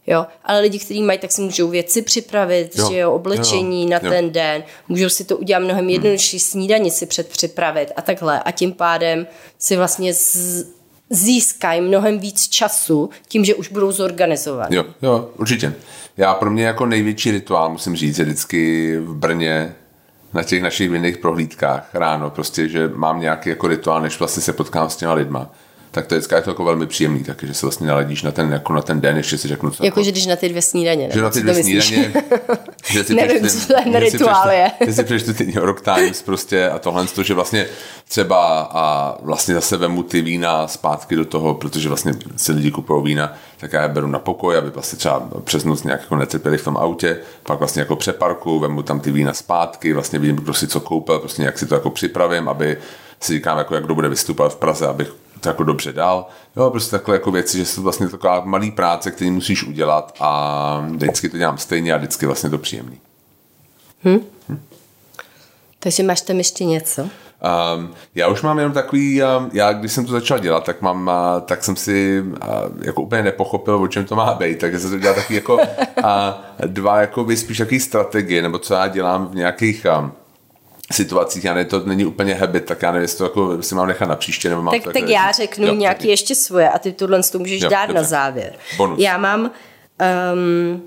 Jo, 0.08 0.26
ale 0.44 0.60
lidi, 0.60 0.80
kteří 0.80 1.04
mají, 1.04 1.20
tak 1.20 1.32
si 1.32 1.42
můžou 1.42 1.68
věci 1.68 2.02
připravit, 2.02 2.70
Jo. 2.76 2.90
že 2.92 2.98
jo, 2.98 3.12
oblečení 3.12 3.84
Jo. 3.84 3.90
na 3.90 4.00
Jo. 4.04 4.10
ten 4.10 4.32
den, 4.32 4.64
můžou 4.88 5.10
si 5.10 5.24
to 5.24 5.38
udělat 5.38 5.60
mnohem 5.60 5.90
jednodušší, 5.90 6.40
snídaní 6.40 6.92
si 6.92 7.06
předpřipravit 7.06 7.92
a 7.96 8.02
takhle. 8.02 8.40
A 8.40 8.52
tím 8.52 8.74
pádem 8.74 9.28
si 9.60 9.76
vlastně 9.76 10.14
z, 10.14 10.66
získají 11.10 11.82
mnohem 11.82 12.20
víc 12.20 12.48
času 12.48 13.10
tím, 13.28 13.46
že 13.46 13.56
už 13.56 13.68
budou 13.70 13.92
zorganizovaní. 13.92 14.76
Jo, 14.76 14.86
jo, 15.02 15.30
určitě. 15.38 15.74
Já 16.18 16.34
pro 16.34 16.52
mě 16.52 16.66
jako 16.66 16.86
největší 16.86 17.32
rituál, 17.32 17.70
musím 17.70 17.96
říct, 17.96 18.20
je 18.20 18.26
vždycky 18.26 18.98
v 19.00 19.16
Brně 19.16 19.76
na 20.34 20.44
těch 20.44 20.62
našich 20.62 20.90
vinných 20.90 21.18
prohlídkách 21.18 21.90
ráno, 21.94 22.30
prostě, 22.30 22.68
že 22.70 22.88
mám 22.96 23.22
nějaký 23.22 23.50
jako 23.50 23.68
rituál, 23.68 24.02
než 24.02 24.20
vlastně 24.20 24.44
se 24.44 24.54
potkám 24.54 24.90
s 24.90 24.96
těma 24.96 25.14
lidma. 25.14 25.52
Tak 25.96 26.08
to 26.08 26.14
je 26.14 26.20
vždycky 26.20 26.36
jako 26.36 26.50
jako 26.50 26.64
velmi 26.64 26.88
příjemný, 26.88 27.24
taky, 27.24 27.48
že 27.48 27.54
se 27.54 27.66
vlastně 27.66 27.88
naladíš 27.88 28.24
na 28.24 28.32
ten, 28.32 28.52
jako 28.52 28.74
na 28.74 28.82
ten 28.82 29.02
den, 29.02 29.18
ještě 29.18 29.38
si 29.38 29.48
řeknu, 29.48 29.72
co 29.72 29.86
Jako, 29.86 30.04
že 30.04 30.12
když 30.12 30.26
na 30.26 30.36
ty 30.36 30.50
dvě 30.50 30.62
snídaně. 30.62 31.10
že 31.14 31.22
na 31.22 31.30
ty 31.30 31.42
dvě 31.42 31.64
snídaně, 31.64 32.14
že 32.90 33.04
si 33.04 33.16
Nevím, 33.16 33.50
co 33.50 33.74
ten 33.74 33.96
rituál 33.96 34.50
je. 34.50 34.72
Že 34.86 34.94
si 34.94 35.04
přečtu 35.04 35.34
ty 35.34 35.46
New 35.46 35.56
York 35.56 35.82
Times 35.82 36.22
prostě 36.22 36.70
a 36.70 36.80
tohle, 36.80 37.08
to, 37.08 37.24
že 37.24 37.34
vlastně 37.34 37.68
třeba 38.08 38.70
a 38.72 39.16
vlastně 39.22 39.54
zase 39.54 39.78
vemu 39.78 40.04
ty 40.04 40.22
vína 40.22 40.68
zpátky 40.68 41.16
do 41.16 41.26
toho, 41.26 41.54
protože 41.54 41.90
vlastně 41.90 42.14
si 42.36 42.52
lidi 42.52 42.72
kupují 42.72 43.04
vína, 43.04 43.34
tak 43.58 43.74
já 43.74 43.84
je 43.84 43.90
beru 43.90 44.08
na 44.08 44.20
pokoj, 44.20 44.58
aby 44.58 44.70
vlastně 44.70 44.98
třeba 44.98 45.28
přes 45.44 45.64
noc 45.64 45.84
nějak 45.84 46.02
jako 46.02 46.16
netrpěli 46.16 46.58
v 46.58 46.64
tom 46.64 46.78
autě, 46.78 47.18
pak 47.44 47.60
vlastně 47.60 47.80
jako 47.80 47.96
přeparku, 47.96 48.60
vemu 48.60 48.84
tam 48.84 49.00
ty 49.00 49.12
vína 49.12 49.34
zpátky, 49.34 49.94
vlastně 49.94 50.20
vidím, 50.20 50.36
kdo 50.36 50.54
si 50.54 50.68
co 50.68 50.80
koupil, 50.80 51.20
prostě 51.20 51.44
jak 51.44 51.60
si 51.60 51.66
to 51.66 51.76
jako 51.76 51.90
připravím, 51.90 52.50
aby 52.50 52.78
si 53.20 53.34
říkám, 53.34 53.58
jako 53.58 53.76
jak 53.76 53.84
kdo 53.84 53.96
bude 53.96 54.10
vystupovat 54.10 54.54
v 54.54 54.56
Praze, 54.56 54.88
abych 54.88 55.25
to 55.40 55.50
jako 55.50 55.64
dobře 55.64 55.94
dal. 55.94 56.28
Jo, 56.56 56.70
prostě 56.70 56.92
takové 56.92 57.18
jako 57.18 57.32
věci, 57.32 57.58
že 57.58 57.66
jsou 57.66 57.82
vlastně 57.82 58.10
taková 58.10 58.42
malý 58.46 58.72
práce, 58.72 59.12
který 59.12 59.32
musíš 59.32 59.64
udělat 59.64 60.16
a 60.20 60.88
vždycky 60.90 61.30
to 61.30 61.38
dělám 61.38 61.58
stejně 61.58 61.94
a 61.94 61.98
vždycky 61.98 62.26
vlastně 62.26 62.50
to 62.50 62.58
příjemný. 62.58 63.00
Takže 65.80 66.04
máš 66.04 66.22
tam 66.22 66.38
ještě 66.38 66.66
něco? 66.66 67.10
Um, 67.76 67.94
já 68.16 68.28
už 68.28 68.42
mám 68.42 68.58
jenom 68.58 68.74
takový, 68.74 69.24
um, 69.24 69.50
já 69.54 69.74
když 69.74 69.92
jsem 69.92 70.06
to 70.06 70.12
začal 70.12 70.40
dělat, 70.40 70.64
tak 70.64 70.82
mám, 70.82 71.08
uh, 71.08 71.42
tak 71.42 71.64
jsem 71.64 71.76
si 71.76 72.22
uh, 72.22 72.38
jako 72.82 73.02
úplně 73.02 73.24
nepochopil, 73.24 73.76
o 73.76 73.88
čem 73.88 74.06
to 74.06 74.16
má 74.16 74.34
být, 74.34 74.60
takže 74.60 74.80
jsem 74.80 74.92
to 74.92 75.00
dělal 75.00 75.16
taky 75.16 75.36
jako 75.36 75.56
uh, 75.56 75.62
dva 76.66 77.02
jako 77.02 77.28
spíš 77.36 77.58
takový 77.58 77.80
strategie, 77.80 78.42
nebo 78.42 78.58
co 78.60 78.74
já 78.74 78.88
dělám 78.88 79.28
v 79.28 79.36
nějakých 79.36 79.86
um, 80.00 80.12
situacích, 80.92 81.44
já 81.44 81.54
ne, 81.54 81.66
to 81.66 81.80
není 81.86 82.06
úplně 82.06 82.34
habit, 82.36 82.66
tak 82.66 82.82
já 82.82 82.92
nevím, 82.92 83.02
jestli 83.02 83.18
to 83.18 83.24
jako 83.24 83.64
si 83.64 83.76
mám 83.76 83.88
nechat 83.88 84.10
na 84.10 84.16
příště, 84.16 84.50
nebo 84.50 84.62
mám 84.62 84.74
Tak, 84.74 84.84
to 84.84 84.90
tak 84.92 85.02
jako 85.02 85.12
já 85.12 85.32
řeknu 85.32 85.68
Jo, 85.68 85.74
nějaký 85.74 85.98
taky. 86.00 86.10
ještě 86.10 86.36
svoje 86.36 86.70
a 86.70 86.80
ty 86.80 86.92
tohle 86.92 87.24
to 87.24 87.40
můžeš 87.40 87.62
Jo, 87.62 87.70
dát 87.70 87.86
dobře. 87.86 88.02
na 88.02 88.08
závěr. 88.08 88.54
Bonus. 88.78 89.00
Já 89.00 89.18
mám 89.18 89.52
um, 90.34 90.82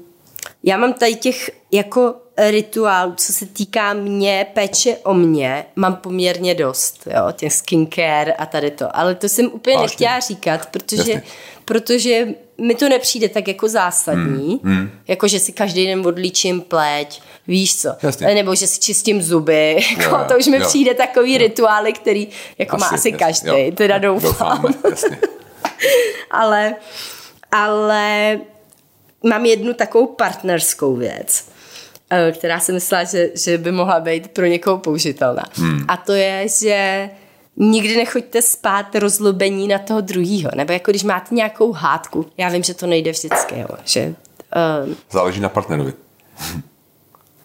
já 0.63 0.77
mám 0.77 0.93
tady 0.93 1.15
těch 1.15 1.51
jako 1.73 2.15
rituálů, 2.51 3.13
co 3.17 3.33
se 3.33 3.47
týká 3.47 3.93
mě, 3.93 4.47
péče 4.55 4.97
o 4.97 5.15
mě, 5.15 5.65
mám 5.77 5.97
poměrně 5.97 6.55
dost, 6.55 7.09
jo, 7.17 7.33
těch 7.33 7.53
skincare 7.53 8.33
a 8.33 8.47
tady 8.47 8.71
to, 8.71 8.97
ale 8.97 9.15
to 9.15 9.29
jsem 9.29 9.47
úplně 9.47 9.77
Vážně. 9.77 9.87
nechtěla 9.87 10.21
říkat, 10.21 10.67
protože, 10.67 11.13
Jasně. 11.13 11.23
protože 11.65 12.29
mi 12.61 12.75
to 12.75 12.89
nepřijde 12.89 13.29
tak 13.29 13.49
jako 13.49 13.69
zásadní, 13.69 14.61
Hmm, 14.65 14.75
mm, 14.77 14.91
jako 15.09 15.29
že 15.29 15.39
si 15.41 15.53
každý 15.53 15.87
den 15.87 16.07
odlíčím 16.07 16.61
pleť, 16.61 17.23
víš 17.49 17.81
co, 17.81 17.95
Jasně. 18.03 18.35
nebo 18.35 18.55
že 18.55 18.67
si 18.67 18.81
čistím 18.81 19.23
zuby, 19.23 19.77
jako, 19.99 20.17
jo, 20.17 20.25
to 20.29 20.39
už 20.39 20.47
mi 20.47 20.57
jo. 20.57 20.67
přijde 20.67 20.95
takový 20.95 21.39
rituály, 21.39 21.93
který 21.93 22.29
jako 22.59 22.77
má 22.77 22.87
asi 22.87 22.95
jasně, 22.95 23.13
každý, 23.13 23.49
jo. 23.49 23.73
teda 23.75 23.99
doufám. 23.99 24.63
Doufáme, 24.63 24.75
jasně. 24.91 25.19
ale, 26.31 26.75
ale 27.53 28.39
mám 29.25 29.47
jednu 29.47 29.75
takovou 29.75 30.07
partnerskou 30.07 30.97
věc, 30.97 31.49
eh, 32.11 32.33
která 32.33 32.61
si 32.61 32.73
myslela, 32.73 33.05
že, 33.05 33.31
že 33.35 33.59
by 33.59 33.73
mohla 33.73 34.01
být 34.01 34.29
pro 34.29 34.47
někoho 34.47 34.79
použitelná. 34.79 35.45
Hmm. 35.55 35.85
A 35.89 35.97
to 35.97 36.13
je, 36.13 36.47
že 36.61 37.11
nikdy 37.57 37.97
nechoďte 37.97 38.43
spát 38.43 38.95
rozlobení 38.95 39.69
na 39.69 39.79
toho 39.79 40.01
druhýho. 40.01 40.51
Nebo 40.55 40.73
jako 40.73 40.91
když 40.91 41.05
máte 41.05 41.35
nějakou 41.35 41.73
hádku. 41.73 42.27
Já 42.37 42.49
vím, 42.49 42.63
že 42.63 42.75
to 42.75 42.87
nejde 42.87 43.11
vždycky, 43.11 43.59
jo, 43.59 43.69
že... 43.85 44.15
Uh, 44.87 44.95
Záleží 45.11 45.41
na 45.41 45.49
partnerovi. 45.49 45.93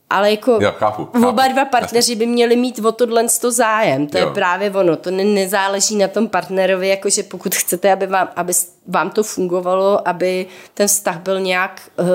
Ale 0.09 0.31
jako 0.31 0.51
Jo, 0.61 0.71
chápu, 0.77 1.05
chápu. 1.05 1.27
oba 1.27 1.47
dva 1.47 1.65
partneři 1.65 2.15
by 2.15 2.25
měli 2.25 2.55
mít 2.55 2.79
o 2.85 2.91
tohle 2.91 3.25
to 3.41 3.51
zájem. 3.51 4.07
To 4.07 4.17
Jo. 4.17 4.27
je 4.27 4.33
právě 4.33 4.71
ono. 4.71 4.95
To 4.95 5.11
ne, 5.11 5.23
nezáleží 5.23 5.95
na 5.95 6.07
tom 6.07 6.27
partnerovi, 6.29 6.87
jakože 6.87 7.23
pokud 7.23 7.55
chcete, 7.55 7.91
aby 7.93 8.07
vám, 8.07 8.27
aby 8.35 8.53
vám 8.87 9.09
to 9.09 9.23
fungovalo, 9.23 10.07
aby 10.07 10.45
ten 10.73 10.87
vztah 10.87 11.19
byl 11.19 11.39
nějak 11.39 11.81
uh, 11.99 12.05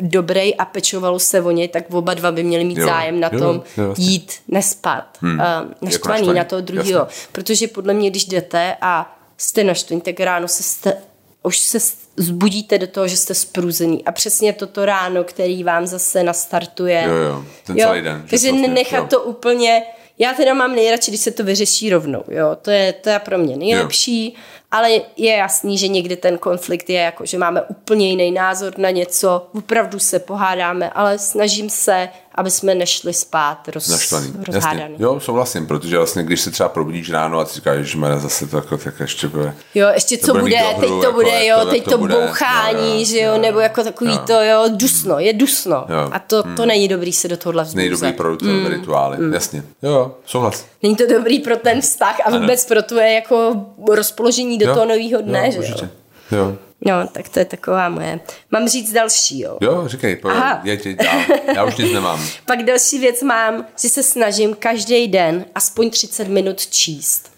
dobrý 0.00 0.54
a 0.56 0.64
pečovalo 0.64 1.18
se 1.18 1.40
o 1.42 1.50
něj, 1.50 1.68
tak 1.68 1.84
oba 1.90 2.14
dva 2.14 2.32
by 2.32 2.42
měli 2.42 2.64
mít 2.64 2.78
Jo, 2.78 2.86
zájem 2.86 3.20
na 3.20 3.30
jo, 3.32 3.38
tom 3.38 3.62
jo, 3.76 3.88
jasně. 3.88 4.04
jít, 4.04 4.32
nespat. 4.48 5.04
Hmm. 5.20 5.38
Uh, 5.38 5.44
naštvaný, 5.82 6.32
na 6.34 6.44
toho 6.44 6.60
druhého. 6.62 7.06
Protože 7.32 7.68
podle 7.68 7.94
mě, 7.94 8.10
když 8.10 8.24
jdete 8.24 8.76
a 8.80 9.16
jste 9.38 9.64
naštvaný, 9.64 10.00
tak 10.00 10.20
ráno 10.20 10.48
se 10.48 10.62
jste, 10.62 10.96
už 11.42 11.58
se 11.58 11.80
zbudíte 12.16 12.78
do 12.78 12.86
toho, 12.86 13.08
že 13.08 13.16
jste 13.16 13.34
spruzený. 13.34 14.04
A 14.04 14.12
přesně 14.12 14.52
toto 14.52 14.84
ráno, 14.84 15.24
který 15.24 15.64
vám 15.64 15.86
zase 15.86 16.22
nastartuje. 16.22 17.04
Jo, 17.06 17.14
jo, 17.14 17.44
ten 17.66 17.76
celý 17.78 18.02
den, 18.02 18.22
že 18.24 18.30
Takže 18.30 18.48
prostě, 18.48 18.68
nechat 18.68 18.98
jo. 18.98 19.06
to 19.10 19.22
úplně... 19.22 19.82
Já 20.18 20.32
teda 20.32 20.54
mám 20.54 20.74
nejradši, 20.74 21.10
když 21.10 21.20
se 21.20 21.30
to 21.30 21.44
vyřeší 21.44 21.90
rovnou. 21.90 22.24
Jo? 22.28 22.56
To, 22.62 22.70
je, 22.70 22.92
to 22.92 23.10
je 23.10 23.18
pro 23.18 23.38
mě 23.38 23.56
nejlepší, 23.56 24.34
ale 24.72 24.90
je 25.16 25.36
jasný, 25.36 25.78
že 25.78 25.88
někdy 25.88 26.16
ten 26.16 26.38
konflikt 26.38 26.90
je 26.90 27.00
jako, 27.00 27.26
že 27.26 27.38
máme 27.38 27.62
úplně 27.62 28.10
jiný 28.10 28.30
názor 28.30 28.72
na 28.78 28.90
něco, 28.90 29.46
opravdu 29.58 29.98
se 29.98 30.18
pohádáme, 30.18 30.90
ale 30.90 31.18
snažím 31.18 31.70
se, 31.70 32.08
aby 32.34 32.50
jsme 32.50 32.74
nešli 32.74 33.12
spát 33.12 33.68
roz, 33.68 33.88
Naštvaný. 33.88 34.26
Jasně. 34.26 34.44
rozhádaný. 34.46 34.94
Jo, 34.98 35.20
souhlasím, 35.20 35.66
protože 35.66 35.96
vlastně, 35.96 36.22
když 36.22 36.40
se 36.40 36.50
třeba 36.50 36.68
probudíš 36.68 37.10
ráno 37.10 37.38
a 37.38 37.44
ty 37.44 37.54
říkáš, 37.54 37.86
že 37.86 37.98
zase 38.16 38.46
to 38.46 38.56
jako, 38.56 38.76
tak 38.78 39.00
ještě 39.00 39.28
bude. 39.28 39.54
Jo, 39.74 39.88
ještě 39.94 40.18
co 40.18 40.32
bude 40.32 40.40
bude, 40.42 40.58
dohru, 40.58 40.80
teď 40.80 40.88
to 40.88 40.96
jako, 40.96 41.12
bude, 41.12 41.46
jo, 41.46 41.56
to- 41.60 41.70
teď 41.70 41.84
to 41.84 41.90
to 41.90 41.98
bude. 41.98 42.14
bouchání, 42.14 42.92
Jo, 42.92 42.98
jo, 42.98 43.04
že 43.04 43.20
jo, 43.20 43.34
jo, 43.34 43.40
nebo 43.40 43.60
jako 43.60 43.84
takový 43.84 44.10
jo. 44.10 44.22
to, 44.26 44.32
jo, 44.32 44.64
dusno, 44.68 45.18
je 45.18 45.32
dusno. 45.32 45.74
Jo. 45.88 46.08
A 46.12 46.18
to, 46.18 46.42
to 46.56 46.66
není 46.66 46.88
dobrý 46.88 47.12
se 47.12 47.28
do 47.28 47.36
tohohle 47.36 47.64
vzbuzet. 47.64 48.16
pro 48.16 48.36
mm. 48.42 48.66
rituály, 48.66 49.18
mm. 49.18 49.34
jasně. 49.34 49.62
Jo, 49.82 49.90
jo, 49.90 50.14
souhlas. 50.26 50.71
Není 50.82 50.96
to 50.96 51.06
dobrý 51.06 51.38
pro 51.38 51.56
ten 51.56 51.80
vztah 51.80 52.16
a 52.24 52.30
vůbec 52.30 52.66
pro 52.66 52.82
tvoje 52.82 53.12
jako 53.12 53.66
rozpoložení 53.88 54.58
do 54.58 54.66
jo, 54.66 54.74
toho 54.74 54.86
nového 54.86 55.22
dne, 55.22 55.42
jo, 55.44 55.52
že 55.52 55.58
určitě. 55.58 55.90
jo. 56.30 56.38
Jo. 56.38 56.56
No, 56.86 57.08
tak 57.08 57.28
to 57.28 57.38
je 57.38 57.44
taková 57.44 57.88
moje. 57.88 58.20
Mám 58.50 58.68
říct 58.68 58.92
další, 58.92 59.40
jo. 59.40 59.58
Jo, 59.60 59.88
říkej, 59.88 60.16
pojď, 60.16 60.36
Aha. 60.36 60.60
jeď 60.64 60.86
dál. 60.88 61.20
Já 61.54 61.64
už 61.64 61.76
nic 61.76 61.92
nemám. 61.92 62.26
Pak 62.46 62.62
další 62.62 62.98
věc 62.98 63.22
mám, 63.22 63.66
že 63.82 63.88
se 63.88 64.02
snažím 64.02 64.54
každý 64.54 65.08
den 65.08 65.44
aspoň 65.54 65.90
30 65.90 66.28
minut 66.28 66.66
číst. 66.66 67.30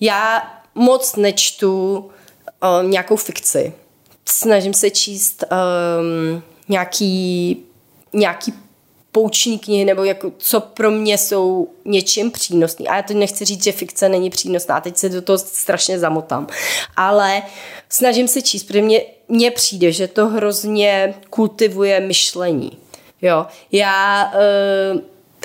Já 0.00 0.50
moc 0.74 1.16
nečtu 1.16 1.98
um, 2.82 2.90
nějakou 2.90 3.16
fikci. 3.16 3.72
Snažím 4.28 4.74
se 4.74 4.90
číst 4.90 5.44
um, 5.50 6.42
nějaký, 6.68 7.56
nějaký 8.12 8.54
pouční 9.12 9.58
knihy, 9.58 9.84
nebo 9.84 10.04
jako, 10.04 10.32
co 10.38 10.60
pro 10.60 10.90
mě 10.90 11.18
jsou 11.18 11.68
něčím 11.84 12.30
přínosný. 12.30 12.88
A 12.88 12.96
já 12.96 13.02
to 13.02 13.14
nechci 13.14 13.44
říct, 13.44 13.64
že 13.64 13.72
fikce 13.72 14.08
není 14.08 14.30
přínosná, 14.30 14.80
teď 14.80 14.96
se 14.96 15.08
do 15.08 15.22
toho 15.22 15.38
strašně 15.38 15.98
zamotám. 15.98 16.46
Ale 16.96 17.42
snažím 17.88 18.28
se 18.28 18.42
číst, 18.42 18.64
protože 18.64 18.82
mně, 18.82 19.02
mně 19.28 19.50
přijde, 19.50 19.92
že 19.92 20.08
to 20.08 20.26
hrozně 20.28 21.14
kultivuje 21.30 22.00
myšlení. 22.00 22.78
Jo, 23.22 23.46
já 23.72 24.32
uh, 24.94 25.00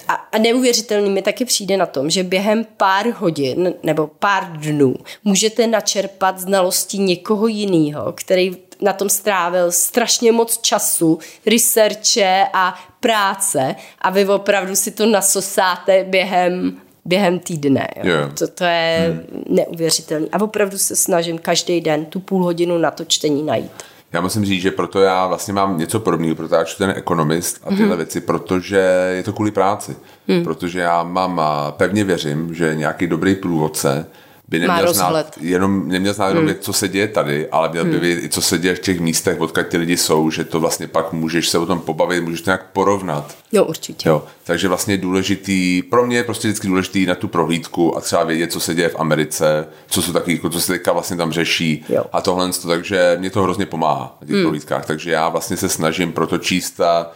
a, 0.08 0.14
a 0.14 0.38
neuvěřitelný 0.38 1.10
mi 1.10 1.22
taky 1.22 1.46
přijde 1.46 1.78
na 1.78 1.86
tom, 1.86 2.10
že 2.10 2.24
během 2.24 2.66
pár 2.78 3.08
hodin 3.08 3.74
nebo 3.84 4.08
pár 4.08 4.52
dnů 4.52 4.96
můžete 5.24 5.68
načerpat 5.68 6.40
znalosti 6.40 6.98
někoho 6.98 7.48
jiného, 7.48 8.14
který 8.14 8.58
na 8.82 8.94
tom 8.94 9.10
strávil 9.10 9.72
strašně 9.72 10.32
moc 10.32 10.58
času, 10.58 11.20
researche 11.46 12.46
a 12.54 12.76
práce 13.06 13.76
a 14.02 14.10
vy 14.10 14.26
opravdu 14.26 14.76
si 14.76 14.92
to 14.92 15.06
nasosáte 15.06 16.04
během 16.04 16.78
během 17.06 17.40
týdne. 17.40 17.88
Jo. 18.04 18.14
Jo. 18.14 18.30
To, 18.40 18.48
to 18.48 18.64
je 18.64 19.22
hmm. 19.32 19.44
neuvěřitelné. 19.50 20.28
A 20.32 20.42
opravdu 20.42 20.78
se 20.78 20.96
snažím 20.96 21.38
každý 21.38 21.82
den 21.82 22.06
tu 22.06 22.20
půl 22.20 22.44
hodinu 22.44 22.78
na 22.78 22.92
to 22.92 23.06
čtení 23.06 23.44
najít. 23.44 23.84
Já 24.14 24.22
musím 24.22 24.46
říct, 24.46 24.62
že 24.62 24.72
proto 24.72 25.02
já 25.02 25.28
vlastně 25.28 25.54
mám 25.54 25.78
něco 25.78 26.00
podobného, 26.00 26.36
proto 26.36 26.56
já 26.56 26.64
čtu 26.64 26.78
ten 26.78 26.94
ekonomist 26.96 27.62
a 27.64 27.70
tyhle 27.70 27.96
mm. 27.96 27.98
věci, 27.98 28.22
protože 28.22 29.12
je 29.16 29.24
to 29.24 29.34
kvůli 29.34 29.52
práci. 29.52 29.96
Mm. 30.28 30.44
Protože 30.44 30.80
já 30.80 31.04
mám 31.04 31.40
a 31.40 31.72
pevně 31.72 32.04
věřím, 32.04 32.54
že 32.54 32.76
nějaký 32.76 33.08
dobrý 33.08 33.36
průvodce 33.36 34.06
by 34.48 34.60
Má 34.60 34.68
neměl 34.68 34.86
rozhled. 34.86 35.10
znát, 35.10 35.38
jenom, 35.42 35.88
neměl 35.88 36.14
znát 36.14 36.28
jenom 36.28 36.46
vědět, 36.46 36.64
co 36.64 36.74
se 36.74 36.88
děje 36.88 37.08
tady, 37.08 37.50
ale 37.50 37.70
měl 37.70 37.86
by 37.86 38.00
vědět 38.00 38.24
i 38.24 38.30
co 38.30 38.42
se 38.42 38.58
děje 38.58 38.76
v 38.76 38.80
těch 38.80 39.00
místech, 39.00 39.42
odkud 39.42 39.68
ty 39.68 39.78
lidi 39.78 39.98
jsou, 39.98 40.32
že 40.32 40.44
to 40.44 40.60
vlastně 40.60 40.88
pak 40.88 41.14
můžeš 41.14 41.50
se 41.50 41.58
o 41.58 41.66
tom 41.66 41.80
pobavit, 41.80 42.24
můžeš 42.24 42.42
to 42.42 42.50
nějak 42.50 42.66
porovnat. 42.74 43.36
No 43.54 43.66
určitě. 43.66 44.10
Jo, 44.10 44.24
takže 44.44 44.68
vlastně 44.68 44.98
důležitý, 44.98 45.82
pro 45.82 46.06
mě 46.06 46.18
je 46.18 46.24
prostě 46.24 46.48
vždycky 46.48 46.68
důležitý 46.68 47.06
na 47.06 47.16
tu 47.16 47.28
prohlídku 47.28 47.98
a 47.98 48.02
třeba 48.02 48.24
vědět, 48.24 48.52
co 48.52 48.60
se 48.60 48.76
děje 48.76 48.90
v 48.90 49.00
Americe, 49.00 49.68
co 49.88 50.02
jsou 50.02 50.14
taky, 50.14 50.42
co 50.52 50.62
se 50.62 50.74
teďka 50.74 50.92
vlastně 50.94 51.18
tam 51.18 51.32
řeší 51.32 51.86
Jo. 51.90 52.04
a 52.12 52.22
tohle, 52.22 52.52
to, 52.52 52.68
takže 52.68 53.16
mě 53.20 53.30
to 53.30 53.44
hrozně 53.44 53.66
pomáhá 53.66 54.18
na 54.22 54.28
těch 54.28 54.36
hmm. 54.36 54.44
prohlídkách, 54.44 54.86
takže 54.86 55.12
já 55.12 55.30
vlastně 55.30 55.58
se 55.58 55.70
snažím 55.70 56.12
proto 56.12 56.38
číst 56.38 56.82
a, 56.82 57.12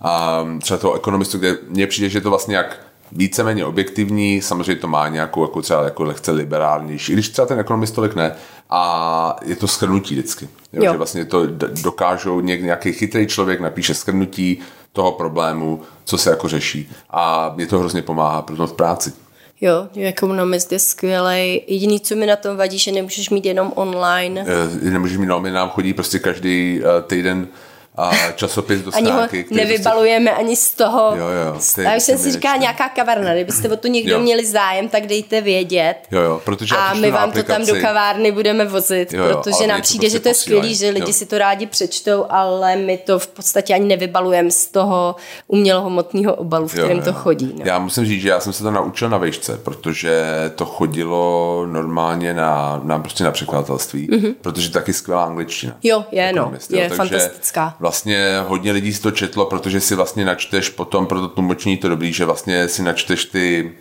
a 0.00 0.44
třeba 0.62 0.78
toho 0.78 0.94
ekonomistu, 0.94 1.38
kde 1.38 1.56
mně 1.68 1.86
přijde, 1.86 2.08
že 2.08 2.20
to 2.20 2.30
vlastně 2.30 2.56
jak 2.56 2.89
víceméně 3.12 3.64
objektivní, 3.64 4.42
samozřejmě 4.42 4.76
to 4.76 4.88
má 4.88 5.08
nějakou 5.08 5.42
jako 5.42 5.62
třeba 5.62 5.84
jako 5.84 6.02
lehce 6.04 6.30
liberálnější, 6.30 7.12
i 7.12 7.14
když 7.14 7.28
třeba 7.28 7.46
ten 7.46 7.58
ekonomist 7.58 7.94
tolik 7.94 8.14
ne, 8.14 8.32
a 8.70 9.36
je 9.44 9.56
to 9.56 9.68
schrnutí 9.68 10.14
vždycky. 10.14 10.48
Jo, 10.72 10.84
Jo. 10.84 10.92
Že 10.92 10.96
vlastně 10.98 11.24
to 11.24 11.46
dokážou 11.82 12.40
něk, 12.40 12.62
nějaký 12.62 12.92
chytrý 12.92 13.26
člověk 13.26 13.60
napíše 13.60 13.94
schrnutí 13.94 14.60
toho 14.92 15.12
problému, 15.12 15.80
co 16.04 16.18
se 16.18 16.30
jako 16.30 16.48
řeší. 16.48 16.90
A 17.10 17.52
mě 17.56 17.66
to 17.66 17.78
hrozně 17.78 18.02
pomáhá 18.02 18.42
pro 18.42 18.66
v 18.66 18.72
práci. 18.72 19.12
Jo, 19.60 19.88
ekonomist 20.00 20.72
je 20.72 20.78
skvělej. 20.78 21.64
Jediný, 21.68 22.00
co 22.00 22.16
mi 22.16 22.26
na 22.26 22.36
tom 22.36 22.56
vadí, 22.56 22.78
že 22.78 22.92
nemůžeš 22.92 23.30
mít 23.30 23.46
jenom 23.46 23.72
online. 23.74 24.44
Eh, 24.84 24.90
Nemůžeš 24.90 25.18
mít 25.18 25.26
nomy, 25.26 25.50
nám 25.50 25.68
chodí 25.68 25.94
prostě 25.94 26.18
každý 26.18 26.80
eh, 26.82 27.02
týden 27.02 27.48
a 27.96 28.10
časopis 28.36 28.80
do 28.80 28.90
Ani 28.94 29.06
ho 29.10 29.12
stránky. 29.16 29.46
nevybalujeme 29.50 30.30
ani 30.30 30.56
z 30.56 30.74
toho. 30.74 31.16
Jo, 31.16 31.26
jo, 31.28 31.60
je 31.78 31.84
Já 31.84 31.96
už 31.96 32.02
jsem 32.02 32.18
si 32.18 32.32
říkala, 32.32 32.56
nějaká 32.56 32.88
kavarna, 32.88 33.34
kdybyste 33.34 33.68
o 33.68 33.76
to 33.76 33.88
někdo 33.88 34.12
Jo. 34.12 34.20
měli 34.20 34.46
zájem, 34.46 34.88
tak 34.88 35.06
dejte 35.06 35.40
vědět. 35.40 35.94
Jo, 36.10 36.20
jo, 36.20 36.40
protože 36.44 36.74
a 36.76 36.94
my 36.94 37.10
vám 37.10 37.32
to 37.32 37.42
tam 37.42 37.56
do 37.56 37.62
aplikaci. 37.72 37.82
kavárny 37.82 38.32
budeme 38.32 38.64
vozit, 38.64 39.12
Jo, 39.12 39.24
jo, 39.24 39.36
protože 39.36 39.66
nám 39.66 39.82
přijde, 39.82 40.00
prostě 40.06 40.16
že 40.18 40.20
to 40.20 40.28
je 40.28 40.34
skvělý, 40.34 40.60
posílají. 40.60 40.76
že 40.76 40.88
lidi 40.90 41.10
Jo. 41.10 41.12
si 41.12 41.26
to 41.26 41.38
rádi 41.38 41.66
přečtou, 41.66 42.26
ale 42.28 42.76
my 42.76 42.96
to 42.98 43.18
v 43.18 43.26
podstatě 43.26 43.74
ani 43.74 43.86
nevybalujeme 43.86 44.50
z 44.50 44.66
toho 44.66 45.16
umělohmotného 45.46 46.34
obalu, 46.34 46.68
v 46.68 46.74
Jo, 46.74 46.82
kterém 46.84 46.98
jo. 46.98 47.04
to 47.04 47.12
chodí. 47.12 47.52
No. 47.58 47.62
Já 47.64 47.78
musím 47.78 48.04
říct, 48.04 48.22
že 48.22 48.28
já 48.28 48.40
jsem 48.40 48.52
se 48.52 48.62
to 48.62 48.70
naučil 48.70 49.08
na 49.08 49.18
vejšce, 49.18 49.56
protože 49.56 50.24
to 50.54 50.64
chodilo 50.66 51.66
normálně 51.66 52.34
na, 52.34 52.80
na, 52.84 52.98
prostě 52.98 53.24
na 53.24 53.30
překladatelství, 53.30 54.08
mm-hmm. 54.08 54.34
protože 54.40 54.70
taky 54.70 54.92
skvělá 54.92 55.24
angličtina. 55.24 55.76
Jo, 55.82 56.04
je, 56.12 56.32
no, 56.32 56.42
Ekonomist, 56.42 56.70
je 56.70 56.88
fantastická. 56.88 57.76
Vlastně 57.80 58.40
hodně 58.46 58.72
lidí 58.72 58.94
si 58.94 59.02
to 59.02 59.10
četlo, 59.10 59.46
protože 59.46 59.80
si 59.80 59.94
vlastně 59.94 60.24
načteš 60.24 60.68
potom 60.68 61.06
pro 61.06 61.20
to 61.20 61.28
tlumočení 61.28 61.76
to 61.76 61.88
dobrý, 61.88 62.12
že 62.12 62.24
vlastně 62.24 62.68
si 62.68 62.82
načteš 62.82 63.24
ty, 63.24 63.72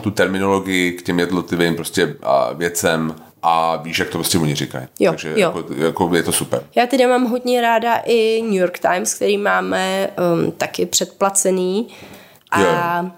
tu 0.00 0.10
terminologii 0.10 0.92
k 0.92 1.02
těm 1.02 1.18
jednotlivým 1.18 1.76
prostě 1.76 2.16
a, 2.22 2.52
věcem 2.52 3.14
a 3.42 3.76
víš, 3.76 3.98
jak 3.98 4.08
to 4.08 4.18
prostě 4.18 4.38
oni 4.38 4.54
říkají. 4.54 4.86
Jo, 5.00 5.12
Takže 5.12 5.30
jo. 5.30 5.36
Jako, 5.36 5.64
jako 5.74 6.16
je 6.16 6.22
to 6.22 6.32
super. 6.32 6.62
Já 6.74 6.86
teda 6.86 7.08
mám 7.08 7.24
hodně 7.24 7.60
ráda 7.60 7.96
i 8.04 8.42
New 8.42 8.60
York 8.60 8.78
Times, 8.78 9.14
který 9.14 9.38
máme 9.38 10.10
um, 10.34 10.52
taky 10.52 10.86
předplacený. 10.86 11.88
A 12.50 12.60
Jo, 12.60 13.10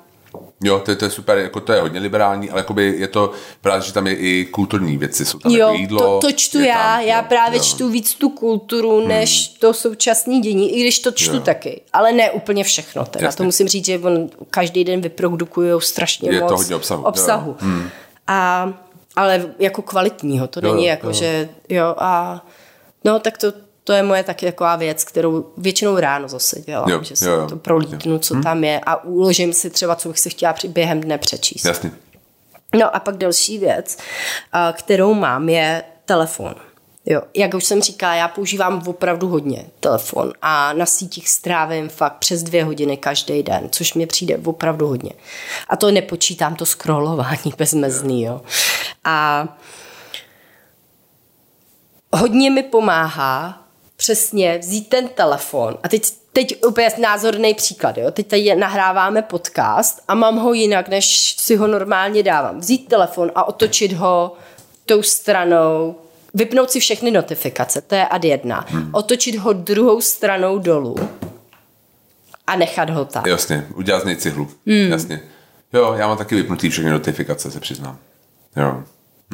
to, 0.84 0.90
je- 0.90 0.96
to 0.96 1.04
je 1.04 1.10
super, 1.10 1.38
jako 1.38 1.60
to 1.60 1.72
je 1.72 1.80
hodně 1.80 2.00
liberální, 2.00 2.50
ale 2.50 2.60
jakoby 2.60 2.94
je 2.98 3.08
to 3.08 3.32
právě, 3.60 3.82
že 3.82 3.92
tam 3.92 4.06
je 4.06 4.14
i 4.16 4.44
kulturní 4.50 4.96
věci, 4.98 5.24
jsou 5.24 5.38
tam 5.38 5.52
jo, 5.52 5.58
jako 5.58 5.74
jídlo. 5.74 6.00
to, 6.20 6.26
to 6.26 6.32
čtu 6.32 6.60
já, 6.60 6.74
tam, 6.96 7.00
já 7.00 7.18
jo, 7.20 7.24
právě 7.28 7.58
jo. 7.58 7.64
čtu 7.64 7.88
víc 7.88 8.14
tu 8.14 8.28
kulturu, 8.28 9.06
než 9.08 9.48
to 9.48 9.74
současné 9.74 10.38
dění, 10.40 10.76
i 10.76 10.80
když 10.80 10.98
to 10.98 11.10
čtu 11.12 11.34
Jo. 11.34 11.40
taky, 11.40 11.80
ale 11.92 12.12
ne 12.12 12.30
úplně 12.30 12.64
všechno. 12.64 13.04
Teda. 13.04 13.24
Jasně. 13.26 13.36
To 13.36 13.44
musím 13.44 13.68
říct, 13.68 13.84
že 13.86 13.98
on 13.98 14.28
každý 14.50 14.84
den 14.84 15.00
vyprodukují 15.00 15.70
strašně 15.78 16.30
Je 16.32 16.38
to 16.40 16.44
moc 16.44 16.60
hodně 16.60 16.76
obsahu, 16.76 17.04
obsahu. 17.04 17.56
A, 18.26 18.72
ale 19.16 19.46
jako 19.58 19.82
kvalitního, 19.82 20.46
to 20.46 20.60
Jo, 20.62 20.72
není 20.74 20.84
jo, 20.86 20.90
jako, 20.90 21.06
jo. 21.06 21.12
že 21.12 21.48
jo 21.68 21.94
a 21.98 22.44
no 23.04 23.18
tak 23.18 23.38
to, 23.38 23.52
to 23.84 23.92
je 23.92 24.02
moje 24.02 24.22
taky 24.24 24.46
taková 24.46 24.76
věc, 24.76 25.04
kterou 25.04 25.52
většinou 25.56 25.98
ráno 25.98 26.28
zase 26.28 26.60
dělám, 26.60 26.88
Jo, 26.88 27.02
že 27.02 27.16
si 27.16 27.24
jo, 27.24 27.32
jo. 27.32 27.46
to 27.48 27.56
prolítnu, 27.56 28.18
co 28.18 28.40
tam 28.40 28.64
je 28.64 28.80
a 28.86 29.04
uložím 29.04 29.52
si 29.52 29.70
třeba, 29.70 29.96
co 29.96 30.08
bych 30.08 30.18
si 30.18 30.30
chtěla 30.30 30.52
při 30.52 30.68
během 30.68 31.00
dne 31.00 31.18
přečíst. 31.18 31.64
Jasně. 31.64 31.92
No 32.78 32.96
a 32.96 33.00
pak 33.00 33.16
další 33.16 33.58
věc, 33.58 33.98
kterou 34.72 35.14
mám, 35.14 35.48
je 35.48 35.84
telefon. 36.04 36.54
Jo, 37.06 37.22
jak 37.34 37.54
už 37.54 37.64
jsem 37.64 37.82
říkala, 37.82 38.14
já 38.14 38.28
používám 38.28 38.82
opravdu 38.86 39.28
hodně 39.28 39.66
telefon 39.80 40.32
a 40.42 40.72
na 40.72 40.86
sítích 40.86 41.28
strávím 41.28 41.88
fakt 41.88 42.16
přes 42.16 42.42
dvě 42.42 42.64
hodiny 42.64 42.96
každý 42.96 43.42
den, 43.42 43.68
což 43.70 43.94
mi 43.94 44.06
přijde 44.06 44.38
opravdu 44.44 44.86
hodně. 44.86 45.10
A 45.68 45.76
to 45.76 45.90
nepočítám 45.90 46.56
to 46.56 46.66
scrollování 46.66 47.52
bezmezný, 47.58 48.22
jo. 48.22 48.40
A 49.04 49.48
hodně 52.12 52.50
mi 52.50 52.62
pomáhá 52.62 53.63
přesně 54.04 54.58
vzít 54.58 54.88
ten 54.88 55.08
telefon 55.08 55.78
a 55.82 55.88
teď, 55.88 56.12
teď 56.32 56.64
úplně 56.66 56.88
názorný 57.00 57.54
příklad, 57.54 57.98
jo? 57.98 58.10
teď 58.10 58.26
tady 58.26 58.54
nahráváme 58.54 59.22
podcast 59.22 60.02
a 60.08 60.14
mám 60.14 60.36
ho 60.36 60.52
jinak, 60.52 60.88
než 60.88 61.36
si 61.38 61.56
ho 61.56 61.66
normálně 61.66 62.22
dávám. 62.22 62.60
Vzít 62.60 62.88
telefon 62.88 63.32
a 63.34 63.48
otočit 63.48 63.92
ho 63.92 64.36
tou 64.86 65.02
stranou, 65.02 65.94
vypnout 66.34 66.70
si 66.70 66.80
všechny 66.80 67.10
notifikace, 67.10 67.80
to 67.80 67.94
je 67.94 68.06
ad 68.06 68.24
jedna. 68.24 68.66
Hmm. 68.68 68.90
Otočit 68.92 69.36
ho 69.36 69.52
druhou 69.52 70.00
stranou 70.00 70.58
dolů 70.58 70.96
a 72.46 72.56
nechat 72.56 72.90
ho 72.90 73.04
tam. 73.04 73.26
Jasně, 73.26 73.66
udělat 73.74 74.02
z 74.02 74.04
něj 74.04 74.16
cihlu. 74.16 74.48
Hmm. 74.66 74.92
Jasně. 74.92 75.20
Jo, 75.72 75.94
já 75.98 76.08
mám 76.08 76.18
taky 76.18 76.34
vypnutý 76.34 76.70
všechny 76.70 76.90
notifikace, 76.90 77.50
se 77.50 77.60
přiznám. 77.60 77.98
Jo. 78.56 78.70
Hmm. 78.70 78.84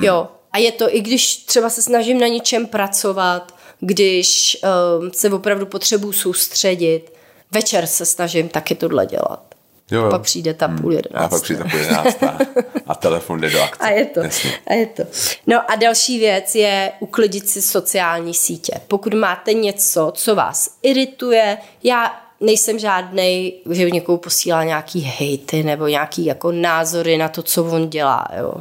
Jo. 0.05 0.29
A 0.53 0.59
je 0.59 0.73
to, 0.73 0.97
i 0.97 1.01
když 1.01 1.37
třeba 1.37 1.71
se 1.71 1.83
snažím 1.83 2.21
na 2.21 2.27
něčem 2.27 2.67
pracovat, 2.67 3.60
když 3.81 4.59
um, 5.01 5.11
se 5.13 5.31
opravdu 5.31 5.67
potřebuji 5.67 6.13
soustředit, 6.13 7.13
večer 7.51 7.87
se 7.87 8.07
snažím 8.07 8.49
taky 8.49 8.75
tohle 8.75 9.07
dělat. 9.07 9.43
Jo, 9.91 10.03
jo. 10.03 10.11
Pak 10.11 10.23
přijde 10.23 10.55
ta 10.55 10.69
půl 10.69 10.91
A 10.93 10.95
jedenácté. 10.95 11.29
pak 11.31 11.43
přijde 11.43 11.65
půl 11.65 11.81
jedenáctá 11.81 12.39
a 12.87 12.95
telefon 12.95 13.41
jde 13.41 13.51
do 13.51 13.63
akce. 13.63 13.85
A 13.85 13.89
je 13.91 14.05
to. 14.07 14.21
Jasně. 14.21 14.53
A 14.67 14.73
je 14.75 14.87
to. 14.87 15.03
No 15.47 15.71
a 15.71 15.77
další 15.77 16.19
věc 16.19 16.55
je 16.55 16.93
uklidit 17.01 17.49
si 17.49 17.63
sociální 17.63 18.35
sítě. 18.35 18.73
Pokud 18.89 19.15
máte 19.15 19.53
něco, 19.53 20.13
co 20.15 20.35
vás 20.35 20.71
irituje, 20.83 21.59
já 21.83 22.21
nejsem 22.41 22.79
žádnej, 22.79 23.53
že 23.71 23.91
někoho 23.91 24.19
posílá 24.19 24.65
nějaký 24.65 25.01
hejty 25.01 25.63
nebo 25.63 25.87
nějaký 25.87 26.25
jako 26.25 26.53
názory 26.53 27.19
na 27.19 27.29
to, 27.29 27.43
co 27.43 27.65
on 27.65 27.91
dělá, 27.91 28.29
jo. 28.39 28.53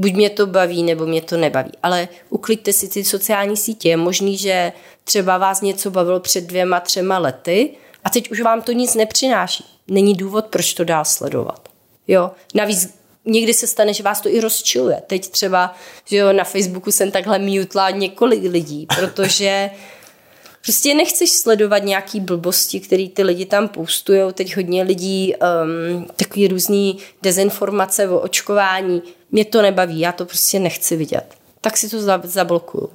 Buď 0.00 0.12
mě 0.12 0.30
to 0.30 0.46
baví, 0.46 0.82
nebo 0.82 1.06
mě 1.06 1.22
to 1.22 1.36
nebaví. 1.36 1.70
Ale 1.82 2.08
ukliďte 2.30 2.72
si 2.72 2.88
ty 2.88 3.04
sociální 3.04 3.56
sítě. 3.56 3.88
Je 3.88 3.96
možný, 3.96 4.38
že 4.38 4.72
třeba 5.04 5.38
vás 5.38 5.60
něco 5.60 5.90
bavilo 5.90 6.20
před 6.20 6.44
dvěma, 6.44 6.80
třema 6.80 7.18
lety 7.18 7.70
a 8.04 8.10
teď 8.10 8.30
už 8.30 8.40
vám 8.40 8.62
to 8.62 8.72
nic 8.72 8.94
nepřináší. 8.94 9.64
Není 9.88 10.14
důvod, 10.14 10.46
proč 10.46 10.74
to 10.74 10.84
dál 10.84 11.04
sledovat. 11.04 11.68
Jo? 12.08 12.30
Navíc 12.54 12.94
někdy 13.24 13.54
se 13.54 13.66
stane, 13.66 13.94
že 13.94 14.02
vás 14.02 14.20
to 14.20 14.28
i 14.28 14.40
rozčiluje. 14.40 15.02
Teď 15.06 15.28
třeba, 15.28 15.74
že 16.04 16.16
jo, 16.16 16.32
na 16.32 16.44
Facebooku 16.44 16.92
jsem 16.92 17.10
takhle 17.10 17.38
mutla 17.38 17.90
několik 17.90 18.42
lidí, 18.42 18.86
protože 18.86 19.70
prostě 20.62 20.94
nechceš 20.94 21.30
sledovat 21.30 21.78
nějaký 21.78 22.20
blbosti, 22.20 22.80
který 22.80 23.08
ty 23.08 23.22
lidi 23.22 23.46
tam 23.46 23.68
poustujou. 23.68 24.32
Teď 24.32 24.56
hodně 24.56 24.82
lidí 24.82 25.34
um, 25.34 26.06
takový 26.16 26.48
různý 26.48 26.98
dezinformace 27.22 28.08
o 28.08 28.20
očkování. 28.20 29.02
Mě 29.32 29.44
to 29.44 29.62
nebaví, 29.62 30.00
já 30.00 30.12
to 30.12 30.24
prostě 30.24 30.58
nechci 30.58 30.96
vidět. 30.96 31.34
Tak 31.60 31.76
si 31.76 31.88
to 31.88 32.00
za- 32.00 32.20
zablokuju. 32.24 32.90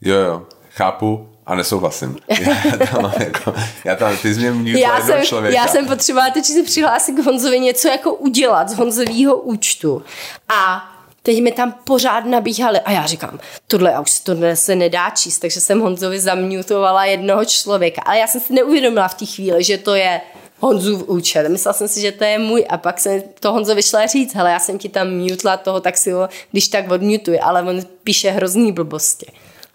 Jo, 0.00 0.16
jo, 0.16 0.42
chápu 0.70 1.28
a 1.46 1.54
nesouhlasím. 1.54 2.16
Já 2.40 2.86
tam 2.86 3.12
jako, 3.20 3.54
já 3.84 3.96
tam, 3.96 4.16
ty 4.16 4.34
jsi 4.34 4.40
mě 4.40 4.50
mnutla 4.50 4.80
Já 4.80 5.00
jsem, 5.06 5.22
člověka. 5.22 5.56
já 5.56 5.68
jsem 5.68 5.86
potřebovala 5.86 6.30
teď 6.30 6.44
se 6.44 6.62
přihlásit 6.62 7.12
k 7.12 7.24
Honzovi 7.24 7.60
něco 7.60 7.88
jako 7.88 8.14
udělat 8.14 8.68
z 8.68 8.74
Honzovýho 8.76 9.36
účtu. 9.36 10.02
A 10.48 10.90
teď 11.22 11.42
mi 11.42 11.52
tam 11.52 11.72
pořád 11.84 12.24
nabíhali 12.24 12.80
a 12.80 12.90
já 12.92 13.06
říkám, 13.06 13.40
tohle 13.66 13.90
já 13.90 14.00
už 14.00 14.18
tohle 14.18 14.56
se 14.56 14.76
nedá 14.76 15.10
číst, 15.10 15.38
takže 15.38 15.60
jsem 15.60 15.80
Honzovi 15.80 16.20
zamňutovala 16.20 17.04
jednoho 17.04 17.44
člověka. 17.44 18.02
Ale 18.04 18.18
já 18.18 18.26
jsem 18.26 18.40
si 18.40 18.52
neuvědomila 18.52 19.08
v 19.08 19.14
té 19.14 19.26
chvíli, 19.26 19.64
že 19.64 19.78
to 19.78 19.94
je 19.94 20.20
Honzův 20.60 21.08
účet. 21.08 21.48
Myslela 21.48 21.72
jsem 21.72 21.88
si, 21.88 22.00
že 22.00 22.12
to 22.12 22.24
je 22.24 22.38
můj 22.38 22.64
a 22.68 22.76
pak 22.76 23.00
jsem 23.00 23.22
to 23.40 23.52
Honzo 23.52 23.74
vyšla 23.74 24.06
říct, 24.06 24.34
hele, 24.34 24.50
já 24.50 24.58
jsem 24.58 24.78
ti 24.78 24.88
tam 24.88 25.10
mutla 25.10 25.56
toho, 25.56 25.80
tak 25.80 25.96
si 25.96 26.10
ho, 26.10 26.28
když 26.50 26.68
tak 26.68 26.90
odmutuj, 26.90 27.38
ale 27.42 27.62
on 27.62 27.80
píše 28.04 28.30
hrozný 28.30 28.72
blbosti. 28.72 29.26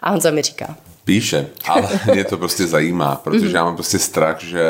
A 0.02 0.10
Honza 0.10 0.32
mi 0.32 0.42
říká, 0.42 0.76
Píše, 1.06 1.48
ale 1.68 1.90
mě 2.14 2.24
to 2.24 2.38
prostě 2.38 2.68
zajímá, 2.68 3.16
protože 3.16 3.58
já 3.58 3.64
mám 3.64 3.76
prostě 3.76 4.00
strach, 4.00 4.44
že 4.44 4.64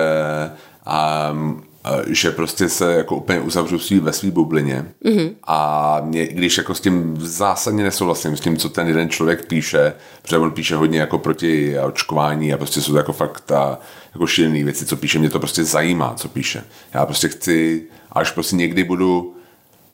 um, 1.32 1.64
že 2.08 2.32
prostě 2.32 2.70
se 2.70 2.94
jako 2.94 3.16
úplně 3.16 3.40
uzavřu 3.40 3.80
svý, 3.80 4.00
ve 4.00 4.14
své 4.14 4.32
bublině 4.32 4.86
mm-hmm. 5.06 5.32
a 5.44 5.98
mě, 6.04 6.28
když 6.28 6.58
jako 6.58 6.76
s 6.76 6.82
tím 6.82 7.18
zásadně 7.20 7.84
nesouhlasím, 7.84 8.38
s 8.38 8.40
tím, 8.40 8.58
co 8.58 8.70
ten 8.70 8.88
jeden 8.88 9.10
člověk 9.10 9.48
píše, 9.48 9.94
protože 10.22 10.38
on 10.38 10.52
píše 10.52 10.76
hodně 10.76 11.00
jako 11.00 11.18
proti 11.18 11.80
očkování 11.80 12.54
a 12.54 12.58
prostě 12.58 12.82
jsou 12.82 12.92
to 12.92 12.98
jako 12.98 13.14
fakt 13.14 13.44
ta, 13.46 13.80
jako 14.14 14.28
šílené 14.28 14.64
věci, 14.64 14.86
co 14.86 14.98
píše, 14.98 15.20
mě 15.20 15.30
to 15.30 15.40
prostě 15.40 15.64
zajímá, 15.64 16.14
co 16.14 16.30
píše. 16.30 16.64
Já 16.94 17.06
prostě 17.06 17.28
chci, 17.28 17.88
až 18.12 18.32
prostě 18.32 18.56
někdy 18.56 18.84
budu 18.84 19.36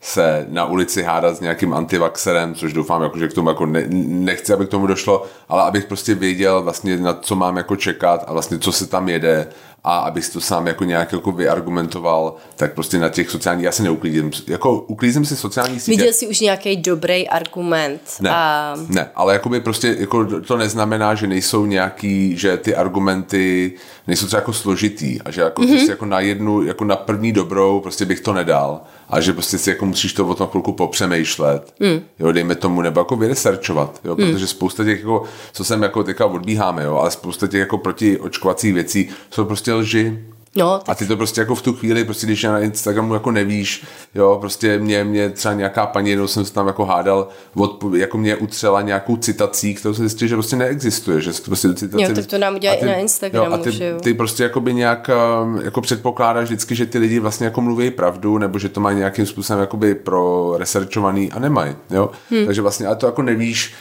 se 0.02 0.45
na 0.50 0.66
ulici 0.66 1.04
hádat 1.04 1.38
s 1.38 1.39
nějakým 1.39 1.74
antivaxerem, 1.74 2.56
což 2.56 2.74
doufám, 2.74 3.02
jako, 3.02 3.20
že 3.20 3.28
k 3.28 3.34
tomu 3.34 3.50
jako 3.50 3.66
ne, 3.66 3.86
nechci, 3.89 4.54
aby 4.54 4.66
k 4.66 4.70
tomu 4.70 4.88
došlo, 4.88 5.26
ale 5.50 5.64
abych 5.64 5.86
prostě 5.86 6.16
věděl 6.16 6.62
vlastně 6.62 6.97
na 6.97 7.14
co 7.14 7.36
mám 7.36 7.58
jako 7.58 7.76
čekat 7.76 8.24
a 8.28 8.34
vlastně 8.34 8.60
co 8.60 8.72
se 8.72 8.88
tam 8.88 9.10
jede 9.10 9.47
a 9.84 9.97
abych 9.97 10.30
to 10.30 10.41
sám 10.41 10.68
jako 10.68 10.84
nějak 10.84 11.12
jako 11.12 11.32
vyargumentoval, 11.32 12.36
tak 12.56 12.74
prostě 12.74 12.97
na 12.97 13.10
těch 13.10 13.30
sociálních, 13.30 13.66
já 13.66 13.72
se 13.72 13.84
neuklízím, 13.84 14.32
jako 14.47 14.80
uklízím 14.80 15.26
si 15.26 15.36
sociální 15.36 15.80
sítě. 15.80 15.97
Viděl 15.97 16.14
jsi 16.14 16.28
už 16.28 16.39
nějaký 16.39 16.76
dobrý 16.76 17.30
argument? 17.30 18.02
Ne, 18.20 18.30
a... 18.30 18.76
ne, 18.88 19.10
ale 19.16 19.34
jakoby 19.34 19.60
prostě 19.60 19.95
jako 20.00 20.41
to 20.41 20.58
neznamená, 20.58 21.16
že 21.16 21.28
nejsou 21.28 21.66
nějaký, 21.66 22.38
že 22.38 22.58
ty 22.58 22.76
argumenty 22.76 23.74
nejsou 24.08 24.28
třeba 24.28 24.39
jako 24.39 24.54
složitý 24.54 25.22
a 25.22 25.32
že 25.32 25.41
jako, 25.41 25.62
mm-hmm. 25.62 25.89
jako 25.89 26.06
na 26.06 26.20
jednu, 26.20 26.64
jako 26.64 26.86
na 26.86 26.95
první 26.95 27.32
dobrou 27.32 27.80
prostě 27.80 28.06
bych 28.06 28.20
to 28.20 28.34
nedal 28.34 28.82
a 29.10 29.22
že 29.22 29.34
prostě 29.34 29.57
si 29.57 29.70
jako 29.70 29.86
musíš 29.86 30.14
to 30.14 30.28
o 30.28 30.36
tom 30.36 30.47
chvilku 30.47 30.72
popřemýšlet, 30.72 31.74
mm. 31.80 32.01
jo, 32.20 32.32
dejme 32.32 32.55
tomu, 32.55 32.82
nebo 32.82 32.99
jako 32.99 33.16
vyresearchovat, 33.16 33.99
jo, 34.03 34.16
mm. 34.20 34.32
protože 34.32 34.47
spousta 34.47 34.84
těch, 34.84 34.99
jako, 34.99 35.24
co 35.51 35.64
jsem 35.64 35.84
jako 35.84 36.03
teďka 36.03 36.26
odbíháme, 36.26 36.84
jo, 36.84 36.95
ale 36.95 37.12
spousta 37.12 37.47
těch 37.47 37.60
jako 37.60 37.78
protiočkovacích 37.78 38.74
věcí 38.74 39.10
jsou 39.30 39.45
prostě 39.45 39.74
lži, 39.74 40.20
No, 40.56 40.80
tak... 40.80 40.89
A 40.89 40.95
ty 40.95 41.08
to 41.08 41.18
prostě 41.18 41.41
jako 41.41 41.56
v 41.56 41.62
tu 41.62 41.74
chvíli, 41.74 42.04
prostě 42.04 42.26
když 42.26 42.43
na 42.43 42.60
Instagramu 42.60 43.14
jako 43.14 43.32
nevíš, 43.32 43.86
jo, 44.16 44.38
prostě 44.41 44.80
mě, 44.80 45.04
mě 45.04 45.30
třeba 45.30 45.54
nějaká 45.54 45.86
paní, 45.86 46.10
jednou 46.10 46.28
jsem 46.28 46.45
se 46.45 46.54
tam 46.54 46.68
jako 46.68 46.86
hádal, 46.86 47.28
od, 47.56 47.84
jako 47.95 48.18
mě 48.18 48.36
utřela 48.36 48.82
nějakou 48.82 49.18
citací, 49.18 49.76
kterou 49.76 49.93
se 49.93 50.02
zjistil, 50.02 50.28
že 50.28 50.36
prostě 50.36 50.56
neexistuje, 50.56 51.22
že 51.22 51.32
prostě 51.45 51.74
citace... 51.74 52.04
Jo, 52.04 52.10
tak 52.16 52.26
to 52.26 52.38
nám 52.38 52.56
udělají 52.56 52.80
i 52.80 52.86
na 52.86 52.95
Instagramu, 52.95 53.45
jo, 53.45 53.54
a 53.54 53.58
ty, 53.58 53.72
že 53.72 53.86
jo. 53.86 54.00
ty 54.00 54.14
prostě 54.14 54.43
jako 54.43 54.62
by 54.62 54.74
nějak 54.74 55.10
um, 55.43 55.62
jako 55.64 55.82
předpokládáš 55.82 56.45
vždycky, 56.45 56.76
že 56.76 56.86
ty 56.86 56.97
lidi 56.97 57.20
vlastně 57.20 57.45
jako 57.45 57.62
mluví 57.62 57.91
pravdu, 57.91 58.38
nebo 58.38 58.60
že 58.60 58.70
to 58.70 58.80
mají 58.80 58.97
nějakým 58.97 59.26
způsobem 59.26 59.60
jakoby 59.60 59.95
pro 59.95 60.54
researchovaný 60.58 61.32
a 61.32 61.39
nemají, 61.39 61.76
jo. 61.89 62.12
Hmm. 62.30 62.45
Takže 62.45 62.62
vlastně, 62.62 62.88
ale 62.88 62.95
to 62.95 63.06
jako 63.06 63.22
nevíš, 63.22 63.74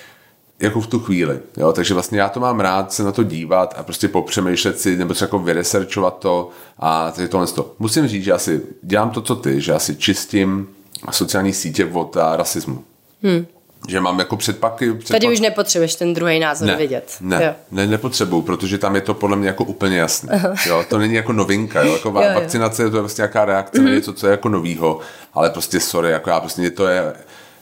jako 0.60 0.80
v 0.80 0.86
tu 0.86 1.00
chvíli. 1.00 1.38
Jo? 1.56 1.72
Takže 1.72 1.94
vlastně 1.94 2.20
já 2.20 2.28
to 2.28 2.40
mám 2.40 2.60
rád 2.60 2.92
se 2.92 3.02
na 3.02 3.12
to 3.12 3.22
dívat 3.22 3.74
a 3.78 3.82
prostě 3.82 4.08
popřemýšlet 4.08 4.80
si, 4.80 4.96
nebo 4.96 5.14
se 5.14 5.24
jako 5.24 5.38
vyresearchovat 5.38 6.18
to 6.18 6.50
a 6.78 7.10
tady 7.10 7.28
tohle 7.28 7.46
to. 7.46 7.74
Musím 7.78 8.08
říct, 8.08 8.24
že 8.24 8.32
asi 8.32 8.60
dělám 8.82 9.10
to, 9.10 9.22
co 9.22 9.36
ty, 9.36 9.60
že 9.60 9.72
asi 9.72 9.96
čistím 9.96 10.68
sociální 11.10 11.52
sítě 11.52 11.84
od 11.84 12.16
rasismu. 12.36 12.84
Hmm. 13.22 13.46
Že 13.88 14.00
mám 14.00 14.18
jako 14.18 14.36
předpaky. 14.36 14.92
předpaky. 14.92 15.20
Tady 15.20 15.32
už 15.32 15.40
nepotřebuješ 15.40 15.94
ten 15.94 16.14
druhý 16.14 16.38
názor 16.38 16.68
ne, 16.68 16.76
vidět. 16.76 17.16
Ne, 17.20 17.44
jo. 17.44 17.52
ne, 17.70 17.86
nepotřebuju, 17.86 18.42
protože 18.42 18.78
tam 18.78 18.94
je 18.94 19.00
to 19.00 19.14
podle 19.14 19.36
mě 19.36 19.48
jako 19.48 19.64
úplně 19.64 19.98
jasné. 19.98 20.56
Jo, 20.66 20.84
to 20.88 20.98
není 20.98 21.14
jako 21.14 21.32
novinka, 21.32 21.82
jo, 21.82 21.92
jako 21.92 22.08
jo, 22.08 22.14
vakcinace 22.34 22.82
je 22.82 22.90
to 22.90 22.98
prostě 22.98 23.22
nějaká 23.22 23.44
reakce 23.44 23.78
mm-hmm. 23.78 23.84
na 23.84 23.90
něco, 23.90 24.12
co 24.12 24.26
je 24.26 24.30
jako 24.30 24.48
novýho, 24.48 25.00
ale 25.34 25.50
prostě 25.50 25.80
sorry, 25.80 26.10
jako 26.10 26.30
já 26.30 26.40
prostě 26.40 26.70
to 26.70 26.86
je 26.86 27.14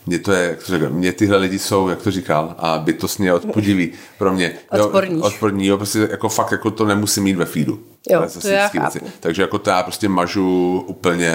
mě 0.07 0.19
to 0.19 0.33
je, 0.33 0.49
jak 0.49 0.59
to 0.59 0.67
řekl, 0.67 0.91
mě 0.91 1.13
tyhle 1.13 1.37
lidi 1.37 1.59
jsou, 1.59 1.89
jak 1.89 2.03
to 2.03 2.11
říkal, 2.11 2.55
a 2.59 2.79
bytostně 2.79 3.33
odpudiví 3.33 3.93
pro 4.19 4.33
mě. 4.33 4.53
Odporní. 4.71 5.19
Jo, 5.19 5.25
odporní, 5.25 5.67
jo, 5.67 5.77
prostě 5.77 6.09
jako 6.11 6.29
fakt 6.29 6.53
jako 6.53 6.71
to 6.71 6.85
nemusím 6.85 7.25
mít 7.25 7.37
ve 7.37 7.45
feedu. 7.45 7.81
Jo, 8.11 8.27
to 8.43 8.49
já 8.49 8.69
chápu. 8.69 9.07
Takže 9.21 9.43
jako 9.43 9.59
to 9.59 9.71
já 9.71 9.83
prostě 9.83 10.09
mažu 10.09 10.85
úplně 10.87 11.35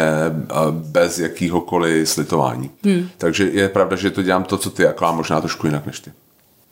bez 0.72 1.20
jakýhokoliv 1.20 2.10
slitování. 2.10 2.72
Hmm. 2.84 3.10
Takže 3.18 3.50
je 3.54 3.70
pravda, 3.70 3.96
že 3.96 4.12
to 4.12 4.22
dělám 4.22 4.44
to, 4.44 4.58
co 4.58 4.70
ty, 4.70 4.84
jako 4.84 5.06
a 5.06 5.12
možná 5.12 5.42
trošku 5.42 5.68
jinak 5.68 5.86
než 5.86 6.00
ty. 6.00 6.12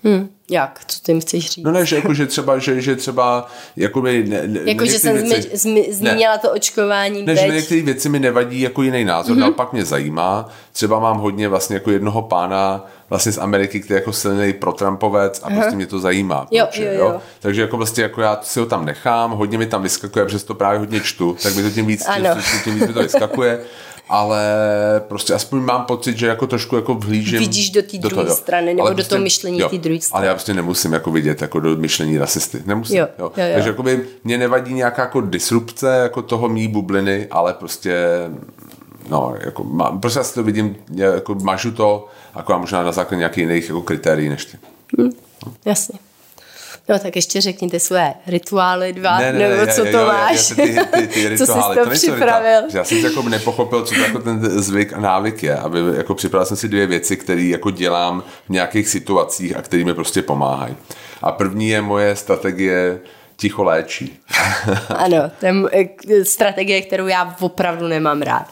Hmm. 0.03 0.29
Jak? 0.49 0.79
Co 0.87 0.99
ty 1.01 1.21
chceš 1.21 1.49
říct? 1.49 1.65
No 1.65 1.71
ne, 1.71 1.85
že, 1.85 1.95
jako, 1.95 2.13
že 2.13 2.25
třeba, 2.25 2.59
že, 2.59 2.81
že 2.81 2.95
třeba 2.95 3.47
jakoby 3.75 4.25
ne, 4.27 4.47
ne, 4.47 4.59
jako, 4.65 4.85
že 4.85 4.99
jsem 4.99 5.13
věci, 5.13 5.49
zmi, 5.53 5.87
zmínila 5.91 6.33
ne, 6.33 6.39
to 6.39 6.51
očkování 6.51 7.25
Ne, 7.25 7.35
teď. 7.35 7.45
že 7.45 7.55
některé 7.55 7.81
věci 7.81 8.09
mi 8.09 8.19
nevadí 8.19 8.61
jako 8.61 8.81
jiný 8.81 9.05
názor, 9.05 9.35
mm-hmm. 9.35 9.39
naopak 9.39 9.73
mě 9.73 9.85
zajímá. 9.85 10.49
Třeba 10.71 10.99
mám 10.99 11.17
hodně 11.17 11.47
vlastně 11.47 11.73
jako 11.73 11.91
jednoho 11.91 12.21
pána 12.21 12.85
vlastně 13.09 13.31
z 13.31 13.37
Ameriky, 13.37 13.79
který 13.79 13.95
je 13.95 13.99
jako 13.99 14.13
silný 14.13 14.53
pro 14.53 14.71
Trumpovec 14.71 15.41
a 15.43 15.49
uh-huh. 15.49 15.59
prostě 15.59 15.75
mě 15.75 15.85
to 15.85 15.99
zajímá. 15.99 16.47
Jo, 16.51 16.65
proč, 16.65 16.79
jo, 16.79 16.91
jo. 16.91 16.99
jo. 16.99 17.21
Takže 17.39 17.61
jako 17.61 17.77
vlastně 17.77 18.03
jako 18.03 18.21
já 18.21 18.39
si 18.41 18.59
ho 18.59 18.65
tam 18.65 18.85
nechám, 18.85 19.31
hodně 19.31 19.57
mi 19.57 19.65
tam 19.65 19.83
vyskakuje, 19.83 20.25
protože 20.25 20.39
to 20.39 20.55
právě 20.55 20.79
hodně 20.79 20.99
čtu, 20.99 21.37
tak 21.43 21.55
mi 21.55 21.63
to 21.63 21.69
tím 21.69 21.85
víc, 21.85 22.05
tím, 22.15 22.25
tím 22.63 22.75
víc 22.75 22.87
mi 22.87 22.93
to 22.93 23.01
vyskakuje 23.01 23.59
ale 24.09 24.43
prostě 25.07 25.33
aspoň 25.33 25.61
mám 25.61 25.85
pocit, 25.85 26.17
že 26.17 26.27
jako 26.27 26.47
trošku 26.47 26.75
jako 26.75 26.93
vhlížím. 26.93 27.39
Vidíš 27.39 27.69
do 27.69 27.81
té 27.81 27.97
druhé 27.97 28.29
strany, 28.29 28.73
nebo 28.73 28.81
ale 28.81 28.89
do 28.89 28.95
prostě, 28.95 29.09
toho 29.09 29.23
myšlení 29.23 29.61
té 29.69 29.77
druhé 29.77 30.01
strany. 30.01 30.19
Ale 30.19 30.27
já 30.27 30.33
prostě 30.33 30.53
nemusím 30.53 30.93
jako 30.93 31.11
vidět 31.11 31.41
jako 31.41 31.59
do 31.59 31.75
myšlení 31.75 32.17
rasisty. 32.17 32.63
Nemusím. 32.65 32.97
Jo, 32.97 33.07
jo. 33.19 33.31
Jo, 33.37 33.43
jo. 33.45 33.53
Takže 33.53 33.69
jakoby 33.69 34.05
mě 34.23 34.37
nevadí 34.37 34.73
nějaká 34.73 35.01
jako 35.01 35.21
disrupce 35.21 35.87
jako 35.87 36.21
toho 36.21 36.49
mý 36.49 36.67
bubliny, 36.67 37.27
ale 37.31 37.53
prostě 37.53 38.07
no, 39.09 39.35
jako 39.45 39.63
mám, 39.63 40.01
prostě 40.01 40.19
já 40.19 40.23
si 40.23 40.33
to 40.33 40.43
vidím, 40.43 40.75
jako 40.95 41.35
mažu 41.35 41.71
to, 41.71 42.07
jako 42.35 42.59
možná 42.59 42.83
na 42.83 42.91
základě 42.91 43.19
nějakých 43.19 43.41
jiných 43.41 43.67
jako 43.67 43.81
kritérií 43.81 44.29
než 44.29 44.45
ty. 44.45 44.57
Hmm, 44.97 45.11
jasně. 45.65 45.99
No 46.89 46.99
tak 46.99 47.15
ještě 47.15 47.41
řekněte 47.41 47.79
své 47.79 48.13
rituály 48.27 48.93
dva, 48.93 49.19
ne, 49.19 49.33
ne, 49.33 49.49
nebo 49.49 49.65
ne, 49.65 49.73
co 49.73 49.81
to 49.81 49.87
jo, 49.87 50.05
máš. 50.05 50.53
Já, 50.57 50.65
já, 50.65 50.85
ty, 50.85 51.07
ty, 51.07 51.29
ty 51.29 51.37
co 51.37 51.45
jsi 51.45 51.53
to, 51.53 51.83
to 51.83 51.89
připravil? 51.89 52.61
Já 52.73 52.83
jsem 52.83 52.97
jako 52.97 53.21
nepochopil, 53.21 53.85
co 53.85 53.95
to 53.95 54.01
jako 54.01 54.19
ten 54.19 54.61
zvyk 54.61 54.93
a 54.93 54.99
návyk 54.99 55.43
je. 55.43 55.55
Aby, 55.55 55.79
jako 55.97 56.15
připravil 56.15 56.45
jsem 56.45 56.57
si 56.57 56.67
dvě 56.67 56.87
věci, 56.87 57.17
které 57.17 57.41
jako 57.41 57.71
dělám 57.71 58.23
v 58.45 58.49
nějakých 58.49 58.89
situacích 58.89 59.55
a 59.55 59.61
které 59.61 59.83
mi 59.83 59.93
prostě 59.93 60.21
pomáhají. 60.21 60.75
A 61.21 61.31
první 61.31 61.69
je 61.69 61.81
moje 61.81 62.15
strategie 62.15 62.99
ticho 63.37 63.63
léčí. 63.63 64.19
ano, 64.89 65.31
to 65.39 65.45
je 65.45 66.25
strategie, 66.25 66.81
kterou 66.81 67.07
já 67.07 67.35
opravdu 67.39 67.87
nemám 67.87 68.21
ráda. 68.21 68.49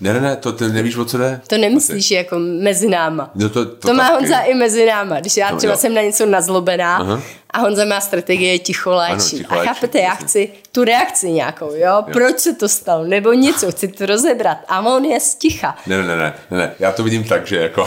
Ne, 0.00 0.12
ne, 0.12 0.20
ne, 0.20 0.36
to 0.36 0.52
ty 0.52 0.68
nevíš, 0.68 0.96
o 0.96 1.04
co 1.04 1.18
jde? 1.18 1.40
To 1.46 1.58
nemyslíš 1.58 2.04
Asi. 2.04 2.14
jako 2.14 2.38
mezi 2.38 2.88
náma. 2.88 3.30
No 3.34 3.48
to, 3.48 3.64
to, 3.64 3.88
to 3.88 3.94
má 3.94 4.08
Honza 4.08 4.38
i 4.38 4.54
mezi 4.54 4.86
náma. 4.86 5.20
Když 5.20 5.36
já 5.36 5.50
no, 5.50 5.56
třeba 5.56 5.72
jo. 5.72 5.78
jsem 5.78 5.94
na 5.94 6.02
něco 6.02 6.26
nazlobená 6.26 6.96
Aha. 6.96 7.22
A 7.50 7.58
Honza 7.58 7.84
má 7.84 8.00
strategie 8.00 8.58
ticho 8.58 8.90
léčí. 8.90 9.12
Ano, 9.12 9.20
ticho 9.22 9.54
léčí. 9.54 9.68
A 9.68 9.74
chápete, 9.74 9.98
já 9.98 10.14
chci 10.14 10.50
tu 10.72 10.84
reakci 10.84 11.32
nějakou, 11.32 11.70
jo? 11.70 11.78
jo? 11.78 12.04
Proč 12.12 12.38
se 12.38 12.54
to 12.54 12.68
stalo? 12.68 13.04
Nebo 13.04 13.32
něco, 13.32 13.70
chci 13.72 13.88
to 13.88 14.06
rozebrat. 14.06 14.58
A 14.68 14.80
on 14.80 15.04
je 15.04 15.20
sticha. 15.20 15.76
Ne, 15.86 16.02
ne, 16.02 16.16
ne, 16.16 16.16
ne, 16.16 16.58
ne, 16.58 16.74
já 16.78 16.92
to 16.92 17.04
vidím 17.04 17.24
tak, 17.24 17.46
že 17.46 17.56
jako 17.56 17.86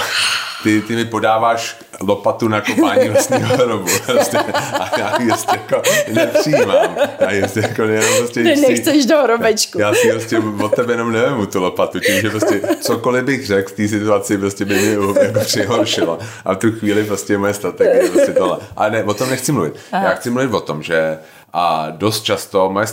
ty, 0.63 0.81
ty 0.81 0.95
mi 0.95 1.05
podáváš 1.05 1.77
lopatu 2.01 2.47
na 2.47 2.61
kopání 2.61 3.09
vlastního 3.09 3.57
hrobu. 3.57 3.89
Prostě, 4.05 4.37
a 4.79 4.99
já 4.99 5.21
ji 5.21 5.27
prostě 5.27 5.51
jako 5.51 5.81
nepřijímám. 6.13 6.97
Já 7.19 7.31
ji 7.31 7.41
prostě 7.41 7.59
jako 7.59 7.83
jenom 7.83 8.17
prostě... 8.17 8.43
Ty 8.43 8.55
nechceš 8.55 9.05
do 9.05 9.17
hrobečku. 9.23 9.79
Já 9.79 9.93
si 9.93 10.11
prostě 10.11 10.39
od 10.63 10.75
tebe 10.75 10.93
jenom 10.93 11.11
nevím 11.11 11.47
tu 11.47 11.61
lopatu, 11.61 11.99
tím, 11.99 12.21
že 12.21 12.29
prostě 12.29 12.61
cokoliv 12.81 13.23
bych 13.23 13.47
řekl 13.47 13.69
v 13.69 13.71
té 13.71 13.87
situaci 13.87 14.37
prostě 14.37 14.65
by 14.65 14.75
mě 14.75 14.91
jako 14.91 15.39
přihoršilo. 15.39 16.19
A 16.45 16.53
v 16.53 16.57
tu 16.57 16.71
chvíli 16.71 17.03
prostě 17.03 17.37
moje 17.37 17.53
strategie 17.53 18.09
prostě 18.09 18.33
tohle. 18.33 18.57
Ale 18.75 18.91
ne, 18.91 19.03
o 19.03 19.13
tom 19.13 19.29
nechci 19.29 19.48
mluvit. 19.51 19.75
Aha. 19.91 20.03
Já 20.03 20.15
chci 20.15 20.29
mluvit 20.29 20.53
o 20.53 20.59
tom, 20.59 20.83
že 20.83 21.19
a 21.53 21.87
dost 21.91 22.23
často 22.23 22.69
moje 22.69 22.87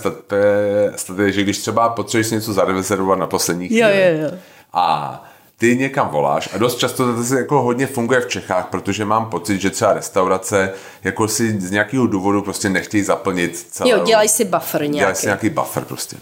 strategie, 0.97 1.33
že 1.33 1.43
když 1.43 1.59
třeba 1.59 1.89
potřebuješ 1.89 2.31
něco 2.31 2.53
zarezervovat 2.53 3.19
na 3.19 3.27
poslední 3.27 3.69
chvíli, 3.69 3.81
jo, 3.81 3.89
jo, 3.89 4.23
jo. 4.23 4.39
a 4.73 5.25
ty 5.59 5.77
někam 5.77 6.09
voláš 6.09 6.49
a 6.55 6.59
dost 6.59 6.79
často 6.79 7.15
to 7.15 7.25
se 7.25 7.39
jako 7.39 7.63
hodně 7.63 7.87
funguje 7.87 8.21
v 8.21 8.29
Čechách, 8.29 8.67
protože 8.71 9.05
mám 9.05 9.27
pocit, 9.27 9.61
že 9.61 9.71
třeba 9.71 9.93
restaurace 9.93 10.73
jako 11.05 11.29
si 11.29 11.61
z 11.61 11.71
nějakého 11.71 12.07
důvodu 12.07 12.43
prostě 12.43 12.69
nechtějí 12.69 13.03
zaplnit 13.03 13.67
celou... 13.71 13.91
Jo, 13.91 14.05
dělají 14.05 14.29
si 14.29 14.45
buffer 14.45 14.81
nějaký. 14.81 14.99
Dělají 14.99 15.17
si 15.17 15.27
nějaký 15.27 15.51
buffer 15.51 15.85
prostě. 15.85 16.17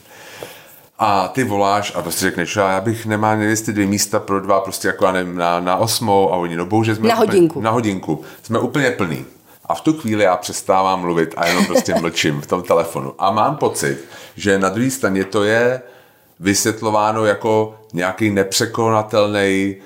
A 0.99 1.29
ty 1.29 1.45
voláš 1.45 1.93
a 1.95 2.03
prostě 2.03 2.21
řekneš, 2.21 2.57
já 2.57 2.81
bych 2.81 3.07
nemá 3.07 3.37
ty 3.65 3.73
dvě 3.73 3.87
místa 3.87 4.21
pro 4.21 4.41
dva, 4.41 4.61
prostě 4.61 4.89
jako 4.89 5.13
nevím, 5.13 5.37
na, 5.37 5.61
na 5.61 5.77
osmou 5.77 6.33
a 6.33 6.37
oni, 6.37 6.57
no 6.57 6.67
bohužel 6.67 6.95
jsme... 6.95 7.09
Na 7.09 7.15
hodinku. 7.15 7.61
na 7.61 7.71
hodinku. 7.71 8.25
Jsme 8.43 8.59
úplně 8.59 8.91
plný. 8.91 9.25
A 9.67 9.75
v 9.75 9.81
tu 9.81 9.93
chvíli 9.93 10.25
já 10.25 10.37
přestávám 10.37 11.01
mluvit 11.01 11.35
a 11.37 11.47
jenom 11.47 11.67
prostě 11.67 11.95
mlčím 11.95 12.41
v 12.41 12.47
tom 12.47 12.63
telefonu. 12.63 13.15
A 13.19 13.31
mám 13.31 13.57
pocit, 13.57 14.05
že 14.37 14.59
na 14.59 14.69
druhé 14.69 14.91
straně 14.91 15.25
to 15.25 15.45
je 15.45 15.83
vysvětlováno 16.41 17.25
jako 17.25 17.81
nějaký 17.93 18.31
nepřekonatelný 18.31 19.77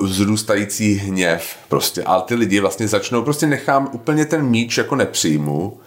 vzrůstající 0.00 0.94
hněv 0.94 1.56
prostě. 1.68 2.02
Ale 2.02 2.22
ty 2.22 2.34
lidi 2.34 2.60
vlastně 2.60 2.88
začnou, 2.88 3.22
prostě 3.22 3.46
nechám 3.46 3.90
úplně 3.92 4.26
ten 4.26 4.42
míč 4.42 4.78
jako 4.78 4.96
nepřijmu, 4.96 5.80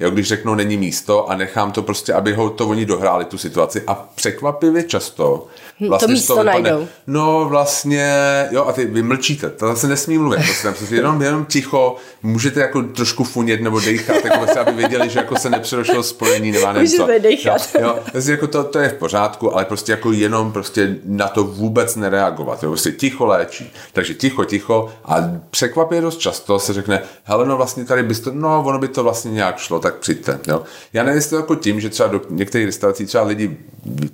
jo, 0.00 0.10
když 0.10 0.28
řeknou 0.28 0.54
není 0.54 0.76
místo 0.76 1.30
a 1.30 1.36
nechám 1.36 1.72
to 1.72 1.82
prostě, 1.82 2.12
aby 2.12 2.32
ho 2.32 2.50
to 2.50 2.68
oni 2.68 2.86
dohráli 2.86 3.24
tu 3.24 3.38
situaci 3.38 3.82
a 3.86 3.94
překvapivě 4.14 4.82
často 4.82 5.46
Hm, 5.80 5.88
vlastně 5.88 6.06
to 6.06 6.12
místo 6.12 6.42
najdou. 6.42 6.88
No 7.06 7.46
vlastně, 7.48 8.14
jo 8.50 8.64
a 8.64 8.72
ty 8.72 8.84
vy 8.84 9.02
mlčíte, 9.02 9.50
to 9.50 9.66
zase 9.66 9.88
nesmí 9.88 10.18
mluvit, 10.18 10.36
prostě, 10.44 10.68
prostě 10.68 10.94
jenom, 10.94 11.22
jenom 11.22 11.44
ticho, 11.44 11.96
můžete 12.22 12.60
jako 12.60 12.82
trošku 12.82 13.24
funět 13.24 13.60
nebo 13.60 13.80
dejchat, 13.80 14.24
jako 14.24 14.38
vlastně, 14.38 14.60
aby 14.60 14.72
věděli, 14.72 15.10
že 15.10 15.18
jako 15.18 15.36
se 15.36 15.50
nepřerošlo 15.50 16.02
spojení 16.02 16.52
nebo 16.52 16.72
nevím 16.72 16.90
co. 16.90 17.06
dejchat. 17.18 17.68
Jo, 17.74 17.80
jo, 17.86 17.98
vlastně 18.12 18.32
jako 18.32 18.46
to, 18.46 18.64
to, 18.64 18.78
je 18.78 18.88
v 18.88 18.94
pořádku, 18.94 19.54
ale 19.54 19.64
prostě 19.64 19.92
jako 19.92 20.12
jenom 20.12 20.52
prostě 20.52 20.96
na 21.04 21.28
to 21.28 21.44
vůbec 21.44 21.96
nereagovat, 21.96 22.62
jo, 22.62 22.70
prostě 22.70 22.92
ticho 22.92 23.26
léčí, 23.26 23.72
takže 23.92 24.14
ticho, 24.14 24.44
ticho 24.44 24.88
a 25.04 25.16
překvapivě 25.50 26.02
dost 26.02 26.18
často 26.18 26.58
se 26.58 26.72
řekne, 26.72 27.02
hele 27.24 27.46
no 27.46 27.56
vlastně 27.56 27.84
tady 27.84 28.02
bys 28.02 28.20
to, 28.20 28.30
no 28.34 28.64
ono 28.66 28.78
by 28.78 28.88
to 28.88 29.02
vlastně 29.02 29.30
nějak 29.30 29.58
šlo, 29.58 29.78
tak 29.78 29.89
tak 29.90 30.00
přijďte. 30.00 30.38
Jo. 30.46 30.62
Já 30.92 31.02
nevím, 31.02 31.16
jestli 31.16 31.30
to 31.30 31.36
jako 31.36 31.54
tím, 31.54 31.80
že 31.80 31.88
třeba 31.88 32.08
do 32.08 32.20
některých 32.30 32.66
restaurací 32.66 33.06
třeba 33.06 33.24
lidi 33.24 33.56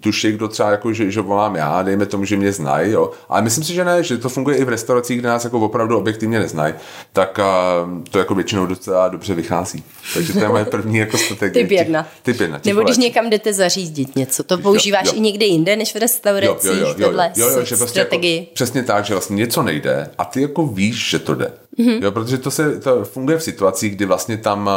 tuší, 0.00 0.32
kdo 0.32 0.48
třeba 0.48 0.70
jako, 0.70 0.92
že, 0.92 1.10
že 1.10 1.20
volám 1.20 1.56
já, 1.56 1.82
dejme 1.82 2.06
tomu, 2.06 2.24
že 2.24 2.36
mě 2.36 2.52
znají, 2.52 2.92
jo. 2.92 3.10
Ale 3.28 3.42
myslím 3.42 3.64
si, 3.64 3.74
že 3.74 3.84
ne, 3.84 4.02
že 4.02 4.18
to 4.18 4.28
funguje 4.28 4.56
i 4.56 4.64
v 4.64 4.68
restauracích, 4.68 5.18
kde 5.18 5.28
nás 5.28 5.44
jako 5.44 5.60
opravdu 5.60 5.98
objektivně 5.98 6.38
neznají, 6.38 6.74
tak 7.12 7.38
uh, 7.38 8.02
to 8.10 8.18
jako 8.18 8.34
většinou 8.34 8.66
docela 8.66 9.08
dobře 9.08 9.34
vychází. 9.34 9.84
Takže 10.14 10.32
to 10.32 10.38
je 10.38 10.48
moje 10.48 10.64
první 10.64 10.98
jako 10.98 11.18
strategie. 11.18 11.64
Typ 11.64 11.70
jedna. 11.70 12.08
Typ 12.22 12.40
jedna. 12.40 12.60
Nebo 12.64 12.82
když 12.82 12.96
někam 12.96 13.30
jdete 13.30 13.52
zařídit 13.52 14.16
něco, 14.16 14.42
to 14.42 14.58
používáš 14.58 15.06
jo, 15.06 15.12
jo. 15.12 15.18
i 15.18 15.20
někde 15.20 15.46
jinde, 15.46 15.76
než 15.76 15.94
v 15.94 15.98
restauracích, 15.98 16.70
jo, 16.70 16.76
jo, 16.76 16.94
jo, 16.98 17.12
jo, 17.12 17.30
jo, 17.36 17.48
jo, 17.48 17.64
že 17.64 17.76
prostě 17.76 17.98
Jako, 17.98 18.46
přesně 18.54 18.82
tak, 18.82 19.04
že 19.04 19.14
vlastně 19.14 19.36
něco 19.36 19.62
nejde 19.62 20.10
a 20.18 20.24
ty 20.24 20.42
jako 20.42 20.66
víš, 20.66 21.10
že 21.10 21.18
to 21.18 21.34
jde. 21.34 21.52
Mm-hmm. 21.78 22.02
Jo, 22.02 22.12
protože 22.12 22.38
to 22.38 22.50
se 22.50 22.80
to 22.80 23.04
funguje 23.04 23.38
v 23.38 23.42
situacích, 23.42 23.96
kdy 23.96 24.04
vlastně 24.04 24.36
tam 24.36 24.70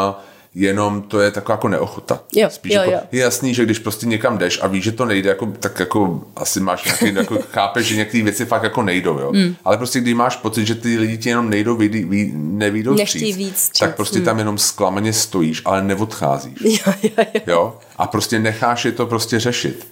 jenom 0.55 1.01
to 1.01 1.19
je 1.19 1.31
taková 1.31 1.53
jako 1.53 1.67
neochota. 1.67 2.19
Jo, 2.35 2.49
Spíš 2.49 2.73
jo, 2.73 2.81
jako, 2.81 2.91
jo. 2.91 2.99
Je 3.11 3.21
jasný, 3.21 3.53
že 3.53 3.65
když 3.65 3.79
prostě 3.79 4.05
někam 4.05 4.37
jdeš 4.37 4.59
a 4.61 4.67
víš, 4.67 4.83
že 4.83 4.91
to 4.91 5.05
nejde, 5.05 5.29
jako, 5.29 5.45
tak 5.59 5.79
jako 5.79 6.21
asi 6.35 6.59
máš 6.59 6.85
nějaký, 6.85 7.17
jako 7.19 7.37
chápeš, 7.51 7.87
že 7.87 7.95
některé 7.95 8.23
věci 8.23 8.45
fakt 8.45 8.63
jako 8.63 8.81
nejdou, 8.81 9.19
jo. 9.19 9.31
Mm. 9.33 9.55
Ale 9.65 9.77
prostě 9.77 9.99
když 9.99 10.13
máš 10.13 10.35
pocit, 10.35 10.65
že 10.65 10.75
ty 10.75 10.97
lidi 10.97 11.17
ti 11.17 11.29
jenom 11.29 11.49
nejdou, 11.49 11.75
ví, 11.75 11.87
ví, 11.87 12.31
nevídou 12.35 12.97
vstříc, 12.97 13.37
víc 13.37 13.69
tak 13.79 13.95
prostě 13.95 14.19
mm. 14.19 14.25
tam 14.25 14.39
jenom 14.39 14.57
zklamaně 14.57 15.13
stojíš, 15.13 15.61
ale 15.65 15.83
neodcházíš. 15.83 16.59
Jo, 16.69 16.93
jo, 17.03 17.09
jo. 17.17 17.41
jo? 17.47 17.77
A 17.97 18.07
prostě 18.07 18.39
necháš 18.39 18.85
je 18.85 18.91
to 18.91 19.05
prostě 19.05 19.39
řešit. 19.39 19.87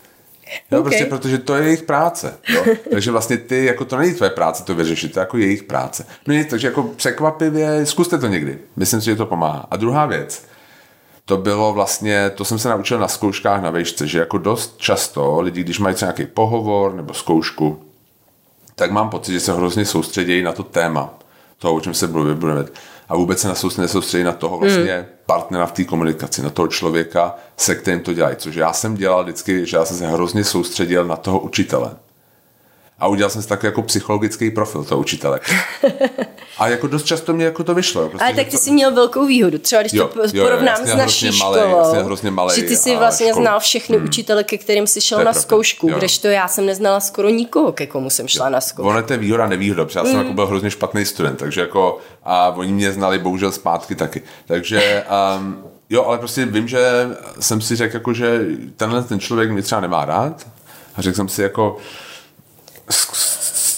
Jo, 0.72 0.80
okay. 0.80 0.90
prostě 0.92 1.06
protože 1.06 1.38
to 1.38 1.56
je 1.56 1.64
jejich 1.64 1.84
práce. 1.84 2.38
Jo? 2.50 2.64
takže 2.92 3.12
vlastně 3.12 3.38
ty, 3.38 3.66
jako 3.66 3.86
to 3.86 3.98
není 3.98 4.14
tvoje 4.14 4.30
práce 4.30 4.64
to 4.64 4.76
vyřešit, 4.76 5.14
to 5.14 5.20
je 5.20 5.22
jako 5.22 5.38
jejich 5.38 5.64
práce. 5.64 6.06
No 6.28 6.34
nic, 6.34 6.50
takže 6.50 6.68
jako 6.68 6.84
překvapivě, 6.84 7.86
zkuste 7.86 8.18
to 8.18 8.28
někdy. 8.28 8.58
Myslím 8.76 9.02
si, 9.02 9.06
že 9.06 9.16
to 9.16 9.26
pomáhá. 9.26 9.68
A 9.72 9.78
druhá 9.78 10.06
věc, 10.06 10.44
to 11.26 11.38
bylo 11.38 11.74
vlastně, 11.74 12.30
to 12.30 12.46
jsem 12.46 12.60
se 12.60 12.70
naučil 12.70 13.00
na 13.00 13.08
zkouškách 13.08 13.62
na 13.62 13.70
vejšce, 13.70 14.08
že 14.08 14.20
jako 14.20 14.38
dost 14.38 14.78
často 14.78 15.42
lidi, 15.42 15.64
když 15.64 15.80
mají 15.80 15.96
nějaký 16.02 16.26
pohovor 16.26 16.94
nebo 16.94 17.14
zkoušku, 17.14 17.84
tak 18.76 18.92
mám 18.92 19.10
pocit, 19.10 19.34
že 19.34 19.40
se 19.40 19.54
hrozně 19.54 19.86
soustředějí 19.86 20.44
na 20.44 20.52
to 20.52 20.64
téma 20.64 21.14
toho, 21.58 21.74
o 21.76 21.80
čem 21.80 21.94
se 21.94 22.08
budeme 22.08 22.66
a 23.10 23.16
vůbec 23.16 23.40
se 23.40 23.48
nesoustředí 23.78 24.24
na 24.24 24.32
toho 24.32 24.58
vlastně 24.58 24.98
mm. 25.00 25.06
partnera 25.26 25.66
v 25.66 25.72
té 25.72 25.84
komunikaci, 25.84 26.42
na 26.42 26.50
toho 26.50 26.68
člověka, 26.68 27.36
se 27.58 27.76
kterým 27.76 28.00
to 28.00 28.14
dělají. 28.14 28.36
Což 28.36 28.56
já 28.56 28.74
jsem 28.74 28.96
dělal 28.96 29.24
vždycky, 29.24 29.66
že 29.66 29.78
já 29.78 29.86
jsem 29.86 29.98
se 29.98 30.08
hrozně 30.08 30.44
soustředil 30.44 31.06
na 31.06 31.16
toho 31.16 31.40
učitele 31.40 31.92
a 33.00 33.08
udělal 33.08 33.30
jsem 33.30 33.42
si 33.42 33.48
takový 33.48 33.68
jako 33.68 33.82
psychologický 33.82 34.52
profil 34.52 34.84
toho 34.84 35.02
učitele. 35.02 35.40
A 36.58 36.68
jako 36.68 36.88
dost 36.88 37.04
často 37.04 37.34
mě 37.34 37.46
jako 37.46 37.64
to 37.64 37.74
vyšlo. 37.74 38.10
Prostě, 38.10 38.26
Ale 38.26 38.36
tak 38.36 38.46
ty 38.46 38.52
to... 38.52 38.58
jsi 38.58 38.72
měl 38.72 38.94
velkou 38.94 39.26
výhodu. 39.26 39.58
Třeba 39.58 39.82
když 39.82 39.94
jo, 39.94 40.08
to 40.08 40.20
jo, 40.34 40.46
porovnám 40.46 40.78
s 40.86 40.96
naší 40.96 41.32
školou, 41.32 42.18
malej, 42.30 42.56
že 42.56 42.68
ty 42.68 42.76
jsi 42.76 42.96
vlastně 42.96 43.28
školu. 43.28 43.44
znal 43.44 43.60
všechny 43.60 43.98
hmm. 43.98 44.06
učitele, 44.06 44.44
ke 44.44 44.58
kterým 44.58 44.88
jsi 44.88 45.02
šel 45.02 45.18
na 45.18 45.24
pravda. 45.24 45.42
zkoušku, 45.42 45.90
jo. 45.90 45.98
kdežto 45.98 46.28
já 46.28 46.48
jsem 46.48 46.66
neznala 46.66 47.00
skoro 47.00 47.30
nikoho, 47.30 47.72
ke 47.72 47.88
komu 47.88 48.10
jsem 48.10 48.28
šla 48.28 48.46
jo. 48.46 48.52
na 48.52 48.62
zkoušku. 48.62 48.90
Ono 48.90 49.04
to 49.04 49.14
je 49.14 49.20
výhoda, 49.20 49.48
nevýhoda, 49.48 49.86
protože 49.86 50.00
já 50.00 50.06
jsem 50.06 50.14
hmm. 50.14 50.22
jako 50.22 50.34
byl 50.34 50.48
hrozně 50.48 50.72
špatný 50.72 51.06
student, 51.06 51.40
takže 51.40 51.62
jako 51.62 52.00
a 52.24 52.50
oni 52.50 52.72
mě 52.72 52.92
znali 52.92 53.20
bohužel 53.20 53.52
zpátky 53.52 53.96
taky. 53.96 54.22
Takže 54.48 55.04
um, 55.38 55.64
jo, 55.90 56.04
ale 56.04 56.18
prostě 56.18 56.46
vím, 56.46 56.68
že 56.68 57.10
jsem 57.40 57.62
si 57.62 57.76
řekl, 57.76 57.96
jako, 57.96 58.14
že 58.14 58.46
tenhle 58.76 59.04
ten 59.04 59.20
člověk 59.20 59.52
mě 59.52 59.62
třeba 59.62 59.82
nemá 59.82 60.06
rád 60.06 60.48
a 60.96 61.02
řekl 61.02 61.16
jsem 61.16 61.28
si 61.28 61.42
jako, 61.42 61.78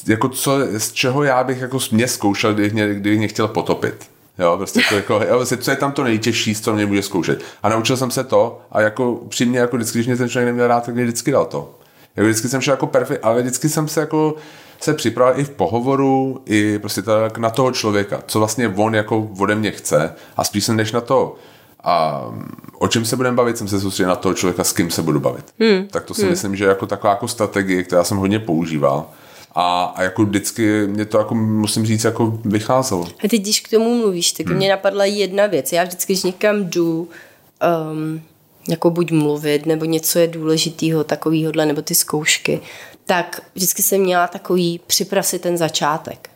jako 0.07 0.29
co, 0.29 0.57
z 0.77 0.91
čeho 0.91 1.23
já 1.23 1.43
bych 1.43 1.61
jako 1.61 1.79
mě 1.91 2.07
zkoušel, 2.07 2.53
kdybych 2.53 2.73
mě, 2.73 2.93
kdybych 2.93 3.17
mě 3.17 3.27
chtěl 3.27 3.47
potopit. 3.47 4.09
Jo, 4.39 4.57
prostě 4.57 4.81
to 4.89 4.95
jako, 4.95 5.13
jo, 5.13 5.35
prostě 5.35 5.57
co 5.57 5.71
je 5.71 5.77
tam 5.77 5.91
to 5.91 6.03
nejtěžší, 6.03 6.55
co 6.55 6.73
mě 6.73 6.85
může 6.85 7.03
zkoušet. 7.03 7.41
A 7.63 7.69
naučil 7.69 7.97
jsem 7.97 8.11
se 8.11 8.23
to 8.23 8.61
a 8.71 8.81
jako 8.81 9.11
upřímně, 9.11 9.59
jako 9.59 9.75
vždycky, 9.75 9.97
když 9.97 10.07
mě 10.07 10.17
ten 10.17 10.29
člověk 10.29 10.47
neměl 10.47 10.67
rád, 10.67 10.85
tak 10.85 10.95
mě 10.95 11.03
vždycky 11.03 11.31
dal 11.31 11.45
to. 11.45 11.75
Jako 12.15 12.29
vždycky 12.29 12.49
jsem 12.49 12.61
šel 12.61 12.73
jako 12.73 12.87
perfekt, 12.87 13.19
ale 13.23 13.41
vždycky 13.41 13.69
jsem 13.69 13.87
se 13.87 13.99
jako 13.99 14.35
se 14.81 14.93
připravil 14.93 15.39
i 15.39 15.43
v 15.43 15.49
pohovoru, 15.49 16.41
i 16.45 16.79
prostě 16.79 17.01
tak 17.01 17.37
na 17.37 17.49
toho 17.49 17.71
člověka, 17.71 18.23
co 18.27 18.39
vlastně 18.39 18.69
on 18.69 18.95
jako 18.95 19.29
ode 19.39 19.55
mě 19.55 19.71
chce 19.71 20.15
a 20.37 20.43
spíš 20.43 20.65
jsem 20.65 20.75
než 20.75 20.91
na 20.91 21.01
to, 21.01 21.35
a 21.83 22.25
o 22.79 22.87
čem 22.87 23.05
se 23.05 23.15
budeme 23.15 23.35
bavit, 23.35 23.57
jsem 23.57 23.67
se 23.67 23.79
soustředil 23.79 24.09
na 24.09 24.15
toho 24.15 24.35
člověka, 24.35 24.63
s 24.63 24.73
kým 24.73 24.91
se 24.91 25.01
budu 25.01 25.19
bavit. 25.19 25.45
Hmm. 25.59 25.87
Tak 25.87 26.03
to 26.03 26.13
si 26.13 26.21
hmm. 26.21 26.29
myslím, 26.29 26.55
že 26.55 26.65
jako 26.65 26.85
taková 26.85 27.13
jako 27.13 27.27
strategie, 27.27 27.83
která 27.83 28.03
jsem 28.03 28.17
hodně 28.17 28.39
používal. 28.39 29.05
A, 29.55 29.83
a 29.83 30.03
jako 30.03 30.25
vždycky 30.25 30.87
mě 30.87 31.05
to 31.05 31.17
jako 31.17 31.35
musím 31.35 31.85
říct 31.85 32.03
jako 32.03 32.39
vycházelo. 32.45 33.07
A 33.23 33.27
teď, 33.27 33.41
když 33.41 33.59
k 33.59 33.69
tomu 33.69 33.97
mluvíš, 33.97 34.31
tak 34.31 34.47
hmm. 34.47 34.55
mě 34.55 34.69
napadla 34.69 35.05
jedna 35.05 35.45
věc. 35.45 35.73
Já 35.73 35.83
vždycky, 35.83 36.13
když 36.13 36.23
někam 36.23 36.69
jdu, 36.69 37.09
um, 37.91 38.21
jako 38.69 38.89
buď 38.89 39.11
mluvit, 39.11 39.65
nebo 39.65 39.85
něco 39.85 40.19
je 40.19 40.27
důležitého, 40.27 41.03
takovýhodle, 41.03 41.65
nebo 41.65 41.81
ty 41.81 41.95
zkoušky, 41.95 42.61
tak 43.05 43.41
vždycky 43.55 43.81
jsem 43.83 44.01
měla 44.01 44.27
takový 44.27 44.81
připrav 44.87 45.25
si 45.25 45.39
ten 45.39 45.57
začátek. 45.57 46.29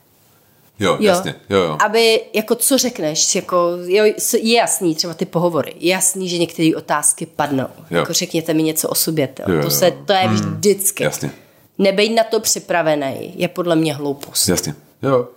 Jo, 0.84 0.92
jo, 0.92 0.98
jasně. 1.00 1.36
Jo, 1.50 1.60
jo. 1.60 1.78
Aby, 1.86 2.22
jako 2.34 2.56
co 2.56 2.78
řekneš, 2.78 3.36
jako, 3.36 3.70
jo, 3.86 4.06
je 4.40 4.56
jasný, 4.56 4.96
třeba 4.96 5.14
ty 5.14 5.26
pohovory, 5.26 5.74
je 5.80 5.92
jasný, 5.92 6.30
že 6.30 6.38
některé 6.38 6.72
otázky 6.78 7.26
padnou. 7.26 7.68
Jo. 7.92 7.98
Jako 8.00 8.14
řekněte 8.14 8.54
mi 8.54 8.64
něco 8.64 8.90
o 8.90 8.96
sobě, 8.96 9.28
to, 9.28 9.52
jo, 9.52 9.64
to, 9.64 9.70
se, 9.70 9.92
to 10.06 10.14
je 10.14 10.20
hmm. 10.20 10.36
vždycky. 10.36 11.04
Jasně. 11.04 11.32
Nebejt 11.78 12.16
na 12.16 12.24
to 12.24 12.40
připravený 12.40 13.34
je 13.36 13.48
podle 13.48 13.76
mě 13.76 13.94
hloupost. 13.94 14.48
Jasně, 14.48 14.76
jo. 15.04 15.28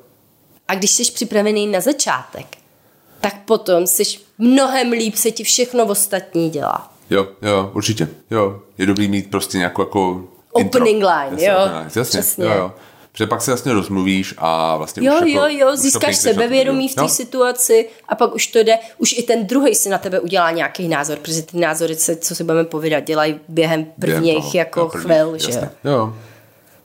A 0.68 0.74
když 0.74 0.90
jsi 0.90 1.12
připravený 1.12 1.66
na 1.66 1.80
začátek, 1.80 2.46
tak 3.20 3.44
potom 3.44 3.86
jsi 3.86 4.02
mnohem 4.38 4.92
líp 4.92 5.16
se 5.16 5.30
ti 5.30 5.44
všechno 5.44 5.86
ostatní 5.86 6.50
dělá. 6.50 6.92
Jo, 7.10 7.26
jo, 7.42 7.70
určitě. 7.74 8.08
Jo, 8.30 8.60
je 8.78 8.86
dobrý 8.86 9.08
mít 9.08 9.30
prostě 9.30 9.58
nějakou 9.58 9.82
jako 9.82 10.28
Opening 10.52 10.96
intro. 10.96 11.08
line, 11.08 11.30
jasně, 11.30 11.46
jo. 11.46 11.58
Jasně, 11.84 12.02
Přesně. 12.02 12.44
Jo, 12.44 12.52
jo. 12.52 12.72
Protože 13.16 13.26
pak 13.26 13.42
se 13.42 13.50
vlastně 13.50 13.72
rozmluvíš 13.72 14.34
a 14.38 14.76
vlastně 14.76 15.06
Jo, 15.06 15.14
už 15.14 15.20
jo, 15.20 15.44
jako, 15.44 15.58
jo, 15.58 15.76
získáš 15.76 16.16
sebevědomí 16.16 16.88
v 16.88 16.94
té 16.94 17.08
situaci 17.08 17.88
a 18.08 18.14
pak 18.14 18.34
už 18.34 18.46
to 18.46 18.58
jde, 18.58 18.78
už 18.98 19.12
i 19.18 19.22
ten 19.22 19.46
druhý 19.46 19.74
si 19.74 19.88
na 19.88 19.98
tebe 19.98 20.20
udělá 20.20 20.50
nějaký 20.50 20.88
názor, 20.88 21.18
protože 21.18 21.42
ty 21.42 21.58
názory, 21.58 21.96
co 21.96 22.34
si 22.34 22.44
budeme 22.44 22.64
povídat, 22.64 23.04
dělají 23.04 23.40
během 23.48 23.84
prvních 23.84 24.22
během 24.22 24.42
toho, 24.42 24.52
jako 24.54 24.88
první, 24.88 25.04
chvil, 25.04 25.38
že 25.38 25.52
jo. 25.52 25.68
jo. 25.84 26.14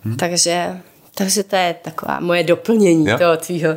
Hm. 0.06 0.18
Takže, 0.18 0.82
takže 1.16 1.44
to 1.44 1.56
je 1.56 1.76
taková 1.82 2.20
moje 2.20 2.44
doplnění 2.44 3.10
jo. 3.10 3.18
toho 3.18 3.38
tvýho. 3.38 3.70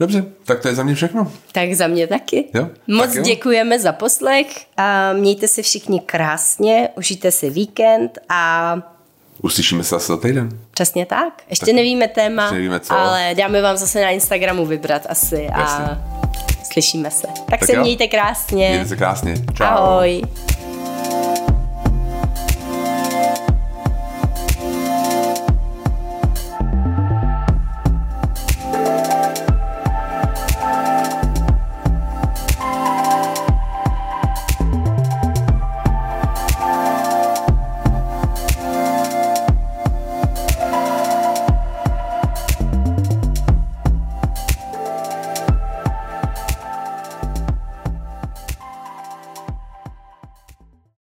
Dobře, 0.00 0.24
tak 0.44 0.60
to 0.60 0.68
je 0.68 0.74
za 0.74 0.82
mě 0.82 0.94
všechno. 0.94 1.32
Tak 1.52 1.72
za 1.72 1.86
mě 1.86 2.06
taky. 2.06 2.48
Jo, 2.54 2.68
Moc 2.86 3.06
tak 3.06 3.14
jo. 3.14 3.22
děkujeme 3.22 3.78
za 3.78 3.92
poslech 3.92 4.46
a 4.76 5.12
mějte 5.12 5.48
se 5.48 5.62
všichni 5.62 6.00
krásně, 6.00 6.88
užijte 6.96 7.30
si 7.30 7.50
víkend 7.50 8.18
a 8.28 8.76
Uslyšíme 9.42 9.84
se 9.84 9.88
zase 9.94 10.06
za 10.06 10.16
týden. 10.16 10.48
Přesně 10.70 11.06
tak. 11.06 11.42
Ještě 11.50 11.66
tak 11.66 11.74
nevíme 11.74 12.08
téma, 12.08 12.42
ještě 12.42 12.54
nevíme 12.54 12.80
co. 12.80 12.94
ale 12.94 13.34
dáme 13.36 13.62
vám 13.62 13.76
zase 13.76 14.00
na 14.02 14.10
Instagramu 14.10 14.66
vybrat 14.66 15.02
asi 15.08 15.48
a 15.48 15.60
Jasně. 15.60 15.86
slyšíme 16.72 17.10
se. 17.10 17.26
Tak, 17.26 17.46
tak 17.50 17.64
se 17.64 17.74
jo. 17.74 17.80
mějte 17.80 18.06
krásně. 18.06 18.68
Mějte 18.68 18.88
se 18.88 18.96
krásně. 18.96 19.34
Čau. 19.54 19.64
Ahoj. 19.64 20.22